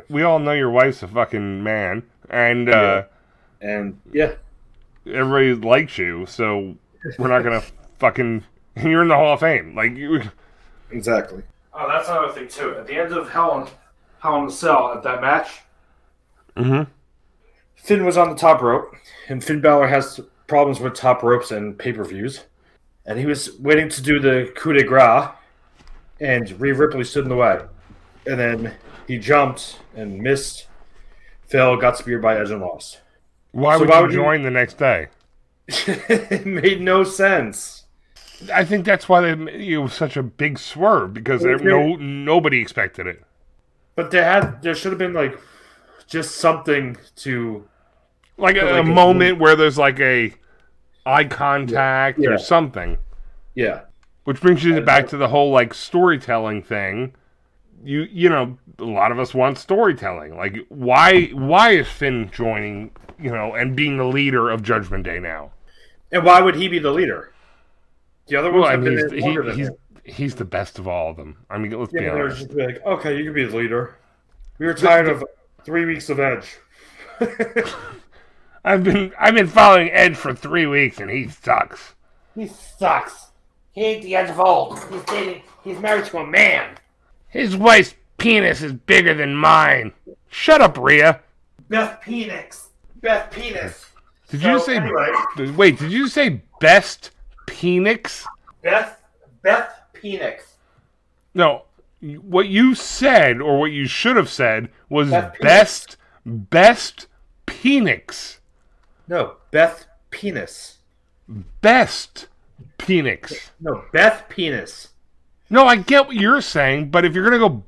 we 0.09 0.23
all 0.23 0.39
know 0.39 0.53
your 0.53 0.71
wife's 0.71 1.03
a 1.03 1.09
fucking 1.09 1.63
man, 1.63 2.05
and 2.31 2.71
uh, 2.71 3.03
And 3.65 3.99
yeah, 4.13 4.35
everybody 5.07 5.55
likes 5.55 5.97
you, 5.99 6.27
so 6.27 6.77
we're 7.19 7.29
not 7.29 7.43
gonna 7.43 7.63
fucking. 7.99 8.45
You're 8.77 9.03
in 9.03 9.09
the 9.09 9.15
Hall 9.15 9.35
of 9.35 9.41
Fame, 9.41 9.75
like 9.75 9.97
you. 9.97 10.21
exactly. 10.91 11.43
Oh, 11.73 11.89
that's 11.89 12.09
another 12.09 12.33
thing 12.33 12.49
too. 12.49 12.77
At 12.77 12.87
the 12.87 12.95
end 12.97 13.13
of 13.13 13.31
Hell 13.31 13.61
in, 13.63 13.69
Hell 14.21 14.41
in 14.43 14.47
a 14.47 14.51
Cell 14.51 14.93
at 14.95 15.03
that 15.05 15.21
match, 15.21 15.63
Mhm. 16.57 16.89
Finn 17.77 18.05
was 18.05 18.17
on 18.17 18.31
the 18.31 18.37
top 18.37 18.61
rope, 18.63 18.95
and 19.29 19.43
Finn 19.43 19.61
Balor 19.61 19.87
has 19.89 20.21
problems 20.47 20.79
with 20.81 20.95
top 20.95 21.23
ropes 21.23 21.51
and 21.51 21.79
pay 21.79 21.93
per 21.93 22.05
views. 22.05 22.45
And 23.07 23.19
he 23.19 23.27
was 23.27 23.59
waiting 23.61 23.89
to 23.91 24.03
do 24.03 24.19
the 24.21 24.51
coup 24.57 24.73
de 24.73 24.83
grace, 24.85 25.29
and 26.21 26.51
Rhea 26.61 26.75
Ripley 26.75 27.05
stood 27.05 27.25
in 27.25 27.29
the 27.31 27.37
way. 27.37 27.61
And 28.27 28.39
then 28.41 28.75
he 29.07 29.19
jumped 29.19 29.79
and 29.95 30.19
missed. 30.21 30.67
fell, 31.47 31.77
got 31.77 31.97
speared 31.97 32.23
by 32.23 32.37
Edge 32.39 32.51
and 32.51 32.61
lost. 32.63 33.01
Why 33.55 33.75
So 33.75 33.81
would 33.81 33.89
why 33.91 33.97
you 33.99 34.03
would 34.03 34.13
you- 34.13 34.19
join 34.19 34.43
the 34.43 34.51
next 34.51 34.79
day? 34.79 35.09
it 35.69 36.45
made 36.45 36.81
no 36.83 37.05
sense. 37.05 37.85
I 38.53 38.65
think 38.65 38.85
that's 38.85 39.09
why 39.09 39.21
they 39.21 39.73
it 39.73 39.79
was 39.79 39.95
such 39.95 40.17
a 40.17 40.23
big 40.23 40.59
swerve 40.59 41.15
because 41.15 41.41
there, 41.43 41.57
no 41.59 41.95
nobody 41.97 42.61
expected 42.61 43.07
it. 43.07 43.23
But 43.95 44.11
there 44.11 44.25
had 44.25 44.61
there 44.63 44.75
should 44.75 44.91
have 44.93 44.99
been 44.99 45.15
like 45.15 45.39
just 46.09 46.35
something 46.37 46.97
to 47.17 47.67
like 48.37 48.57
a 48.57 48.65
like 48.65 48.85
a- 48.85 48.89
moment 48.89 49.39
where 49.39 49.55
there's 49.57 49.79
like 49.79 50.01
a 50.01 50.35
eye 51.07 51.25
contact 51.25 52.19
Yeah. 52.19 52.31
or 52.31 52.39
something 52.39 52.99
yeah. 53.55 53.83
which 54.25 54.41
brings 54.41 54.65
you 54.65 54.81
back 54.81 55.07
to 55.09 55.17
the 55.17 55.29
whole 55.29 55.51
like 55.53 55.73
storytelling 55.75 56.63
thing 56.63 57.15
you 57.85 58.03
you 58.11 58.29
know 58.29 58.59
a 58.79 58.85
lot 58.85 59.13
of 59.13 59.19
us 59.19 59.35
want 59.35 59.59
storytelling 59.59 60.37
like 60.37 60.57
why 60.69 61.27
why 61.29 61.71
is 61.71 61.89
finn 61.89 62.31
joining 62.33 62.91
you 63.19 63.31
know 63.31 63.55
and 63.55 63.77
being 63.77 63.97
the 63.97 64.05
leader 64.07 64.51
of 64.51 64.63
judgment 64.63 65.05
day 65.05 65.19
now 65.21 65.51
And 66.11 66.25
why 66.25 66.41
would 66.41 66.55
he 66.57 66.69
be 66.69 66.79
the 66.79 66.93
leader? 66.93 67.35
The 68.27 68.37
other 68.37 68.53
ones 68.53 68.67
well 68.67 68.71
i 68.71 68.73
have 68.73 68.81
mean 68.81 68.85
been 68.85 68.95
he's, 68.95 69.07
there 69.11 69.11
longer 69.21 69.43
he, 69.43 69.45
than 69.45 69.57
he's 69.57 69.71
him. 69.71 69.77
he's 70.05 70.35
the 70.37 70.45
best 70.45 70.79
of 70.79 70.89
all 70.89 71.11
of 71.11 71.17
them 71.17 71.45
i 71.51 71.59
mean 71.59 71.73
let's 71.73 71.93
Yeah, 71.93 72.01
be 72.01 72.07
but 72.07 72.13
they 72.13 72.21
were 72.23 72.31
honest 72.31 72.37
just 72.37 72.53
like, 72.55 72.85
okay, 72.85 73.17
you 73.17 73.25
can 73.25 73.35
be 73.35 73.45
the 73.45 73.57
leader. 73.57 73.97
We 74.59 74.67
were 74.67 74.75
tired 74.75 75.09
of 75.09 75.25
three 75.65 75.85
weeks 75.85 76.11
of 76.11 76.21
Edge. 76.21 76.57
i've 78.65 78.85
been 78.85 79.13
i've 79.19 79.35
been 79.35 79.47
following 79.47 79.91
ed 79.91 80.17
for 80.19 80.35
three 80.35 80.67
weeks 80.67 81.01
and 81.01 81.11
he 81.11 81.27
sucks 81.29 81.95
He 82.37 82.47
sucks. 82.47 83.33
He 83.73 83.83
ain't 83.83 84.03
the 84.05 84.15
edge 84.15 84.31
of 84.31 84.39
old. 84.39 84.79
He's 84.89 85.03
dating. 85.05 85.43
He's 85.65 85.81
married 85.81 86.05
to 86.07 86.19
a 86.19 86.27
man. 86.27 86.79
His 87.35 87.57
wife's 87.57 87.95
penis 88.17 88.63
is 88.63 88.73
bigger 88.73 89.13
than 89.13 89.35
mine 89.35 89.93
shut 90.29 90.61
up 90.61 90.79
Rhea. 90.79 91.21
Beth 91.69 92.01
Penis. 92.01 92.69
Beth 93.01 93.31
Penis. 93.31 93.87
Did 94.29 94.43
you 94.43 94.61
say 94.61 94.77
anyway. 94.77 95.51
wait? 95.57 95.79
Did 95.79 95.93
you 95.93 96.09
say 96.09 96.43
best 96.61 97.11
Penix? 97.47 98.25
Beth. 98.63 99.01
Beth 99.43 99.83
Penis. 99.93 100.57
No, 101.35 101.65
what 102.23 102.49
you 102.49 102.75
said 102.75 103.41
or 103.41 103.59
what 103.59 103.73
you 103.73 103.87
should 103.87 104.17
have 104.17 104.31
said 104.31 104.71
was 104.89 105.11
Beth 105.11 105.37
best 105.41 105.97
best 106.25 107.09
Penix. 107.47 108.39
No, 109.09 109.35
Beth 109.51 109.87
Penis. 110.11 110.79
Best 111.61 112.29
Penix. 112.79 113.51
No, 113.61 113.85
Beth 113.93 114.29
Penis. 114.29 114.89
No, 115.55 115.69
I 115.69 115.77
get 115.77 116.09
what 116.09 116.17
you're 116.17 116.41
saying, 116.41 116.91
but 116.91 117.05
if 117.05 117.15
you're 117.15 117.23
gonna 117.23 117.39
go 117.39 117.63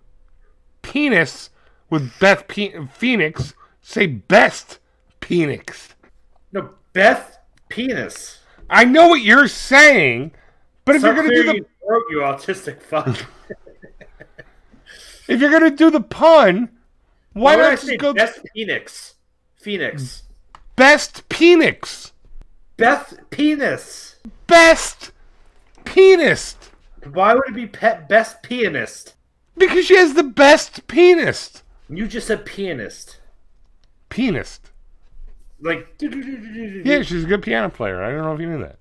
penis 0.83 1.51
with 1.89 2.19
Beth 2.19 2.49
Pe- 2.49 2.89
Phoenix, 2.89 3.55
say 3.81 4.09
best 4.09 4.81
Penix. 5.21 5.91
No, 6.51 6.71
Beth 6.93 7.39
Penis. 7.69 8.41
I 8.69 8.87
know 8.87 9.07
what 9.07 9.23
you're 9.23 9.47
saying, 9.47 10.33
but 10.85 10.97
if 10.97 11.03
you're 11.03 11.15
gonna 11.15 11.29
do 11.29 11.45
the 11.45 11.65
throat, 11.81 12.03
you 12.11 12.17
autistic 12.17 12.83
fuck. 12.83 13.07
if 15.29 15.41
you're 15.41 15.53
gonna 15.53 15.71
do 15.71 15.89
the 15.89 16.01
pun, 16.01 16.69
why 17.35 17.55
not 17.55 17.67
I 17.67 17.77
just 17.77 17.99
go 17.99 18.13
Beth 18.13 18.45
Phoenix? 18.53 19.15
Phoenix. 19.55 20.25
best 20.75 21.29
Penix? 21.29 22.11
Beth 22.79 23.17
Penis. 23.31 24.17
best 24.49 25.13
penis 25.85 26.57
Why 27.13 27.35
would 27.35 27.49
it 27.49 27.55
be 27.55 27.67
pet 27.67 28.09
best 28.09 28.43
pianist? 28.43 29.15
because 29.59 29.87
she 29.87 29.97
has 29.97 30.13
the 30.15 30.23
best 30.23 30.87
pianist. 30.87 31.63
You 31.89 32.07
just 32.07 32.27
said 32.27 32.45
pianist. 32.45 33.21
Pianist. 34.11 34.71
Like, 35.61 35.89
Yeah, 36.01 37.01
she's 37.03 37.25
a 37.25 37.27
good 37.27 37.43
piano 37.43 37.71
player. 37.71 38.03
I 38.03 38.11
don't 38.11 38.23
know 38.23 38.35
if 38.35 38.41
you 38.41 38.49
knew 38.51 38.59
that. 38.61 38.79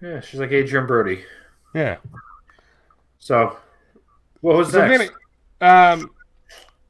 yeah, 0.00 0.20
she's 0.20 0.40
like 0.40 0.50
Adrien 0.52 0.86
Brody. 0.86 1.24
Yeah. 1.74 1.96
So, 3.18 3.56
what 4.40 4.56
was 4.56 4.70
So, 4.72 4.86
next? 4.86 4.98
Vinnie, 4.98 5.10
um, 5.60 6.10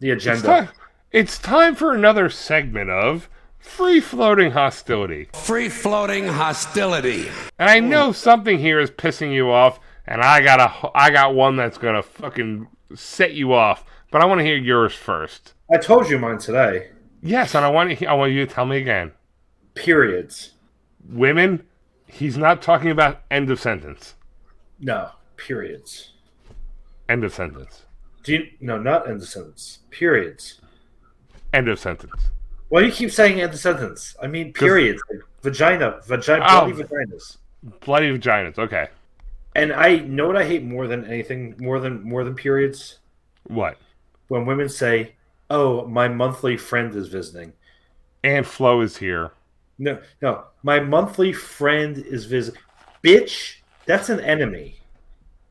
the 0.00 0.10
it's, 0.10 0.24
agenda. 0.26 0.72
it's 1.10 1.38
time 1.38 1.74
for 1.74 1.92
another 1.94 2.28
segment 2.28 2.90
of 2.90 3.28
free 3.58 4.00
floating 4.00 4.52
hostility. 4.52 5.28
Free 5.34 5.68
floating 5.68 6.26
hostility. 6.26 7.28
And 7.58 7.68
I 7.70 7.80
know 7.80 8.12
something 8.12 8.58
here 8.58 8.78
is 8.78 8.90
pissing 8.90 9.32
you 9.32 9.50
off, 9.50 9.80
and 10.06 10.20
I 10.22 10.40
got 10.42 10.60
a, 10.60 10.90
I 10.94 11.10
got 11.10 11.34
one 11.34 11.56
that's 11.56 11.78
gonna 11.78 12.02
fucking 12.02 12.68
set 12.94 13.34
you 13.34 13.52
off. 13.52 13.84
But 14.10 14.22
I 14.22 14.26
want 14.26 14.38
to 14.40 14.44
hear 14.44 14.56
yours 14.56 14.94
first. 14.94 15.54
I 15.72 15.76
told 15.78 16.08
you 16.08 16.18
mine 16.18 16.38
today. 16.38 16.90
Yes, 17.20 17.54
and 17.54 17.64
I 17.64 17.68
want 17.70 18.02
I 18.02 18.14
want 18.14 18.32
you 18.32 18.46
to 18.46 18.52
tell 18.52 18.66
me 18.66 18.76
again. 18.76 19.12
Periods. 19.74 20.52
Women, 21.08 21.64
he's 22.06 22.38
not 22.38 22.62
talking 22.62 22.90
about 22.90 23.22
end 23.30 23.50
of 23.50 23.60
sentence. 23.60 24.14
No, 24.78 25.10
periods. 25.36 26.12
End 27.08 27.24
of 27.24 27.34
sentence. 27.34 27.82
Do 28.22 28.32
you, 28.34 28.48
no, 28.60 28.78
not 28.78 29.08
end 29.08 29.20
of 29.20 29.28
sentence. 29.28 29.80
Periods. 29.90 30.60
End 31.52 31.68
of 31.68 31.78
sentence. 31.78 32.30
Why 32.68 32.80
do 32.80 32.86
you 32.86 32.92
keep 32.92 33.10
saying 33.10 33.40
end 33.40 33.52
of 33.52 33.58
sentence? 33.58 34.16
I 34.22 34.26
mean 34.26 34.52
periods. 34.52 35.02
Like 35.10 35.20
vagina, 35.42 36.00
vagina, 36.06 36.44
Oh. 36.48 36.66
bloody 36.66 36.82
vaginas. 36.82 37.36
Bloody 37.80 38.18
vaginas. 38.18 38.58
Okay. 38.58 38.88
And 39.54 39.72
I 39.72 39.96
know 39.98 40.26
what 40.26 40.36
I 40.36 40.44
hate 40.44 40.64
more 40.64 40.86
than 40.86 41.04
anything, 41.04 41.54
more 41.58 41.78
than 41.80 42.02
more 42.02 42.24
than 42.24 42.34
periods. 42.34 42.98
What? 43.46 43.78
When 44.28 44.46
women 44.46 44.68
say, 44.68 45.14
"Oh, 45.50 45.86
my 45.86 46.08
monthly 46.08 46.56
friend 46.56 46.94
is 46.94 47.08
visiting." 47.08 47.52
and 48.24 48.46
Flo 48.46 48.80
is 48.80 48.96
here. 48.96 49.32
No, 49.78 50.00
no, 50.22 50.44
my 50.62 50.80
monthly 50.80 51.32
friend 51.32 51.98
is 51.98 52.24
visiting. 52.24 52.60
Bitch, 53.02 53.56
that's 53.86 54.08
an 54.08 54.20
enemy. 54.20 54.80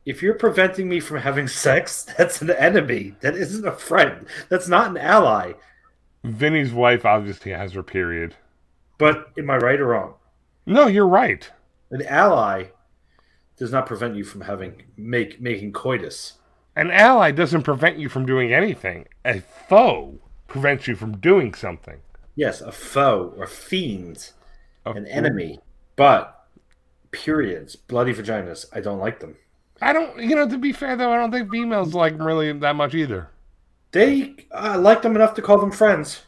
If 0.06 0.22
you're 0.22 0.34
preventing 0.34 0.90
me 0.90 1.00
from 1.00 1.20
having 1.20 1.48
sex, 1.48 2.04
that's 2.18 2.42
an 2.42 2.50
enemy. 2.50 3.16
That 3.22 3.36
isn't 3.36 3.66
a 3.66 3.72
friend. 3.72 4.26
That's 4.50 4.68
not 4.68 4.90
an 4.90 4.98
ally. 4.98 5.54
Vinnie's 6.24 6.74
wife 6.74 7.06
obviously 7.06 7.52
has 7.52 7.74
her 7.74 7.84
period. 7.84 8.34
But 8.98 9.32
am 9.38 9.50
I 9.50 9.58
right 9.58 9.80
or 9.80 9.88
wrong? 9.88 10.16
No, 10.66 10.88
you're 10.88 11.08
right. 11.08 11.50
An 11.92 12.02
ally 12.04 12.66
does 13.58 13.72
not 13.72 13.86
prevent 13.86 14.16
you 14.16 14.24
from 14.24 14.42
having 14.42 14.84
make 14.98 15.40
making 15.42 15.74
coitus. 15.74 16.34
An 16.76 16.90
ally 16.92 17.32
doesn't 17.32 17.64
prevent 17.64 18.00
you 18.00 18.10
from 18.10 18.26
doing 18.26 18.52
anything. 18.54 19.08
A 19.24 19.42
foe 19.42 20.16
prevents 20.48 20.88
you 20.88 20.96
from 20.96 21.18
doing 21.18 21.54
something. 21.54 22.00
Yes, 22.36 22.62
a 22.62 22.72
foe 22.72 23.34
or 23.38 23.46
fiend, 23.46 24.32
A 24.86 24.92
an 24.92 25.06
foe- 25.06 25.12
enemy. 25.12 25.60
But 25.96 26.46
periods, 27.12 27.76
bloody 27.76 28.14
vaginas, 28.14 28.66
I 28.74 28.80
don't 28.82 29.00
like 29.00 29.20
them. 29.20 29.36
I 29.82 29.94
don't, 29.94 30.18
you 30.20 30.36
know, 30.36 30.48
to 30.50 30.58
be 30.58 30.72
fair 30.72 30.96
though, 30.96 31.12
I 31.12 31.18
don't 31.18 31.32
think 31.32 31.52
females 31.52 31.94
like 31.94 32.14
'em 32.14 32.24
really 32.24 32.52
that 32.52 32.76
much 32.76 32.96
either. 32.96 33.30
They 33.92 34.36
I 34.52 34.76
like 34.78 35.04
them 35.04 35.16
enough 35.16 35.36
to 35.36 35.42
call 35.42 35.60
them 35.60 35.72
friends. 35.72 36.24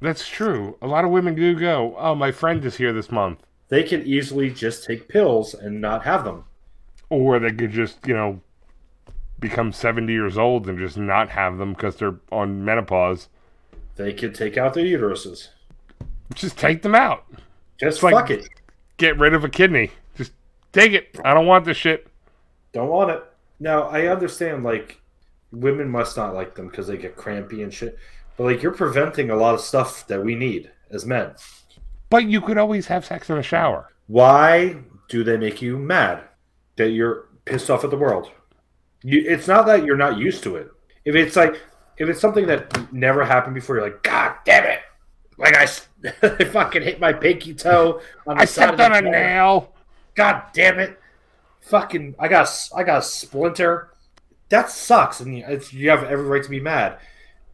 That's 0.00 0.26
true. 0.26 0.78
A 0.80 0.86
lot 0.86 1.04
of 1.04 1.10
women 1.10 1.34
do 1.34 1.54
go, 1.58 1.94
oh, 1.98 2.14
my 2.14 2.32
friend 2.32 2.64
is 2.64 2.76
here 2.76 2.92
this 2.94 3.10
month. 3.10 3.40
They 3.68 3.82
can 3.82 4.02
easily 4.06 4.48
just 4.48 4.82
take 4.84 5.08
pills 5.08 5.52
and 5.52 5.78
not 5.80 6.04
have 6.04 6.24
them. 6.24 6.44
Or 7.10 7.38
they 7.38 7.52
could 7.52 7.72
just, 7.72 8.06
you 8.06 8.14
know, 8.14 8.40
become 9.38 9.72
70 9.72 10.12
years 10.12 10.38
old 10.38 10.68
and 10.68 10.78
just 10.78 10.96
not 10.96 11.30
have 11.30 11.58
them 11.58 11.72
because 11.72 11.96
they're 11.96 12.16
on 12.30 12.64
menopause. 12.64 13.28
They 13.96 14.12
could 14.12 14.34
take 14.34 14.56
out 14.56 14.74
their 14.74 14.84
uteruses. 14.84 15.48
Just 16.34 16.56
take 16.56 16.82
them 16.82 16.94
out. 16.94 17.24
Just 17.78 18.02
like- 18.02 18.14
fuck 18.14 18.30
it. 18.30 18.48
Get 18.96 19.18
rid 19.18 19.34
of 19.34 19.44
a 19.44 19.48
kidney. 19.48 19.90
Just 20.16 20.32
take 20.72 20.92
it. 20.92 21.18
I 21.24 21.34
don't 21.34 21.46
want 21.46 21.64
this 21.64 21.76
shit. 21.76 22.06
Don't 22.72 22.88
want 22.88 23.10
it. 23.10 23.22
Now 23.58 23.84
I 23.84 24.06
understand 24.06 24.62
like 24.62 25.00
women 25.52 25.88
must 25.88 26.16
not 26.16 26.34
like 26.34 26.54
them 26.54 26.68
because 26.68 26.86
they 26.86 26.96
get 26.96 27.16
crampy 27.16 27.62
and 27.62 27.72
shit. 27.72 27.98
But 28.36 28.44
like 28.44 28.62
you're 28.62 28.72
preventing 28.72 29.30
a 29.30 29.36
lot 29.36 29.54
of 29.54 29.60
stuff 29.60 30.06
that 30.06 30.22
we 30.24 30.34
need 30.34 30.70
as 30.90 31.04
men. 31.06 31.32
But 32.10 32.26
you 32.26 32.40
could 32.40 32.58
always 32.58 32.86
have 32.88 33.04
sex 33.04 33.30
in 33.30 33.38
a 33.38 33.42
shower. 33.42 33.88
Why 34.06 34.76
do 35.08 35.24
they 35.24 35.36
make 35.36 35.62
you 35.62 35.78
mad? 35.78 36.22
That 36.80 36.90
you're 36.92 37.26
pissed 37.44 37.68
off 37.68 37.84
at 37.84 37.90
the 37.90 37.96
world. 37.98 38.30
You, 39.02 39.22
it's 39.26 39.46
not 39.46 39.66
that 39.66 39.84
you're 39.84 39.98
not 39.98 40.16
used 40.16 40.42
to 40.44 40.56
it. 40.56 40.70
If 41.04 41.14
it's 41.14 41.36
like 41.36 41.60
if 41.98 42.08
it's 42.08 42.20
something 42.20 42.46
that 42.46 42.90
never 42.92 43.22
happened 43.22 43.54
before, 43.54 43.76
you're 43.76 43.84
like, 43.84 44.02
God 44.02 44.34
damn 44.46 44.64
it! 44.64 44.80
Like 45.36 45.54
I, 45.54 45.66
fucking 46.46 46.80
hit 46.82 46.98
my 46.98 47.12
pinky 47.12 47.52
toe 47.54 48.00
on 48.26 48.36
the 48.36 48.42
I 48.42 48.44
side 48.46 48.74
stepped 48.74 48.80
on 48.80 48.94
a 48.94 49.02
nail. 49.02 49.74
God 50.14 50.42
damn 50.54 50.78
it! 50.78 50.98
Fucking, 51.60 52.14
I 52.18 52.28
got, 52.28 52.48
a- 52.48 52.76
I 52.76 52.82
got 52.84 52.98
a 53.00 53.02
splinter. 53.02 53.90
That 54.48 54.70
sucks, 54.70 55.20
and 55.20 55.36
you- 55.36 55.44
it's, 55.46 55.72
you 55.74 55.90
have 55.90 56.04
every 56.04 56.24
right 56.24 56.42
to 56.42 56.48
be 56.50 56.60
mad. 56.60 56.98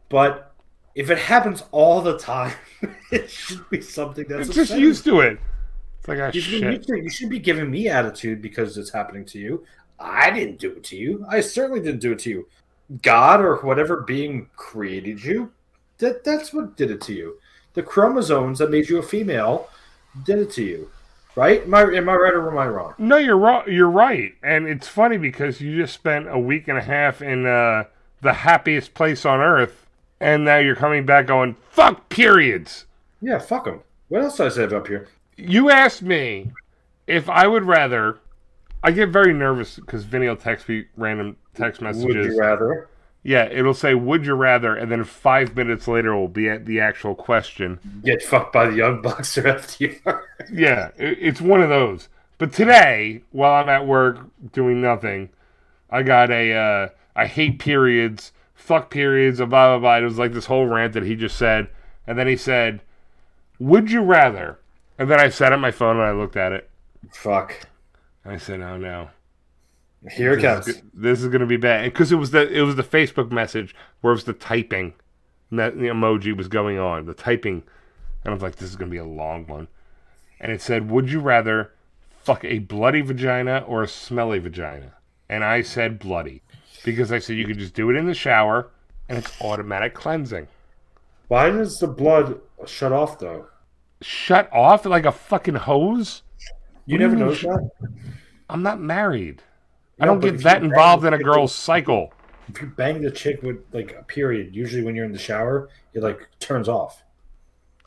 But 0.07 0.53
if 0.95 1.09
it 1.09 1.17
happens 1.17 1.63
all 1.71 2.01
the 2.01 2.17
time, 2.17 2.53
it 3.11 3.29
should 3.29 3.69
be 3.69 3.81
something 3.81 4.25
that's 4.29 4.47
It's 4.47 4.55
just 4.55 4.73
used 4.77 5.03
to 5.03 5.19
it. 5.19 5.39
It's 6.07 6.19
like, 6.19 6.19
ah, 6.19 6.31
You 6.33 6.41
should, 6.41 6.59
shit. 6.61 6.73
you, 6.73 6.83
should, 6.95 7.03
you 7.03 7.09
should 7.09 7.29
be 7.29 7.39
giving 7.39 7.69
me 7.69 7.89
attitude 7.89 8.41
because 8.41 8.77
it's 8.77 8.91
happening 8.91 9.25
to 9.25 9.39
you. 9.39 9.65
I 9.99 10.29
didn't 10.31 10.59
do 10.59 10.71
it 10.71 10.83
to 10.85 10.95
you. 10.95 11.25
I 11.27 11.41
certainly 11.41 11.81
didn't 11.81 12.01
do 12.01 12.13
it 12.13 12.19
to 12.19 12.29
you. 12.29 12.47
God 13.01 13.41
or 13.41 13.57
whatever 13.57 14.01
being 14.01 14.49
created 14.55 15.23
you, 15.23 15.51
that 15.97 16.23
that's 16.23 16.53
what 16.53 16.77
did 16.77 16.91
it 16.91 17.01
to 17.01 17.13
you. 17.13 17.39
The 17.73 17.83
chromosomes 17.83 18.59
that 18.59 18.71
made 18.71 18.87
you 18.87 18.97
a 18.99 19.03
female 19.03 19.67
did 20.23 20.39
it 20.39 20.51
to 20.51 20.63
you, 20.63 20.89
right? 21.35 21.63
Am 21.63 21.73
I 21.73 21.81
am 21.81 22.07
I 22.07 22.15
right 22.15 22.33
or 22.33 22.49
am 22.49 22.57
I 22.57 22.67
wrong? 22.67 22.93
No, 22.97 23.17
you're 23.17 23.37
wrong. 23.37 23.63
You're 23.67 23.89
right, 23.89 24.33
and 24.41 24.67
it's 24.67 24.87
funny 24.87 25.17
because 25.17 25.59
you 25.59 25.75
just 25.75 25.93
spent 25.93 26.29
a 26.29 26.39
week 26.39 26.67
and 26.69 26.77
a 26.77 26.81
half 26.81 27.21
in 27.21 27.45
uh, 27.45 27.83
the 28.21 28.33
happiest 28.33 28.93
place 28.93 29.25
on 29.25 29.41
earth, 29.41 29.85
and 30.21 30.45
now 30.45 30.57
you're 30.57 30.75
coming 30.75 31.05
back 31.05 31.27
going 31.27 31.57
fuck 31.69 32.07
periods. 32.09 32.85
Yeah, 33.21 33.39
fuck 33.39 33.65
them. 33.65 33.81
What 34.07 34.21
else 34.23 34.37
did 34.37 34.45
I 34.45 34.49
say 34.49 34.63
up 34.63 34.87
here? 34.87 35.09
You 35.37 35.69
asked 35.69 36.01
me 36.01 36.51
if 37.05 37.29
I 37.29 37.47
would 37.47 37.63
rather. 37.63 38.19
I 38.83 38.91
get 38.91 39.09
very 39.09 39.33
nervous 39.33 39.75
because 39.77 40.03
Vinnie 40.03 40.27
will 40.27 40.35
text 40.35 40.67
me 40.67 40.85
random 40.95 41.37
text 41.53 41.81
messages. 41.81 42.05
Would 42.05 42.25
you 42.25 42.39
rather? 42.39 42.89
Yeah, 43.23 43.45
it'll 43.45 43.73
say 43.73 43.93
"Would 43.93 44.25
you 44.25 44.35
rather," 44.35 44.75
and 44.75 44.91
then 44.91 45.03
five 45.03 45.55
minutes 45.55 45.87
later 45.87 46.15
will 46.15 46.27
be 46.27 46.49
at 46.49 46.65
the 46.65 46.79
actual 46.79 47.13
question. 47.13 47.79
Get 48.03 48.23
fucked 48.23 48.53
by 48.53 48.67
the 48.69 48.75
young 48.75 49.01
bucks 49.01 49.37
or 49.37 49.43
FTR? 49.43 50.21
Yeah, 50.51 50.91
it's 50.97 51.41
one 51.41 51.61
of 51.61 51.69
those. 51.69 52.07
But 52.37 52.53
today, 52.53 53.23
while 53.31 53.61
I'm 53.61 53.69
at 53.69 53.87
work 53.87 54.19
doing 54.53 54.81
nothing, 54.81 55.29
I 55.89 56.03
got 56.03 56.31
a 56.31 56.53
uh, 56.53 56.89
I 57.15 57.25
hate 57.25 57.59
periods, 57.59 58.31
fuck 58.53 58.89
periods, 58.89 59.39
blah 59.39 59.47
blah 59.47 59.79
blah. 59.79 59.97
It 59.97 60.03
was 60.03 60.17
like 60.17 60.33
this 60.33 60.45
whole 60.45 60.65
rant 60.65 60.93
that 60.93 61.03
he 61.03 61.15
just 61.15 61.37
said, 61.37 61.67
and 62.05 62.17
then 62.17 62.27
he 62.27 62.37
said, 62.37 62.81
"Would 63.59 63.91
you 63.91 64.01
rather?" 64.03 64.59
And 64.99 65.09
then 65.09 65.19
I 65.19 65.29
sat 65.29 65.53
at 65.53 65.59
my 65.59 65.71
phone 65.71 65.97
and 65.97 66.05
I 66.05 66.11
looked 66.11 66.35
at 66.37 66.51
it. 66.51 66.69
Fuck. 67.13 67.67
And 68.23 68.33
I 68.33 68.37
said, 68.37 68.61
"Oh 68.61 68.77
no, 68.77 69.09
Here 70.11 70.33
it 70.33 70.41
this 70.41 70.65
comes. 70.65 70.65
go- 70.81 70.87
this 70.93 71.21
is 71.21 71.27
gonna 71.29 71.45
be 71.45 71.57
bad." 71.57 71.85
Because 71.85 72.11
it 72.11 72.15
was 72.15 72.31
the 72.31 72.51
it 72.51 72.61
was 72.61 72.75
the 72.75 72.83
Facebook 72.83 73.31
message 73.31 73.75
where 74.01 74.11
it 74.11 74.15
was 74.15 74.23
the 74.25 74.33
typing, 74.33 74.93
that 75.51 75.77
the 75.77 75.87
emoji 75.87 76.35
was 76.35 76.47
going 76.47 76.77
on, 76.79 77.05
the 77.05 77.13
typing, 77.13 77.63
and 78.23 78.31
I 78.31 78.33
was 78.33 78.41
like, 78.41 78.55
"This 78.55 78.69
is 78.69 78.75
gonna 78.75 78.91
be 78.91 78.97
a 78.97 79.05
long 79.05 79.45
one." 79.47 79.67
And 80.39 80.51
it 80.51 80.61
said, 80.61 80.89
"Would 80.89 81.11
you 81.11 81.19
rather 81.19 81.71
fuck 82.23 82.43
a 82.43 82.59
bloody 82.59 83.01
vagina 83.01 83.63
or 83.67 83.83
a 83.83 83.87
smelly 83.87 84.39
vagina?" 84.39 84.93
And 85.29 85.43
I 85.43 85.61
said 85.61 85.99
bloody 85.99 86.41
because 86.83 87.11
I 87.11 87.19
said 87.19 87.35
you 87.37 87.45
could 87.45 87.59
just 87.59 87.73
do 87.73 87.89
it 87.89 87.95
in 87.95 88.07
the 88.07 88.13
shower 88.13 88.69
and 89.09 89.17
it's 89.17 89.41
automatic 89.41 89.93
cleansing. 89.93 90.47
Why 91.27 91.49
does 91.49 91.77
the 91.79 91.87
blood 91.87 92.39
shut 92.65 92.91
off 92.91 93.19
though? 93.19 93.47
Shut 94.01 94.51
off 94.53 94.85
like 94.85 95.05
a 95.05 95.11
fucking 95.11 95.55
hose. 95.55 96.23
You 96.85 96.97
never 96.97 97.15
mean 97.15 97.27
that? 97.27 97.71
I'm 98.49 98.63
not 98.63 98.79
married. 98.79 99.41
I 99.99 100.05
don't 100.05 100.19
get 100.19 100.41
that 100.43 100.63
involved 100.63 101.05
in 101.05 101.13
a 101.13 101.17
girl's 101.17 101.53
cycle. 101.53 102.13
If 102.47 102.61
you 102.61 102.67
bang 102.67 103.01
the 103.01 103.11
chick 103.11 103.41
with 103.43 103.57
like 103.73 103.95
a 103.99 104.03
period, 104.03 104.55
usually 104.55 104.83
when 104.83 104.95
you're 104.95 105.05
in 105.05 105.11
the 105.11 105.19
shower, 105.19 105.69
it 105.93 106.01
like 106.01 106.27
turns 106.39 106.69
off. 106.69 107.03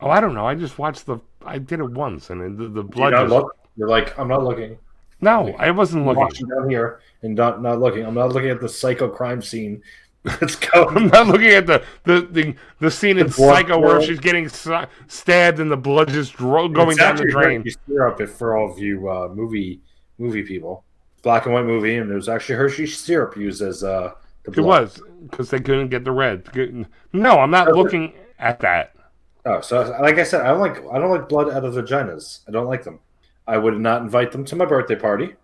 Oh, 0.00 0.10
I 0.10 0.20
don't 0.20 0.34
know. 0.34 0.46
I 0.46 0.54
just 0.54 0.78
watched 0.78 1.06
the. 1.06 1.18
I 1.44 1.58
did 1.58 1.80
it 1.80 1.90
once, 1.90 2.30
and 2.30 2.58
the, 2.58 2.68
the 2.68 2.82
blood. 2.82 3.12
Just, 3.12 3.30
look? 3.30 3.56
You're 3.76 3.88
like, 3.88 4.18
I'm 4.18 4.28
not 4.28 4.44
looking. 4.44 4.78
no, 5.20 5.54
I 5.58 5.70
wasn't 5.70 6.02
I'm 6.02 6.08
looking. 6.08 6.22
watching 6.22 6.48
down 6.48 6.68
here 6.68 7.00
and 7.22 7.34
not 7.34 7.62
not 7.62 7.80
looking. 7.80 8.04
I'm 8.04 8.14
not 8.14 8.32
looking 8.32 8.50
at 8.50 8.60
the 8.60 8.68
psycho 8.68 9.08
crime 9.08 9.40
scene. 9.40 9.82
Let's 10.24 10.56
go. 10.56 10.86
I'm 10.88 11.06
not 11.06 11.28
looking 11.28 11.48
at 11.48 11.66
the 11.66 11.82
the 12.04 12.20
the, 12.30 12.54
the 12.78 12.90
scene 12.90 13.16
in 13.16 13.28
The 13.28 13.34
blood 13.34 13.54
Psycho 13.54 13.78
where 13.78 14.02
she's 14.02 14.20
getting 14.20 14.48
stabbed 14.48 15.60
and 15.60 15.70
the 15.70 15.78
blood 15.78 16.08
just 16.08 16.34
dro- 16.34 16.68
going 16.68 16.96
down 16.96 17.16
the 17.16 17.24
drain. 17.24 17.64
Syrup. 17.86 18.20
If 18.20 18.32
for 18.32 18.56
all 18.56 18.70
of 18.70 18.78
you 18.78 19.08
uh, 19.08 19.28
movie 19.28 19.80
movie 20.18 20.42
people, 20.42 20.84
black 21.22 21.46
and 21.46 21.54
white 21.54 21.64
movie, 21.64 21.96
and 21.96 22.10
there 22.10 22.16
was 22.16 22.28
actually 22.28 22.56
Hershey 22.56 22.86
syrup 22.86 23.34
used 23.34 23.62
as 23.62 23.82
uh, 23.82 24.12
the 24.44 24.60
It 24.60 24.62
was 24.62 25.00
because 25.30 25.48
they 25.48 25.58
couldn't 25.58 25.88
get 25.88 26.04
the 26.04 26.12
red. 26.12 26.46
No, 27.14 27.38
I'm 27.38 27.50
not 27.50 27.72
looking 27.72 28.12
at 28.38 28.60
that. 28.60 28.94
Oh, 29.46 29.62
so 29.62 29.96
like 30.02 30.18
I 30.18 30.24
said, 30.24 30.42
I 30.42 30.48
don't 30.48 30.60
like 30.60 30.84
I 30.92 30.98
don't 30.98 31.10
like 31.10 31.30
blood 31.30 31.48
out 31.48 31.64
of 31.64 31.72
vaginas. 31.74 32.40
I 32.46 32.50
don't 32.50 32.66
like 32.66 32.84
them. 32.84 33.00
I 33.46 33.56
would 33.56 33.80
not 33.80 34.02
invite 34.02 34.32
them 34.32 34.44
to 34.44 34.56
my 34.56 34.66
birthday 34.66 34.96
party. 34.96 35.34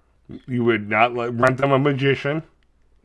You 0.46 0.64
would 0.64 0.88
not 0.88 1.14
let, 1.14 1.32
rent 1.32 1.56
them 1.58 1.72
a 1.72 1.78
magician. 1.78 2.42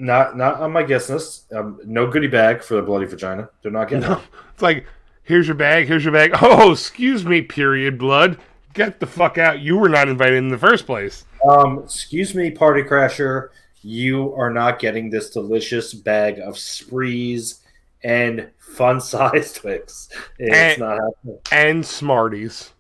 Not 0.01 0.35
not 0.35 0.59
on 0.59 0.71
my 0.71 0.81
guest 0.83 1.09
list. 1.09 1.51
Um, 1.53 1.79
no 1.85 2.07
goodie 2.07 2.27
bag 2.27 2.63
for 2.63 2.73
the 2.75 2.81
bloody 2.81 3.05
vagina. 3.05 3.49
They're 3.61 3.71
not 3.71 3.87
getting. 3.87 4.11
it. 4.11 4.17
It's 4.53 4.61
like, 4.63 4.85
here's 5.23 5.47
your 5.47 5.55
bag, 5.55 5.87
here's 5.87 6.03
your 6.03 6.13
bag. 6.13 6.31
Oh, 6.41 6.71
excuse 6.71 7.23
me, 7.25 7.41
period 7.43 7.97
blood. 7.99 8.39
Get 8.73 8.99
the 8.99 9.05
fuck 9.05 9.37
out. 9.37 9.59
You 9.59 9.77
were 9.77 9.89
not 9.89 10.07
invited 10.09 10.37
in 10.37 10.47
the 10.49 10.57
first 10.57 10.85
place. 10.85 11.25
Um, 11.47 11.79
excuse 11.83 12.33
me, 12.33 12.49
party 12.51 12.81
crasher. 12.83 13.49
You 13.83 14.33
are 14.35 14.49
not 14.49 14.79
getting 14.79 15.09
this 15.09 15.29
delicious 15.29 15.93
bag 15.93 16.39
of 16.39 16.57
sprees 16.57 17.59
and 18.03 18.49
fun-sized 18.57 19.55
Twix. 19.57 20.09
It's 20.39 20.55
And- 20.55 20.79
not 20.79 20.99
happening. 20.99 21.39
And 21.51 21.85
Smarties. 21.85 22.71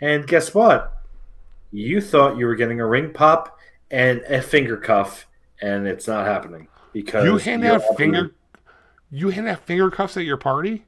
And 0.00 0.26
guess 0.26 0.54
what? 0.54 0.92
You 1.72 2.00
thought 2.00 2.38
you 2.38 2.46
were 2.46 2.54
getting 2.54 2.80
a 2.80 2.86
ring 2.86 3.12
pop 3.12 3.58
and 3.90 4.20
a 4.22 4.40
finger 4.40 4.76
cuff, 4.76 5.26
and 5.64 5.86
it's 5.86 6.06
not 6.06 6.26
happening 6.26 6.68
because 6.92 7.24
You 7.24 7.38
hand 7.38 7.64
out 7.64 7.82
finger. 7.96 8.32
You 9.10 9.30
hand 9.30 9.48
out 9.48 9.60
finger 9.60 9.90
cuffs 9.90 10.16
at 10.16 10.24
your 10.24 10.36
party. 10.36 10.84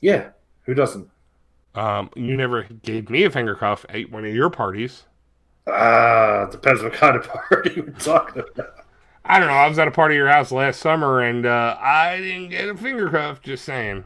Yeah, 0.00 0.30
who 0.64 0.74
doesn't? 0.74 1.08
Um, 1.74 2.10
you 2.14 2.36
never 2.36 2.64
gave 2.64 3.10
me 3.10 3.24
a 3.24 3.30
finger 3.30 3.54
cuff 3.54 3.84
at 3.88 4.10
one 4.10 4.24
of 4.24 4.34
your 4.34 4.50
parties. 4.50 5.04
Ah, 5.66 6.46
depends 6.50 6.82
what 6.82 6.92
kind 6.92 7.16
of 7.16 7.26
party 7.28 7.80
we're 7.80 7.90
talking 7.92 8.42
about. 8.54 8.74
I 9.24 9.38
don't 9.38 9.48
know. 9.48 9.54
I 9.54 9.68
was 9.68 9.78
at 9.78 9.88
a 9.88 9.92
party 9.92 10.14
at 10.14 10.18
your 10.18 10.28
house 10.28 10.52
last 10.52 10.80
summer 10.80 11.20
and 11.20 11.46
uh, 11.46 11.76
I 11.80 12.18
didn't 12.18 12.50
get 12.50 12.68
a 12.68 12.76
finger 12.76 13.08
cuff. 13.08 13.40
Just 13.40 13.64
saying. 13.64 14.04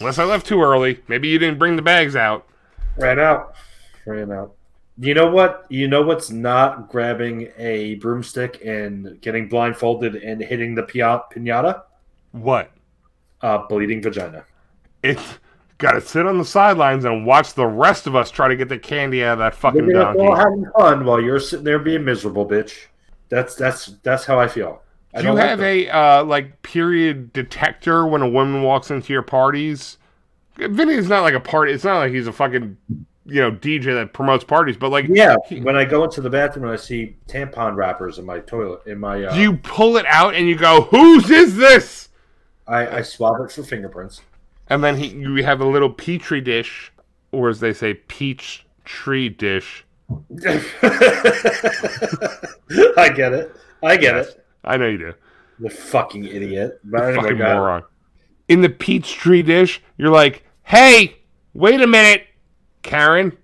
Unless 0.00 0.18
I 0.18 0.24
left 0.24 0.46
too 0.46 0.60
early. 0.62 1.00
Maybe 1.06 1.28
you 1.28 1.38
didn't 1.38 1.58
bring 1.58 1.76
the 1.76 1.82
bags 1.82 2.16
out. 2.16 2.46
Ran 2.96 3.20
out. 3.20 3.54
Ran 4.06 4.32
out. 4.32 4.54
You 4.98 5.14
know 5.14 5.28
what? 5.30 5.66
You 5.68 5.88
know 5.88 6.02
what's 6.02 6.30
not 6.30 6.88
grabbing 6.88 7.50
a 7.58 7.96
broomstick 7.96 8.60
and 8.64 9.20
getting 9.20 9.48
blindfolded 9.48 10.14
and 10.16 10.40
hitting 10.40 10.74
the 10.74 10.84
pinata? 10.84 11.82
What? 12.32 12.70
Uh, 13.40 13.66
bleeding 13.66 14.00
vagina. 14.02 14.44
It's 15.02 15.38
got 15.78 15.92
to 15.92 16.00
sit 16.00 16.26
on 16.26 16.38
the 16.38 16.44
sidelines 16.44 17.04
and 17.04 17.26
watch 17.26 17.54
the 17.54 17.66
rest 17.66 18.06
of 18.06 18.14
us 18.14 18.30
try 18.30 18.48
to 18.48 18.56
get 18.56 18.68
the 18.68 18.78
candy 18.78 19.24
out 19.24 19.34
of 19.34 19.38
that 19.40 19.54
fucking 19.54 19.84
We're 19.84 19.92
gonna 19.94 20.18
all 20.18 20.28
donkey. 20.36 20.42
having 20.42 20.66
fun 20.78 21.04
while 21.04 21.20
you're 21.20 21.40
sitting 21.40 21.64
there 21.64 21.78
being 21.80 22.04
miserable, 22.04 22.46
bitch. 22.46 22.86
That's 23.28 23.56
that's 23.56 23.86
that's 24.02 24.24
how 24.24 24.38
I 24.38 24.46
feel. 24.46 24.80
I 25.12 25.18
Do 25.18 25.22
you 25.24 25.28
don't 25.28 25.36
like 25.38 25.48
have 25.48 25.60
a 25.60 25.88
uh, 25.88 26.24
like 26.24 26.62
period 26.62 27.32
detector 27.32 28.06
when 28.06 28.22
a 28.22 28.28
woman 28.28 28.62
walks 28.62 28.90
into 28.90 29.12
your 29.12 29.22
parties? 29.22 29.98
Vinnie's 30.56 31.08
not 31.08 31.22
like 31.22 31.34
a 31.34 31.40
party. 31.40 31.72
It's 31.72 31.84
not 31.84 31.98
like 31.98 32.12
he's 32.12 32.28
a 32.28 32.32
fucking 32.32 32.76
you 33.26 33.40
know 33.40 33.50
DJ 33.50 33.94
that 33.94 34.12
promotes 34.12 34.44
parties, 34.44 34.76
but 34.76 34.90
like 34.90 35.06
Yeah, 35.08 35.36
when 35.62 35.76
I 35.76 35.84
go 35.84 36.04
into 36.04 36.20
the 36.20 36.30
bathroom 36.30 36.64
and 36.66 36.72
I 36.72 36.76
see 36.76 37.16
tampon 37.26 37.74
wrappers 37.76 38.18
in 38.18 38.26
my 38.26 38.40
toilet, 38.40 38.80
in 38.86 38.98
my, 38.98 39.24
uh, 39.24 39.34
you 39.34 39.56
pull 39.58 39.96
it 39.96 40.04
out 40.06 40.34
and 40.34 40.46
you 40.48 40.56
go, 40.56 40.82
"Whose 40.82 41.30
is 41.30 41.56
this?" 41.56 42.08
I, 42.66 42.98
I 42.98 43.02
swab 43.02 43.40
it 43.42 43.50
for 43.52 43.62
fingerprints. 43.62 44.22
And 44.68 44.82
then 44.82 44.96
he, 44.96 45.08
you 45.08 45.44
have 45.44 45.60
a 45.60 45.66
little 45.66 45.90
petri 45.90 46.40
dish, 46.40 46.90
or 47.32 47.48
as 47.50 47.60
they 47.60 47.72
say, 47.74 47.94
peach 47.94 48.64
tree 48.84 49.28
dish. 49.28 49.84
I 52.96 53.12
get 53.14 53.32
it. 53.32 53.54
I 53.82 53.96
get 53.96 54.14
Yes. 54.16 54.28
it. 54.28 54.46
I 54.64 54.76
know 54.76 54.86
you 54.86 54.98
do. 54.98 55.12
The 55.60 55.70
fucking 55.70 56.24
idiot. 56.24 56.80
But 56.84 57.14
Fucking 57.14 57.38
moron. 57.38 57.82
In 58.48 58.60
the 58.60 58.68
peach 58.68 59.14
tree 59.14 59.42
dish, 59.42 59.82
you're 59.96 60.10
like, 60.10 60.44
"Hey, 60.62 61.16
wait 61.54 61.80
a 61.80 61.86
minute, 61.86 62.26
Karen. 62.84 63.36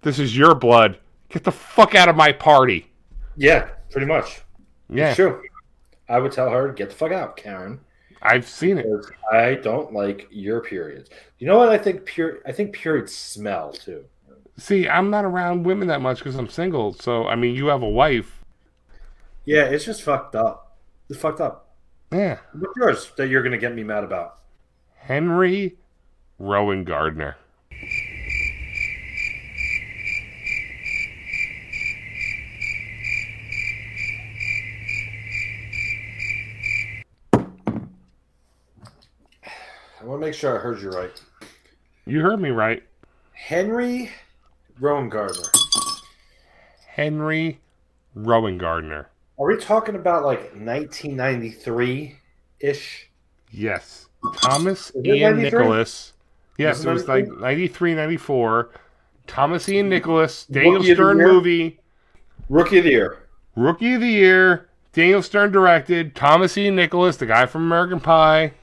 This 0.00 0.18
is 0.18 0.36
your 0.36 0.54
blood. 0.54 0.98
Get 1.28 1.44
the 1.44 1.52
fuck 1.52 1.94
out 1.94 2.08
of 2.08 2.16
my 2.16 2.32
party." 2.32 2.90
Yeah, 3.36 3.68
pretty 3.90 4.06
much. 4.06 4.40
Yeah, 4.88 5.14
True. 5.14 5.42
I 6.08 6.18
would 6.18 6.32
tell 6.32 6.48
her, 6.48 6.72
get 6.72 6.88
the 6.88 6.96
fuck 6.96 7.12
out, 7.12 7.36
Karen. 7.36 7.80
I've 8.22 8.48
seen 8.48 8.78
it. 8.78 8.86
I 9.30 9.54
don't 9.54 9.92
like 9.92 10.26
your 10.30 10.60
periods. 10.60 11.10
You 11.38 11.46
know 11.46 11.58
what 11.58 11.68
I 11.68 11.78
think 11.78 12.04
pure 12.04 12.38
I 12.46 12.52
think 12.52 12.72
periods 12.72 13.14
smell 13.14 13.72
too. 13.72 14.04
See, 14.56 14.88
I'm 14.88 15.10
not 15.10 15.24
around 15.24 15.64
women 15.64 15.86
that 15.88 16.00
much 16.00 16.18
because 16.18 16.34
I'm 16.34 16.48
single. 16.48 16.92
So, 16.94 17.28
I 17.28 17.36
mean, 17.36 17.54
you 17.54 17.66
have 17.66 17.82
a 17.82 17.88
wife. 17.88 18.42
Yeah, 19.44 19.64
it's 19.64 19.84
just 19.84 20.02
fucked 20.02 20.34
up. 20.34 20.76
It's 21.08 21.18
fucked 21.18 21.40
up. 21.40 21.68
Yeah. 22.10 22.38
What's 22.54 22.76
yours 22.76 23.12
that 23.16 23.28
you're 23.28 23.42
gonna 23.42 23.58
get 23.58 23.74
me 23.74 23.84
mad 23.84 24.02
about? 24.02 24.40
Henry 24.96 25.76
Rowengartner. 26.40 27.34
Want 40.08 40.22
to 40.22 40.26
make 40.26 40.34
sure 40.34 40.58
I 40.58 40.62
heard 40.62 40.80
you 40.80 40.88
right. 40.88 41.20
You 42.06 42.22
heard 42.22 42.40
me 42.40 42.48
right. 42.48 42.82
Henry 43.34 44.10
Rowengartner. 44.80 45.46
Henry 46.86 47.60
Rowengartner. 48.16 49.04
Are 49.38 49.46
we 49.46 49.58
talking 49.58 49.96
about 49.96 50.24
like 50.24 50.40
1993 50.54 52.16
ish? 52.60 53.10
Yes. 53.50 54.08
Thomas 54.36 54.92
Ian 55.04 55.42
Nicholas. 55.42 56.14
Yes, 56.56 56.84
it 56.84 56.88
it 56.88 56.92
was 56.94 57.06
like 57.06 57.28
93, 57.28 57.94
94. 57.94 58.70
Thomas 59.26 59.68
Ian 59.68 59.90
Nicholas, 59.90 60.46
Daniel 60.46 60.76
Rookie 60.76 60.94
Stern 60.94 61.18
movie, 61.18 61.80
Rookie 62.48 62.78
of 62.78 62.84
the 62.84 62.92
year. 62.92 63.28
Rookie 63.56 63.92
of 63.92 64.00
the 64.00 64.08
Year, 64.08 64.70
Daniel 64.94 65.22
Stern 65.22 65.52
directed, 65.52 66.16
Thomas 66.16 66.56
Ian 66.56 66.76
Nicholas, 66.76 67.18
the 67.18 67.26
guy 67.26 67.44
from 67.44 67.64
American 67.64 68.00
Pie, 68.00 68.54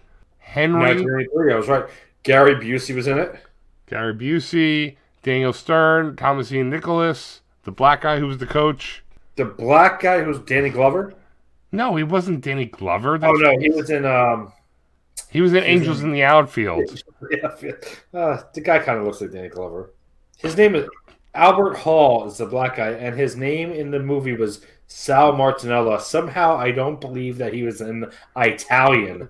Henry 0.46 0.80
1983, 0.80 1.54
I 1.54 1.58
was 1.58 1.68
right. 1.68 1.86
Gary 2.24 2.56
Busey 2.56 2.96
was 2.96 3.08
in 3.08 3.18
it. 3.18 3.36
Gary 3.88 4.14
Busey, 4.14 4.96
Daniel 5.24 5.52
Stern, 5.54 6.16
Thomas 6.16 6.52
Ian 6.52 6.70
Nicholas, 6.70 7.42
the 7.64 7.72
black 7.72 8.02
guy 8.02 8.20
who 8.20 8.28
was 8.28 8.38
the 8.38 8.46
coach. 8.46 9.04
The 9.36 9.46
black 9.46 10.00
guy 10.00 10.22
who 10.22 10.30
was 10.30 10.40
Danny 10.40 10.70
Glover. 10.70 11.14
No, 11.72 11.96
he 11.96 12.04
wasn't 12.04 12.42
Danny 12.42 12.66
Glover. 12.66 13.20
Oh 13.22 13.32
no, 13.34 13.60
he 13.60 13.70
was 13.70 13.90
in. 13.90 14.06
um 14.06 14.54
He 15.30 15.42
was 15.42 15.54
in 15.54 15.64
Angels 15.64 16.02
in 16.04 16.12
the 16.12 16.24
Outfield. 16.24 17.04
Yeah, 17.32 17.72
uh, 18.14 18.44
the 18.54 18.62
guy 18.62 18.78
kind 18.78 19.00
of 19.00 19.06
looks 19.06 19.20
like 19.20 19.32
Danny 19.32 19.50
Glover. 19.50 19.90
His 20.38 20.56
name 20.56 20.76
is 20.76 20.88
Albert 21.34 21.76
Hall. 21.76 22.28
Is 22.28 22.38
the 22.38 22.46
black 22.46 22.76
guy, 22.76 22.92
and 22.92 23.18
his 23.18 23.36
name 23.36 23.72
in 23.72 23.90
the 23.90 24.00
movie 24.00 24.36
was 24.36 24.62
Sal 24.88 25.34
Martinella. 25.34 26.00
Somehow, 26.00 26.56
I 26.56 26.70
don't 26.70 27.02
believe 27.02 27.40
that 27.40 27.54
he 27.54 27.64
was 27.64 27.82
an 27.82 28.12
Italian. 28.38 29.30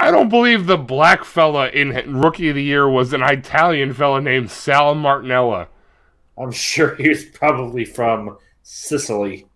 I 0.00 0.12
don't 0.12 0.28
believe 0.28 0.66
the 0.66 0.78
black 0.78 1.24
fella 1.24 1.68
in 1.70 2.20
Rookie 2.20 2.50
of 2.50 2.54
the 2.54 2.62
Year 2.62 2.88
was 2.88 3.12
an 3.12 3.22
Italian 3.22 3.92
fella 3.92 4.20
named 4.20 4.48
Sal 4.48 4.94
Martinella. 4.94 5.66
I'm 6.38 6.52
sure 6.52 6.94
he 6.94 7.08
was 7.08 7.24
probably 7.24 7.84
from 7.84 8.38
Sicily. 8.62 9.46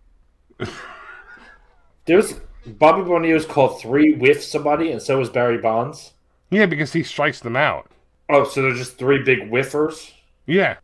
There's 2.05 2.33
Bobby 2.65 3.03
Bonilla 3.03 3.35
was 3.35 3.45
called 3.45 3.81
three 3.81 4.15
with 4.15 4.43
somebody, 4.43 4.91
and 4.91 5.01
so 5.01 5.17
was 5.17 5.29
Barry 5.29 5.59
Bonds. 5.59 6.11
Yeah, 6.49 6.65
because 6.65 6.91
he 6.91 7.03
strikes 7.03 7.39
them 7.39 7.55
out. 7.55 7.89
Oh, 8.29 8.43
so 8.43 8.61
they're 8.61 8.73
just 8.73 8.97
three 8.97 9.23
big 9.23 9.49
whiffers. 9.49 10.11
Yeah. 10.45 10.75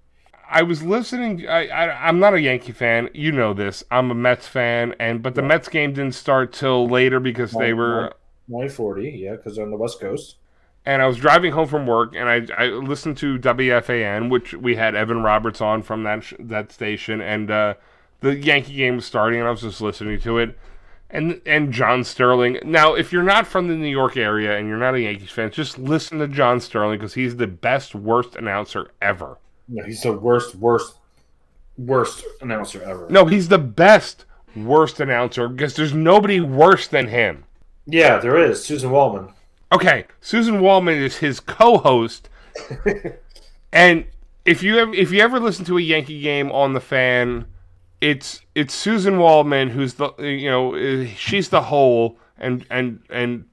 I 0.50 0.64
was 0.64 0.82
listening. 0.82 1.48
I, 1.48 1.68
I 1.68 2.08
I'm 2.08 2.20
not 2.20 2.34
a 2.34 2.42
Yankee 2.42 2.72
fan. 2.72 3.10
You 3.14 3.34
know 3.34 3.54
this. 3.54 3.84
I'm 3.92 4.10
a 4.10 4.16
Mets 4.16 4.48
fan, 4.48 4.96
and 5.00 5.22
but 5.22 5.36
the 5.36 5.44
Mets 5.44 5.68
game 5.68 5.94
didn't 5.94 6.16
start 6.16 6.54
till 6.54 6.88
later 6.88 7.20
because 7.20 7.52
they 7.52 7.72
oh, 7.72 7.76
were. 7.76 8.14
940, 8.50 9.10
yeah, 9.10 9.36
because 9.36 9.56
they're 9.56 9.66
on 9.66 9.72
the 9.72 9.78
West 9.78 10.00
Coast. 10.00 10.38
And 10.86 11.02
I 11.02 11.08
was 11.08 11.18
driving 11.18 11.52
home 11.52 11.68
from 11.68 11.86
work, 11.86 12.16
and 12.16 12.28
I 12.30 12.48
I 12.58 12.66
listened 12.68 13.18
to 13.18 13.38
WFAN, 13.38 14.30
which 14.30 14.54
we 14.54 14.76
had 14.76 14.96
Evan 14.96 15.22
Roberts 15.22 15.62
on 15.62 15.84
from 15.84 16.04
that 16.04 16.24
sh- 16.24 16.34
that 16.40 16.72
station, 16.72 17.22
and 17.22 17.52
uh, 17.52 17.74
the 18.22 18.36
Yankee 18.36 18.76
game 18.76 18.96
was 18.96 19.06
starting, 19.06 19.40
and 19.40 19.48
I 19.48 19.52
was 19.52 19.62
just 19.62 19.82
listening 19.82 20.20
to 20.22 20.38
it. 20.40 20.58
And 21.12 21.42
and 21.46 21.72
John 21.72 22.04
Sterling. 22.04 22.60
Now, 22.64 22.94
if 22.94 23.12
you're 23.12 23.24
not 23.24 23.46
from 23.46 23.68
the 23.68 23.76
New 23.76 23.90
York 23.90 24.16
area 24.16 24.58
and 24.58 24.68
you're 24.68 24.78
not 24.78 24.94
a 24.94 25.02
Yankees 25.02 25.32
fan, 25.32 25.52
just 25.52 25.80
listen 25.80 26.20
to 26.20 26.28
John 26.28 26.60
Sterling 26.60 27.00
because 27.00 27.16
he's 27.16 27.36
the 27.38 27.48
best, 27.48 27.96
worst 27.96 28.36
announcer 28.36 28.92
ever. 29.02 29.40
No, 29.68 29.84
he's 29.84 30.04
the 30.04 30.14
worst, 30.14 30.56
worst, 30.56 30.98
worst 31.78 32.24
announcer 32.42 32.82
ever. 32.84 33.08
No, 33.10 33.26
he's 33.26 33.48
the 33.48 33.58
best 33.58 34.26
worst 34.56 35.00
announcer 35.00 35.48
because 35.48 35.76
there's 35.76 35.94
nobody 35.94 36.40
worse 36.40 36.88
than 36.88 37.08
him. 37.08 37.44
Yeah, 37.92 38.20
there 38.20 38.38
is 38.38 38.60
Suzyn 38.62 38.92
Waldman. 38.92 39.34
Okay, 39.72 40.06
Suzyn 40.22 40.62
Waldman 40.62 40.98
is 41.02 41.18
his 41.18 41.40
co-host, 41.40 42.30
and 43.72 44.06
if 44.46 44.64
you 44.64 44.78
ever, 44.80 44.94
if 44.94 45.12
you 45.12 45.22
ever 45.22 45.40
listen 45.40 45.66
to 45.66 45.78
a 45.78 45.82
Yankee 45.82 46.22
game 46.22 46.52
on 46.52 46.74
the 46.74 46.80
fan, 46.80 47.46
it's 48.02 48.42
it's 48.56 48.76
Suzyn 48.76 49.20
Waldman 49.20 49.70
who's 49.70 49.96
the 49.96 50.12
you 50.20 50.50
know 50.50 51.06
she's 51.16 51.50
the 51.50 51.62
whole, 51.64 52.18
and 52.38 52.66
and 52.70 53.02
and 53.10 53.46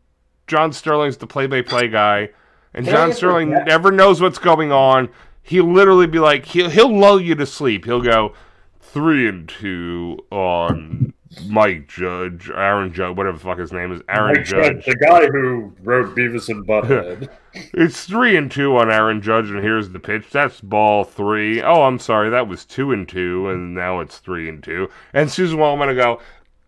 John 0.47 0.73
Sterling's 0.73 1.17
the 1.17 1.27
play-by-play 1.27 1.89
guy, 1.89 2.31
and 2.73 2.87
John 2.87 3.13
Sterling 3.13 3.51
never 3.51 3.91
knows 3.91 4.21
what's 4.21 4.39
going 4.39 4.73
on. 4.73 5.09
He'll 5.43 5.71
literally 5.71 6.07
be 6.07 6.19
like 6.19 6.47
he'll 6.47 6.71
he'll 6.71 6.97
lull 6.97 7.21
you 7.21 7.35
to 7.35 7.47
sleep. 7.47 7.85
He'll 7.85 8.03
go 8.03 8.35
three 8.81 9.29
and 9.29 9.49
two 9.49 10.19
on 10.31 11.13
Mike 11.49 11.87
Judge, 11.89 12.49
Aaron 12.51 12.93
Judge, 12.93 13.17
whatever 13.17 13.37
the 13.39 13.45
fuck 13.45 13.59
his 13.59 13.73
name 13.73 13.93
is, 13.93 14.01
Aaron 14.09 14.45
Judge. 14.45 14.85
the 14.85 14.97
guy 14.97 15.27
who 15.27 15.73
wrote 15.83 16.15
Beavis 16.17 16.49
and 16.49 16.67
Butthead. 16.69 17.29
It's 17.75 18.05
three 18.05 18.37
and 18.37 18.51
two 18.51 18.77
on 18.77 18.91
Aaron 18.91 19.21
Judge, 19.23 19.51
and 19.51 19.63
here's 19.63 19.91
the 19.91 19.99
pitch. 20.01 20.31
That's 20.31 20.61
ball 20.61 21.05
three. 21.05 21.63
Oh, 21.63 21.83
I'm 21.85 21.99
sorry, 21.99 22.31
that 22.31 22.49
was 22.49 22.65
two 22.65 22.93
and 22.93 23.09
two, 23.09 23.49
and 23.49 23.75
now 23.75 24.01
it's 24.01 24.19
three 24.19 24.49
and 24.49 24.63
two. 24.63 24.89
And 25.13 25.29
Suzyn 25.31 25.59
Waldman 25.59 25.89
will 25.89 25.95
go, 25.97 26.21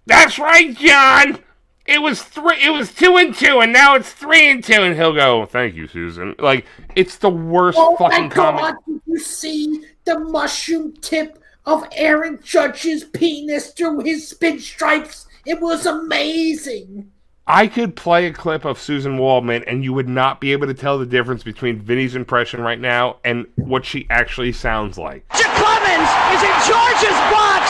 "That's 0.07 0.39
right, 0.39 0.75
John. 0.77 1.39
It 1.87 2.03
was 2.03 2.23
three. 2.23 2.63
It 2.63 2.71
was 2.71 2.93
two 2.93 3.17
and 3.17 3.35
two, 3.35 3.61
and 3.61 3.73
now 3.73 3.95
it's 3.95 4.13
three 4.13 4.51
and 4.51 4.63
two. 4.63 4.83
And 4.83 4.95
he'll 4.95 5.15
go, 5.15 5.47
"Thank 5.47 5.75
you, 5.75 5.87
Susan." 5.89 6.35
Like 6.39 6.67
it's 6.95 7.17
the 7.17 7.31
worst 7.31 7.79
Oh 7.81 7.97
my 7.99 8.11
fucking 8.11 8.29
god, 8.29 8.59
comment. 8.59 8.77
did 8.87 9.01
you 9.07 9.19
see 9.19 9.85
the 10.05 10.19
mushroom 10.19 10.93
tip 11.01 11.39
of 11.69 11.85
Aaron 11.93 12.41
Judge's 12.43 13.05
penis 13.05 13.73
through 13.73 14.01
his 14.01 14.35
pinstripes? 14.41 15.27
It 15.45 15.61
was 15.61 15.85
amazing. 15.85 17.13
I 17.47 17.67
could 17.67 17.95
play 17.95 18.27
a 18.27 18.33
clip 18.33 18.65
of 18.65 18.79
Suzyn 18.79 19.19
Waldman, 19.19 19.65
and 19.65 19.85
you 19.85 19.93
would 19.93 20.09
not 20.09 20.41
be 20.41 20.53
able 20.53 20.67
to 20.67 20.75
tell 20.75 20.99
the 20.99 21.05
difference 21.05 21.43
between 21.43 21.81
Vinnie's 21.81 22.15
impression 22.15 22.63
right 22.63 22.81
now 22.81 23.17
and 23.23 23.47
what 23.57 23.85
she 23.85 24.07
actually 24.09 24.53
sounds 24.53 24.97
like. 24.97 25.29
Jaquan 25.29 25.57
Clemens 25.61 26.11
is 26.33 26.43
in 26.45 26.57
George's 26.65 27.21
box, 27.33 27.65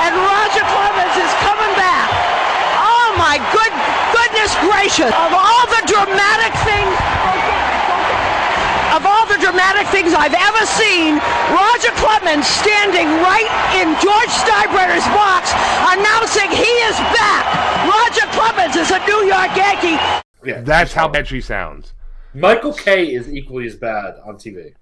and 0.00 0.16
Roger 0.16 0.64
Clemens 0.72 1.16
is 1.20 1.32
coming 1.44 1.72
back. 1.76 2.08
Oh 2.76 3.08
my 3.20 3.36
good 3.52 3.72
goodness 4.16 4.52
gracious! 4.64 5.12
Of 5.12 5.32
all 5.32 5.64
the 5.68 5.84
dramatic 5.88 6.52
things, 6.64 6.92
of 8.92 9.06
all 9.06 9.24
the 9.26 9.40
dramatic 9.40 9.88
things 9.88 10.12
I've 10.12 10.36
ever 10.36 10.64
seen, 10.68 11.16
Roger 11.48 11.92
Clemens 11.96 12.46
standing 12.46 13.08
right 13.24 13.48
in 13.80 13.88
George 14.04 14.32
Steinbrenner's 14.44 15.08
box, 15.16 15.48
announcing 15.96 16.50
he 16.52 16.70
is 16.84 16.96
back. 17.16 17.44
Roger 17.88 18.28
Clemens 18.36 18.76
is 18.76 18.90
a 18.90 18.98
New 19.06 19.24
York 19.24 19.56
Yankee. 19.56 19.96
Yeah, 20.44 20.60
That's 20.60 20.92
how 20.92 21.08
bad 21.08 21.26
she 21.26 21.40
sounds. 21.40 21.94
Michael 22.34 22.72
Kay 22.72 23.14
is 23.14 23.32
equally 23.32 23.66
as 23.66 23.76
bad 23.76 24.16
on 24.24 24.36
TV. 24.36 24.74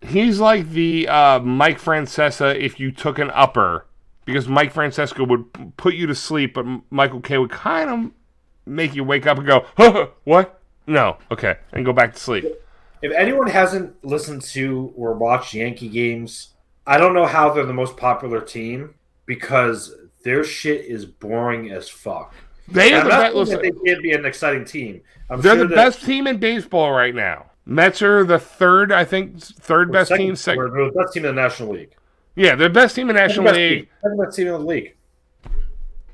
He's 0.00 0.40
like 0.40 0.70
the 0.70 1.08
uh, 1.08 1.40
Mike 1.40 1.80
Francesa 1.80 2.56
if 2.56 2.78
you 2.80 2.90
took 2.90 3.18
an 3.18 3.30
upper, 3.34 3.86
because 4.24 4.48
Mike 4.48 4.72
Francesa 4.72 5.26
would 5.28 5.52
p- 5.52 5.72
put 5.76 5.94
you 5.94 6.06
to 6.06 6.14
sleep, 6.14 6.54
but 6.54 6.64
Michael 6.90 7.20
Kay 7.20 7.38
would 7.38 7.50
kind 7.50 7.90
of 7.90 8.10
make 8.66 8.94
you 8.94 9.02
wake 9.04 9.26
up 9.26 9.38
and 9.38 9.46
go, 9.46 9.66
huh, 9.76 10.08
"What? 10.24 10.60
No, 10.86 11.18
okay," 11.32 11.56
and 11.72 11.84
go 11.84 11.92
back 11.92 12.14
to 12.14 12.20
sleep. 12.20 12.44
If 13.02 13.12
anyone 13.12 13.48
hasn't 13.48 14.04
listened 14.04 14.42
to 14.42 14.92
or 14.96 15.14
watched 15.14 15.54
Yankee 15.54 15.88
games, 15.88 16.54
I 16.86 16.98
don't 16.98 17.14
know 17.14 17.26
how 17.26 17.50
they're 17.52 17.66
the 17.66 17.72
most 17.72 17.96
popular 17.96 18.40
team 18.40 18.94
because 19.26 19.94
their 20.24 20.42
shit 20.42 20.84
is 20.86 21.04
boring 21.04 21.70
as 21.70 21.88
fuck. 21.88 22.34
They 22.66 22.92
are 22.92 23.02
the 23.04 23.08
not 23.08 23.20
best. 23.20 23.34
listen, 23.36 23.62
they 23.62 23.70
can't 23.70 24.02
be 24.02 24.12
an 24.12 24.24
exciting 24.26 24.64
team. 24.64 25.00
I'm 25.30 25.40
They're 25.40 25.54
sure 25.54 25.64
the 25.64 25.68
that- 25.68 25.74
best 25.76 26.04
team 26.04 26.26
in 26.26 26.38
baseball 26.38 26.92
right 26.92 27.14
now. 27.14 27.46
Mets 27.66 28.00
are 28.02 28.24
the 28.24 28.38
third, 28.38 28.90
I 28.92 29.04
think, 29.04 29.38
third 29.40 29.92
best 29.92 30.08
second- 30.08 30.24
team. 30.26 30.36
Sec- 30.36 30.56
we're 30.56 30.70
the 30.70 30.90
best 30.92 31.12
team 31.12 31.24
in 31.26 31.34
the 31.34 31.40
National 31.40 31.70
League. 31.74 31.90
yeah, 32.34 32.54
they're 32.54 32.68
the 32.68 32.74
best 32.74 32.96
team 32.96 33.10
in 33.10 33.16
the 33.16 33.20
National 33.20 33.52
League. 33.52 33.88
second 34.02 34.18
best 34.18 34.36
team 34.36 34.46
in 34.48 34.52
the 34.54 34.58
league. 34.60 34.94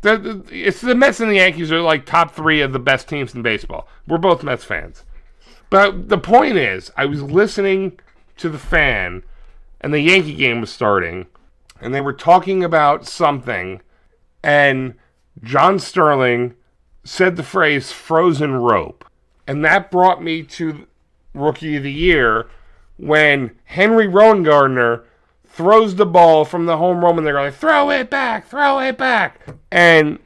The, 0.03 0.19
the, 0.19 0.45
it's 0.51 0.81
the 0.81 0.95
Mets 0.95 1.21
and 1.21 1.31
the 1.31 1.37
Yankees 1.37 1.73
are 1.73 1.81
like 1.81 2.05
top 2.05 2.35
three 2.35 2.61
of 2.61 2.73
the 2.73 2.79
best 2.79 3.09
teams 3.09 3.35
in 3.35 3.43
baseball. 3.43 3.89
We're 4.07 4.19
both 4.19 4.43
Mets 4.43 4.65
fans. 4.65 5.03
But 5.75 6.09
the 6.09 6.19
point 6.19 6.57
is, 6.57 6.93
I 6.97 7.05
was 7.05 7.21
listening 7.21 7.99
to 8.37 8.49
the 8.49 8.61
fan, 8.61 9.25
and 9.81 9.93
the 9.93 9.99
Yankee 9.99 10.37
game 10.37 10.61
was 10.61 10.71
starting, 10.71 11.27
and 11.81 11.93
they 11.93 12.01
were 12.01 12.13
talking 12.13 12.63
about 12.63 13.09
something, 13.09 13.83
and 14.41 14.95
John 15.43 15.81
Sterling 15.81 16.55
said 17.03 17.35
the 17.35 17.43
phrase 17.43 17.91
frozen 17.91 18.55
rope. 18.55 19.05
And 19.49 19.65
that 19.65 19.91
brought 19.91 20.23
me 20.23 20.45
to 20.45 20.87
Rookie 21.35 21.75
of 21.75 21.83
the 21.83 21.91
Year 21.91 22.47
when 22.97 23.51
Henry 23.65 24.07
Rowengartner 24.07 25.03
throws 25.45 25.97
the 25.97 26.07
ball 26.07 26.45
from 26.45 26.67
the 26.67 26.77
home 26.77 27.05
run 27.05 27.19
and 27.19 27.27
they're 27.27 27.35
like, 27.35 27.55
throw 27.55 27.91
it 27.91 28.11
back, 28.11 28.47
throw 28.47 28.79
it 28.79 28.97
back. 28.97 29.41
And 29.73 30.21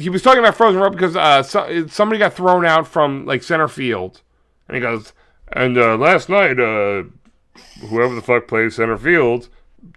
he 0.00 0.10
was 0.10 0.20
talking 0.20 0.40
about 0.40 0.56
frozen 0.56 0.80
rope 0.80 0.94
because 0.94 1.14
uh, 1.14 1.44
so, 1.44 1.86
somebody 1.86 2.18
got 2.18 2.34
thrown 2.34 2.66
out 2.66 2.88
from 2.88 3.24
like 3.24 3.44
center 3.44 3.68
field. 3.68 4.22
And 4.70 4.76
he 4.76 4.80
goes, 4.80 5.12
and 5.52 5.76
uh, 5.76 5.96
last 5.96 6.28
night, 6.28 6.60
uh, 6.60 7.02
whoever 7.88 8.14
the 8.14 8.22
fuck 8.22 8.46
plays 8.46 8.76
center 8.76 8.96
field 8.96 9.48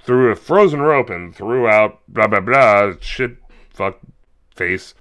threw 0.01 0.31
a 0.31 0.35
frozen 0.35 0.81
rope 0.81 1.11
and 1.11 1.35
threw 1.35 1.67
out 1.67 1.99
blah, 2.07 2.25
blah, 2.25 2.39
blah, 2.39 2.93
shit, 2.99 3.37
fuck, 3.69 3.99
face. 4.55 4.95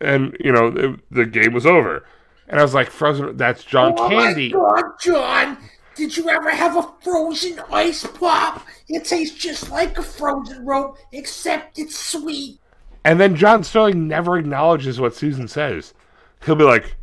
And, 0.00 0.34
you 0.40 0.50
know, 0.50 0.68
it, 0.68 1.00
the 1.10 1.26
game 1.26 1.52
was 1.52 1.66
over. 1.66 2.06
And 2.48 2.58
I 2.58 2.62
was 2.62 2.72
like, 2.72 2.88
frozen, 2.88 3.36
that's 3.36 3.64
John 3.64 3.92
Oh 3.98 4.08
Candy. 4.08 4.48
my 4.50 4.58
God, 4.58 4.84
John! 4.98 5.58
Did 5.94 6.16
you 6.16 6.30
ever 6.30 6.48
have 6.48 6.74
a 6.76 6.90
frozen 7.02 7.60
ice 7.70 8.06
pop? 8.06 8.66
It 8.88 9.04
tastes 9.04 9.36
just 9.36 9.70
like 9.70 9.98
a 9.98 10.02
frozen 10.02 10.64
rope, 10.64 10.96
except 11.12 11.78
it's 11.78 11.98
sweet. 11.98 12.60
And 13.04 13.20
then 13.20 13.36
John 13.36 13.62
Sterling 13.62 14.08
never 14.08 14.38
acknowledges 14.38 14.98
what 14.98 15.14
Susan 15.14 15.48
says. 15.48 15.92
He'll 16.46 16.54
be 16.54 16.64
like, 16.64 16.96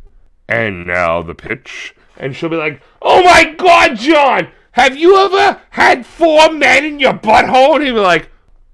and 0.48 0.88
now 0.88 1.22
the 1.22 1.36
pitch. 1.36 1.94
And 2.18 2.34
she'll 2.34 2.48
be 2.48 2.56
like, 2.56 2.82
oh 3.02 3.22
my 3.22 3.54
God, 3.56 3.96
John, 3.96 4.48
have 4.72 4.96
you 4.96 5.16
ever 5.16 5.60
had 5.70 6.06
four 6.06 6.50
men 6.50 6.84
in 6.84 6.98
your 6.98 7.14
butthole? 7.14 7.76
And 7.76 7.84
he'll 7.84 7.94
be 7.94 8.00
like, 8.00 8.30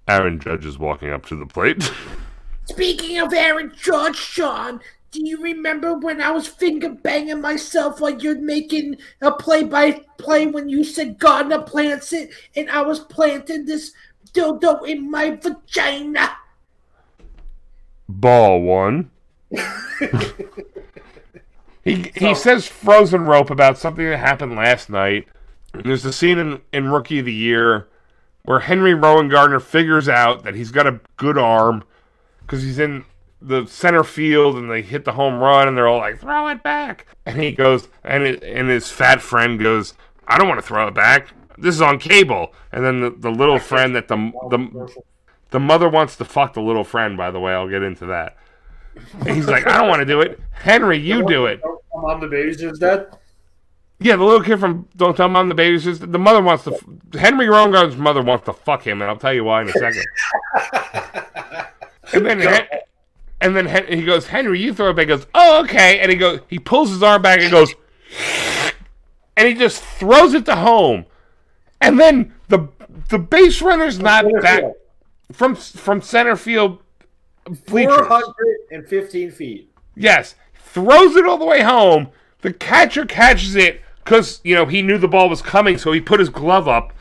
Aaron 0.09 0.41
Judge 0.41 0.67
is 0.67 0.79
walking 0.79 1.11
up 1.11 1.27
to 1.27 1.37
the 1.37 1.47
plate. 1.47 1.91
Speaking 2.65 3.19
of 3.19 3.33
Aaron 3.33 3.73
Judge, 3.77 4.35
John, 4.35 4.81
do 5.11 5.21
you 5.23 5.43
remember 5.43 5.97
when 5.97 6.21
I 6.21 6.31
was 6.31 6.47
finger 6.49 6.89
banging 6.89 7.41
myself 7.41 8.01
while 8.01 8.19
you're 8.19 8.41
making 8.41 8.97
a 9.21 9.31
play 9.31 9.63
by 9.63 10.01
play 10.17 10.47
when 10.47 10.69
you 10.69 10.85
said 10.85 11.19
Gardner 11.19 11.61
plants 11.63 12.13
it 12.13 12.31
and 12.57 12.71
I 12.71 12.83
was 12.83 13.01
planting 13.01 13.67
this 13.67 13.93
dildo 14.33 14.87
in 14.89 15.11
my 15.11 15.33
vagina? 15.37 16.31
Ball 18.09 18.61
one. 18.63 19.11
he 21.85 22.13
he 22.15 22.35
says 22.35 22.67
frozen 22.67 23.25
rope 23.25 23.51
about 23.51 23.79
something 23.79 24.09
that 24.09 24.19
happened 24.19 24.55
last 24.55 24.89
night. 24.89 25.27
And 25.73 25.85
there's 25.85 26.05
a 26.05 26.13
scene 26.13 26.39
in, 26.39 26.61
in 26.73 26.91
Rookie 26.91 27.21
of 27.21 27.25
the 27.25 27.33
Year 27.33 27.89
where 28.45 28.61
Henry 28.61 28.93
Rowengartner 28.93 29.63
figures 29.63 30.09
out 30.09 30.45
that 30.45 30.55
he's 30.55 30.71
got 30.71 30.87
a 30.87 31.01
good 31.17 31.39
arm 31.39 31.85
because 32.41 32.63
he's 32.63 32.79
in 32.79 33.05
the 33.41 33.67
center 33.67 34.05
field 34.05 34.57
and 34.57 34.71
they 34.71 34.83
hit 34.83 35.05
the 35.05 35.13
home 35.13 35.41
run 35.41 35.67
and 35.67 35.77
they're 35.77 35.89
all 35.89 35.99
like 35.99 36.21
throw 36.21 36.49
it 36.49 36.63
back. 36.63 37.07
And 37.27 37.41
he 37.41 37.53
goes 37.53 37.89
and 38.05 38.23
it, 38.23 38.43
and 38.43 38.69
his 38.69 38.91
fat 38.91 39.21
friend 39.21 39.59
goes 39.59 39.95
I 40.29 40.39
don't 40.39 40.49
want 40.49 40.61
to 40.61 40.67
throw 40.67 40.87
it 40.87 40.95
back. 40.95 41.29
This 41.59 41.75
is 41.75 41.83
on 41.83 41.99
cable. 41.99 42.55
And 42.71 42.85
then 42.85 43.01
the, 43.01 43.11
the 43.11 43.31
little 43.31 43.59
friend 43.59 43.97
that 43.97 44.09
the 44.09 44.17
the 44.51 45.03
the 45.51 45.61
mother 45.61 45.89
wants 45.89 46.17
to 46.17 46.25
fuck 46.25 46.55
the 46.55 46.63
little 46.63 46.85
friend 46.85 47.17
by 47.17 47.31
the 47.31 47.41
way 47.41 47.53
I'll 47.53 47.69
get 47.69 47.83
into 47.83 48.07
that 48.07 48.37
he's 49.27 49.47
like 49.47 49.67
I 49.67 49.79
don't 49.79 49.89
want 49.89 50.01
to 50.01 50.07
do 50.07 50.21
it 50.21 50.41
Henry 50.53 50.99
you 50.99 51.27
do 51.27 51.47
it 51.47 51.61
Don't 51.63 51.81
tell 51.91 52.03
Mom, 52.03 52.21
the 52.21 52.27
babysitter's 52.27 52.79
dead. 52.79 53.09
yeah 54.01 54.17
the 54.17 54.25
little 54.25 54.43
kid 54.43 54.59
from 54.61 54.89
Don't 54.97 55.17
Tell 55.17 55.29
Mom 55.29 55.49
the 55.49 55.55
Baby's 55.55 55.85
just 55.85 56.11
the 56.13 56.19
mother 56.19 56.43
wants 56.43 56.65
to 56.65 56.75
f- 56.75 57.21
Henry 57.21 57.49
Rongard's 57.49 57.97
mother 57.97 58.23
wants 58.23 58.45
to 58.47 58.53
fuck 58.53 58.87
him 58.87 59.01
and 59.03 59.11
I'll 59.11 59.17
tell 59.17 59.33
you 59.35 59.45
why 59.45 59.63
in 59.63 59.69
a 59.69 59.73
second 59.73 60.05
and 62.15 62.27
then 62.27 62.39
Hen- 62.41 62.67
and 63.41 63.57
then 63.57 63.67
Hen- 63.67 63.89
he 63.89 64.05
goes, 64.05 64.29
Henry, 64.29 64.61
you 64.61 64.73
throw 64.73 64.91
it 64.91 64.95
back. 64.95 65.03
He 65.03 65.09
goes, 65.09 65.27
oh, 65.35 65.65
okay. 65.65 65.99
And 65.99 66.13
he 66.13 66.17
goes, 66.17 66.39
he 66.49 66.61
pulls 66.61 66.91
his 66.91 67.03
arm 67.03 67.23
back 67.23 67.41
and 67.41 67.51
goes, 67.51 67.75
and 69.37 69.49
he 69.49 69.55
just 69.55 69.83
throws 69.83 70.33
it 70.35 70.45
to 70.47 70.55
home. 70.55 71.07
And 71.81 71.99
then 71.99 72.33
the 72.49 72.69
the 73.09 73.19
base 73.19 73.61
runner's 73.61 73.99
not 73.99 74.25
back 74.43 74.63
from 75.33 75.57
from 75.57 76.01
center 76.03 76.37
field. 76.37 76.81
415 77.67 79.31
feet. 79.31 79.71
Yes, 79.97 80.35
throws 80.55 81.17
it 81.17 81.27
all 81.27 81.39
the 81.39 81.45
way 81.45 81.63
home. 81.63 82.09
The 82.41 82.53
catcher 82.53 83.05
catches 83.05 83.55
it 83.57 83.81
because 84.05 84.41
you 84.45 84.55
know 84.55 84.67
he 84.67 84.83
knew 84.83 84.99
the 84.99 85.09
ball 85.09 85.29
was 85.29 85.43
coming, 85.43 85.79
so 85.79 85.93
he 85.93 86.01
put 86.01 86.21
his 86.21 86.29
glove 86.29 86.69
up. 86.69 86.93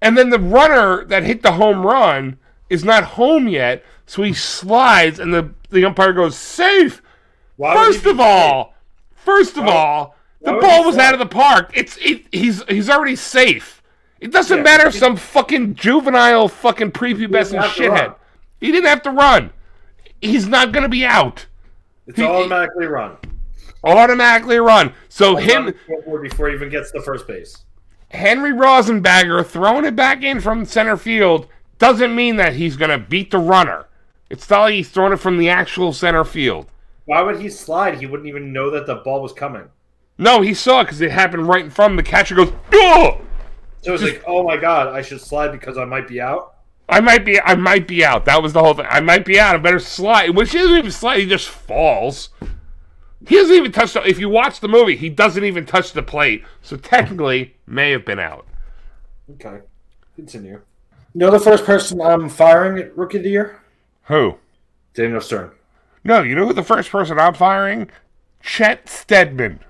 And 0.00 0.16
then 0.18 0.30
the 0.30 0.38
runner 0.38 1.04
that 1.06 1.22
hit 1.22 1.42
the 1.42 1.52
home 1.52 1.84
run 1.86 2.38
is 2.68 2.84
not 2.84 3.04
home 3.04 3.48
yet, 3.48 3.84
so 4.06 4.22
he 4.22 4.32
slides, 4.32 5.18
and 5.18 5.32
the 5.32 5.52
the 5.70 5.84
umpire 5.84 6.12
goes 6.12 6.36
safe. 6.36 7.02
Why 7.56 7.74
First 7.74 8.04
of 8.06 8.20
all, 8.20 8.74
first 9.14 9.56
of 9.56 9.66
all, 9.66 10.16
the 10.42 10.52
ball 10.54 10.84
was 10.84 10.98
out 10.98 11.14
of 11.14 11.20
the 11.20 11.26
park. 11.26 11.70
It's 11.74 11.96
it, 11.98 12.26
he's 12.32 12.62
he's 12.64 12.90
already 12.90 13.16
safe. 13.16 13.82
It 14.20 14.32
doesn't 14.32 14.58
Yeah, 14.58 14.62
matter 14.62 14.86
if 14.88 14.94
some 14.94 15.16
fucking 15.16 15.74
juvenile 15.74 16.48
fucking 16.48 16.92
prepubescent 16.92 17.62
shithead. 17.62 18.14
He 18.60 18.70
didn't 18.72 18.88
have 18.88 19.02
to 19.02 19.10
run. 19.10 19.50
He's 20.20 20.46
not 20.46 20.72
gonna 20.72 20.88
be 20.88 21.04
out. 21.04 21.46
It's 22.06 22.18
He- 22.18 22.24
automatically 22.24 22.86
run. 22.86 23.16
Automatically 23.82 24.58
run. 24.58 24.92
So 25.08 25.36
him. 25.36 25.74
Before 26.22 26.48
he 26.48 26.54
even 26.54 26.70
gets 26.70 26.90
to 26.92 27.02
first 27.02 27.26
base. 27.26 27.64
Henry 28.10 28.52
Rosenbagger 28.52 29.44
throwing 29.44 29.84
it 29.84 29.96
back 29.96 30.22
in 30.22 30.40
from 30.40 30.64
center 30.64 30.96
field 30.96 31.48
doesn't 31.78 32.14
mean 32.14 32.36
that 32.36 32.54
he's 32.54 32.76
going 32.76 32.90
to 32.90 32.98
beat 32.98 33.30
the 33.30 33.38
runner. 33.38 33.86
It's 34.30 34.48
not 34.48 34.60
like 34.62 34.74
he's 34.74 34.88
throwing 34.88 35.12
it 35.12 35.18
from 35.20 35.36
the 35.36 35.48
actual 35.50 35.92
center 35.92 36.24
field. 36.24 36.66
Why 37.06 37.20
would 37.22 37.40
he 37.40 37.50
slide? 37.50 37.98
He 37.98 38.06
wouldn't 38.06 38.28
even 38.28 38.52
know 38.52 38.70
that 38.70 38.86
the 38.86 38.96
ball 38.96 39.20
was 39.20 39.32
coming. 39.32 39.64
No, 40.16 40.40
he 40.40 40.54
saw 40.54 40.80
it 40.80 40.84
because 40.84 41.00
it 41.00 41.10
happened 41.10 41.48
right 41.48 41.64
in 41.64 41.70
front 41.70 41.90
of 41.90 41.98
him. 41.98 42.04
The 42.04 42.08
catcher 42.10 42.34
goes, 42.36 42.52
"Oh, 42.72 43.20
So 43.82 43.92
it's 43.92 44.02
like, 44.02 44.22
oh 44.26 44.44
my 44.44 44.56
god, 44.56 44.94
I 44.94 45.02
should 45.02 45.20
slide 45.20 45.48
because 45.52 45.76
I 45.76 45.84
might 45.84 46.08
be 46.08 46.20
out. 46.20 46.53
I 46.88 47.00
might 47.00 47.24
be, 47.24 47.40
I 47.40 47.54
might 47.54 47.86
be 47.88 48.04
out." 48.04 48.24
That 48.24 48.42
was 48.42 48.52
the 48.52 48.62
whole 48.62 48.74
thing. 48.74 48.86
I 48.88 49.00
might 49.00 49.24
be 49.24 49.38
out. 49.38 49.54
I 49.54 49.58
better 49.58 49.78
slide. 49.78 50.36
Which 50.36 50.52
doesn't 50.52 50.76
even 50.76 50.90
slide. 50.90 51.20
He 51.20 51.26
just 51.26 51.48
falls. 51.48 52.30
He 53.26 53.36
doesn't 53.36 53.54
even 53.54 53.72
touch 53.72 53.94
the. 53.94 54.06
If 54.06 54.18
you 54.18 54.28
watch 54.28 54.60
the 54.60 54.68
movie, 54.68 54.96
he 54.96 55.08
doesn't 55.08 55.44
even 55.44 55.64
touch 55.66 55.92
the 55.92 56.02
plate. 56.02 56.44
So 56.60 56.76
technically, 56.76 57.56
may 57.66 57.90
have 57.92 58.04
been 58.04 58.20
out. 58.20 58.46
Okay, 59.32 59.60
continue. 60.16 60.60
You 61.14 61.20
know 61.20 61.30
the 61.30 61.38
first 61.38 61.64
person 61.64 62.00
I'm 62.00 62.28
firing 62.28 62.78
at 62.78 62.96
Rookie 62.96 63.18
of 63.18 63.22
the 63.22 63.30
Year? 63.30 63.62
Who? 64.04 64.36
Daniel 64.94 65.20
Stern. 65.20 65.52
No, 66.02 66.22
you 66.22 66.34
know 66.34 66.46
who 66.46 66.52
the 66.52 66.62
first 66.62 66.90
person 66.90 67.18
I'm 67.18 67.34
firing? 67.34 67.90
Chet 68.42 68.88
Steadman. 68.88 69.60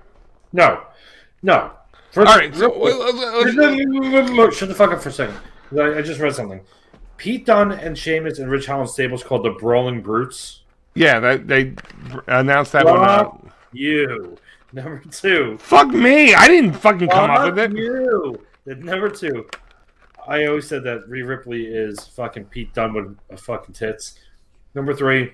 No, 0.51 0.81
no. 1.41 1.71
First, 2.11 2.31
All 2.31 2.37
right, 2.37 2.53
so 2.55 2.71
Shut 4.51 4.69
the 4.69 4.75
fuck 4.75 4.91
up 4.91 5.01
for 5.01 5.09
a 5.09 5.11
second. 5.11 5.37
I, 5.77 5.99
I 5.99 6.01
just 6.01 6.19
read 6.19 6.33
something. 6.33 6.61
Pete 7.17 7.45
Dunne 7.45 7.71
and 7.71 7.97
Sheamus 7.97 8.39
and 8.39 8.49
Ridge 8.49 8.65
Holland 8.65 8.89
stables 8.89 9.23
called 9.23 9.45
the 9.45 9.51
Brawling 9.51 10.01
Brutes. 10.01 10.61
Yeah, 10.95 11.19
that 11.19 11.47
they 11.47 11.73
announced 12.27 12.71
that 12.73 12.85
one. 12.85 12.99
Out. 12.99 13.41
Uh, 13.45 13.49
you. 13.73 14.37
Number 14.73 15.01
two. 15.11 15.57
Fuck 15.59 15.89
me! 15.89 16.33
I 16.33 16.47
didn't 16.47 16.73
fucking 16.73 17.09
come 17.09 17.29
up 17.29 17.53
with 17.53 17.59
it. 17.59 17.77
you. 17.77 18.39
Number 18.65 19.09
two. 19.09 19.47
I 20.27 20.45
always 20.45 20.67
said 20.67 20.83
that 20.83 21.07
Rhea 21.07 21.25
Ripley 21.25 21.65
is 21.65 22.07
fucking 22.07 22.45
Pete 22.45 22.73
Dunne 22.73 22.93
with 22.93 23.17
a 23.29 23.37
fucking 23.37 23.73
tits. 23.73 24.19
Number 24.73 24.93
three. 24.93 25.33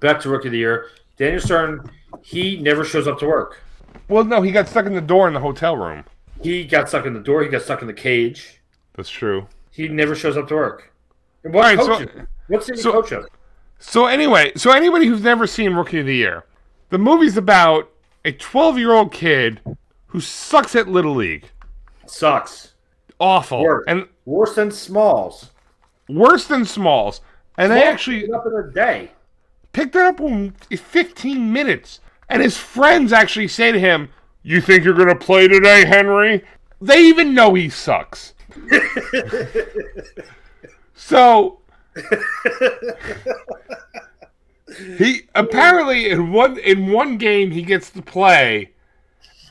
Back 0.00 0.20
to 0.20 0.28
Rookie 0.28 0.48
of 0.48 0.52
the 0.52 0.58
Year. 0.58 0.88
Daniel 1.16 1.40
Stern. 1.40 1.90
He 2.22 2.58
never 2.58 2.84
shows 2.84 3.08
up 3.08 3.18
to 3.20 3.26
work. 3.26 3.60
Well, 4.08 4.24
no, 4.24 4.42
he 4.42 4.52
got 4.52 4.68
stuck 4.68 4.86
in 4.86 4.94
the 4.94 5.00
door 5.00 5.26
in 5.28 5.34
the 5.34 5.40
hotel 5.40 5.76
room. 5.76 6.04
He 6.42 6.64
got 6.64 6.88
stuck 6.88 7.06
in 7.06 7.14
the 7.14 7.20
door. 7.20 7.42
He 7.42 7.48
got 7.48 7.62
stuck 7.62 7.80
in 7.80 7.86
the 7.86 7.94
cage. 7.94 8.60
That's 8.94 9.10
true. 9.10 9.46
He 9.78 9.86
never 9.86 10.16
shows 10.16 10.36
up 10.36 10.48
to 10.48 10.56
work. 10.56 10.92
And 11.44 11.54
what's 11.54 11.78
All 11.78 11.88
right, 11.88 12.08
so- 12.16 12.22
What's 12.48 12.66
he 12.66 12.76
so- 12.76 12.90
coach 12.90 13.12
of? 13.12 13.28
So 13.78 14.06
anyway, 14.06 14.50
so 14.56 14.72
anybody 14.72 15.06
who's 15.06 15.22
never 15.22 15.46
seen 15.46 15.72
Rookie 15.74 16.00
of 16.00 16.06
the 16.06 16.16
Year, 16.16 16.44
the 16.90 16.98
movie's 16.98 17.36
about 17.36 17.88
a 18.24 18.32
12-year-old 18.32 19.12
kid 19.12 19.60
who 20.08 20.18
sucks 20.18 20.74
at 20.74 20.88
little 20.88 21.14
league. 21.14 21.44
Sucks. 22.06 22.72
Awful. 23.20 23.62
Worse. 23.62 23.84
And 23.86 24.08
Worse 24.24 24.56
than 24.56 24.72
Smalls. 24.72 25.50
worse 26.08 26.46
than 26.48 26.64
Smalls. 26.64 27.20
And 27.56 27.70
they 27.70 27.84
actually 27.84 28.22
picked 28.22 28.30
it 28.30 28.34
up 28.34 28.46
in 28.46 28.52
a 28.54 28.72
day. 28.72 29.12
picked 29.72 29.94
it 29.94 30.02
up 30.02 30.20
in 30.20 30.54
15 30.70 31.52
minutes. 31.52 32.00
And 32.28 32.42
his 32.42 32.56
friends 32.56 33.12
actually 33.12 33.46
say 33.48 33.70
to 33.70 33.78
him, 33.78 34.08
You 34.42 34.60
think 34.60 34.82
you're 34.82 34.94
going 34.94 35.06
to 35.08 35.14
play 35.14 35.46
today, 35.46 35.84
Henry? 35.84 36.42
They 36.80 37.04
even 37.04 37.32
know 37.32 37.54
he 37.54 37.68
sucks. 37.68 38.34
So 40.94 41.58
he 44.96 45.22
apparently 45.34 46.08
in 46.08 46.32
one 46.32 46.58
in 46.58 46.90
one 46.90 47.18
game 47.18 47.50
he 47.50 47.62
gets 47.62 47.90
to 47.90 48.00
play 48.02 48.70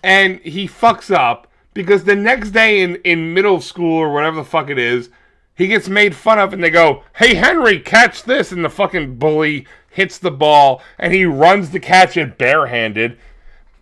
and 0.03 0.39
he 0.39 0.67
fucks 0.67 1.13
up 1.13 1.47
because 1.73 2.05
the 2.05 2.15
next 2.15 2.51
day 2.51 2.81
in, 2.81 2.95
in 3.03 3.33
middle 3.33 3.61
school 3.61 3.97
or 3.97 4.11
whatever 4.11 4.37
the 4.37 4.43
fuck 4.43 4.69
it 4.69 4.79
is, 4.79 5.09
he 5.53 5.67
gets 5.67 5.87
made 5.87 6.15
fun 6.15 6.39
of 6.39 6.51
and 6.51 6.63
they 6.63 6.71
go, 6.71 7.03
Hey 7.17 7.35
Henry, 7.35 7.79
catch 7.79 8.23
this 8.23 8.51
and 8.51 8.65
the 8.65 8.69
fucking 8.69 9.17
bully 9.17 9.67
hits 9.91 10.17
the 10.17 10.31
ball 10.31 10.81
and 10.97 11.13
he 11.13 11.25
runs 11.25 11.69
to 11.69 11.79
catch 11.79 12.17
it 12.17 12.37
barehanded 12.37 13.17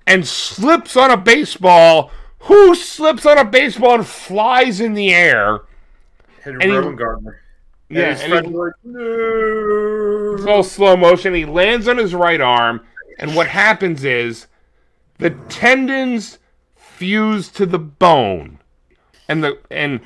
and 0.06 0.28
slips 0.28 0.98
on 0.98 1.12
a 1.12 1.18
baseball. 1.18 2.12
Who 2.46 2.76
slips 2.76 3.26
on 3.26 3.38
a 3.38 3.46
baseball 3.46 3.96
and 3.96 4.08
flies 4.08 4.80
in 4.80 4.94
the 4.94 5.14
air? 5.14 5.62
Henry 6.42 6.64
And 6.64 6.72
he- 6.72 6.96
Gardner. 6.96 7.42
And 7.90 7.98
Yeah, 8.00 8.18
and 8.20 8.48
he- 8.48 8.54
like, 8.54 8.74
no. 8.84 10.36
It's 10.38 10.46
all 10.46 10.64
slow 10.64 10.96
motion. 10.98 11.34
He 11.34 11.46
lands 11.46 11.88
on 11.88 11.98
his 11.98 12.14
right 12.16 12.42
arm, 12.42 12.82
and 13.20 13.36
what 13.36 13.48
happens 13.48 14.04
is 14.04 14.48
the 15.20 15.32
tendons 15.50 16.40
fuse 16.76 17.50
to 17.50 17.66
the 17.66 17.78
bone, 17.80 18.58
and 19.30 19.44
the 19.44 19.58
and 19.70 20.00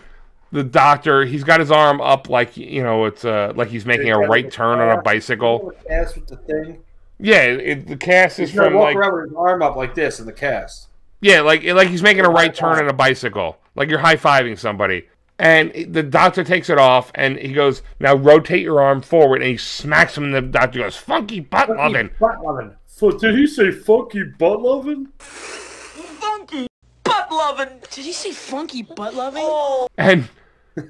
the 0.51 0.63
doctor 0.63 1.25
he's 1.25 1.43
got 1.43 1.59
his 1.59 1.71
arm 1.71 2.01
up 2.01 2.27
like 2.29 2.57
you 2.57 2.81
know 2.83 3.05
it's 3.05 3.23
uh 3.23 3.53
like 3.55 3.69
he's 3.69 3.85
making 3.85 4.11
a 4.11 4.17
right 4.19 4.51
turn 4.51 4.79
on 4.79 4.97
a 4.97 5.01
bicycle. 5.01 5.71
Cast 5.87 6.15
with 6.15 6.27
the 6.27 6.37
thing. 6.37 6.79
Yeah, 7.19 7.43
it, 7.43 7.87
the 7.87 7.97
cast 7.97 8.39
is 8.39 8.49
He's 8.49 8.57
from 8.59 8.75
like 8.75 8.95
around 8.95 9.13
with 9.13 9.29
his 9.29 9.35
arm 9.37 9.61
up 9.61 9.75
like 9.77 9.95
this 9.95 10.19
in 10.19 10.25
the 10.25 10.33
cast. 10.33 10.88
Yeah 11.21 11.41
like 11.41 11.63
like 11.63 11.89
he's 11.89 12.03
making 12.03 12.25
a 12.25 12.29
right 12.29 12.53
turn 12.53 12.77
on 12.77 12.87
a 12.87 12.93
bicycle 12.93 13.59
like 13.79 13.89
you're 13.89 13.99
high 13.99 14.17
fiving 14.17 14.59
somebody. 14.59 15.07
And 15.39 15.71
the 15.93 16.03
doctor 16.03 16.43
takes 16.43 16.69
it 16.69 16.77
off, 16.77 17.11
and 17.15 17.37
he 17.37 17.53
goes, 17.53 17.81
"Now 18.01 18.13
rotate 18.13 18.61
your 18.61 18.81
arm 18.81 19.01
forward." 19.01 19.41
And 19.41 19.49
he 19.49 19.55
smacks 19.57 20.17
him. 20.17 20.25
And 20.25 20.35
the 20.35 20.41
doctor 20.41 20.79
goes, 20.79 20.97
"Funky 20.97 21.39
butt 21.39 21.69
loving." 21.69 22.09
Butt 22.19 22.43
loving. 22.43 22.75
So, 22.85 23.11
did 23.11 23.35
he 23.35 23.47
say 23.47 23.71
funky 23.71 24.23
butt 24.23 24.61
loving? 24.61 25.07
Funky 25.17 26.67
butt 27.05 27.31
loving. 27.31 27.79
Did 27.89 28.03
he 28.03 28.11
say 28.11 28.33
funky 28.33 28.81
butt 28.81 29.15
loving? 29.15 29.87
And 29.97 30.29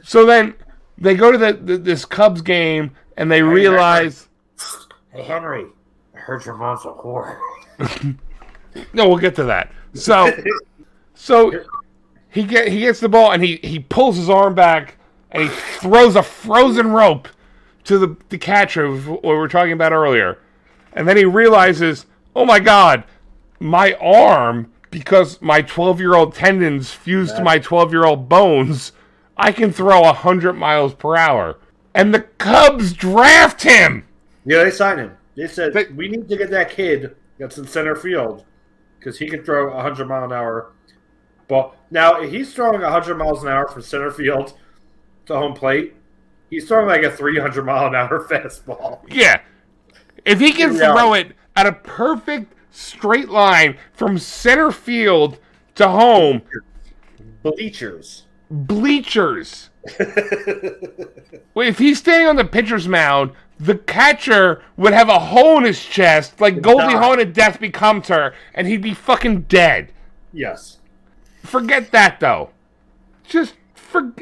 so 0.03 0.25
then 0.25 0.55
they 0.97 1.15
go 1.15 1.31
to 1.31 1.37
the, 1.37 1.53
the 1.53 1.77
this 1.77 2.05
Cubs 2.05 2.41
game 2.41 2.91
and 3.17 3.31
they 3.31 3.41
realize 3.41 4.27
Hey 5.11 5.23
Henry, 5.23 5.65
I 6.15 6.19
heard 6.19 6.45
your 6.45 6.55
mom's 6.55 6.85
a 6.85 6.89
whore. 6.89 7.39
no, 8.93 9.07
we'll 9.07 9.17
get 9.17 9.35
to 9.35 9.45
that. 9.45 9.71
So 9.93 10.31
so 11.13 11.63
he 12.29 12.43
get 12.43 12.67
he 12.67 12.79
gets 12.81 12.99
the 12.99 13.09
ball 13.09 13.31
and 13.31 13.43
he 13.43 13.59
he 13.63 13.79
pulls 13.79 14.17
his 14.17 14.29
arm 14.29 14.55
back 14.55 14.97
and 15.31 15.43
he 15.43 15.49
throws 15.49 16.15
a 16.15 16.23
frozen 16.23 16.91
rope 16.91 17.27
to 17.85 17.97
the 17.97 18.15
the 18.29 18.37
catcher 18.37 18.85
of 18.85 19.07
what 19.07 19.23
we 19.23 19.33
were 19.33 19.47
talking 19.47 19.73
about 19.73 19.91
earlier. 19.91 20.37
And 20.93 21.07
then 21.07 21.17
he 21.17 21.25
realizes, 21.25 22.05
"Oh 22.35 22.45
my 22.45 22.59
god, 22.59 23.03
my 23.59 23.93
arm 23.93 24.71
because 24.91 25.39
my 25.39 25.61
12-year-old 25.61 26.33
tendons 26.33 26.91
fused 26.91 27.35
to 27.35 27.43
my 27.43 27.59
12-year-old 27.59 28.27
bones, 28.27 28.91
I 29.37 29.51
can 29.51 29.71
throw 29.71 30.01
100 30.01 30.53
miles 30.53 30.93
per 30.95 31.15
hour." 31.15 31.57
And 31.93 32.13
the 32.13 32.21
Cubs 32.21 32.93
draft 32.93 33.63
him. 33.63 34.05
Yeah, 34.45 34.63
they 34.63 34.71
signed 34.71 34.99
him. 34.99 35.17
They 35.35 35.47
said 35.47 35.73
They- 35.73 35.85
we 35.95 36.07
need 36.07 36.27
to 36.29 36.37
get 36.37 36.49
that 36.51 36.71
kid 36.71 37.15
that's 37.37 37.57
in 37.57 37.67
center 37.67 37.95
field 37.95 38.45
because 38.99 39.17
he 39.17 39.27
can 39.29 39.43
throw 39.43 39.79
hundred 39.79 40.07
mile 40.07 40.23
an 40.25 40.31
hour 40.33 40.71
ball. 41.47 41.75
Now 41.89 42.21
if 42.21 42.31
he's 42.31 42.53
throwing 42.53 42.81
hundred 42.81 43.15
miles 43.15 43.41
an 43.43 43.49
hour 43.49 43.67
from 43.67 43.81
center 43.81 44.11
field 44.11 44.53
to 45.27 45.35
home 45.35 45.53
plate. 45.53 45.95
He's 46.49 46.67
throwing 46.67 46.87
like 46.87 47.03
a 47.03 47.11
three 47.11 47.39
hundred 47.39 47.65
mile 47.65 47.87
an 47.87 47.95
hour 47.95 48.27
fastball. 48.29 48.99
Yeah. 49.07 49.41
If 50.25 50.39
he 50.39 50.51
can 50.51 50.73
Yeah. 50.75 50.93
throw 50.93 51.13
it 51.13 51.33
at 51.55 51.65
a 51.67 51.71
perfect 51.73 52.53
straight 52.71 53.29
line 53.29 53.77
from 53.93 54.17
center 54.17 54.71
field 54.71 55.39
to 55.75 55.87
home, 55.87 56.41
Bleachers. 57.43 58.25
Bleachers. 58.49 59.69
If 61.55 61.77
he's 61.77 61.99
standing 61.99 62.27
on 62.27 62.35
the 62.35 62.45
pitcher's 62.45 62.87
mound, 62.87 63.31
the 63.59 63.75
catcher 63.75 64.63
would 64.77 64.93
have 64.93 65.09
a 65.09 65.19
hole 65.19 65.57
in 65.57 65.63
his 65.65 65.83
chest, 65.83 66.39
like 66.39 66.61
Goldie. 66.61 66.93
Hawn 66.93 67.19
in 67.19 67.33
Death 67.33 67.59
Becomes 67.59 68.07
Her, 68.07 68.33
and 68.53 68.67
he'd 68.67 68.81
be 68.81 68.93
fucking 68.93 69.41
dead. 69.43 69.91
Yes. 70.31 70.77
Forget 71.43 71.91
that, 71.91 72.19
though. 72.19 72.51
Just 73.27 73.55
for 73.75 74.13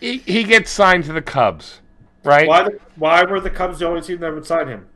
he, 0.00 0.18
he 0.18 0.44
gets 0.44 0.70
signed 0.70 1.04
to 1.04 1.12
the 1.12 1.22
Cubs, 1.22 1.80
right? 2.24 2.46
Why? 2.48 2.64
The, 2.64 2.78
why 2.96 3.24
were 3.24 3.40
the 3.40 3.50
Cubs 3.50 3.78
the 3.80 3.86
only 3.88 4.00
team 4.02 4.20
that 4.20 4.32
would 4.32 4.46
sign 4.46 4.68
him? 4.68 4.86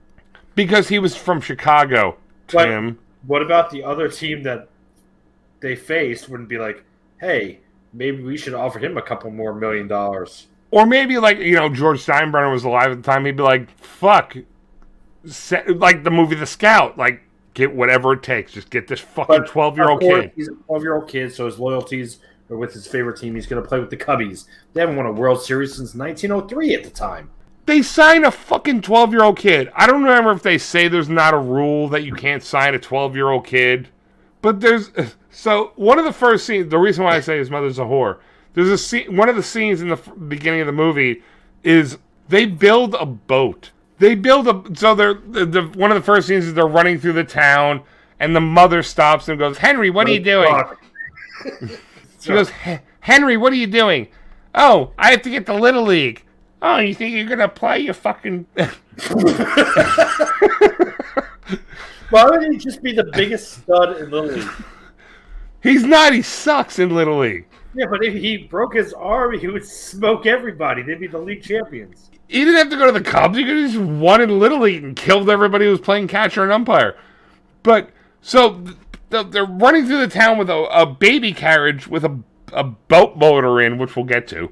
Because 0.54 0.88
he 0.88 0.98
was 0.98 1.14
from 1.16 1.40
Chicago, 1.40 2.16
But- 2.52 2.68
What 3.26 3.42
about 3.42 3.70
the 3.70 3.82
other 3.82 4.08
team 4.08 4.42
that 4.44 4.68
they 5.60 5.74
faced? 5.76 6.28
Wouldn't 6.28 6.48
be 6.48 6.58
like, 6.58 6.84
hey, 7.20 7.60
maybe 7.96 8.22
we 8.22 8.36
should 8.36 8.54
offer 8.54 8.78
him 8.78 8.96
a 8.96 9.02
couple 9.02 9.30
more 9.30 9.54
million 9.54 9.88
dollars. 9.88 10.46
Or 10.70 10.86
maybe 10.86 11.18
like 11.18 11.38
you 11.38 11.54
know 11.54 11.68
George 11.68 12.04
Steinbrenner 12.04 12.52
was 12.52 12.64
alive 12.64 12.90
at 12.90 13.02
the 13.02 13.02
time. 13.02 13.24
He'd 13.24 13.36
be 13.36 13.42
like, 13.42 13.70
"Fuck," 13.78 14.36
like 15.68 16.04
the 16.04 16.10
movie 16.10 16.34
The 16.34 16.46
Scout. 16.46 16.98
Like, 16.98 17.22
get 17.54 17.74
whatever 17.74 18.12
it 18.12 18.22
takes. 18.22 18.52
Just 18.52 18.70
get 18.70 18.88
this 18.88 19.00
fucking 19.00 19.44
twelve 19.44 19.76
year 19.76 19.88
old 19.88 20.00
kid. 20.00 20.32
He's 20.36 20.48
a 20.48 20.54
twelve-year-old 20.66 21.08
kid, 21.08 21.32
so 21.32 21.46
his 21.46 21.58
loyalties 21.58 22.18
are 22.50 22.56
with 22.56 22.72
his 22.72 22.86
favorite 22.86 23.18
team. 23.18 23.34
He's 23.34 23.46
going 23.46 23.62
to 23.62 23.68
play 23.68 23.80
with 23.80 23.90
the 23.90 23.96
Cubbies. 23.96 24.46
They 24.72 24.80
haven't 24.80 24.96
won 24.96 25.06
a 25.06 25.12
World 25.12 25.42
Series 25.42 25.74
since 25.74 25.94
1903 25.94 26.74
at 26.74 26.84
the 26.84 26.90
time. 26.90 27.30
They 27.66 27.82
sign 27.82 28.24
a 28.24 28.30
fucking 28.30 28.82
twelve 28.82 29.12
year 29.12 29.24
old 29.24 29.38
kid. 29.38 29.70
I 29.74 29.86
don't 29.86 30.02
remember 30.02 30.32
if 30.32 30.42
they 30.42 30.58
say 30.58 30.88
there's 30.88 31.08
not 31.08 31.34
a 31.34 31.38
rule 31.38 31.88
that 31.88 32.04
you 32.04 32.14
can't 32.14 32.42
sign 32.42 32.74
a 32.74 32.78
twelve 32.78 33.16
year 33.16 33.28
old 33.28 33.46
kid, 33.46 33.88
but 34.42 34.60
there's 34.60 34.90
so 35.36 35.72
one 35.76 35.98
of 35.98 36.06
the 36.06 36.14
first 36.14 36.46
scenes. 36.46 36.70
The 36.70 36.78
reason 36.78 37.04
why 37.04 37.14
I 37.14 37.20
say 37.20 37.36
his 37.36 37.50
mother's 37.50 37.78
a 37.78 37.82
whore. 37.82 38.20
There's 38.54 38.70
a 38.70 38.78
scene. 38.78 39.18
One 39.18 39.28
of 39.28 39.36
the 39.36 39.42
scenes 39.42 39.82
in 39.82 39.88
the 39.88 39.96
beginning 39.96 40.62
of 40.62 40.66
the 40.66 40.72
movie 40.72 41.22
is 41.62 41.98
they 42.30 42.46
build 42.46 42.94
a 42.94 43.04
boat. 43.04 43.70
They 43.98 44.14
build 44.14 44.48
a 44.48 44.62
so 44.74 44.94
they're 44.94 45.12
the, 45.12 45.44
the 45.44 45.62
one 45.62 45.90
of 45.90 45.94
the 45.94 46.02
first 46.02 46.26
scenes 46.26 46.46
is 46.46 46.54
they're 46.54 46.66
running 46.66 46.98
through 46.98 47.12
the 47.12 47.24
town 47.24 47.82
and 48.18 48.34
the 48.34 48.40
mother 48.40 48.82
stops 48.82 49.28
and 49.28 49.38
goes, 49.38 49.58
"Henry, 49.58 49.90
what 49.90 50.06
are 50.06 50.12
you 50.12 50.20
doing?" 50.20 50.62
She 52.18 52.32
goes, 52.32 52.48
"Henry, 53.00 53.36
what 53.36 53.52
are 53.52 53.56
you 53.56 53.66
doing?" 53.66 54.08
"Oh, 54.54 54.92
I 54.98 55.10
have 55.10 55.20
to 55.22 55.30
get 55.30 55.44
to 55.46 55.54
Little 55.54 55.82
League." 55.82 56.24
"Oh, 56.62 56.78
you 56.78 56.94
think 56.94 57.14
you're 57.14 57.26
gonna 57.26 57.46
play? 57.46 57.80
You 57.80 57.92
fucking." 57.92 58.46
Why 62.08 62.24
would 62.24 62.50
he 62.50 62.56
just 62.56 62.82
be 62.82 62.94
the 62.94 63.10
biggest 63.12 63.52
stud 63.52 63.98
in 63.98 64.10
the 64.10 64.22
league? 64.22 64.48
He's 65.66 65.84
not. 65.84 66.12
He 66.12 66.22
sucks 66.22 66.78
in 66.78 66.94
Little 66.94 67.18
League. 67.18 67.46
Yeah, 67.74 67.86
but 67.90 68.04
if 68.04 68.14
he 68.14 68.38
broke 68.38 68.74
his 68.74 68.92
arm, 68.94 69.38
he 69.38 69.48
would 69.48 69.64
smoke 69.64 70.24
everybody. 70.24 70.82
They'd 70.82 71.00
be 71.00 71.08
the 71.08 71.18
league 71.18 71.42
champions. 71.42 72.10
He 72.28 72.40
didn't 72.40 72.56
have 72.56 72.70
to 72.70 72.76
go 72.76 72.86
to 72.86 72.92
the 72.92 73.02
Cubs. 73.02 73.36
He 73.36 73.44
could 73.44 73.56
have 73.56 73.70
just 73.70 73.82
won 73.82 74.20
in 74.20 74.38
Little 74.38 74.60
League 74.60 74.82
and 74.82 74.96
killed 74.96 75.28
everybody 75.28 75.66
who 75.66 75.72
was 75.72 75.80
playing 75.80 76.08
catcher 76.08 76.42
and 76.42 76.50
umpire. 76.50 76.96
But 77.62 77.90
so 78.22 78.54
th- 78.54 78.76
th- 79.10 79.26
they're 79.30 79.44
running 79.44 79.86
through 79.86 80.00
the 80.00 80.08
town 80.08 80.38
with 80.38 80.48
a, 80.48 80.56
a 80.72 80.86
baby 80.86 81.32
carriage 81.32 81.86
with 81.86 82.04
a, 82.04 82.18
a 82.52 82.64
boat 82.64 83.16
motor 83.16 83.60
in, 83.60 83.78
which 83.78 83.94
we'll 83.94 84.06
get 84.06 84.26
to. 84.28 84.50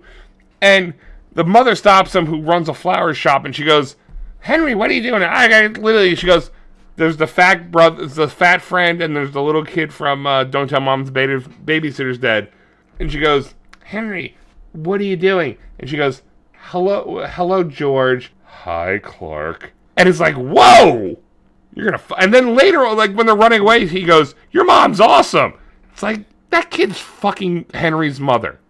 And 0.60 0.94
the 1.32 1.44
mother 1.44 1.74
stops 1.74 2.14
him, 2.14 2.26
who 2.26 2.42
runs 2.42 2.68
a 2.68 2.74
flower 2.74 3.14
shop, 3.14 3.44
and 3.44 3.56
she 3.56 3.64
goes, 3.64 3.96
"Henry, 4.40 4.74
what 4.74 4.90
are 4.90 4.94
you 4.94 5.02
doing?" 5.02 5.22
I, 5.22 5.46
I 5.46 5.66
literally, 5.66 6.14
she 6.14 6.26
goes, 6.26 6.50
"There's 6.96 7.16
the 7.16 7.26
fat 7.26 7.70
brother, 7.70 8.06
the 8.06 8.28
fat 8.28 8.62
friend, 8.62 9.02
and 9.02 9.14
there's 9.16 9.32
the 9.32 9.42
little 9.42 9.64
kid 9.64 9.92
from 9.92 10.26
uh, 10.26 10.44
Don't 10.44 10.68
Tell 10.68 10.80
Mom's 10.80 11.10
Baby- 11.10 11.38
Babysitter's 11.64 12.18
Dead." 12.18 12.50
And 12.98 13.10
she 13.10 13.18
goes, 13.20 13.54
"Henry, 13.84 14.36
what 14.72 15.00
are 15.00 15.04
you 15.04 15.16
doing?" 15.16 15.56
And 15.78 15.88
she 15.90 15.96
goes, 15.96 16.22
"Hello, 16.52 17.24
hello, 17.28 17.64
George. 17.64 18.32
Hi, 18.44 18.98
Clark." 19.02 19.72
And 19.96 20.08
it's 20.08 20.20
like, 20.20 20.36
"Whoa!" 20.36 21.18
You're 21.74 21.86
gonna. 21.86 21.96
F-. 21.96 22.12
And 22.18 22.32
then 22.32 22.54
later, 22.54 22.88
like 22.94 23.12
when 23.14 23.26
they're 23.26 23.34
running 23.36 23.60
away, 23.60 23.86
he 23.86 24.02
goes, 24.04 24.34
"Your 24.52 24.64
mom's 24.64 25.00
awesome." 25.00 25.54
It's 25.92 26.02
like 26.02 26.24
that 26.50 26.70
kid's 26.70 26.98
fucking 26.98 27.66
Henry's 27.74 28.20
mother. 28.20 28.60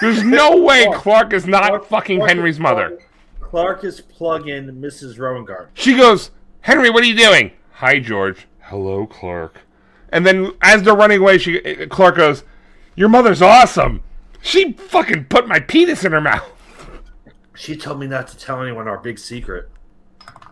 There's 0.00 0.22
no 0.24 0.56
way 0.62 0.88
Clark 0.94 1.32
is 1.32 1.46
not 1.46 1.86
fucking 1.86 2.18
Clark 2.18 2.30
Henry's 2.30 2.58
mother. 2.58 2.98
Clark 3.40 3.84
is 3.84 4.00
plug-in 4.00 4.66
Mrs. 4.80 5.16
Rowengard. 5.18 5.68
She 5.74 5.96
goes, 5.96 6.30
Henry, 6.60 6.90
what 6.90 7.02
are 7.02 7.06
you 7.06 7.16
doing? 7.16 7.52
Hi, 7.78 8.00
George. 8.00 8.48
Hello, 8.62 9.06
Clark. 9.06 9.60
And 10.08 10.26
then 10.26 10.52
as 10.62 10.82
they're 10.82 10.96
running 10.96 11.20
away, 11.20 11.38
she 11.38 11.60
Clark 11.86 12.16
goes, 12.16 12.42
Your 12.96 13.08
mother's 13.08 13.40
awesome. 13.40 14.02
She 14.40 14.72
fucking 14.72 15.26
put 15.26 15.46
my 15.46 15.60
penis 15.60 16.04
in 16.04 16.10
her 16.10 16.20
mouth. 16.20 16.50
She 17.54 17.76
told 17.76 18.00
me 18.00 18.08
not 18.08 18.26
to 18.28 18.36
tell 18.36 18.60
anyone 18.60 18.88
our 18.88 18.98
big 18.98 19.16
secret. 19.16 19.70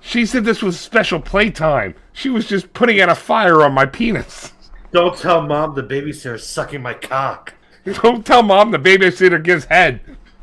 She 0.00 0.24
said 0.24 0.44
this 0.44 0.62
was 0.62 0.78
special 0.78 1.20
playtime. 1.20 1.96
She 2.12 2.30
was 2.30 2.46
just 2.46 2.72
putting 2.72 3.00
out 3.00 3.08
a 3.08 3.16
fire 3.16 3.62
on 3.62 3.72
my 3.72 3.86
penis. 3.86 4.52
Don't 4.92 5.18
tell 5.18 5.42
mom 5.42 5.74
the 5.74 5.82
babysitter's 5.82 6.46
sucking 6.46 6.80
my 6.80 6.94
cock. 6.94 7.54
Don't 8.02 8.24
tell 8.24 8.44
mom 8.44 8.70
the 8.70 8.78
babysitter 8.78 9.42
gives 9.42 9.64
head. 9.64 10.00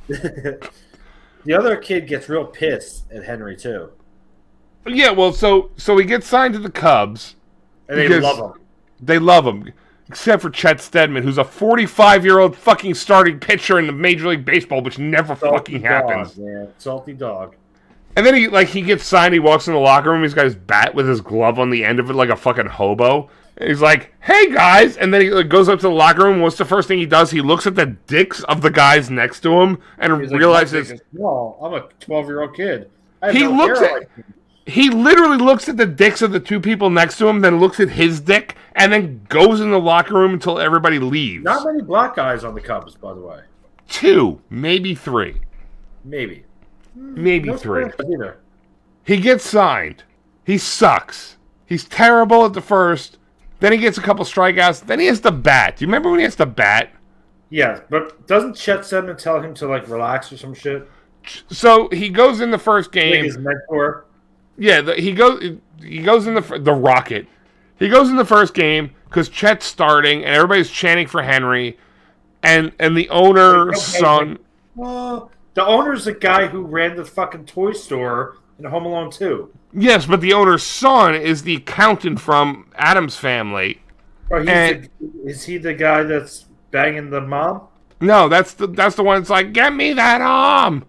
The 1.46 1.54
other 1.54 1.76
kid 1.76 2.08
gets 2.08 2.30
real 2.30 2.46
pissed 2.46 3.12
at 3.12 3.26
Henry 3.26 3.58
too, 3.58 3.90
Yeah, 4.86 5.12
well, 5.12 5.34
so 5.34 5.72
so 5.78 5.98
he 5.98 6.06
gets 6.06 6.28
signed 6.28 6.54
to 6.56 6.60
the 6.60 6.70
Cubs. 6.72 7.36
and 7.88 7.98
they 8.00 8.20
love 8.20 8.38
him. 8.38 8.62
They 9.02 9.20
love 9.20 9.46
him, 9.46 9.72
except 10.08 10.42
for 10.42 10.50
Chet 10.50 10.80
Steadman, 10.82 11.24
who's 11.24 11.38
a 11.38 11.44
45 11.44 12.24
year 12.26 12.40
old 12.40 12.56
fucking 12.56 12.94
starting 12.94 13.40
pitcher 13.40 13.80
in 13.80 13.88
the 13.88 13.94
Major 13.94 14.28
League 14.30 14.46
Baseball, 14.46 14.82
which 14.82 14.98
never 15.00 15.36
fucking 15.36 15.82
happens. 15.82 16.38
man. 16.38 16.70
Salty 16.78 17.14
dog. 17.14 17.56
And 18.16 18.26
then 18.26 18.36
he 18.36 18.48
like 18.48 18.68
he 18.68 18.82
gets 18.82 19.04
signed. 19.04 19.34
He 19.34 19.40
walks 19.40 19.68
in 19.68 19.74
the 19.74 19.80
locker 19.80 20.12
room. 20.12 20.22
He's 20.22 20.34
got 20.36 20.46
his 20.46 20.56
bat 20.56 20.94
with 20.94 21.08
his 21.08 21.20
glove 21.22 21.58
on 21.60 21.70
the 21.72 21.84
end 21.84 22.00
of 22.00 22.10
it, 22.10 22.14
like 22.14 22.30
a 22.30 22.36
fucking 22.36 22.68
hobo. 22.68 23.30
And 23.58 23.70
he's 23.70 23.82
like, 23.82 24.14
"Hey 24.20 24.52
guys!" 24.52 24.98
And 24.98 25.12
then 25.14 25.22
he 25.22 25.30
like, 25.32 25.50
goes 25.50 25.68
up 25.68 25.80
to 25.80 25.88
the 25.88 25.94
locker 25.94 26.24
room. 26.24 26.40
What's 26.42 26.58
the 26.58 26.66
first 26.66 26.88
thing 26.88 27.00
he 27.00 27.06
does? 27.08 27.32
He 27.32 27.42
looks 27.42 27.66
at 27.66 27.76
the 27.76 27.88
dicks 27.88 28.44
of 28.44 28.62
the 28.62 28.70
guys 28.70 29.10
next 29.10 29.40
to 29.42 29.62
him 29.62 29.80
and 29.98 30.22
He's 30.22 30.32
like, 30.32 30.40
realizes 30.40 30.94
"No, 31.12 31.58
I'm 31.62 31.74
a 31.74 31.88
12 32.00 32.28
year 32.28 32.42
old 32.44 32.56
kid." 32.56 32.90
I 33.22 33.28
have 33.28 33.36
he 33.36 33.44
no 33.44 33.52
looks 33.52 33.80
hair 33.80 33.90
at 33.90 33.94
like 34.00 34.10
you." 34.18 34.24
He 34.66 34.90
literally 34.90 35.38
looks 35.38 35.68
at 35.68 35.76
the 35.78 35.86
dicks 35.86 36.22
of 36.22 36.32
the 36.32 36.40
two 36.40 36.60
people 36.60 36.90
next 36.90 37.18
to 37.18 37.28
him, 37.28 37.42
then 37.42 37.60
looks 37.60 37.80
at 37.82 37.90
his 37.90 38.22
dick, 38.22 38.56
and 38.76 38.94
then 38.94 39.26
goes 39.28 39.60
in 39.60 39.72
the 39.72 39.80
locker 39.80 40.14
room 40.14 40.34
until 40.34 40.58
everybody 40.60 41.00
leaves. 41.00 41.44
Not 41.44 41.66
many 41.66 41.82
black 41.82 42.16
guys 42.16 42.44
on 42.46 42.56
the 42.56 42.62
Cubs, 42.62 42.96
by 42.96 43.14
the 43.14 43.20
way. 43.20 43.42
Two, 43.90 44.42
maybe 44.50 44.96
three, 44.96 45.42
Maybe. 46.06 46.46
maybe 46.96 47.50
No 47.50 47.58
three. 47.58 47.86
Either. 48.14 48.38
He 49.06 49.18
gets 49.18 49.48
signed. 49.48 50.04
He 50.46 50.58
sucks. 50.58 51.36
He's 51.66 51.84
terrible 51.86 52.46
at 52.46 52.54
the 52.54 52.62
first. 52.62 53.18
Then 53.60 53.72
he 53.74 53.78
gets 53.78 53.98
a 53.98 54.02
couple 54.02 54.24
strikeouts. 54.26 54.86
Then 54.86 55.00
he 55.00 55.06
has 55.08 55.20
to 55.22 55.32
bat. 55.32 55.78
Do 55.78 55.84
you 55.84 55.88
remember 55.88 56.10
when 56.10 56.20
he 56.20 56.24
has 56.24 56.36
to 56.38 56.46
bat? 56.46 56.92
Yeah, 57.50 57.82
but 57.90 58.28
doesn't 58.28 58.56
Chet 58.56 58.86
Steadman 58.86 59.18
tell 59.18 59.42
him 59.42 59.54
to 59.56 59.68
like 59.68 59.88
relax 59.90 60.32
or 60.32 60.38
some 60.38 60.54
shit? 60.54 60.90
So 61.50 61.88
he 61.90 62.10
goes 62.10 62.40
in 62.42 62.52
the 62.52 62.58
first 62.58 62.88
Like 62.88 63.04
game. 63.04 63.24
his 63.26 63.38
mentor. 63.38 64.06
Yeah, 64.58 64.82
the, 64.82 64.96
he 64.96 65.14
goes. 65.14 65.58
He 65.82 66.00
goes 66.02 66.28
in 66.28 66.36
the 66.36 66.42
the 66.60 66.74
Rocket. 66.74 67.28
He 67.80 67.90
goes 67.90 68.10
in 68.10 68.16
the 68.16 68.26
first 68.26 68.54
game 68.54 68.92
because 69.10 69.30
Chet's 69.30 69.66
starting 69.66 70.24
and 70.24 70.34
everybody's 70.36 70.70
chanting 70.70 71.08
for 71.08 71.22
Henry, 71.24 71.78
and 72.42 72.72
and 72.80 72.96
the 72.96 73.10
owner's 73.10 73.82
son. 73.82 74.40
Uh, 74.82 75.22
the 75.54 75.66
owner's 75.66 76.06
the 76.06 76.14
guy 76.14 76.48
who 76.48 76.62
ran 76.62 76.96
the 76.96 77.06
fucking 77.06 77.46
toy 77.46 77.74
store 77.74 78.38
in 78.58 78.66
Home 78.66 78.86
Alone 78.86 79.12
2. 79.12 79.52
Yes, 79.74 80.06
but 80.06 80.22
the 80.22 80.34
owner's 80.34 80.64
son 80.64 81.14
is 81.16 81.44
the 81.44 81.56
accountant 81.58 82.20
from 82.20 82.72
Addams 82.76 83.16
family. 83.18 83.82
He's 84.30 84.48
And- 84.48 84.90
the, 85.00 85.30
is 85.30 85.44
he 85.46 85.58
the 85.58 85.74
guy 85.74 86.04
that's 86.04 86.46
banging 86.72 87.10
the 87.12 87.22
mom? 87.22 87.68
No, 88.02 88.28
that's 88.30 88.54
the 88.56 88.68
that's 88.68 88.96
the 88.96 89.04
one 89.04 89.20
that's 89.20 89.30
like, 89.30 89.54
get 89.54 89.74
me 89.74 89.94
that 89.94 90.22
arm. 90.22 90.86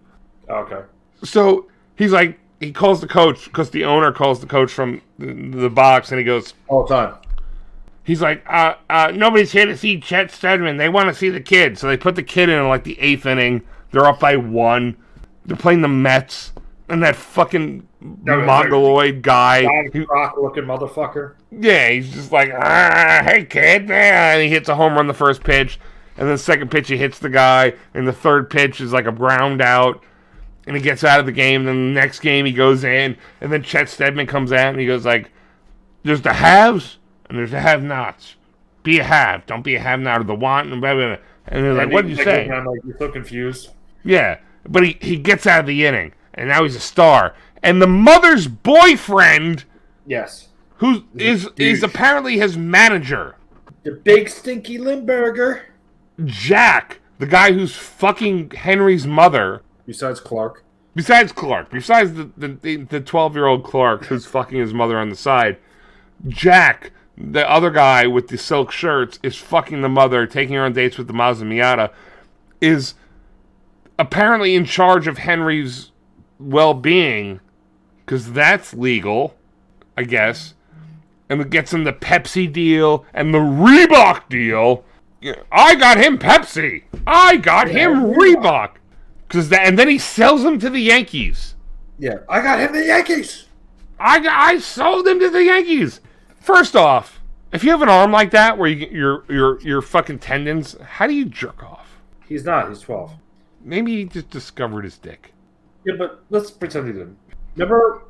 Okay. 0.49 0.81
So 1.23 1.67
he's 1.95 2.11
like, 2.11 2.39
he 2.59 2.71
calls 2.71 3.01
the 3.01 3.07
coach 3.07 3.45
because 3.45 3.69
the 3.71 3.83
owner 3.85 4.11
calls 4.11 4.39
the 4.39 4.47
coach 4.47 4.71
from 4.71 5.01
the, 5.19 5.69
box, 5.69 6.11
and 6.11 6.19
he 6.19 6.25
goes, 6.25 6.53
All 6.67 6.85
the 6.85 6.95
time. 6.95 7.15
he's 8.03 8.21
like, 8.21 8.43
uh, 8.49 8.75
uh, 8.89 9.11
nobody's 9.13 9.51
here 9.51 9.65
to 9.65 9.77
see 9.77 9.99
Chet 9.99 10.31
Steadman. 10.31 10.77
They 10.77 10.89
want 10.89 11.09
to 11.09 11.13
see 11.15 11.29
the 11.29 11.41
kid. 11.41 11.77
So 11.77 11.87
they 11.87 11.97
put 11.97 12.15
the 12.15 12.23
kid 12.23 12.49
in 12.49 12.67
like 12.67 12.83
the 12.83 12.99
eighth 12.99 13.25
inning. 13.25 13.61
They're 13.91 14.05
up 14.05 14.19
by 14.19 14.35
one. 14.37 14.97
They're 15.45 15.57
playing 15.57 15.81
the 15.81 15.87
Mets, 15.87 16.53
and 16.89 17.03
that 17.03 17.15
fucking 17.15 17.87
No, 18.01 18.41
mongoloid 18.45 19.21
guy. 19.21 19.65
Croc 20.07 20.35
looking 20.41 20.63
motherfucker. 20.63 21.33
yeah, 21.51 21.89
he's 21.89 22.11
just 22.11 22.31
like, 22.31 22.51
ah, 22.53 23.21
hey 23.23 23.45
kid, 23.45 23.89
and 23.91 24.41
he 24.41 24.49
hits 24.49 24.69
a 24.69 24.75
home 24.75 24.95
run 24.95 25.07
the 25.07 25.13
first 25.13 25.43
pitch, 25.43 25.79
and 26.17 26.27
then 26.27 26.33
the 26.35 26.37
second 26.39 26.71
pitch 26.71 26.87
he 26.87 26.97
hits 26.97 27.19
the 27.19 27.29
guy, 27.29 27.73
and 27.93 28.07
the 28.07 28.13
third 28.13 28.49
pitch 28.49 28.81
is 28.81 28.91
like 28.91 29.05
a 29.05 29.11
ground 29.11 29.61
out, 29.61 30.03
and 30.67 30.75
he 30.75 30.81
gets 30.81 31.03
out 31.03 31.19
of 31.19 31.25
the 31.25 31.31
game. 31.31 31.65
Then 31.65 31.93
the 31.93 31.99
next 31.99 32.19
game 32.19 32.45
he 32.45 32.51
goes 32.51 32.83
in, 32.83 33.17
and 33.41 33.51
then 33.51 33.63
Chet 33.63 33.89
Steadman 33.89 34.27
comes 34.27 34.51
out 34.51 34.69
and 34.69 34.79
he 34.79 34.85
goes 34.87 35.05
like, 35.05 35.31
"There's 36.03 36.21
the 36.21 36.33
haves 36.33 36.97
and 37.29 37.37
there's 37.37 37.51
the 37.51 37.59
have-nots. 37.61 38.35
Be 38.83 38.99
a 38.99 39.03
have, 39.03 39.45
don't 39.45 39.63
be 39.63 39.75
a 39.75 39.79
have-not 39.79 40.21
or 40.21 40.23
the 40.23 40.35
want." 40.35 40.71
And 40.71 40.81
blah, 40.81 40.93
blah, 40.93 41.07
blah. 41.15 41.17
And 41.47 41.63
they're 41.63 41.73
like, 41.73 41.91
"What 41.91 42.07
did 42.07 42.17
you 42.17 42.23
say?" 42.23 42.49
I'm 42.49 42.65
like, 42.65 42.81
you're 42.85 42.97
so 42.97 43.09
confused. 43.09 43.69
Yeah, 44.03 44.39
but 44.67 44.83
he 44.83 44.97
he 45.01 45.17
gets 45.17 45.45
out 45.47 45.61
of 45.61 45.65
the 45.65 45.85
inning, 45.85 46.13
and 46.33 46.49
now 46.49 46.63
he's 46.63 46.75
a 46.75 46.79
star. 46.79 47.33
And 47.63 47.81
the 47.81 47.87
mother's 47.87 48.47
boyfriend, 48.47 49.63
Yes. 50.05 50.49
who 50.77 51.03
is 51.15 51.49
is 51.57 51.81
apparently 51.83 52.37
his 52.37 52.57
manager. 52.57 53.35
The 53.83 53.91
big 53.91 54.29
stinky 54.29 54.77
Limburger. 54.77 55.63
Jack, 56.23 56.99
the 57.19 57.25
guy 57.25 57.51
who's 57.51 57.75
fucking 57.75 58.51
Henry's 58.51 59.05
mother, 59.07 59.61
Besides 59.85 60.19
Clark. 60.19 60.63
besides 60.95 61.31
Clark, 61.31 61.69
besides 61.71 62.13
the 62.13 62.31
the 62.37 62.77
the 62.77 63.01
twelve 63.01 63.35
year 63.35 63.45
old 63.45 63.63
Clark 63.63 64.05
who's 64.05 64.25
fucking 64.25 64.59
his 64.59 64.73
mother 64.73 64.97
on 64.97 65.09
the 65.09 65.15
side, 65.15 65.57
Jack, 66.27 66.91
the 67.17 67.49
other 67.49 67.69
guy 67.69 68.07
with 68.07 68.29
the 68.29 68.37
silk 68.37 68.71
shirts, 68.71 69.19
is 69.21 69.35
fucking 69.35 69.81
the 69.81 69.89
mother, 69.89 70.25
taking 70.25 70.55
her 70.55 70.63
on 70.63 70.73
dates 70.73 70.97
with 70.97 71.07
the 71.07 71.13
Mazda 71.13 71.45
Miata, 71.45 71.91
is 72.61 72.95
apparently 73.99 74.55
in 74.55 74.65
charge 74.65 75.07
of 75.07 75.19
Henry's 75.19 75.91
well 76.39 76.73
being, 76.73 77.39
because 78.05 78.33
that's 78.33 78.73
legal, 78.73 79.35
I 79.95 80.03
guess. 80.03 80.53
And 81.29 81.41
it 81.41 81.49
gets 81.49 81.73
him 81.73 81.85
the 81.85 81.93
Pepsi 81.93 82.51
deal 82.51 83.05
and 83.13 83.33
the 83.33 83.39
Reebok 83.39 84.29
deal. 84.29 84.83
I 85.51 85.73
got 85.75 85.97
him 85.97 86.19
Pepsi. 86.19 86.83
I 87.07 87.37
got 87.37 87.67
him 87.67 88.13
Reebok. 88.13 88.75
Cause 89.35 89.49
that, 89.49 89.65
and 89.65 89.77
then 89.77 89.89
he 89.89 89.99
sells 89.99 90.43
them 90.43 90.59
to 90.59 90.69
the 90.69 90.79
Yankees. 90.79 91.55
Yeah. 91.99 92.19
I 92.29 92.41
got 92.41 92.59
him 92.59 92.71
the 92.71 92.85
Yankees. 92.85 93.45
I 93.99 94.19
got, 94.19 94.33
I 94.33 94.59
sold 94.59 95.05
him 95.05 95.19
to 95.19 95.29
the 95.29 95.43
Yankees. 95.43 95.99
First 96.39 96.75
off, 96.75 97.21
if 97.51 97.63
you 97.63 97.71
have 97.71 97.81
an 97.81 97.89
arm 97.89 98.11
like 98.11 98.31
that 98.31 98.57
where 98.57 98.69
you 98.69 98.75
get 98.75 98.91
your 98.91 99.25
your 99.29 99.59
your 99.61 99.81
fucking 99.81 100.19
tendons, 100.19 100.77
how 100.81 101.07
do 101.07 101.13
you 101.13 101.25
jerk 101.25 101.63
off? 101.63 101.99
He's 102.27 102.45
not. 102.45 102.69
He's 102.69 102.79
12. 102.79 103.13
Maybe 103.61 103.97
he 103.97 104.05
just 104.05 104.29
discovered 104.29 104.83
his 104.83 104.97
dick. 104.97 105.33
Yeah, 105.85 105.95
but 105.97 106.23
let's 106.29 106.51
pretend 106.51 106.87
he 106.87 106.93
didn't. 106.93 107.17
Remember 107.55 108.03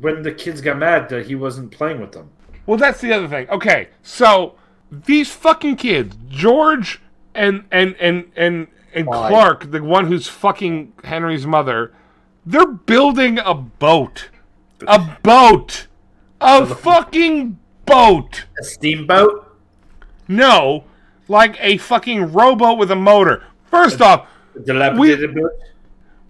when 0.00 0.22
the 0.22 0.32
kids 0.32 0.60
got 0.60 0.78
mad 0.78 1.08
that 1.10 1.26
he 1.26 1.34
wasn't 1.34 1.70
playing 1.70 2.00
with 2.00 2.12
them? 2.12 2.30
Well, 2.66 2.78
that's 2.78 3.00
the 3.00 3.12
other 3.12 3.28
thing. 3.28 3.48
Okay, 3.50 3.88
so 4.02 4.54
these 4.90 5.30
fucking 5.32 5.76
kids, 5.76 6.16
George 6.28 7.00
and 7.34 7.64
and 7.70 7.94
and 7.96 8.32
and 8.36 8.68
and? 9.04 9.30
Clark, 9.30 9.70
the 9.70 9.82
one 9.82 10.06
who's 10.06 10.28
fucking 10.28 10.92
Henry's 11.04 11.46
mother, 11.46 11.92
they're 12.44 12.66
building 12.66 13.38
a 13.38 13.54
boat, 13.54 14.30
a 14.86 15.18
boat, 15.22 15.86
a 16.40 16.66
fucking 16.66 17.58
boat. 17.84 18.44
A 18.60 18.64
steamboat? 18.64 19.56
No, 20.28 20.84
like 21.28 21.56
a 21.60 21.76
fucking 21.76 22.32
rowboat 22.32 22.78
with 22.78 22.90
a 22.90 22.96
motor. 22.96 23.44
First 23.70 24.00
off, 24.00 24.28
boat? 25.34 25.52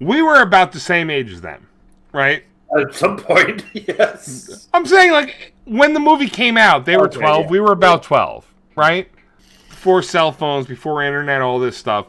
we 0.01 0.23
were 0.23 0.41
about 0.41 0.73
the 0.73 0.81
same 0.81 1.11
age 1.11 1.33
as 1.33 1.41
them, 1.41 1.67
right? 2.13 2.45
At 2.77 2.95
some 2.95 3.17
point, 3.17 3.65
yes. 3.73 4.69
I'm 4.75 4.87
saying 4.87 5.13
like 5.13 5.55
when 5.65 5.93
the 5.93 6.01
movie 6.01 6.29
came 6.29 6.57
out, 6.57 6.85
they 6.85 6.97
were 6.97 7.07
Okay, 7.07 7.19
12, 7.19 7.45
yeah. 7.45 7.51
we 7.51 7.61
were 7.61 7.73
about 7.73 8.03
12, 8.03 8.47
right? 8.75 9.09
Before 9.69 10.03
cell 10.03 10.33
phones, 10.33 10.67
before 10.67 11.03
internet, 11.03 11.43
all 11.43 11.59
this 11.59 11.77
stuff. 11.77 12.07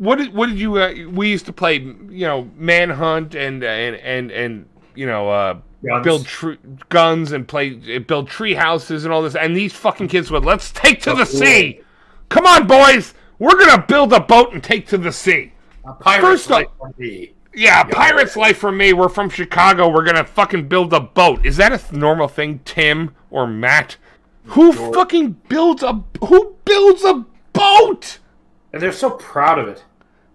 What 0.00 0.16
did 0.16 0.34
what 0.34 0.48
did 0.48 0.58
you? 0.58 0.78
Uh, 0.78 0.94
we 1.12 1.28
used 1.28 1.44
to 1.46 1.52
play, 1.52 1.76
you 1.76 2.26
know, 2.26 2.50
manhunt 2.56 3.34
and 3.34 3.62
and 3.62 3.96
and 3.96 4.30
and 4.30 4.66
you 4.94 5.06
know, 5.06 5.28
uh, 5.28 5.58
Guns. 5.86 6.04
build 6.04 6.26
tr- 6.26 6.52
guns 6.88 7.32
and 7.32 7.46
play 7.46 7.98
build 7.98 8.28
tree 8.28 8.54
houses 8.54 9.04
and 9.04 9.12
all 9.12 9.20
this. 9.22 9.36
And 9.36 9.54
these 9.54 9.74
fucking 9.74 10.08
kids 10.08 10.30
would 10.30 10.44
let's 10.44 10.70
take 10.72 11.02
to 11.02 11.12
the 11.12 11.26
sea. 11.26 11.82
Come 12.30 12.46
on, 12.46 12.66
boys, 12.66 13.12
we're 13.38 13.58
gonna 13.58 13.84
build 13.86 14.14
a 14.14 14.20
boat 14.20 14.54
and 14.54 14.64
take 14.64 14.86
to 14.88 14.98
the 14.98 15.12
sea. 15.12 15.52
A 15.84 15.92
pirate's 15.92 16.46
First 16.46 16.50
life 16.50 16.66
me. 16.96 17.34
Yeah, 17.54 17.82
pirate's 17.84 18.36
life 18.36 18.56
for 18.56 18.72
me. 18.72 18.94
We're 18.94 19.08
from 19.10 19.28
Chicago. 19.28 19.88
We're 19.88 20.04
gonna 20.04 20.24
fucking 20.24 20.68
build 20.68 20.94
a 20.94 21.00
boat. 21.00 21.44
Is 21.44 21.58
that 21.58 21.72
a 21.72 21.96
normal 21.96 22.28
thing, 22.28 22.60
Tim 22.64 23.14
or 23.30 23.46
Matt? 23.46 23.96
Who 24.44 24.72
fucking 24.72 25.32
builds 25.48 25.82
a 25.82 26.02
who 26.24 26.56
builds 26.64 27.04
a 27.04 27.26
boat? 27.52 28.18
And 28.72 28.80
they're 28.80 28.92
so 28.92 29.10
proud 29.10 29.58
of 29.58 29.68
it. 29.68 29.84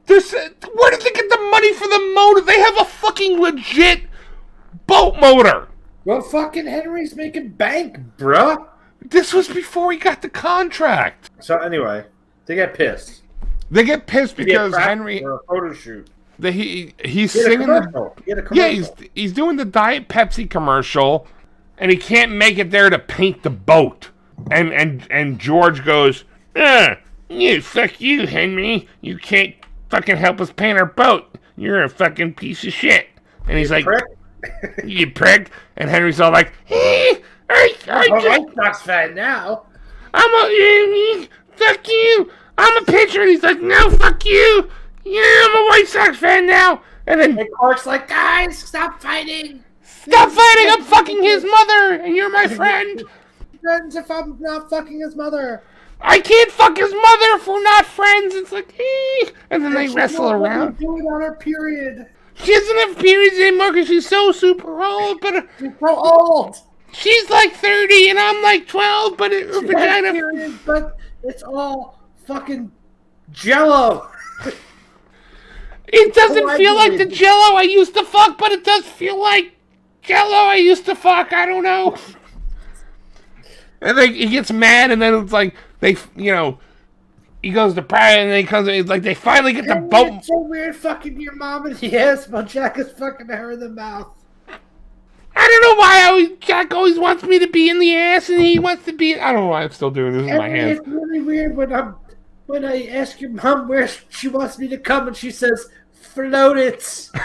This 0.05 0.33
where 0.33 0.91
did 0.91 1.01
they 1.01 1.11
get 1.11 1.29
the 1.29 1.47
money 1.51 1.73
for 1.73 1.87
the 1.87 2.11
motor? 2.15 2.41
They 2.41 2.59
have 2.59 2.79
a 2.79 2.85
fucking 2.85 3.39
legit 3.39 4.03
boat 4.87 5.19
motor. 5.19 5.67
Well, 6.03 6.21
fucking 6.21 6.67
Henry's 6.67 7.15
making 7.15 7.49
bank, 7.49 7.97
bruh. 8.17 8.67
This 9.01 9.33
was 9.33 9.47
before 9.47 9.91
he 9.91 9.97
got 9.97 10.21
the 10.21 10.29
contract. 10.29 11.29
So 11.39 11.57
anyway, 11.57 12.05
they 12.45 12.55
get 12.55 12.73
pissed. 12.73 13.23
They 13.71 13.83
get 13.83 14.05
pissed 14.05 14.35
because 14.35 14.71
practice 14.71 14.87
Henry 14.87 15.19
for 15.19 15.33
a 15.33 15.39
photo 15.47 15.73
shoot. 15.73 16.07
the, 16.37 16.51
he 16.51 16.93
he's 17.03 17.33
He 17.33 17.39
had 17.39 17.47
a 17.47 17.51
singing 17.51 17.67
the 17.67 17.81
commercial. 17.81 18.15
He 18.25 18.31
a 18.31 18.47
Yeah, 18.51 18.67
he's 18.67 18.91
he's 19.15 19.33
doing 19.33 19.57
the 19.57 19.65
Diet 19.65 20.07
Pepsi 20.07 20.47
commercial, 20.49 21.27
and 21.79 21.89
he 21.89 21.97
can't 21.97 22.31
make 22.31 22.59
it 22.59 22.69
there 22.69 22.89
to 22.89 22.99
paint 22.99 23.41
the 23.43 23.49
boat. 23.49 24.09
And 24.51 24.71
and 24.73 25.07
and 25.09 25.39
George 25.39 25.83
goes, 25.83 26.25
"Ah, 26.55 26.97
you 27.29 27.61
fuck 27.61 27.99
you, 27.99 28.27
Henry. 28.27 28.87
You 29.01 29.17
can't 29.17 29.55
fucking 29.95 30.17
help 30.17 30.41
us 30.41 30.51
paint 30.51 30.77
our 30.77 30.85
boat. 30.85 31.37
You're 31.55 31.83
a 31.83 31.89
fucking 31.89 32.35
piece 32.35 32.63
of 32.65 32.73
shit." 32.73 33.07
And 33.47 33.57
he's 33.57 33.71
like, 33.71 33.85
Prick. 33.85 34.03
"You 34.85 35.11
prick." 35.11 35.51
And 35.77 35.89
Henry's 35.89 36.19
all 36.19 36.31
like, 36.31 36.53
"Hey, 36.65 37.21
I, 37.49 37.75
I 37.87 38.07
I'm 38.11 38.11
a 38.11 38.29
White 38.29 38.55
Sox 38.55 38.81
fan 38.81 39.15
now. 39.15 39.65
I'm 40.13 40.33
a 40.33 41.27
fuck 41.55 41.87
you. 41.87 42.31
I'm 42.57 42.83
a 42.83 42.85
pitcher." 42.85 43.21
And 43.21 43.29
he's 43.29 43.43
like, 43.43 43.61
"No, 43.61 43.89
fuck 43.91 44.25
you. 44.25 44.69
Yeah, 45.03 45.21
I'm 45.21 45.55
a 45.55 45.67
White 45.69 45.87
Sox 45.87 46.17
fan 46.17 46.47
now." 46.47 46.81
And 47.07 47.21
then 47.21 47.37
And 47.37 47.49
Clark's 47.53 47.85
like, 47.85 48.07
guys, 48.07 48.57
stop 48.57 49.01
fighting. 49.01 49.63
Stop 49.83 50.29
fighting! 50.31 50.71
I'm 50.71 50.83
fucking 50.83 51.21
his 51.23 51.43
mother, 51.43 51.93
and 51.93 52.15
you're 52.15 52.31
my 52.31 52.47
friend. 52.47 53.03
Friends, 53.61 53.95
if 53.95 54.11
I'm 54.11 54.37
not 54.39 54.69
fucking 54.69 54.99
his 54.99 55.15
mother. 55.15 55.63
I 56.07 56.19
can't 56.19 56.51
fuck 56.51 56.77
his 56.77 56.91
mother 56.91 57.27
if 57.35 57.47
we're 57.47 57.63
not 57.63 57.85
friends. 57.85 58.35
It's 58.35 58.51
like, 58.51 58.73
eh. 58.79 59.31
and 59.49 59.63
then 59.65 59.73
they 59.73 59.87
wrestle 59.87 60.25
won't 60.25 60.41
let 60.41 60.51
me 60.51 60.55
around. 60.57 60.77
Do 60.77 60.97
it 60.97 61.01
on 61.01 61.21
her 61.21 61.35
period. 61.35 62.07
She 62.35 62.53
doesn't 62.53 62.77
have 62.89 62.99
periods 62.99 63.37
anymore 63.37 63.71
because 63.73 63.87
she's 63.87 64.07
so 64.07 64.31
super 64.31 64.83
old. 64.83 65.19
But 65.21 65.47
She's 65.59 65.71
so 65.79 65.95
old. 65.95 66.57
she's 66.91 67.29
like 67.29 67.53
30, 67.53 68.09
and 68.11 68.19
I'm 68.19 68.41
like 68.43 68.67
12. 68.67 69.17
But 69.17 69.31
it, 69.31 69.47
her 69.47 69.61
She 69.61 69.65
vagina. 69.67 70.11
periods, 70.11 70.55
but 70.65 70.97
it's 71.23 71.43
all 71.43 71.99
fucking 72.27 72.71
jello. 73.31 74.09
It 75.87 76.13
doesn't 76.15 76.49
Oh, 76.49 76.57
feel 76.57 76.75
like 76.75 76.97
the 76.97 77.05
Jello 77.05 77.55
I 77.55 77.61
used 77.61 77.93
to 77.93 78.03
fuck, 78.03 78.39
but 78.39 78.51
it 78.51 78.63
does 78.63 78.83
feel 78.85 79.21
like 79.21 79.55
Jello 80.01 80.33
I 80.35 80.55
used 80.55 80.85
to 80.87 80.95
fuck. 80.95 81.31
I 81.31 81.45
don't 81.45 81.63
know. 81.63 81.95
And 83.81 83.97
then 83.97 84.13
he 84.13 84.27
gets 84.27 84.51
mad, 84.51 84.91
and 84.91 85.01
then 85.01 85.13
it's 85.15 85.31
like 85.33 85.55
they, 85.79 85.97
you 86.15 86.31
know, 86.31 86.59
he 87.41 87.51
goes 87.51 87.73
to 87.75 87.81
pray, 87.81 88.21
and 88.21 88.31
then 88.31 88.39
he 88.39 88.45
comes, 88.45 88.67
and 88.67 88.77
it's 88.77 88.89
like 88.89 89.03
they 89.03 89.13
finally 89.13 89.53
get 89.53 89.67
the 89.67 89.75
boat. 89.75 90.13
It's 90.13 90.27
so 90.27 90.39
weird 90.39 90.75
fucking 90.75 91.19
your 91.19 91.35
mom 91.35 91.65
and 91.65 91.81
yes, 91.81 92.25
but 92.27 92.47
Jack 92.47 92.77
is 92.79 92.91
fucking 92.93 93.27
her 93.27 93.51
in 93.51 93.59
the 93.59 93.69
mouth. 93.69 94.07
I 95.37 95.47
don't 95.47 95.61
know 95.61 95.79
why 95.79 96.01
I 96.01 96.03
always, 96.05 96.29
Jack 96.39 96.73
always 96.73 96.97
wants 96.97 97.23
me 97.23 97.39
to 97.39 97.47
be 97.47 97.69
in 97.69 97.79
the 97.79 97.95
ass, 97.95 98.29
and 98.29 98.39
he 98.41 98.57
wants 98.57 98.85
to 98.85 98.93
be. 98.93 99.19
I 99.19 99.31
don't 99.33 99.41
know 99.41 99.47
why 99.47 99.63
I'm 99.63 99.71
still 99.71 99.91
doing 99.91 100.13
this 100.13 100.23
with 100.23 100.37
my 100.37 100.47
And 100.47 100.55
hands. 100.57 100.79
it's 100.79 100.87
really 100.87 101.19
weird 101.21 101.55
when 101.55 101.73
I'm 101.73 101.95
when 102.45 102.63
I 102.63 102.87
ask 102.87 103.19
your 103.19 103.31
mom 103.31 103.67
where 103.67 103.87
she 104.09 104.27
wants 104.29 104.57
me 104.57 104.67
to 104.69 104.77
come 104.77 105.07
and 105.07 105.17
she 105.17 105.31
says 105.31 105.67
float 105.91 106.57
it. 106.57 107.09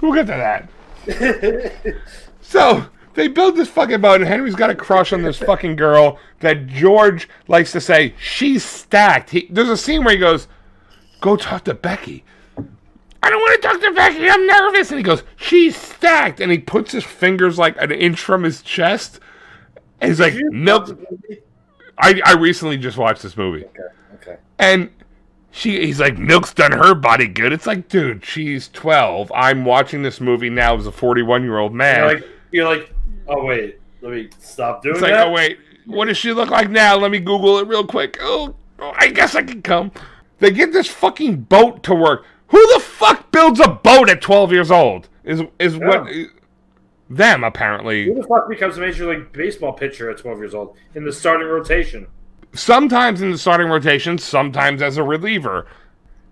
We'll 0.00 0.12
get 0.12 0.26
to 0.26 0.32
that. 0.32 0.68
so 2.40 2.86
they 3.14 3.28
build 3.28 3.56
this 3.56 3.68
fucking 3.68 4.00
boat, 4.00 4.20
and 4.20 4.28
Henry's 4.28 4.54
got 4.54 4.70
a 4.70 4.74
crush 4.74 5.12
on 5.12 5.22
this 5.22 5.38
fucking 5.38 5.76
girl 5.76 6.18
that 6.40 6.66
George 6.66 7.28
likes 7.48 7.72
to 7.72 7.80
say 7.80 8.14
she's 8.18 8.64
stacked. 8.64 9.30
He, 9.30 9.46
there's 9.50 9.68
a 9.68 9.76
scene 9.76 10.04
where 10.04 10.14
he 10.14 10.20
goes, 10.20 10.48
"Go 11.20 11.36
talk 11.36 11.64
to 11.64 11.74
Becky." 11.74 12.24
I 13.22 13.30
don't 13.30 13.40
want 13.40 13.62
to 13.62 13.68
talk 13.68 13.80
to 13.80 13.92
Becky. 13.92 14.28
I'm 14.28 14.46
nervous. 14.46 14.90
And 14.90 14.98
he 14.98 15.04
goes, 15.04 15.22
"She's 15.36 15.76
stacked," 15.76 16.40
and 16.40 16.50
he 16.50 16.58
puts 16.58 16.92
his 16.92 17.04
fingers 17.04 17.58
like 17.58 17.80
an 17.80 17.90
inch 17.92 18.20
from 18.20 18.42
his 18.42 18.62
chest. 18.62 19.20
And 20.00 20.10
he's 20.10 20.20
like, 20.20 20.34
"Milk." 20.50 20.98
I 21.96 22.20
I 22.24 22.34
recently 22.34 22.76
just 22.76 22.98
watched 22.98 23.22
this 23.22 23.36
movie. 23.36 23.64
Okay, 23.64 23.82
okay. 24.14 24.36
And 24.58 24.90
she, 25.54 25.86
he's 25.86 26.00
like, 26.00 26.18
Milk's 26.18 26.52
done 26.52 26.72
her 26.72 26.96
body 26.96 27.28
good. 27.28 27.52
It's 27.52 27.66
like, 27.66 27.88
dude, 27.88 28.24
she's 28.24 28.68
12. 28.68 29.30
I'm 29.32 29.64
watching 29.64 30.02
this 30.02 30.20
movie 30.20 30.50
now 30.50 30.76
as 30.76 30.84
a 30.84 30.92
41 30.92 31.44
year 31.44 31.58
old 31.58 31.72
man. 31.72 31.98
You're 31.98 32.14
like 32.14 32.28
you're 32.50 32.64
like, 32.68 32.92
oh 33.28 33.44
wait, 33.44 33.78
let 34.00 34.12
me 34.12 34.30
stop 34.40 34.82
doing 34.82 34.96
it's 34.96 35.02
like, 35.02 35.12
that. 35.12 35.28
oh, 35.28 35.30
wait, 35.30 35.58
what 35.86 36.06
does 36.06 36.16
she 36.16 36.32
look 36.32 36.50
like 36.50 36.70
now? 36.70 36.96
Let 36.96 37.12
me 37.12 37.20
Google 37.20 37.58
it 37.58 37.68
real 37.68 37.86
quick. 37.86 38.18
Oh, 38.20 38.56
oh, 38.80 38.92
I 38.96 39.08
guess 39.08 39.36
I 39.36 39.44
can 39.44 39.62
come. 39.62 39.92
They 40.40 40.50
get 40.50 40.72
this 40.72 40.88
fucking 40.88 41.42
boat 41.42 41.84
to 41.84 41.94
work. 41.94 42.26
Who 42.48 42.74
the 42.74 42.80
fuck 42.80 43.30
builds 43.30 43.60
a 43.60 43.68
boat 43.68 44.10
at 44.10 44.22
12 44.22 44.50
years 44.50 44.72
old? 44.72 45.08
Is 45.22 45.40
is 45.60 45.76
what 45.76 46.08
them 47.08 47.44
apparently. 47.44 48.06
Who 48.06 48.16
the 48.16 48.26
fuck 48.26 48.48
becomes 48.48 48.76
a 48.76 48.80
major 48.80 49.06
league 49.06 49.32
baseball 49.32 49.72
pitcher 49.72 50.10
at 50.10 50.18
12 50.18 50.38
years 50.38 50.54
old 50.54 50.76
in 50.96 51.04
the 51.04 51.12
starting 51.12 51.46
rotation? 51.46 52.08
Sometimes 52.54 53.20
in 53.20 53.32
the 53.32 53.38
starting 53.38 53.68
rotation, 53.68 54.18
sometimes 54.18 54.80
as 54.80 54.96
a 54.96 55.02
reliever. 55.02 55.66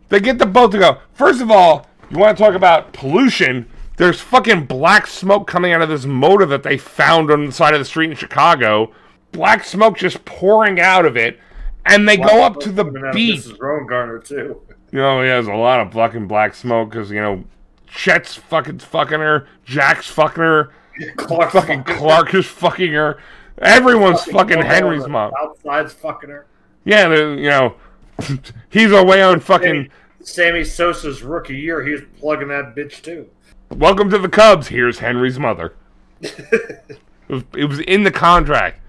They 0.08 0.20
get 0.20 0.38
the 0.38 0.46
boat 0.46 0.72
to 0.72 0.78
go. 0.78 0.98
First 1.14 1.40
of 1.40 1.50
all, 1.50 1.86
you 2.10 2.18
want 2.18 2.36
to 2.36 2.42
talk 2.42 2.54
about 2.54 2.92
pollution? 2.92 3.68
There's 3.96 4.20
fucking 4.20 4.66
black 4.66 5.06
smoke 5.06 5.46
coming 5.46 5.72
out 5.72 5.82
of 5.82 5.88
this 5.88 6.04
motor 6.04 6.46
that 6.46 6.62
they 6.62 6.78
found 6.78 7.30
on 7.30 7.46
the 7.46 7.52
side 7.52 7.74
of 7.74 7.80
the 7.80 7.84
street 7.84 8.10
in 8.10 8.16
Chicago. 8.16 8.92
Black 9.32 9.64
smoke 9.64 9.96
just 9.96 10.24
pouring 10.24 10.80
out 10.80 11.06
of 11.06 11.16
it. 11.16 11.38
And 11.86 12.08
they 12.08 12.16
go 12.16 12.42
up 12.42 12.60
to 12.60 12.70
the 12.70 12.84
Coming 12.84 13.02
out 13.02 13.08
of 13.08 13.14
beach. 13.14 13.40
Rowengartner 13.40 14.24
too. 14.24 14.60
You 14.92 14.98
know, 14.98 15.22
he 15.22 15.28
has 15.28 15.46
a 15.46 15.54
lot 15.54 15.80
of 15.80 15.92
fucking 15.92 16.28
black 16.28 16.54
smoke 16.54 16.90
because, 16.90 17.10
you 17.10 17.20
know, 17.20 17.44
Chet's 17.88 18.34
fucking 18.36 18.78
fucking 18.78 19.20
her. 19.20 19.48
Jack's 19.64 20.08
fucking 20.08 20.42
her. 20.42 20.72
Clark 21.16 21.52
Fucking 21.52 21.84
Clark 21.84 22.34
is 22.34 22.46
fucking 22.46 22.92
her. 22.92 23.18
Everyone's 23.62 24.24
fucking 24.24 24.60
Henry's 24.60 25.06
mom. 25.06 25.32
Outside's 25.40 25.92
fucking 25.92 26.30
her. 26.30 26.46
Yeah, 26.84 27.08
you 27.14 27.48
know, 27.48 27.76
he's 28.70 28.90
away 28.90 29.22
on 29.22 29.38
fucking. 29.38 29.88
Sammy 30.20 30.64
Sosa's 30.64 31.22
rookie 31.22 31.56
year, 31.56 31.84
he 31.84 31.92
was 31.92 32.02
plugging 32.18 32.48
that 32.48 32.74
bitch 32.74 33.02
too. 33.02 33.28
Welcome 33.70 34.10
to 34.10 34.18
the 34.18 34.28
Cubs. 34.28 34.68
Here's 34.68 34.98
Henry's 34.98 35.38
mother. 35.38 35.74
it, 36.20 36.98
was, 37.28 37.44
it 37.56 37.64
was 37.66 37.78
in 37.80 38.02
the 38.02 38.10
contract. 38.10 38.80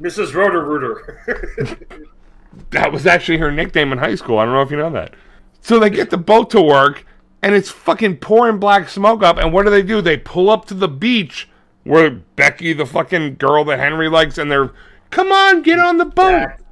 Mrs. 0.00 0.34
Rotor 0.34 0.64
Rooter. 0.64 2.08
That 2.70 2.92
was 2.92 3.06
actually 3.06 3.38
her 3.38 3.50
nickname 3.50 3.92
in 3.92 3.98
high 3.98 4.14
school. 4.14 4.38
I 4.38 4.44
don't 4.44 4.54
know 4.54 4.62
if 4.62 4.70
you 4.70 4.76
know 4.76 4.90
that. 4.90 5.14
So 5.60 5.78
they 5.78 5.90
get 5.90 6.10
the 6.10 6.16
boat 6.16 6.50
to 6.50 6.62
work, 6.62 7.04
and 7.42 7.54
it's 7.54 7.70
fucking 7.70 8.18
pouring 8.18 8.58
black 8.58 8.88
smoke 8.88 9.22
up. 9.22 9.38
And 9.38 9.52
what 9.52 9.64
do 9.64 9.70
they 9.70 9.82
do? 9.82 10.00
They 10.00 10.16
pull 10.16 10.50
up 10.50 10.66
to 10.66 10.74
the 10.74 10.88
beach 10.88 11.48
where 11.84 12.10
Becky, 12.10 12.72
the 12.72 12.86
fucking 12.86 13.36
girl 13.36 13.64
that 13.66 13.78
Henry 13.78 14.08
likes, 14.08 14.38
and 14.38 14.50
they're, 14.50 14.72
come 15.10 15.30
on, 15.30 15.62
get 15.62 15.78
on 15.78 15.98
the 15.98 16.04
boat. 16.04 16.40
Stacked. 16.40 16.62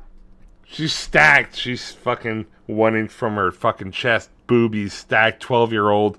She's 0.66 0.94
stacked. 0.94 1.56
She's 1.56 1.92
fucking 1.92 2.46
one 2.66 2.96
inch 2.96 3.10
from 3.10 3.36
her 3.36 3.52
fucking 3.52 3.92
chest, 3.92 4.30
boobies 4.46 4.94
stacked, 4.94 5.40
12 5.42 5.72
year 5.72 5.90
old. 5.90 6.18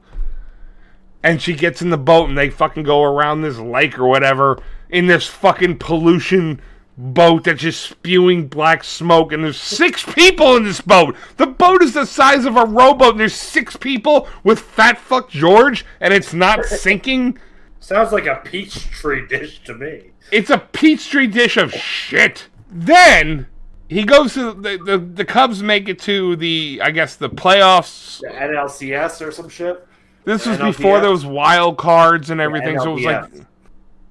And 1.23 1.41
she 1.41 1.53
gets 1.55 1.81
in 1.81 1.89
the 1.89 1.97
boat 1.97 2.29
and 2.29 2.37
they 2.37 2.49
fucking 2.49 2.83
go 2.83 3.01
around 3.03 3.41
this 3.41 3.57
lake 3.57 3.97
or 3.97 4.07
whatever 4.07 4.61
in 4.89 5.07
this 5.07 5.25
fucking 5.25 5.79
pollution 5.79 6.61
boat 6.97 7.45
that's 7.45 7.61
just 7.61 7.81
spewing 7.89 8.47
black 8.47 8.83
smoke. 8.83 9.31
And 9.31 9.43
there's 9.43 9.59
six 9.59 10.03
people 10.03 10.55
in 10.57 10.65
this 10.65 10.81
boat. 10.81 11.15
The 11.37 11.47
boat 11.47 11.81
is 11.81 11.93
the 11.93 12.05
size 12.05 12.45
of 12.45 12.57
a 12.57 12.65
rowboat 12.65 13.11
and 13.11 13.19
there's 13.19 13.33
six 13.33 13.75
people 13.75 14.27
with 14.43 14.59
fat 14.59 14.97
fuck 14.97 15.29
George 15.29 15.85
and 15.99 16.13
it's 16.13 16.33
not 16.33 16.65
sinking. 16.65 17.39
Sounds 17.83 18.13
like 18.13 18.27
a 18.27 18.37
petri 18.45 19.27
dish 19.27 19.61
to 19.65 19.73
me. 19.73 20.11
It's 20.31 20.49
a 20.49 20.57
Petri 20.57 21.27
dish 21.27 21.57
of 21.57 21.73
shit. 21.73 22.47
Then 22.71 23.45
he 23.89 24.05
goes 24.05 24.35
to 24.35 24.53
the, 24.53 24.77
the 24.77 24.97
the 24.97 25.25
Cubs 25.25 25.61
make 25.61 25.89
it 25.89 25.99
to 25.99 26.37
the 26.37 26.79
I 26.81 26.91
guess 26.91 27.17
the 27.17 27.29
playoffs. 27.29 28.21
The 28.21 28.27
NLCS 28.27 29.27
or 29.27 29.33
some 29.33 29.49
shit. 29.49 29.85
This 30.23 30.45
was 30.45 30.57
before 30.59 31.01
those 31.01 31.25
wild 31.25 31.77
cards 31.77 32.29
and 32.29 32.39
everything. 32.39 32.79
So 32.79 32.91
it 32.91 32.93
was 32.93 33.03
like 33.03 33.31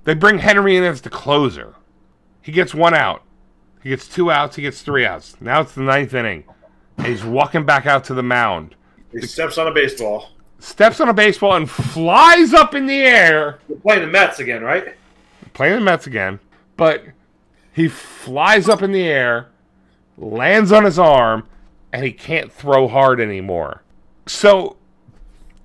they 0.04 0.12
bring 0.12 0.38
Henry 0.38 0.76
in 0.76 0.84
as 0.84 1.00
the 1.00 1.08
closer. 1.08 1.74
He 2.42 2.52
gets 2.52 2.74
one 2.74 2.92
out. 2.92 3.22
He 3.82 3.88
gets 3.88 4.06
two 4.06 4.30
outs. 4.30 4.56
He 4.56 4.60
gets 4.60 4.82
three 4.82 5.06
outs. 5.06 5.38
Now 5.40 5.62
it's 5.62 5.74
the 5.74 5.80
ninth 5.80 6.12
inning. 6.12 6.44
And 6.98 7.06
he's 7.06 7.24
walking 7.24 7.64
back 7.64 7.86
out 7.86 8.04
to 8.04 8.14
the 8.14 8.22
mound. 8.22 8.74
He 9.12 9.22
steps 9.22 9.56
on 9.56 9.66
a 9.66 9.72
baseball. 9.72 10.28
Steps 10.62 11.00
on 11.00 11.08
a 11.08 11.12
baseball 11.12 11.56
and 11.56 11.68
flies 11.68 12.54
up 12.54 12.72
in 12.76 12.86
the 12.86 13.00
air. 13.00 13.58
We're 13.66 13.78
playing 13.78 14.02
the 14.02 14.06
Mets 14.06 14.38
again, 14.38 14.62
right? 14.62 14.94
Playing 15.54 15.74
the 15.74 15.80
Mets 15.80 16.06
again. 16.06 16.38
But 16.76 17.02
he 17.72 17.88
flies 17.88 18.68
up 18.68 18.80
in 18.80 18.92
the 18.92 19.02
air, 19.02 19.48
lands 20.16 20.70
on 20.70 20.84
his 20.84 21.00
arm, 21.00 21.48
and 21.92 22.04
he 22.04 22.12
can't 22.12 22.52
throw 22.52 22.86
hard 22.86 23.20
anymore. 23.20 23.82
So 24.26 24.76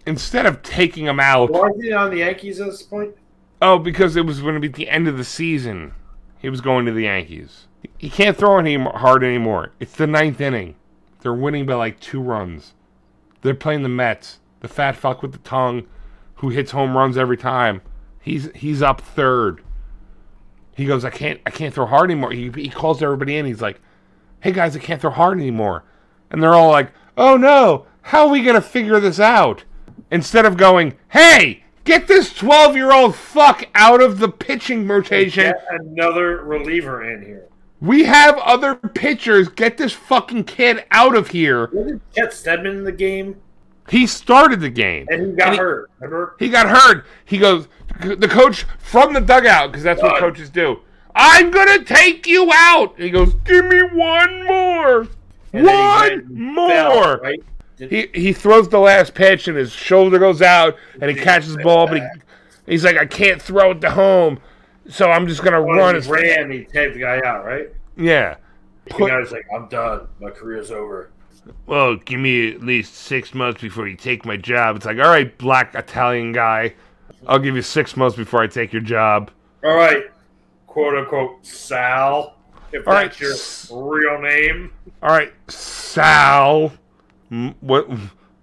instead 0.07 0.48
of 0.48 0.64
taking 0.64 1.06
him 1.06 1.19
out. 1.19 1.52
Why 1.52 1.68
is 1.68 1.80
he 1.80 1.94
on 1.94 2.10
the 2.10 2.18
Yankees 2.18 2.60
at 2.60 2.72
this 2.72 2.82
point? 2.82 3.15
Oh, 3.61 3.78
because 3.78 4.15
it 4.15 4.26
was 4.26 4.41
going 4.41 4.56
to 4.56 4.60
be 4.60 4.68
the 4.68 4.90
end 4.90 5.07
of 5.07 5.15
the 5.15 5.24
season. 5.24 5.94
He 6.40 6.49
was 6.49 6.60
going 6.60 6.88
to 6.88 6.91
the 6.91 7.03
Yankees. 7.03 7.68
He 7.99 8.10
can't 8.10 8.36
throw 8.36 8.57
any 8.57 8.76
hard 8.76 9.24
anymore. 9.24 9.74
It's 9.80 9.95
the 9.95 10.07
ninth 10.07 10.41
inning. 10.41 10.74
They're 11.22 11.36
winning 11.36 11.68
by 11.68 11.76
like 11.76 11.99
two 11.99 12.19
runs. 12.19 12.74
They're 13.44 13.53
playing 13.53 13.84
the 13.84 13.90
Mets. 13.90 14.40
The 14.61 14.67
fat 14.67 14.95
fuck 14.95 15.21
with 15.21 15.31
the 15.31 15.38
tongue, 15.39 15.88
who 16.35 16.49
hits 16.49 16.71
home 16.71 16.97
runs 16.97 17.17
every 17.17 17.38
time. 17.38 17.81
He's 18.21 18.49
he's 18.55 18.81
up 18.81 19.01
third. 19.01 19.61
He 20.75 20.85
goes, 20.85 21.05
I 21.05 21.09
can't 21.09 21.39
I 21.45 21.49
can't 21.49 21.73
throw 21.73 21.85
hard 21.85 22.09
anymore. 22.09 22.31
He 22.31 22.49
he 22.51 22.69
calls 22.69 23.01
everybody 23.01 23.38
in. 23.38 23.45
He's 23.45 23.61
like, 23.61 23.79
Hey 24.41 24.51
guys, 24.51 24.75
I 24.75 24.79
can't 24.79 25.01
throw 25.01 25.11
hard 25.11 25.38
anymore. 25.38 25.84
And 26.29 26.41
they're 26.41 26.53
all 26.53 26.69
like, 26.69 26.91
Oh 27.17 27.38
no, 27.38 27.85
how 28.01 28.27
are 28.27 28.31
we 28.31 28.43
gonna 28.43 28.61
figure 28.61 28.99
this 28.99 29.19
out? 29.19 29.63
Instead 30.11 30.45
of 30.45 30.57
going, 30.57 30.97
Hey, 31.09 31.63
get 31.84 32.07
this 32.07 32.34
twelve 32.34 32.75
year 32.75 32.91
old 32.91 33.15
fuck 33.15 33.65
out 33.75 34.01
of 34.01 34.19
the 34.19 34.29
pitching 34.29 34.88
rotation. 34.88 35.45
Get 35.45 35.65
another 35.69 36.43
reliever 36.43 37.09
in 37.09 37.23
here. 37.23 37.47
We 37.79 38.05
have 38.05 38.38
other 38.39 38.75
pitchers. 38.75 39.49
Get 39.49 39.77
this 39.77 39.93
fucking 39.93 40.45
kid 40.45 40.84
out 40.91 41.15
of 41.15 41.29
here. 41.29 41.99
Chet 42.15 42.34
Steadman 42.34 42.77
in 42.77 42.84
the 42.84 42.91
game? 42.91 43.35
He 43.89 44.05
started 44.07 44.59
the 44.59 44.69
game. 44.69 45.05
And 45.09 45.27
he 45.27 45.31
got 45.34 45.47
And 45.47 45.53
he- 45.53 45.59
hurt. 45.59 45.89
Remember? 45.99 46.35
He 46.39 46.49
got 46.49 46.68
hurt. 46.69 47.05
He 47.26 47.38
goes, 47.38 47.68
the 48.01 48.27
coach 48.27 48.65
from 48.80 49.14
the 49.14 49.22
dugout, 49.22 49.72
because 49.72 49.84
that's 49.84 50.01
what 50.01 50.19
coaches 50.19 50.49
do. 50.49 50.80
I'm 51.15 51.49
going 51.51 51.80
to 51.80 51.84
take 51.84 52.27
you 52.27 52.51
out. 52.53 52.93
And 52.95 53.03
he 53.05 53.09
goes, 53.09 53.34
give 53.45 53.65
me 53.65 53.81
one 53.81 54.45
more. 54.45 55.07
And 55.53 55.65
one 55.65 56.27
more. 56.53 56.69
fell, 56.69 57.18
right? 57.19 57.39
He, 57.80 58.07
he 58.14 58.34
throws 58.34 58.69
the 58.69 58.80
last 58.80 59.14
pitch 59.14 59.47
and 59.47 59.55
his 59.57 59.72
shoulder 59.72 60.19
goes 60.19 60.41
out 60.41 60.76
and 60.99 61.09
he 61.09 61.15
catches 61.15 61.55
the 61.55 61.64
ball, 61.64 61.88
but 61.88 61.97
he, 61.97 62.03
he's 62.65 62.84
like, 62.84 62.97
I 62.97 63.05
can't 63.05 63.41
throw 63.41 63.72
it 63.72 63.81
to 63.81 63.91
home. 63.91 64.39
So 64.89 65.09
I'm 65.11 65.27
just 65.27 65.41
going 65.41 65.53
to 65.53 65.61
When 65.61 65.77
run 65.77 66.01
he 66.01 66.09
ran, 66.11 66.51
he 66.51 66.65
tagged 66.65 66.95
the 66.95 66.99
guy 66.99 67.22
out, 67.26 67.45
right? 67.45 67.69
Yeah. 67.95 68.35
The 68.85 68.93
guy's 69.07 69.31
like, 69.31 69.45
I'm 69.55 69.68
done. 69.69 70.07
My 70.19 70.30
career's 70.31 70.72
over. 70.72 71.11
Well, 71.65 71.95
give 71.95 72.19
me 72.19 72.52
at 72.52 72.61
least 72.61 72.95
six 72.95 73.34
months 73.34 73.61
before 73.61 73.88
you 73.88 73.95
take 73.95 74.26
my 74.26 74.38
job. 74.38 74.78
It's 74.78 74.86
like, 74.86 74.98
all 74.98 75.10
right, 75.10 75.36
black 75.38 75.76
Italian 75.76 76.32
guy, 76.32 76.74
I'll 77.28 77.40
give 77.40 77.56
you 77.56 77.61
six 77.61 77.98
months 77.98 78.15
before 78.15 78.41
I 78.41 78.48
take 78.48 78.74
your 78.74 78.82
job. 78.82 79.32
All 79.64 79.76
right, 79.76 80.03
quote 80.68 80.95
unquote, 80.95 81.45
Sal, 81.45 82.36
if 82.72 82.88
All 82.88 82.94
right, 82.94 83.11
that's 83.11 83.69
your 83.69 83.90
real 83.90 84.22
name. 84.22 84.72
All 85.02 85.10
right, 85.10 85.34
Sal, 85.49 86.72
M- 87.32 87.56
what 87.61 87.90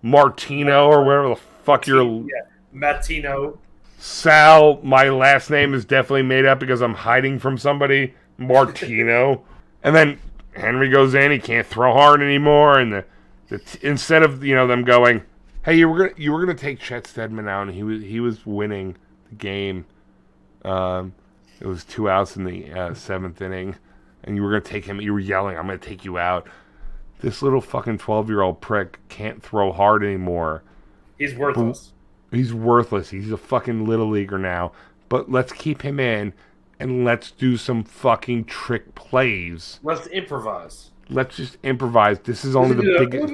Martino 0.03 0.87
or 0.87 1.05
whatever 1.05 1.29
the 1.31 1.41
fuck 1.65 1.87
your 1.87 2.05
Yeah, 2.23 2.43
Matino. 2.75 3.59
Sal. 3.99 4.81
My 4.83 5.09
last 5.09 5.49
name 5.49 5.73
is 5.73 5.87
definitely 5.87 6.23
made 6.23 6.45
up 6.45 6.61
because 6.61 6.83
I'm 6.83 6.93
hiding 6.93 7.39
from 7.39 7.57
somebody. 7.57 8.13
Martino, 8.37 9.43
and 9.83 9.97
then 9.97 10.19
Henry 10.55 10.89
goes 10.89 11.15
in. 11.15 11.31
He 11.31 11.39
can't 11.39 11.67
throw 11.67 11.93
hard 11.93 12.23
anymore, 12.23 12.79
and 12.79 12.93
the, 12.93 13.05
the 13.49 13.59
t- 13.59 13.79
instead 13.83 14.23
of 14.23 14.45
you 14.45 14.55
know 14.55 14.67
them 14.67 14.85
going, 14.85 15.23
hey, 15.65 15.77
you 15.77 15.89
were 15.89 15.99
gonna 15.99 16.15
you 16.17 16.33
were 16.33 16.41
gonna 16.45 16.57
take 16.57 16.79
Chet 16.79 17.07
Steadman 17.07 17.49
out, 17.49 17.63
and 17.63 17.73
he 17.75 17.83
was 17.83 18.03
he 18.03 18.21
was 18.21 18.47
winning 18.47 18.97
the 19.29 19.35
game. 19.37 19.87
Um, 20.65 21.15
it 21.61 21.67
was 21.67 21.85
two 21.85 22.09
outs 22.09 22.37
in 22.37 22.45
the 22.45 22.73
uh, 22.73 22.95
seventh 22.95 23.41
inning, 23.43 23.77
and 24.23 24.37
you 24.37 24.43
were 24.43 24.51
gonna 24.51 24.61
take 24.61 24.85
him. 24.85 25.01
You 25.01 25.13
were 25.13 25.21
yelling, 25.21 25.57
"I'm 25.57 25.67
gonna 25.67 25.79
take 25.79 26.05
you 26.05 26.19
out." 26.19 26.49
This 27.21 27.43
little 27.43 27.61
fucking 27.61 27.99
twelve 27.99 28.29
year 28.29 28.43
old 28.43 28.61
prick 28.61 28.99
can't 29.09 29.43
throw 29.43 29.73
hard 29.73 30.05
anymore. 30.05 30.63
He's 31.19 31.35
worthless. 31.35 31.93
He's 32.31 32.53
worthless. 32.53 33.11
He's 33.11 33.31
a 33.31 33.37
fucking 33.37 33.87
little 33.87 34.09
leaguer 34.09 34.39
now. 34.39 34.73
But 35.09 35.31
let's 35.31 35.53
keep 35.53 35.83
him 35.83 36.01
in, 36.01 36.33
and 36.79 37.05
let's 37.05 37.31
do 37.31 37.57
some 37.57 37.85
fucking 37.85 38.45
trick 38.45 38.95
plays. 38.95 39.81
Let's 39.83 40.07
improvise. 40.09 40.91
Let's 41.11 41.37
just 41.37 41.59
improvise. 41.63 42.19
This 42.21 42.45
is 42.45 42.57
only 42.57 42.75
the 42.75 43.07
biggest. 43.07 43.33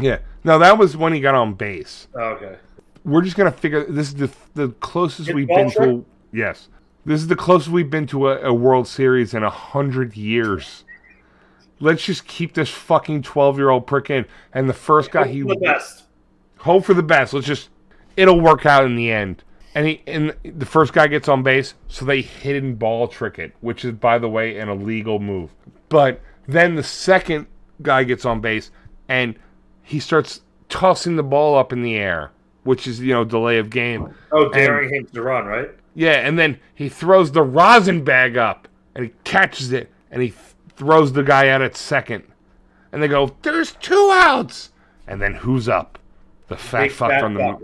Yeah. 0.00 0.18
No, 0.42 0.58
that 0.58 0.78
was 0.78 0.96
when 0.96 1.12
he 1.12 1.20
got 1.20 1.34
on 1.34 1.54
base. 1.54 2.08
Oh, 2.14 2.20
okay. 2.20 2.56
we're 3.04 3.22
just 3.22 3.36
gonna 3.36 3.52
figure 3.52 3.84
this 3.84 4.08
is 4.08 4.14
the 4.14 4.30
the 4.54 4.68
closest 4.80 5.28
Hit 5.28 5.36
we've 5.36 5.48
been 5.48 5.70
to 5.70 5.76
trick? 5.76 5.88
a, 5.88 6.04
yes 6.32 6.68
this 7.04 7.20
is 7.20 7.26
the 7.26 7.36
closest 7.36 7.70
we've 7.70 7.90
been 7.90 8.06
to 8.06 8.28
a, 8.28 8.40
a 8.48 8.52
world 8.52 8.88
series 8.88 9.34
in 9.34 9.42
a 9.42 9.50
hundred 9.50 10.16
years 10.16 10.84
let's 11.80 12.04
just 12.04 12.26
keep 12.26 12.54
this 12.54 12.70
fucking 12.70 13.22
12 13.22 13.58
year 13.58 13.70
old 13.70 13.86
prick 13.86 14.10
in 14.10 14.24
and 14.52 14.68
the 14.68 14.74
first 14.74 15.10
guy 15.10 15.26
he 15.26 15.42
the 15.42 15.56
best. 15.56 16.04
hope 16.58 16.84
for 16.84 16.94
the 16.94 17.02
best 17.02 17.34
let's 17.34 17.46
just 17.46 17.68
it'll 18.16 18.40
work 18.40 18.64
out 18.64 18.84
in 18.84 18.96
the 18.96 19.10
end 19.10 19.44
and 19.74 19.86
he 19.86 20.02
and 20.06 20.34
the 20.44 20.66
first 20.66 20.92
guy 20.92 21.06
gets 21.06 21.28
on 21.28 21.42
base 21.42 21.74
so 21.88 22.04
they 22.04 22.20
hidden 22.20 22.74
ball 22.74 23.08
trick 23.08 23.38
it 23.38 23.52
which 23.60 23.84
is 23.84 23.92
by 23.92 24.18
the 24.18 24.28
way 24.28 24.58
an 24.58 24.68
illegal 24.68 25.18
move 25.18 25.50
but 25.88 26.20
then 26.46 26.74
the 26.74 26.82
second 26.82 27.46
guy 27.82 28.04
gets 28.04 28.24
on 28.24 28.40
base 28.40 28.70
and 29.08 29.34
he 29.82 29.98
starts 29.98 30.40
tossing 30.68 31.16
the 31.16 31.22
ball 31.22 31.56
up 31.58 31.72
in 31.72 31.82
the 31.82 31.96
air 31.96 32.30
which 32.62 32.86
is 32.86 33.00
you 33.00 33.12
know 33.12 33.24
delay 33.24 33.58
of 33.58 33.68
game 33.70 34.14
Oh, 34.32 34.50
daring 34.50 34.92
him 34.92 35.06
to 35.12 35.22
run, 35.22 35.44
right? 35.46 35.70
yeah, 35.94 36.26
and 36.26 36.38
then 36.38 36.58
he 36.74 36.88
throws 36.88 37.30
the 37.32 37.42
rosin 37.42 38.02
bag 38.04 38.36
up 38.36 38.66
and 38.94 39.04
he 39.04 39.12
catches 39.24 39.72
it 39.72 39.90
and 40.10 40.22
he 40.22 40.28
th- 40.30 40.40
throws 40.76 41.12
the 41.12 41.22
guy 41.22 41.48
out 41.48 41.62
at 41.62 41.76
second. 41.76 42.24
And 42.90 43.02
they 43.02 43.08
go, 43.08 43.34
"There's 43.42 43.72
two 43.72 44.10
outs." 44.12 44.70
And 45.06 45.20
then 45.20 45.34
who's 45.34 45.68
up? 45.68 45.98
The 46.48 46.56
fat 46.56 46.82
Big 46.82 46.92
fuck 46.92 47.10
fat 47.10 47.20
from 47.20 47.34
the 47.34 47.40
fuck. 47.40 47.60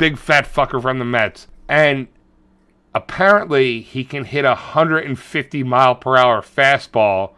Big 0.00 0.16
fat 0.16 0.46
fucker 0.46 0.80
from 0.80 0.98
the 0.98 1.04
Mets. 1.04 1.46
And 1.68 2.08
apparently 2.94 3.82
he 3.82 4.02
can 4.02 4.24
hit 4.24 4.44
a 4.44 4.48
150 4.48 5.62
mile 5.62 5.94
per 5.94 6.16
hour 6.16 6.40
fastball, 6.40 7.34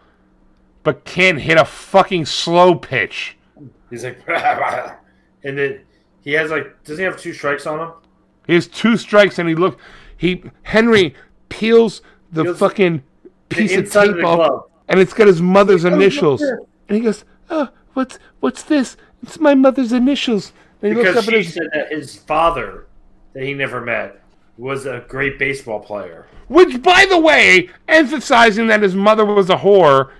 but 0.84 1.04
can't 1.04 1.40
hit 1.40 1.58
a 1.58 1.64
fucking 1.64 2.24
slow 2.24 2.76
pitch. 2.76 3.36
He's 3.90 4.04
like, 4.04 4.22
and 4.28 5.58
then 5.58 5.80
he 6.22 6.32
has 6.34 6.50
like, 6.50 6.82
does 6.84 6.98
he 6.98 7.04
have 7.04 7.18
two 7.18 7.34
strikes 7.34 7.66
on 7.66 7.80
him? 7.80 7.92
He 8.46 8.54
has 8.54 8.68
two 8.68 8.96
strikes 8.96 9.38
and 9.38 9.48
he 9.48 9.54
look 9.54 9.78
he 10.16 10.42
Henry 10.62 11.14
peels 11.48 12.00
the 12.30 12.44
Peels 12.44 12.58
fucking 12.58 13.02
piece 13.48 13.76
of 13.76 13.84
of 13.86 13.92
tape 13.92 14.16
the 14.16 14.22
off 14.22 14.36
glove. 14.36 14.64
and 14.88 15.00
it's 15.00 15.12
got 15.12 15.26
his 15.26 15.42
mother's 15.42 15.84
initials. 15.84 16.42
And 16.42 16.96
he 16.96 17.00
goes, 17.00 17.24
Oh, 17.50 17.68
what's 17.94 18.18
what's 18.40 18.62
this? 18.62 18.96
It's 19.22 19.38
my 19.38 19.54
mother's 19.54 19.92
initials. 19.92 20.52
And 20.82 20.96
he 20.96 21.02
Because 21.02 21.24
she 21.24 21.36
his 21.36 21.54
said 21.54 21.68
that 21.72 21.92
his 21.92 22.16
father, 22.16 22.86
that 23.32 23.42
he 23.42 23.54
never 23.54 23.80
met, 23.80 24.22
was 24.58 24.86
a 24.86 25.04
great 25.08 25.38
baseball 25.38 25.80
player 25.80 26.26
which 26.52 26.82
by 26.82 27.06
the 27.08 27.18
way, 27.18 27.70
emphasizing 27.88 28.66
that 28.66 28.82
his 28.82 28.94
mother 28.94 29.24
was 29.24 29.48
a 29.48 29.56
whore 29.56 30.10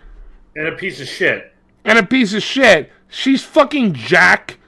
and 0.56 0.66
a 0.66 0.72
piece 0.72 1.00
of 1.00 1.06
shit. 1.06 1.52
and 1.84 1.98
a 1.98 2.06
piece 2.06 2.32
of 2.32 2.42
shit. 2.42 2.90
She's 3.08 3.42
fucking 3.42 3.92
Jack, 3.92 4.58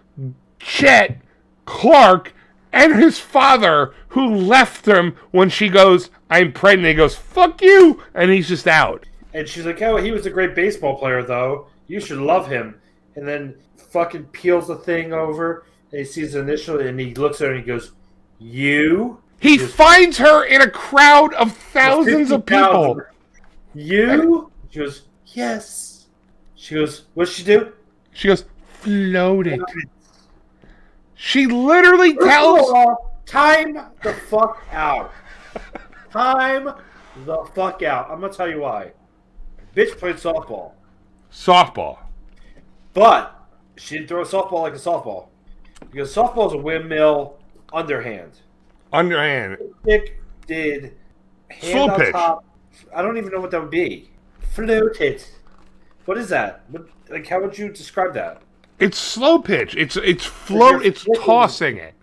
Chet, 0.58 1.22
Clark, 1.64 2.34
and 2.72 2.96
his 2.96 3.18
father 3.18 3.94
who 4.08 4.34
left 4.34 4.86
him 4.86 5.16
when 5.30 5.48
she 5.48 5.68
goes, 5.70 6.10
I'm 6.28 6.52
pregnant. 6.52 6.88
He 6.88 6.94
goes, 6.94 7.14
fuck 7.16 7.62
you. 7.62 8.02
And 8.14 8.30
he's 8.30 8.48
just 8.48 8.66
out. 8.66 9.06
And 9.32 9.48
she's 9.48 9.64
like, 9.64 9.80
oh, 9.80 9.96
he 9.96 10.10
was 10.10 10.26
a 10.26 10.30
great 10.30 10.54
baseball 10.54 10.98
player, 10.98 11.22
though. 11.22 11.68
You 11.86 12.00
should 12.00 12.18
love 12.18 12.46
him. 12.46 12.78
And 13.16 13.26
then 13.26 13.56
fucking 13.76 14.24
peels 14.24 14.68
the 14.68 14.76
thing 14.76 15.12
over, 15.14 15.64
he 15.98 16.04
sees 16.04 16.32
the 16.32 16.40
initial, 16.40 16.80
and 16.80 16.98
he 16.98 17.14
looks 17.14 17.40
at 17.40 17.48
her 17.48 17.54
and 17.54 17.60
he 17.62 17.66
goes, 17.66 17.92
You? 18.38 19.20
He 19.40 19.58
finds 19.58 20.18
her 20.18 20.44
in 20.44 20.60
a 20.62 20.70
crowd 20.70 21.34
of 21.34 21.52
thousands 21.56 22.30
of 22.30 22.40
50,000. 22.42 22.46
people. 22.46 23.02
You? 23.74 24.50
She 24.70 24.78
goes, 24.78 25.02
Yes. 25.26 26.06
She 26.54 26.74
goes, 26.76 27.04
What'd 27.14 27.32
she 27.34 27.44
do? 27.44 27.72
She 28.12 28.28
goes, 28.28 28.44
floated. 28.80 29.60
She 31.14 31.46
literally 31.46 32.16
tells. 32.16 32.70
Time 33.26 33.74
the 34.02 34.12
fuck 34.28 34.62
out. 34.72 35.10
Time 36.12 36.70
the 37.24 37.44
fuck 37.54 37.82
out. 37.82 38.10
I'm 38.10 38.20
gonna 38.20 38.32
tell 38.32 38.48
you 38.48 38.60
why. 38.60 38.92
Bitch 39.74 39.96
played 39.98 40.16
softball, 40.16 40.72
Softball. 41.32 41.98
but 42.92 43.40
she 43.76 43.96
didn't 43.96 44.08
throw 44.08 44.22
a 44.22 44.24
softball 44.24 44.62
like 44.62 44.74
a 44.74 44.76
softball 44.76 45.28
because 45.90 46.14
softball 46.14 46.46
is 46.48 46.52
a 46.54 46.58
windmill 46.58 47.36
underhand. 47.72 48.32
Underhand. 48.92 49.58
Dick 49.84 50.20
did 50.46 50.94
hand 51.50 51.62
Slow 51.72 51.88
on 51.90 52.00
pitch. 52.00 52.12
top. 52.12 52.44
I 52.94 53.02
don't 53.02 53.16
even 53.16 53.30
know 53.32 53.40
what 53.40 53.50
that 53.50 53.60
would 53.60 53.70
be. 53.70 54.10
Floated. 54.52 55.24
What 56.04 56.18
is 56.18 56.28
that? 56.28 56.62
What, 56.70 56.86
like, 57.08 57.26
how 57.26 57.40
would 57.40 57.56
you 57.58 57.70
describe 57.70 58.14
that? 58.14 58.42
It's 58.78 58.98
slow 58.98 59.38
pitch. 59.38 59.76
It's 59.76 59.96
it's 59.96 60.24
float. 60.24 60.84
It's 60.84 61.06
tossing 61.16 61.76
it. 61.78 61.94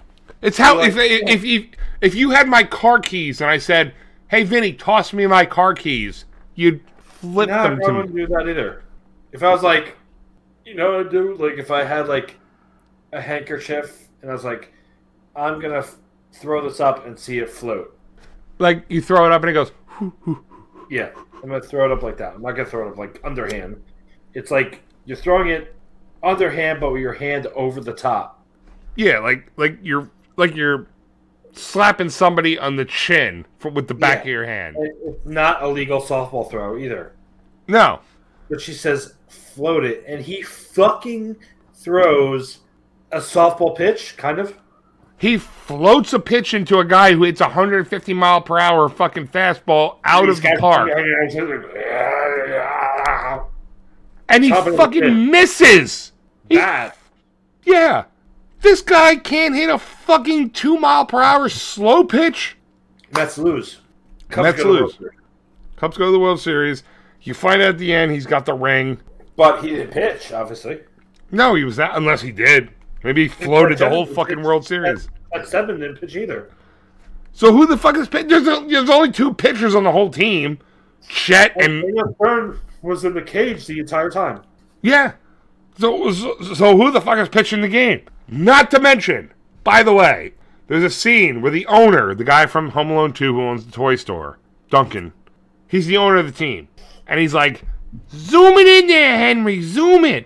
It's 0.42 0.58
how 0.58 0.78
Like- 0.78 0.94
if 0.94 0.98
if 0.98 1.44
you 1.44 1.68
if 2.02 2.16
you 2.16 2.32
had 2.32 2.48
my 2.48 2.64
car 2.64 3.00
keys 3.00 3.42
and 3.42 3.50
I 3.50 3.58
said, 3.58 3.94
"Hey, 4.30 4.44
Vinnie, 4.44 4.74
toss 4.74 5.12
me 5.14 5.28
my 5.28 5.46
car 5.46 5.74
keys," 5.74 6.26
you'd 6.56 6.82
flip 6.98 7.50
No, 7.50 7.58
I 7.60 7.64
them 7.70 7.80
to 7.80 7.86
probably 7.86 7.94
me. 8.14 8.22
wouldn't 8.22 8.30
do 8.30 8.36
that 8.36 8.50
either. 8.50 8.84
If 9.34 9.44
I 9.44 9.52
was 9.52 9.62
like, 9.64 9.98
you 10.66 10.76
know, 10.76 10.92
what 10.98 11.06
I'd 11.08 11.12
do 11.12 11.36
like 11.36 11.58
if 11.58 11.72
I 11.72 11.84
had 11.84 12.08
like 12.08 12.38
a 13.14 13.22
handkerchief 13.22 14.08
and 14.22 14.30
I 14.30 14.34
was 14.34 14.44
like, 14.44 14.74
I'm 15.36 15.60
gonna 15.60 15.80
f- 15.80 15.96
throw 16.34 16.68
this 16.68 16.80
up 16.80 17.06
and 17.06 17.18
see 17.18 17.40
it 17.40 17.50
float. 17.50 17.98
Like 18.60 18.86
you 18.90 19.02
throw 19.02 19.26
it 19.26 19.32
up 19.32 19.42
and 19.44 19.50
it 19.50 19.54
goes. 19.54 19.72
Yeah, 20.90 21.10
I'm 21.36 21.50
gonna 21.50 21.62
throw 21.62 21.86
it 21.86 21.92
up 21.92 22.04
like 22.04 22.18
that. 22.18 22.36
I'm 22.36 22.42
not 22.42 22.52
gonna 22.52 22.66
throw 22.70 22.88
it 22.88 22.92
up 22.92 22.98
like 22.98 23.20
underhand. 23.24 23.82
It's 24.34 24.52
like 24.52 24.82
you're 25.06 25.18
throwing 25.18 25.50
it 25.50 25.76
underhand, 26.24 26.80
but 26.80 26.92
with 26.92 27.02
your 27.02 27.14
hand 27.14 27.48
over 27.56 27.82
the 27.82 27.94
top. 27.94 28.44
Yeah, 28.96 29.20
like 29.20 29.52
like 29.58 29.78
you're 29.82 30.10
like 30.38 30.56
you're 30.56 30.88
slapping 31.54 32.10
somebody 32.10 32.58
on 32.58 32.76
the 32.78 32.86
chin 32.86 33.46
for, 33.60 33.72
with 33.72 33.88
the 33.88 33.94
back 33.94 34.18
Yeah. 34.20 34.22
of 34.22 34.28
your 34.28 34.46
hand. 34.46 34.76
It's 34.80 35.26
not 35.26 35.62
a 35.64 35.68
legal 35.68 36.02
softball 36.02 36.50
throw 36.50 36.78
either. 36.78 37.14
No, 37.68 38.00
But 38.50 38.60
she 38.62 38.74
says 38.74 39.16
float 39.30 39.84
it, 39.86 40.04
and 40.08 40.22
he 40.22 40.42
fucking 40.42 41.36
throws 41.74 42.60
a 43.12 43.20
softball 43.20 43.76
pitch, 43.76 44.16
kind 44.18 44.40
of. 44.40 44.58
he 45.18 45.38
floats 45.38 46.14
a 46.14 46.20
pitch 46.20 46.54
into 46.54 46.80
a 46.80 46.86
guy 46.86 47.14
who 47.14 47.24
hits 47.24 47.42
a 47.42 47.46
150 47.46 48.14
mile 48.14 48.42
per 48.42 48.58
hour 48.58 48.90
fucking 48.90 49.28
fastball 49.28 49.98
out 50.04 50.28
of 50.30 50.42
the 50.42 50.56
park, 50.60 50.90
and 54.30 54.44
he 54.44 54.50
Top 54.50 54.66
of 54.66 54.72
the 54.74 54.78
fucking 54.78 55.30
misses. 55.30 56.12
He- 56.50 56.56
Bad. 56.58 56.94
yeah, 57.66 58.06
this 58.62 58.82
guy 58.82 59.16
can't 59.16 59.56
hit 59.56 59.70
a 59.70 59.78
fucking 59.78 60.52
two 60.52 60.78
mile 60.78 61.06
per 61.06 61.22
hour 61.22 61.50
slow 61.50 62.04
pitch. 62.04 62.58
Mets 63.14 63.38
lose. 63.38 63.80
Cubs 64.30 64.44
Mets 64.46 64.58
go 64.58 64.64
to 64.64 64.74
the 64.74 64.80
World 64.84 64.98
lose. 65.00 65.12
Cubs 65.76 65.98
go 65.98 66.06
to 66.06 66.12
the 66.12 66.20
World 66.20 66.40
Series. 66.40 66.84
You 67.22 67.34
find 67.34 67.62
out 67.62 67.70
at 67.70 67.78
the 67.78 67.94
end 67.94 68.12
he's 68.12 68.26
got 68.26 68.46
the 68.46 68.54
ring. 68.54 69.00
But 69.36 69.64
he 69.64 69.72
didn't 69.72 69.92
pitch, 69.92 70.32
obviously. 70.32 70.80
No, 71.32 71.56
he 71.56 71.64
was 71.64 71.76
that 71.78 71.96
unless 71.96 72.22
he 72.22 72.32
did. 72.32 72.70
Maybe 73.04 73.24
he 73.24 73.28
floated 73.30 73.78
the 73.80 73.90
whole 73.90 74.06
fucking 74.06 74.42
World 74.44 74.66
Series. 74.66 75.10
At 75.34 75.48
seven 75.48 75.80
didn't 75.80 75.98
pitch 75.98 76.16
either. 76.16 76.50
So 77.34 77.52
who 77.54 77.66
the 77.66 77.78
fuck 77.78 77.96
is 77.98 78.08
pitch? 78.10 78.28
There's, 78.28 78.44
there's 78.44 78.90
only 78.90 79.12
two 79.12 79.34
pitchers 79.34 79.74
on 79.76 79.84
the 79.84 79.92
whole 79.92 80.10
team. 80.10 80.60
Chet 81.08 81.54
and 81.60 81.82
Daniel 81.82 82.16
Byrne 82.20 82.60
was 82.82 83.06
in 83.06 83.14
the 83.14 83.22
cage 83.22 83.66
the 83.68 83.80
entire 83.80 84.10
time. 84.10 84.42
yeah. 84.82 85.14
So, 85.80 86.12
so 86.12 86.36
so 86.54 86.78
who 86.78 86.92
the 86.92 87.00
fuck 87.02 87.18
is 87.18 87.30
pitching 87.30 87.62
the 87.62 87.68
game? 87.70 88.02
Not 88.28 88.70
to 88.72 88.80
mention, 88.80 89.32
by 89.64 89.84
the 89.84 89.94
way, 89.94 90.34
there's 90.68 90.84
a 90.84 90.90
scene 90.90 91.42
where 91.42 91.52
the 91.52 91.66
owner, 91.68 92.14
the 92.14 92.26
guy 92.26 92.46
from 92.46 92.72
Home 92.72 92.92
Alone 92.92 93.14
2 93.14 93.34
who 93.34 93.42
owns 93.42 93.66
the 93.66 93.72
toy 93.72 93.96
store, 93.96 94.38
Duncan, 94.70 95.14
he's 95.70 95.88
the 95.88 95.96
owner 95.98 96.18
of 96.18 96.26
the 96.26 96.32
team, 96.34 96.68
and 97.08 97.20
he's 97.22 97.34
like, 97.34 97.64
"Zoom 98.12 98.58
it 98.58 98.68
in 98.68 98.88
there, 98.88 99.18
Henry, 99.18 99.62
zoom 99.62 100.04
it." 100.04 100.26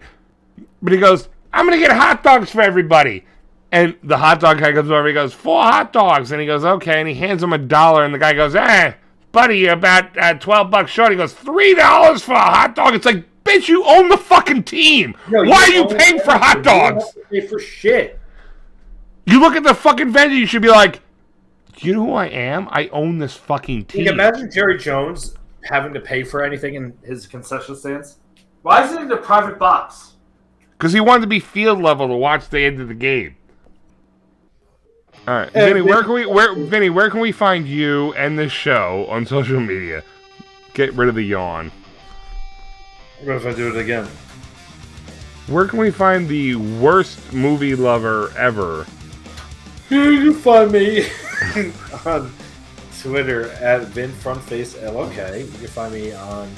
But 0.81 0.91
he 0.93 0.99
goes, 0.99 1.29
"I'm 1.55 1.65
gonna 1.65 1.79
get 1.79 1.91
hot 1.91 2.23
dogs 2.23 2.51
for 2.51 2.61
everybody." 2.61 3.25
And 3.71 3.95
the 4.03 4.17
hot 4.17 4.39
dog 4.39 4.59
guy 4.59 4.71
comes 4.71 4.89
over. 4.89 5.05
He 5.07 5.13
goes, 5.13 5.33
four 5.33 5.61
hot 5.63 5.91
dogs. 5.91 6.31
And 6.31 6.39
he 6.39 6.47
goes, 6.47 6.63
okay. 6.63 6.99
And 6.99 7.09
he 7.09 7.15
hands 7.15 7.43
him 7.43 7.51
a 7.51 7.57
dollar. 7.57 8.05
And 8.05 8.13
the 8.13 8.19
guy 8.19 8.31
goes, 8.31 8.55
eh, 8.55 8.93
buddy, 9.33 9.57
you're 9.57 9.73
about 9.73 10.17
uh, 10.17 10.35
12 10.35 10.71
bucks 10.71 10.91
short. 10.91 11.11
He 11.11 11.17
goes, 11.17 11.33
$3 11.33 12.21
for 12.21 12.33
a 12.33 12.39
hot 12.39 12.73
dog. 12.75 12.93
It's 12.93 13.05
like, 13.05 13.25
bitch, 13.43 13.67
you 13.67 13.83
own 13.83 14.07
the 14.07 14.15
fucking 14.17 14.63
team. 14.63 15.13
Why 15.27 15.41
are 15.63 15.69
you 15.71 15.87
paying 15.87 16.19
for 16.19 16.31
hot 16.31 16.53
to- 16.53 16.57
you 16.59 16.63
don't 16.63 16.93
dogs? 16.99 17.17
Pay 17.29 17.41
for 17.47 17.59
shit. 17.59 18.17
You 19.25 19.41
look 19.41 19.57
at 19.57 19.63
the 19.63 19.73
fucking 19.73 20.11
vendor, 20.13 20.35
you 20.35 20.45
should 20.45 20.61
be 20.61 20.69
like, 20.69 21.01
do 21.75 21.87
you 21.87 21.95
know 21.95 22.05
who 22.05 22.13
I 22.13 22.27
am? 22.27 22.69
I 22.71 22.87
own 22.89 23.17
this 23.17 23.35
fucking 23.35 23.85
Can 23.85 23.97
team. 23.97 24.05
you 24.05 24.11
imagine 24.13 24.49
Jerry 24.51 24.77
Jones 24.77 25.35
having 25.65 25.93
to 25.95 25.99
pay 25.99 26.23
for 26.23 26.43
anything 26.45 26.75
in 26.75 26.93
his 27.03 27.27
concession 27.27 27.75
stands? 27.75 28.19
Why 28.61 28.85
is 28.85 28.93
it 28.93 29.01
in 29.01 29.11
a 29.11 29.17
private 29.17 29.59
box? 29.59 30.13
Because 30.77 30.93
he 30.93 30.99
wanted 30.99 31.21
to 31.21 31.27
be 31.27 31.39
field 31.39 31.81
level 31.81 32.07
to 32.07 32.15
watch 32.15 32.49
the 32.49 32.59
end 32.61 32.81
of 32.81 32.87
the 32.87 32.93
game. 32.93 33.35
All 35.27 35.33
right, 35.33 35.49
Hey, 35.51 35.69
Vinnie, 35.73 35.81
where 35.81 36.03
can 36.03 36.13
we 36.13 36.25
where 36.25 36.53
Vinnie, 36.53 36.89
where 36.91 37.09
can 37.09 37.19
we 37.19 37.31
find 37.31 37.67
you 37.67 38.13
and 38.13 38.37
this 38.37 38.51
show 38.51 39.07
on 39.09 39.25
social 39.25 39.59
media? 39.59 40.03
Get 40.73 40.93
rid 40.93 41.09
of 41.09 41.15
the 41.15 41.23
yawn. 41.23 41.71
What 43.23 43.37
if 43.37 43.45
I 43.45 43.53
do 43.53 43.69
it 43.75 43.79
again? 43.79 44.05
Where 45.47 45.67
can 45.67 45.79
we 45.79 45.89
find 45.89 46.27
the 46.27 46.55
worst 46.55 47.33
movie 47.33 47.75
lover 47.75 48.31
ever? 48.37 48.85
You 49.89 50.31
can 50.31 50.41
find 50.41 50.71
me 50.71 51.05
on 52.07 52.33
Twitter 53.01 53.51
at 53.51 53.83
VinFrontFaceLOK. 53.83 55.39
You 55.39 55.57
can 55.59 55.67
find 55.67 55.93
me 55.93 56.11
on 56.11 56.49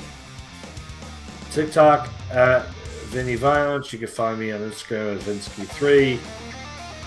TikTok 1.52 2.08
at 2.32 2.66
Vinny 3.08 3.36
Violence. 3.36 3.92
You 3.94 4.00
can 4.00 4.08
find 4.08 4.40
me 4.40 4.52
on 4.52 4.62
Instagram 4.62 5.16
at 5.16 5.22
Vinsky3. 5.22 6.20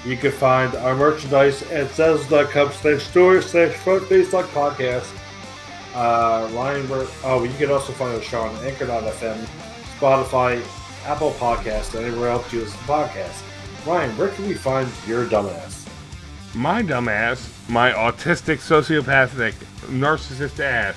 You 0.06 0.16
can 0.16 0.32
find 0.32 0.74
our 0.77 0.97
merchandise 0.97 1.62
at 1.70 1.89
Zels.com 1.89 2.72
slash 2.72 3.02
store 3.02 3.43
slash 3.43 3.72
frontface 3.74 4.31
podcast. 4.48 5.14
Uh, 5.94 6.48
Ryan, 6.52 6.86
oh, 7.24 7.44
you 7.44 7.52
can 7.55 7.70
also 7.70 7.93
find 7.93 8.16
us 8.16 8.24
show 8.24 8.40
on 8.43 8.55
Anchor.fm, 8.64 9.44
Spotify, 9.98 10.62
Apple 11.05 11.32
Podcast, 11.32 11.94
and 11.94 12.06
anywhere 12.06 12.31
else 12.31 12.51
you 12.52 12.60
listen 12.60 12.78
to 12.78 12.85
podcasts. 12.85 13.43
Ryan, 13.86 14.16
where 14.16 14.28
can 14.28 14.47
we 14.47 14.55
find 14.55 14.89
your 15.06 15.27
dumbass? 15.27 15.86
My 16.55 16.82
dumbass, 16.82 17.48
my 17.68 17.93
autistic, 17.93 18.59
sociopathic, 18.59 19.52
narcissist 19.89 20.60
ass. 20.60 20.97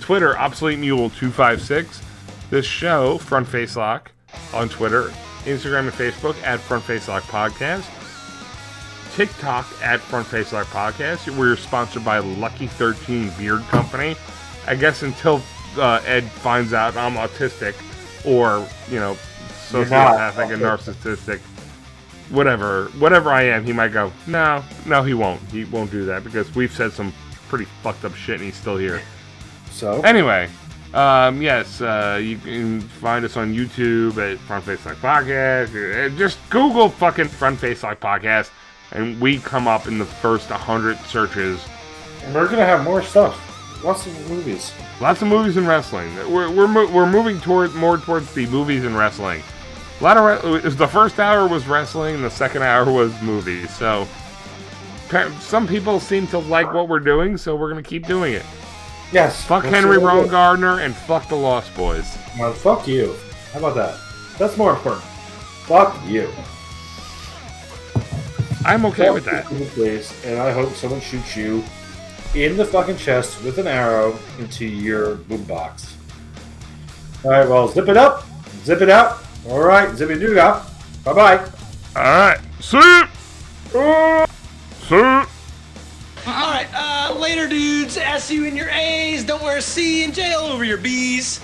Twitter, 0.00 0.38
obsolete 0.38 0.78
mule 0.78 1.10
two 1.10 1.30
five 1.30 1.60
six. 1.60 2.02
This 2.50 2.66
show, 2.66 3.18
Front 3.18 3.48
Face 3.48 3.76
Lock, 3.76 4.12
on 4.54 4.68
Twitter, 4.68 5.12
Instagram, 5.44 5.80
and 5.80 5.92
Facebook 5.92 6.40
at 6.42 6.60
Front 6.60 6.84
Face 6.84 7.08
Lock 7.08 7.22
Podcast. 7.24 7.84
TikTok 9.14 9.66
at 9.82 10.00
Front 10.00 10.26
Face 10.26 10.52
Lock 10.52 10.66
Podcast. 10.68 11.36
We're 11.36 11.56
sponsored 11.56 12.04
by 12.04 12.18
Lucky 12.18 12.66
Thirteen 12.66 13.30
Beard 13.38 13.62
Company. 13.68 14.14
I 14.66 14.74
guess 14.74 15.02
until 15.02 15.42
uh, 15.76 16.02
Ed 16.06 16.24
finds 16.24 16.72
out 16.72 16.96
I'm 16.96 17.14
autistic, 17.14 17.74
or 18.24 18.66
you 18.90 19.00
know, 19.00 19.14
sociopathic 19.68 20.52
and 20.52 20.62
narcissistic 20.62 21.40
whatever 22.30 22.86
whatever 22.98 23.30
I 23.30 23.42
am, 23.42 23.64
he 23.64 23.72
might 23.72 23.92
go, 23.92 24.12
no, 24.26 24.64
no, 24.84 25.02
he 25.02 25.14
won't. 25.14 25.40
He 25.50 25.64
won't 25.64 25.90
do 25.90 26.04
that 26.06 26.24
because 26.24 26.52
we've 26.54 26.72
said 26.72 26.92
some 26.92 27.12
pretty 27.48 27.66
fucked 27.82 28.04
up 28.04 28.14
shit 28.14 28.36
and 28.36 28.44
he's 28.44 28.56
still 28.56 28.76
here. 28.76 29.00
So, 29.70 30.00
Anyway, 30.02 30.48
um, 30.96 31.42
yes, 31.42 31.80
uh, 31.80 32.18
you 32.22 32.38
can 32.38 32.80
find 32.80 33.24
us 33.24 33.36
on 33.36 33.54
YouTube 33.54 34.16
at 34.16 34.38
Front 34.38 34.64
Face 34.64 34.84
Lock 34.86 34.96
Podcast. 34.96 35.74
Uh, 35.74 36.08
Just 36.16 36.38
Google 36.48 36.88
fucking 36.88 37.28
Front 37.28 37.58
Face 37.60 37.82
Lock 37.82 38.00
Podcast, 38.00 38.50
and 38.92 39.20
we 39.20 39.38
come 39.38 39.68
up 39.68 39.86
in 39.86 39.98
the 39.98 40.06
first 40.06 40.48
100 40.50 40.96
searches. 41.00 41.60
And 42.22 42.34
we're 42.34 42.48
gonna 42.48 42.64
have 42.64 42.82
more 42.82 43.02
stuff. 43.02 43.42
Lots 43.84 44.06
of 44.06 44.30
movies. 44.30 44.72
Lots 45.00 45.20
of 45.20 45.28
movies 45.28 45.58
and 45.58 45.68
wrestling. 45.68 46.14
We're, 46.32 46.50
we're, 46.50 46.90
we're 46.90 47.10
moving 47.10 47.40
toward 47.40 47.74
more 47.74 47.98
towards 47.98 48.32
the 48.32 48.46
movies 48.46 48.84
and 48.84 48.96
wrestling. 48.96 49.42
A 50.00 50.02
lot 50.02 50.16
of 50.16 50.64
re- 50.64 50.70
the 50.70 50.88
first 50.88 51.20
hour 51.20 51.46
was 51.46 51.66
wrestling, 51.66 52.14
and 52.14 52.24
the 52.24 52.30
second 52.30 52.62
hour 52.62 52.90
was 52.90 53.12
movies. 53.20 53.74
So 53.76 54.08
some 55.40 55.68
people 55.68 56.00
seem 56.00 56.26
to 56.28 56.38
like 56.38 56.72
what 56.72 56.88
we're 56.88 57.00
doing, 57.00 57.36
so 57.36 57.54
we're 57.54 57.68
gonna 57.68 57.82
keep 57.82 58.06
doing 58.06 58.32
it. 58.32 58.44
Yes. 59.16 59.42
Fuck 59.46 59.64
Henry 59.64 59.96
Rowan. 59.96 60.28
Gardner 60.28 60.80
and 60.80 60.94
fuck 60.94 61.26
the 61.30 61.36
Lost 61.36 61.74
Boys. 61.74 62.18
Well, 62.38 62.52
fuck 62.52 62.86
you. 62.86 63.16
How 63.50 63.60
about 63.60 63.74
that? 63.76 63.98
That's 64.36 64.58
more 64.58 64.72
important. 64.72 65.04
Fuck 65.64 65.98
you. 66.06 66.30
I'm 68.66 68.84
okay 68.84 69.08
with 69.08 69.24
that. 69.24 69.46
Fuck 69.46 69.58
you, 69.58 69.64
Please, 69.68 70.12
and 70.26 70.38
I 70.38 70.52
hope 70.52 70.74
someone 70.74 71.00
shoots 71.00 71.34
you 71.34 71.64
in 72.34 72.58
the 72.58 72.64
fucking 72.66 72.98
chest 72.98 73.42
with 73.42 73.56
an 73.56 73.66
arrow 73.66 74.18
into 74.38 74.66
your 74.66 75.14
boob 75.14 75.48
box. 75.48 75.96
All 77.24 77.30
right, 77.30 77.48
well, 77.48 77.68
zip 77.68 77.88
it 77.88 77.96
up, 77.96 78.26
zip 78.64 78.82
it 78.82 78.90
out. 78.90 79.24
All 79.48 79.60
right, 79.60 79.96
zip 79.96 80.10
it 80.10 80.18
do 80.18 80.38
up. 80.38 80.68
Bye 81.04 81.14
bye. 81.14 81.38
All 81.96 82.02
right, 82.02 82.40
see, 82.60 83.02
see. 84.90 85.35
All 86.28 86.50
right, 86.50 86.66
uh, 86.74 87.16
later, 87.20 87.46
dudes. 87.46 87.96
S 87.96 88.32
you 88.32 88.46
in 88.46 88.56
your 88.56 88.68
A's. 88.70 89.22
Don't 89.22 89.40
wear 89.44 89.58
a 89.58 89.62
C 89.62 90.02
in 90.02 90.12
jail 90.12 90.40
over 90.40 90.64
your 90.64 90.76
B's. 90.76 91.38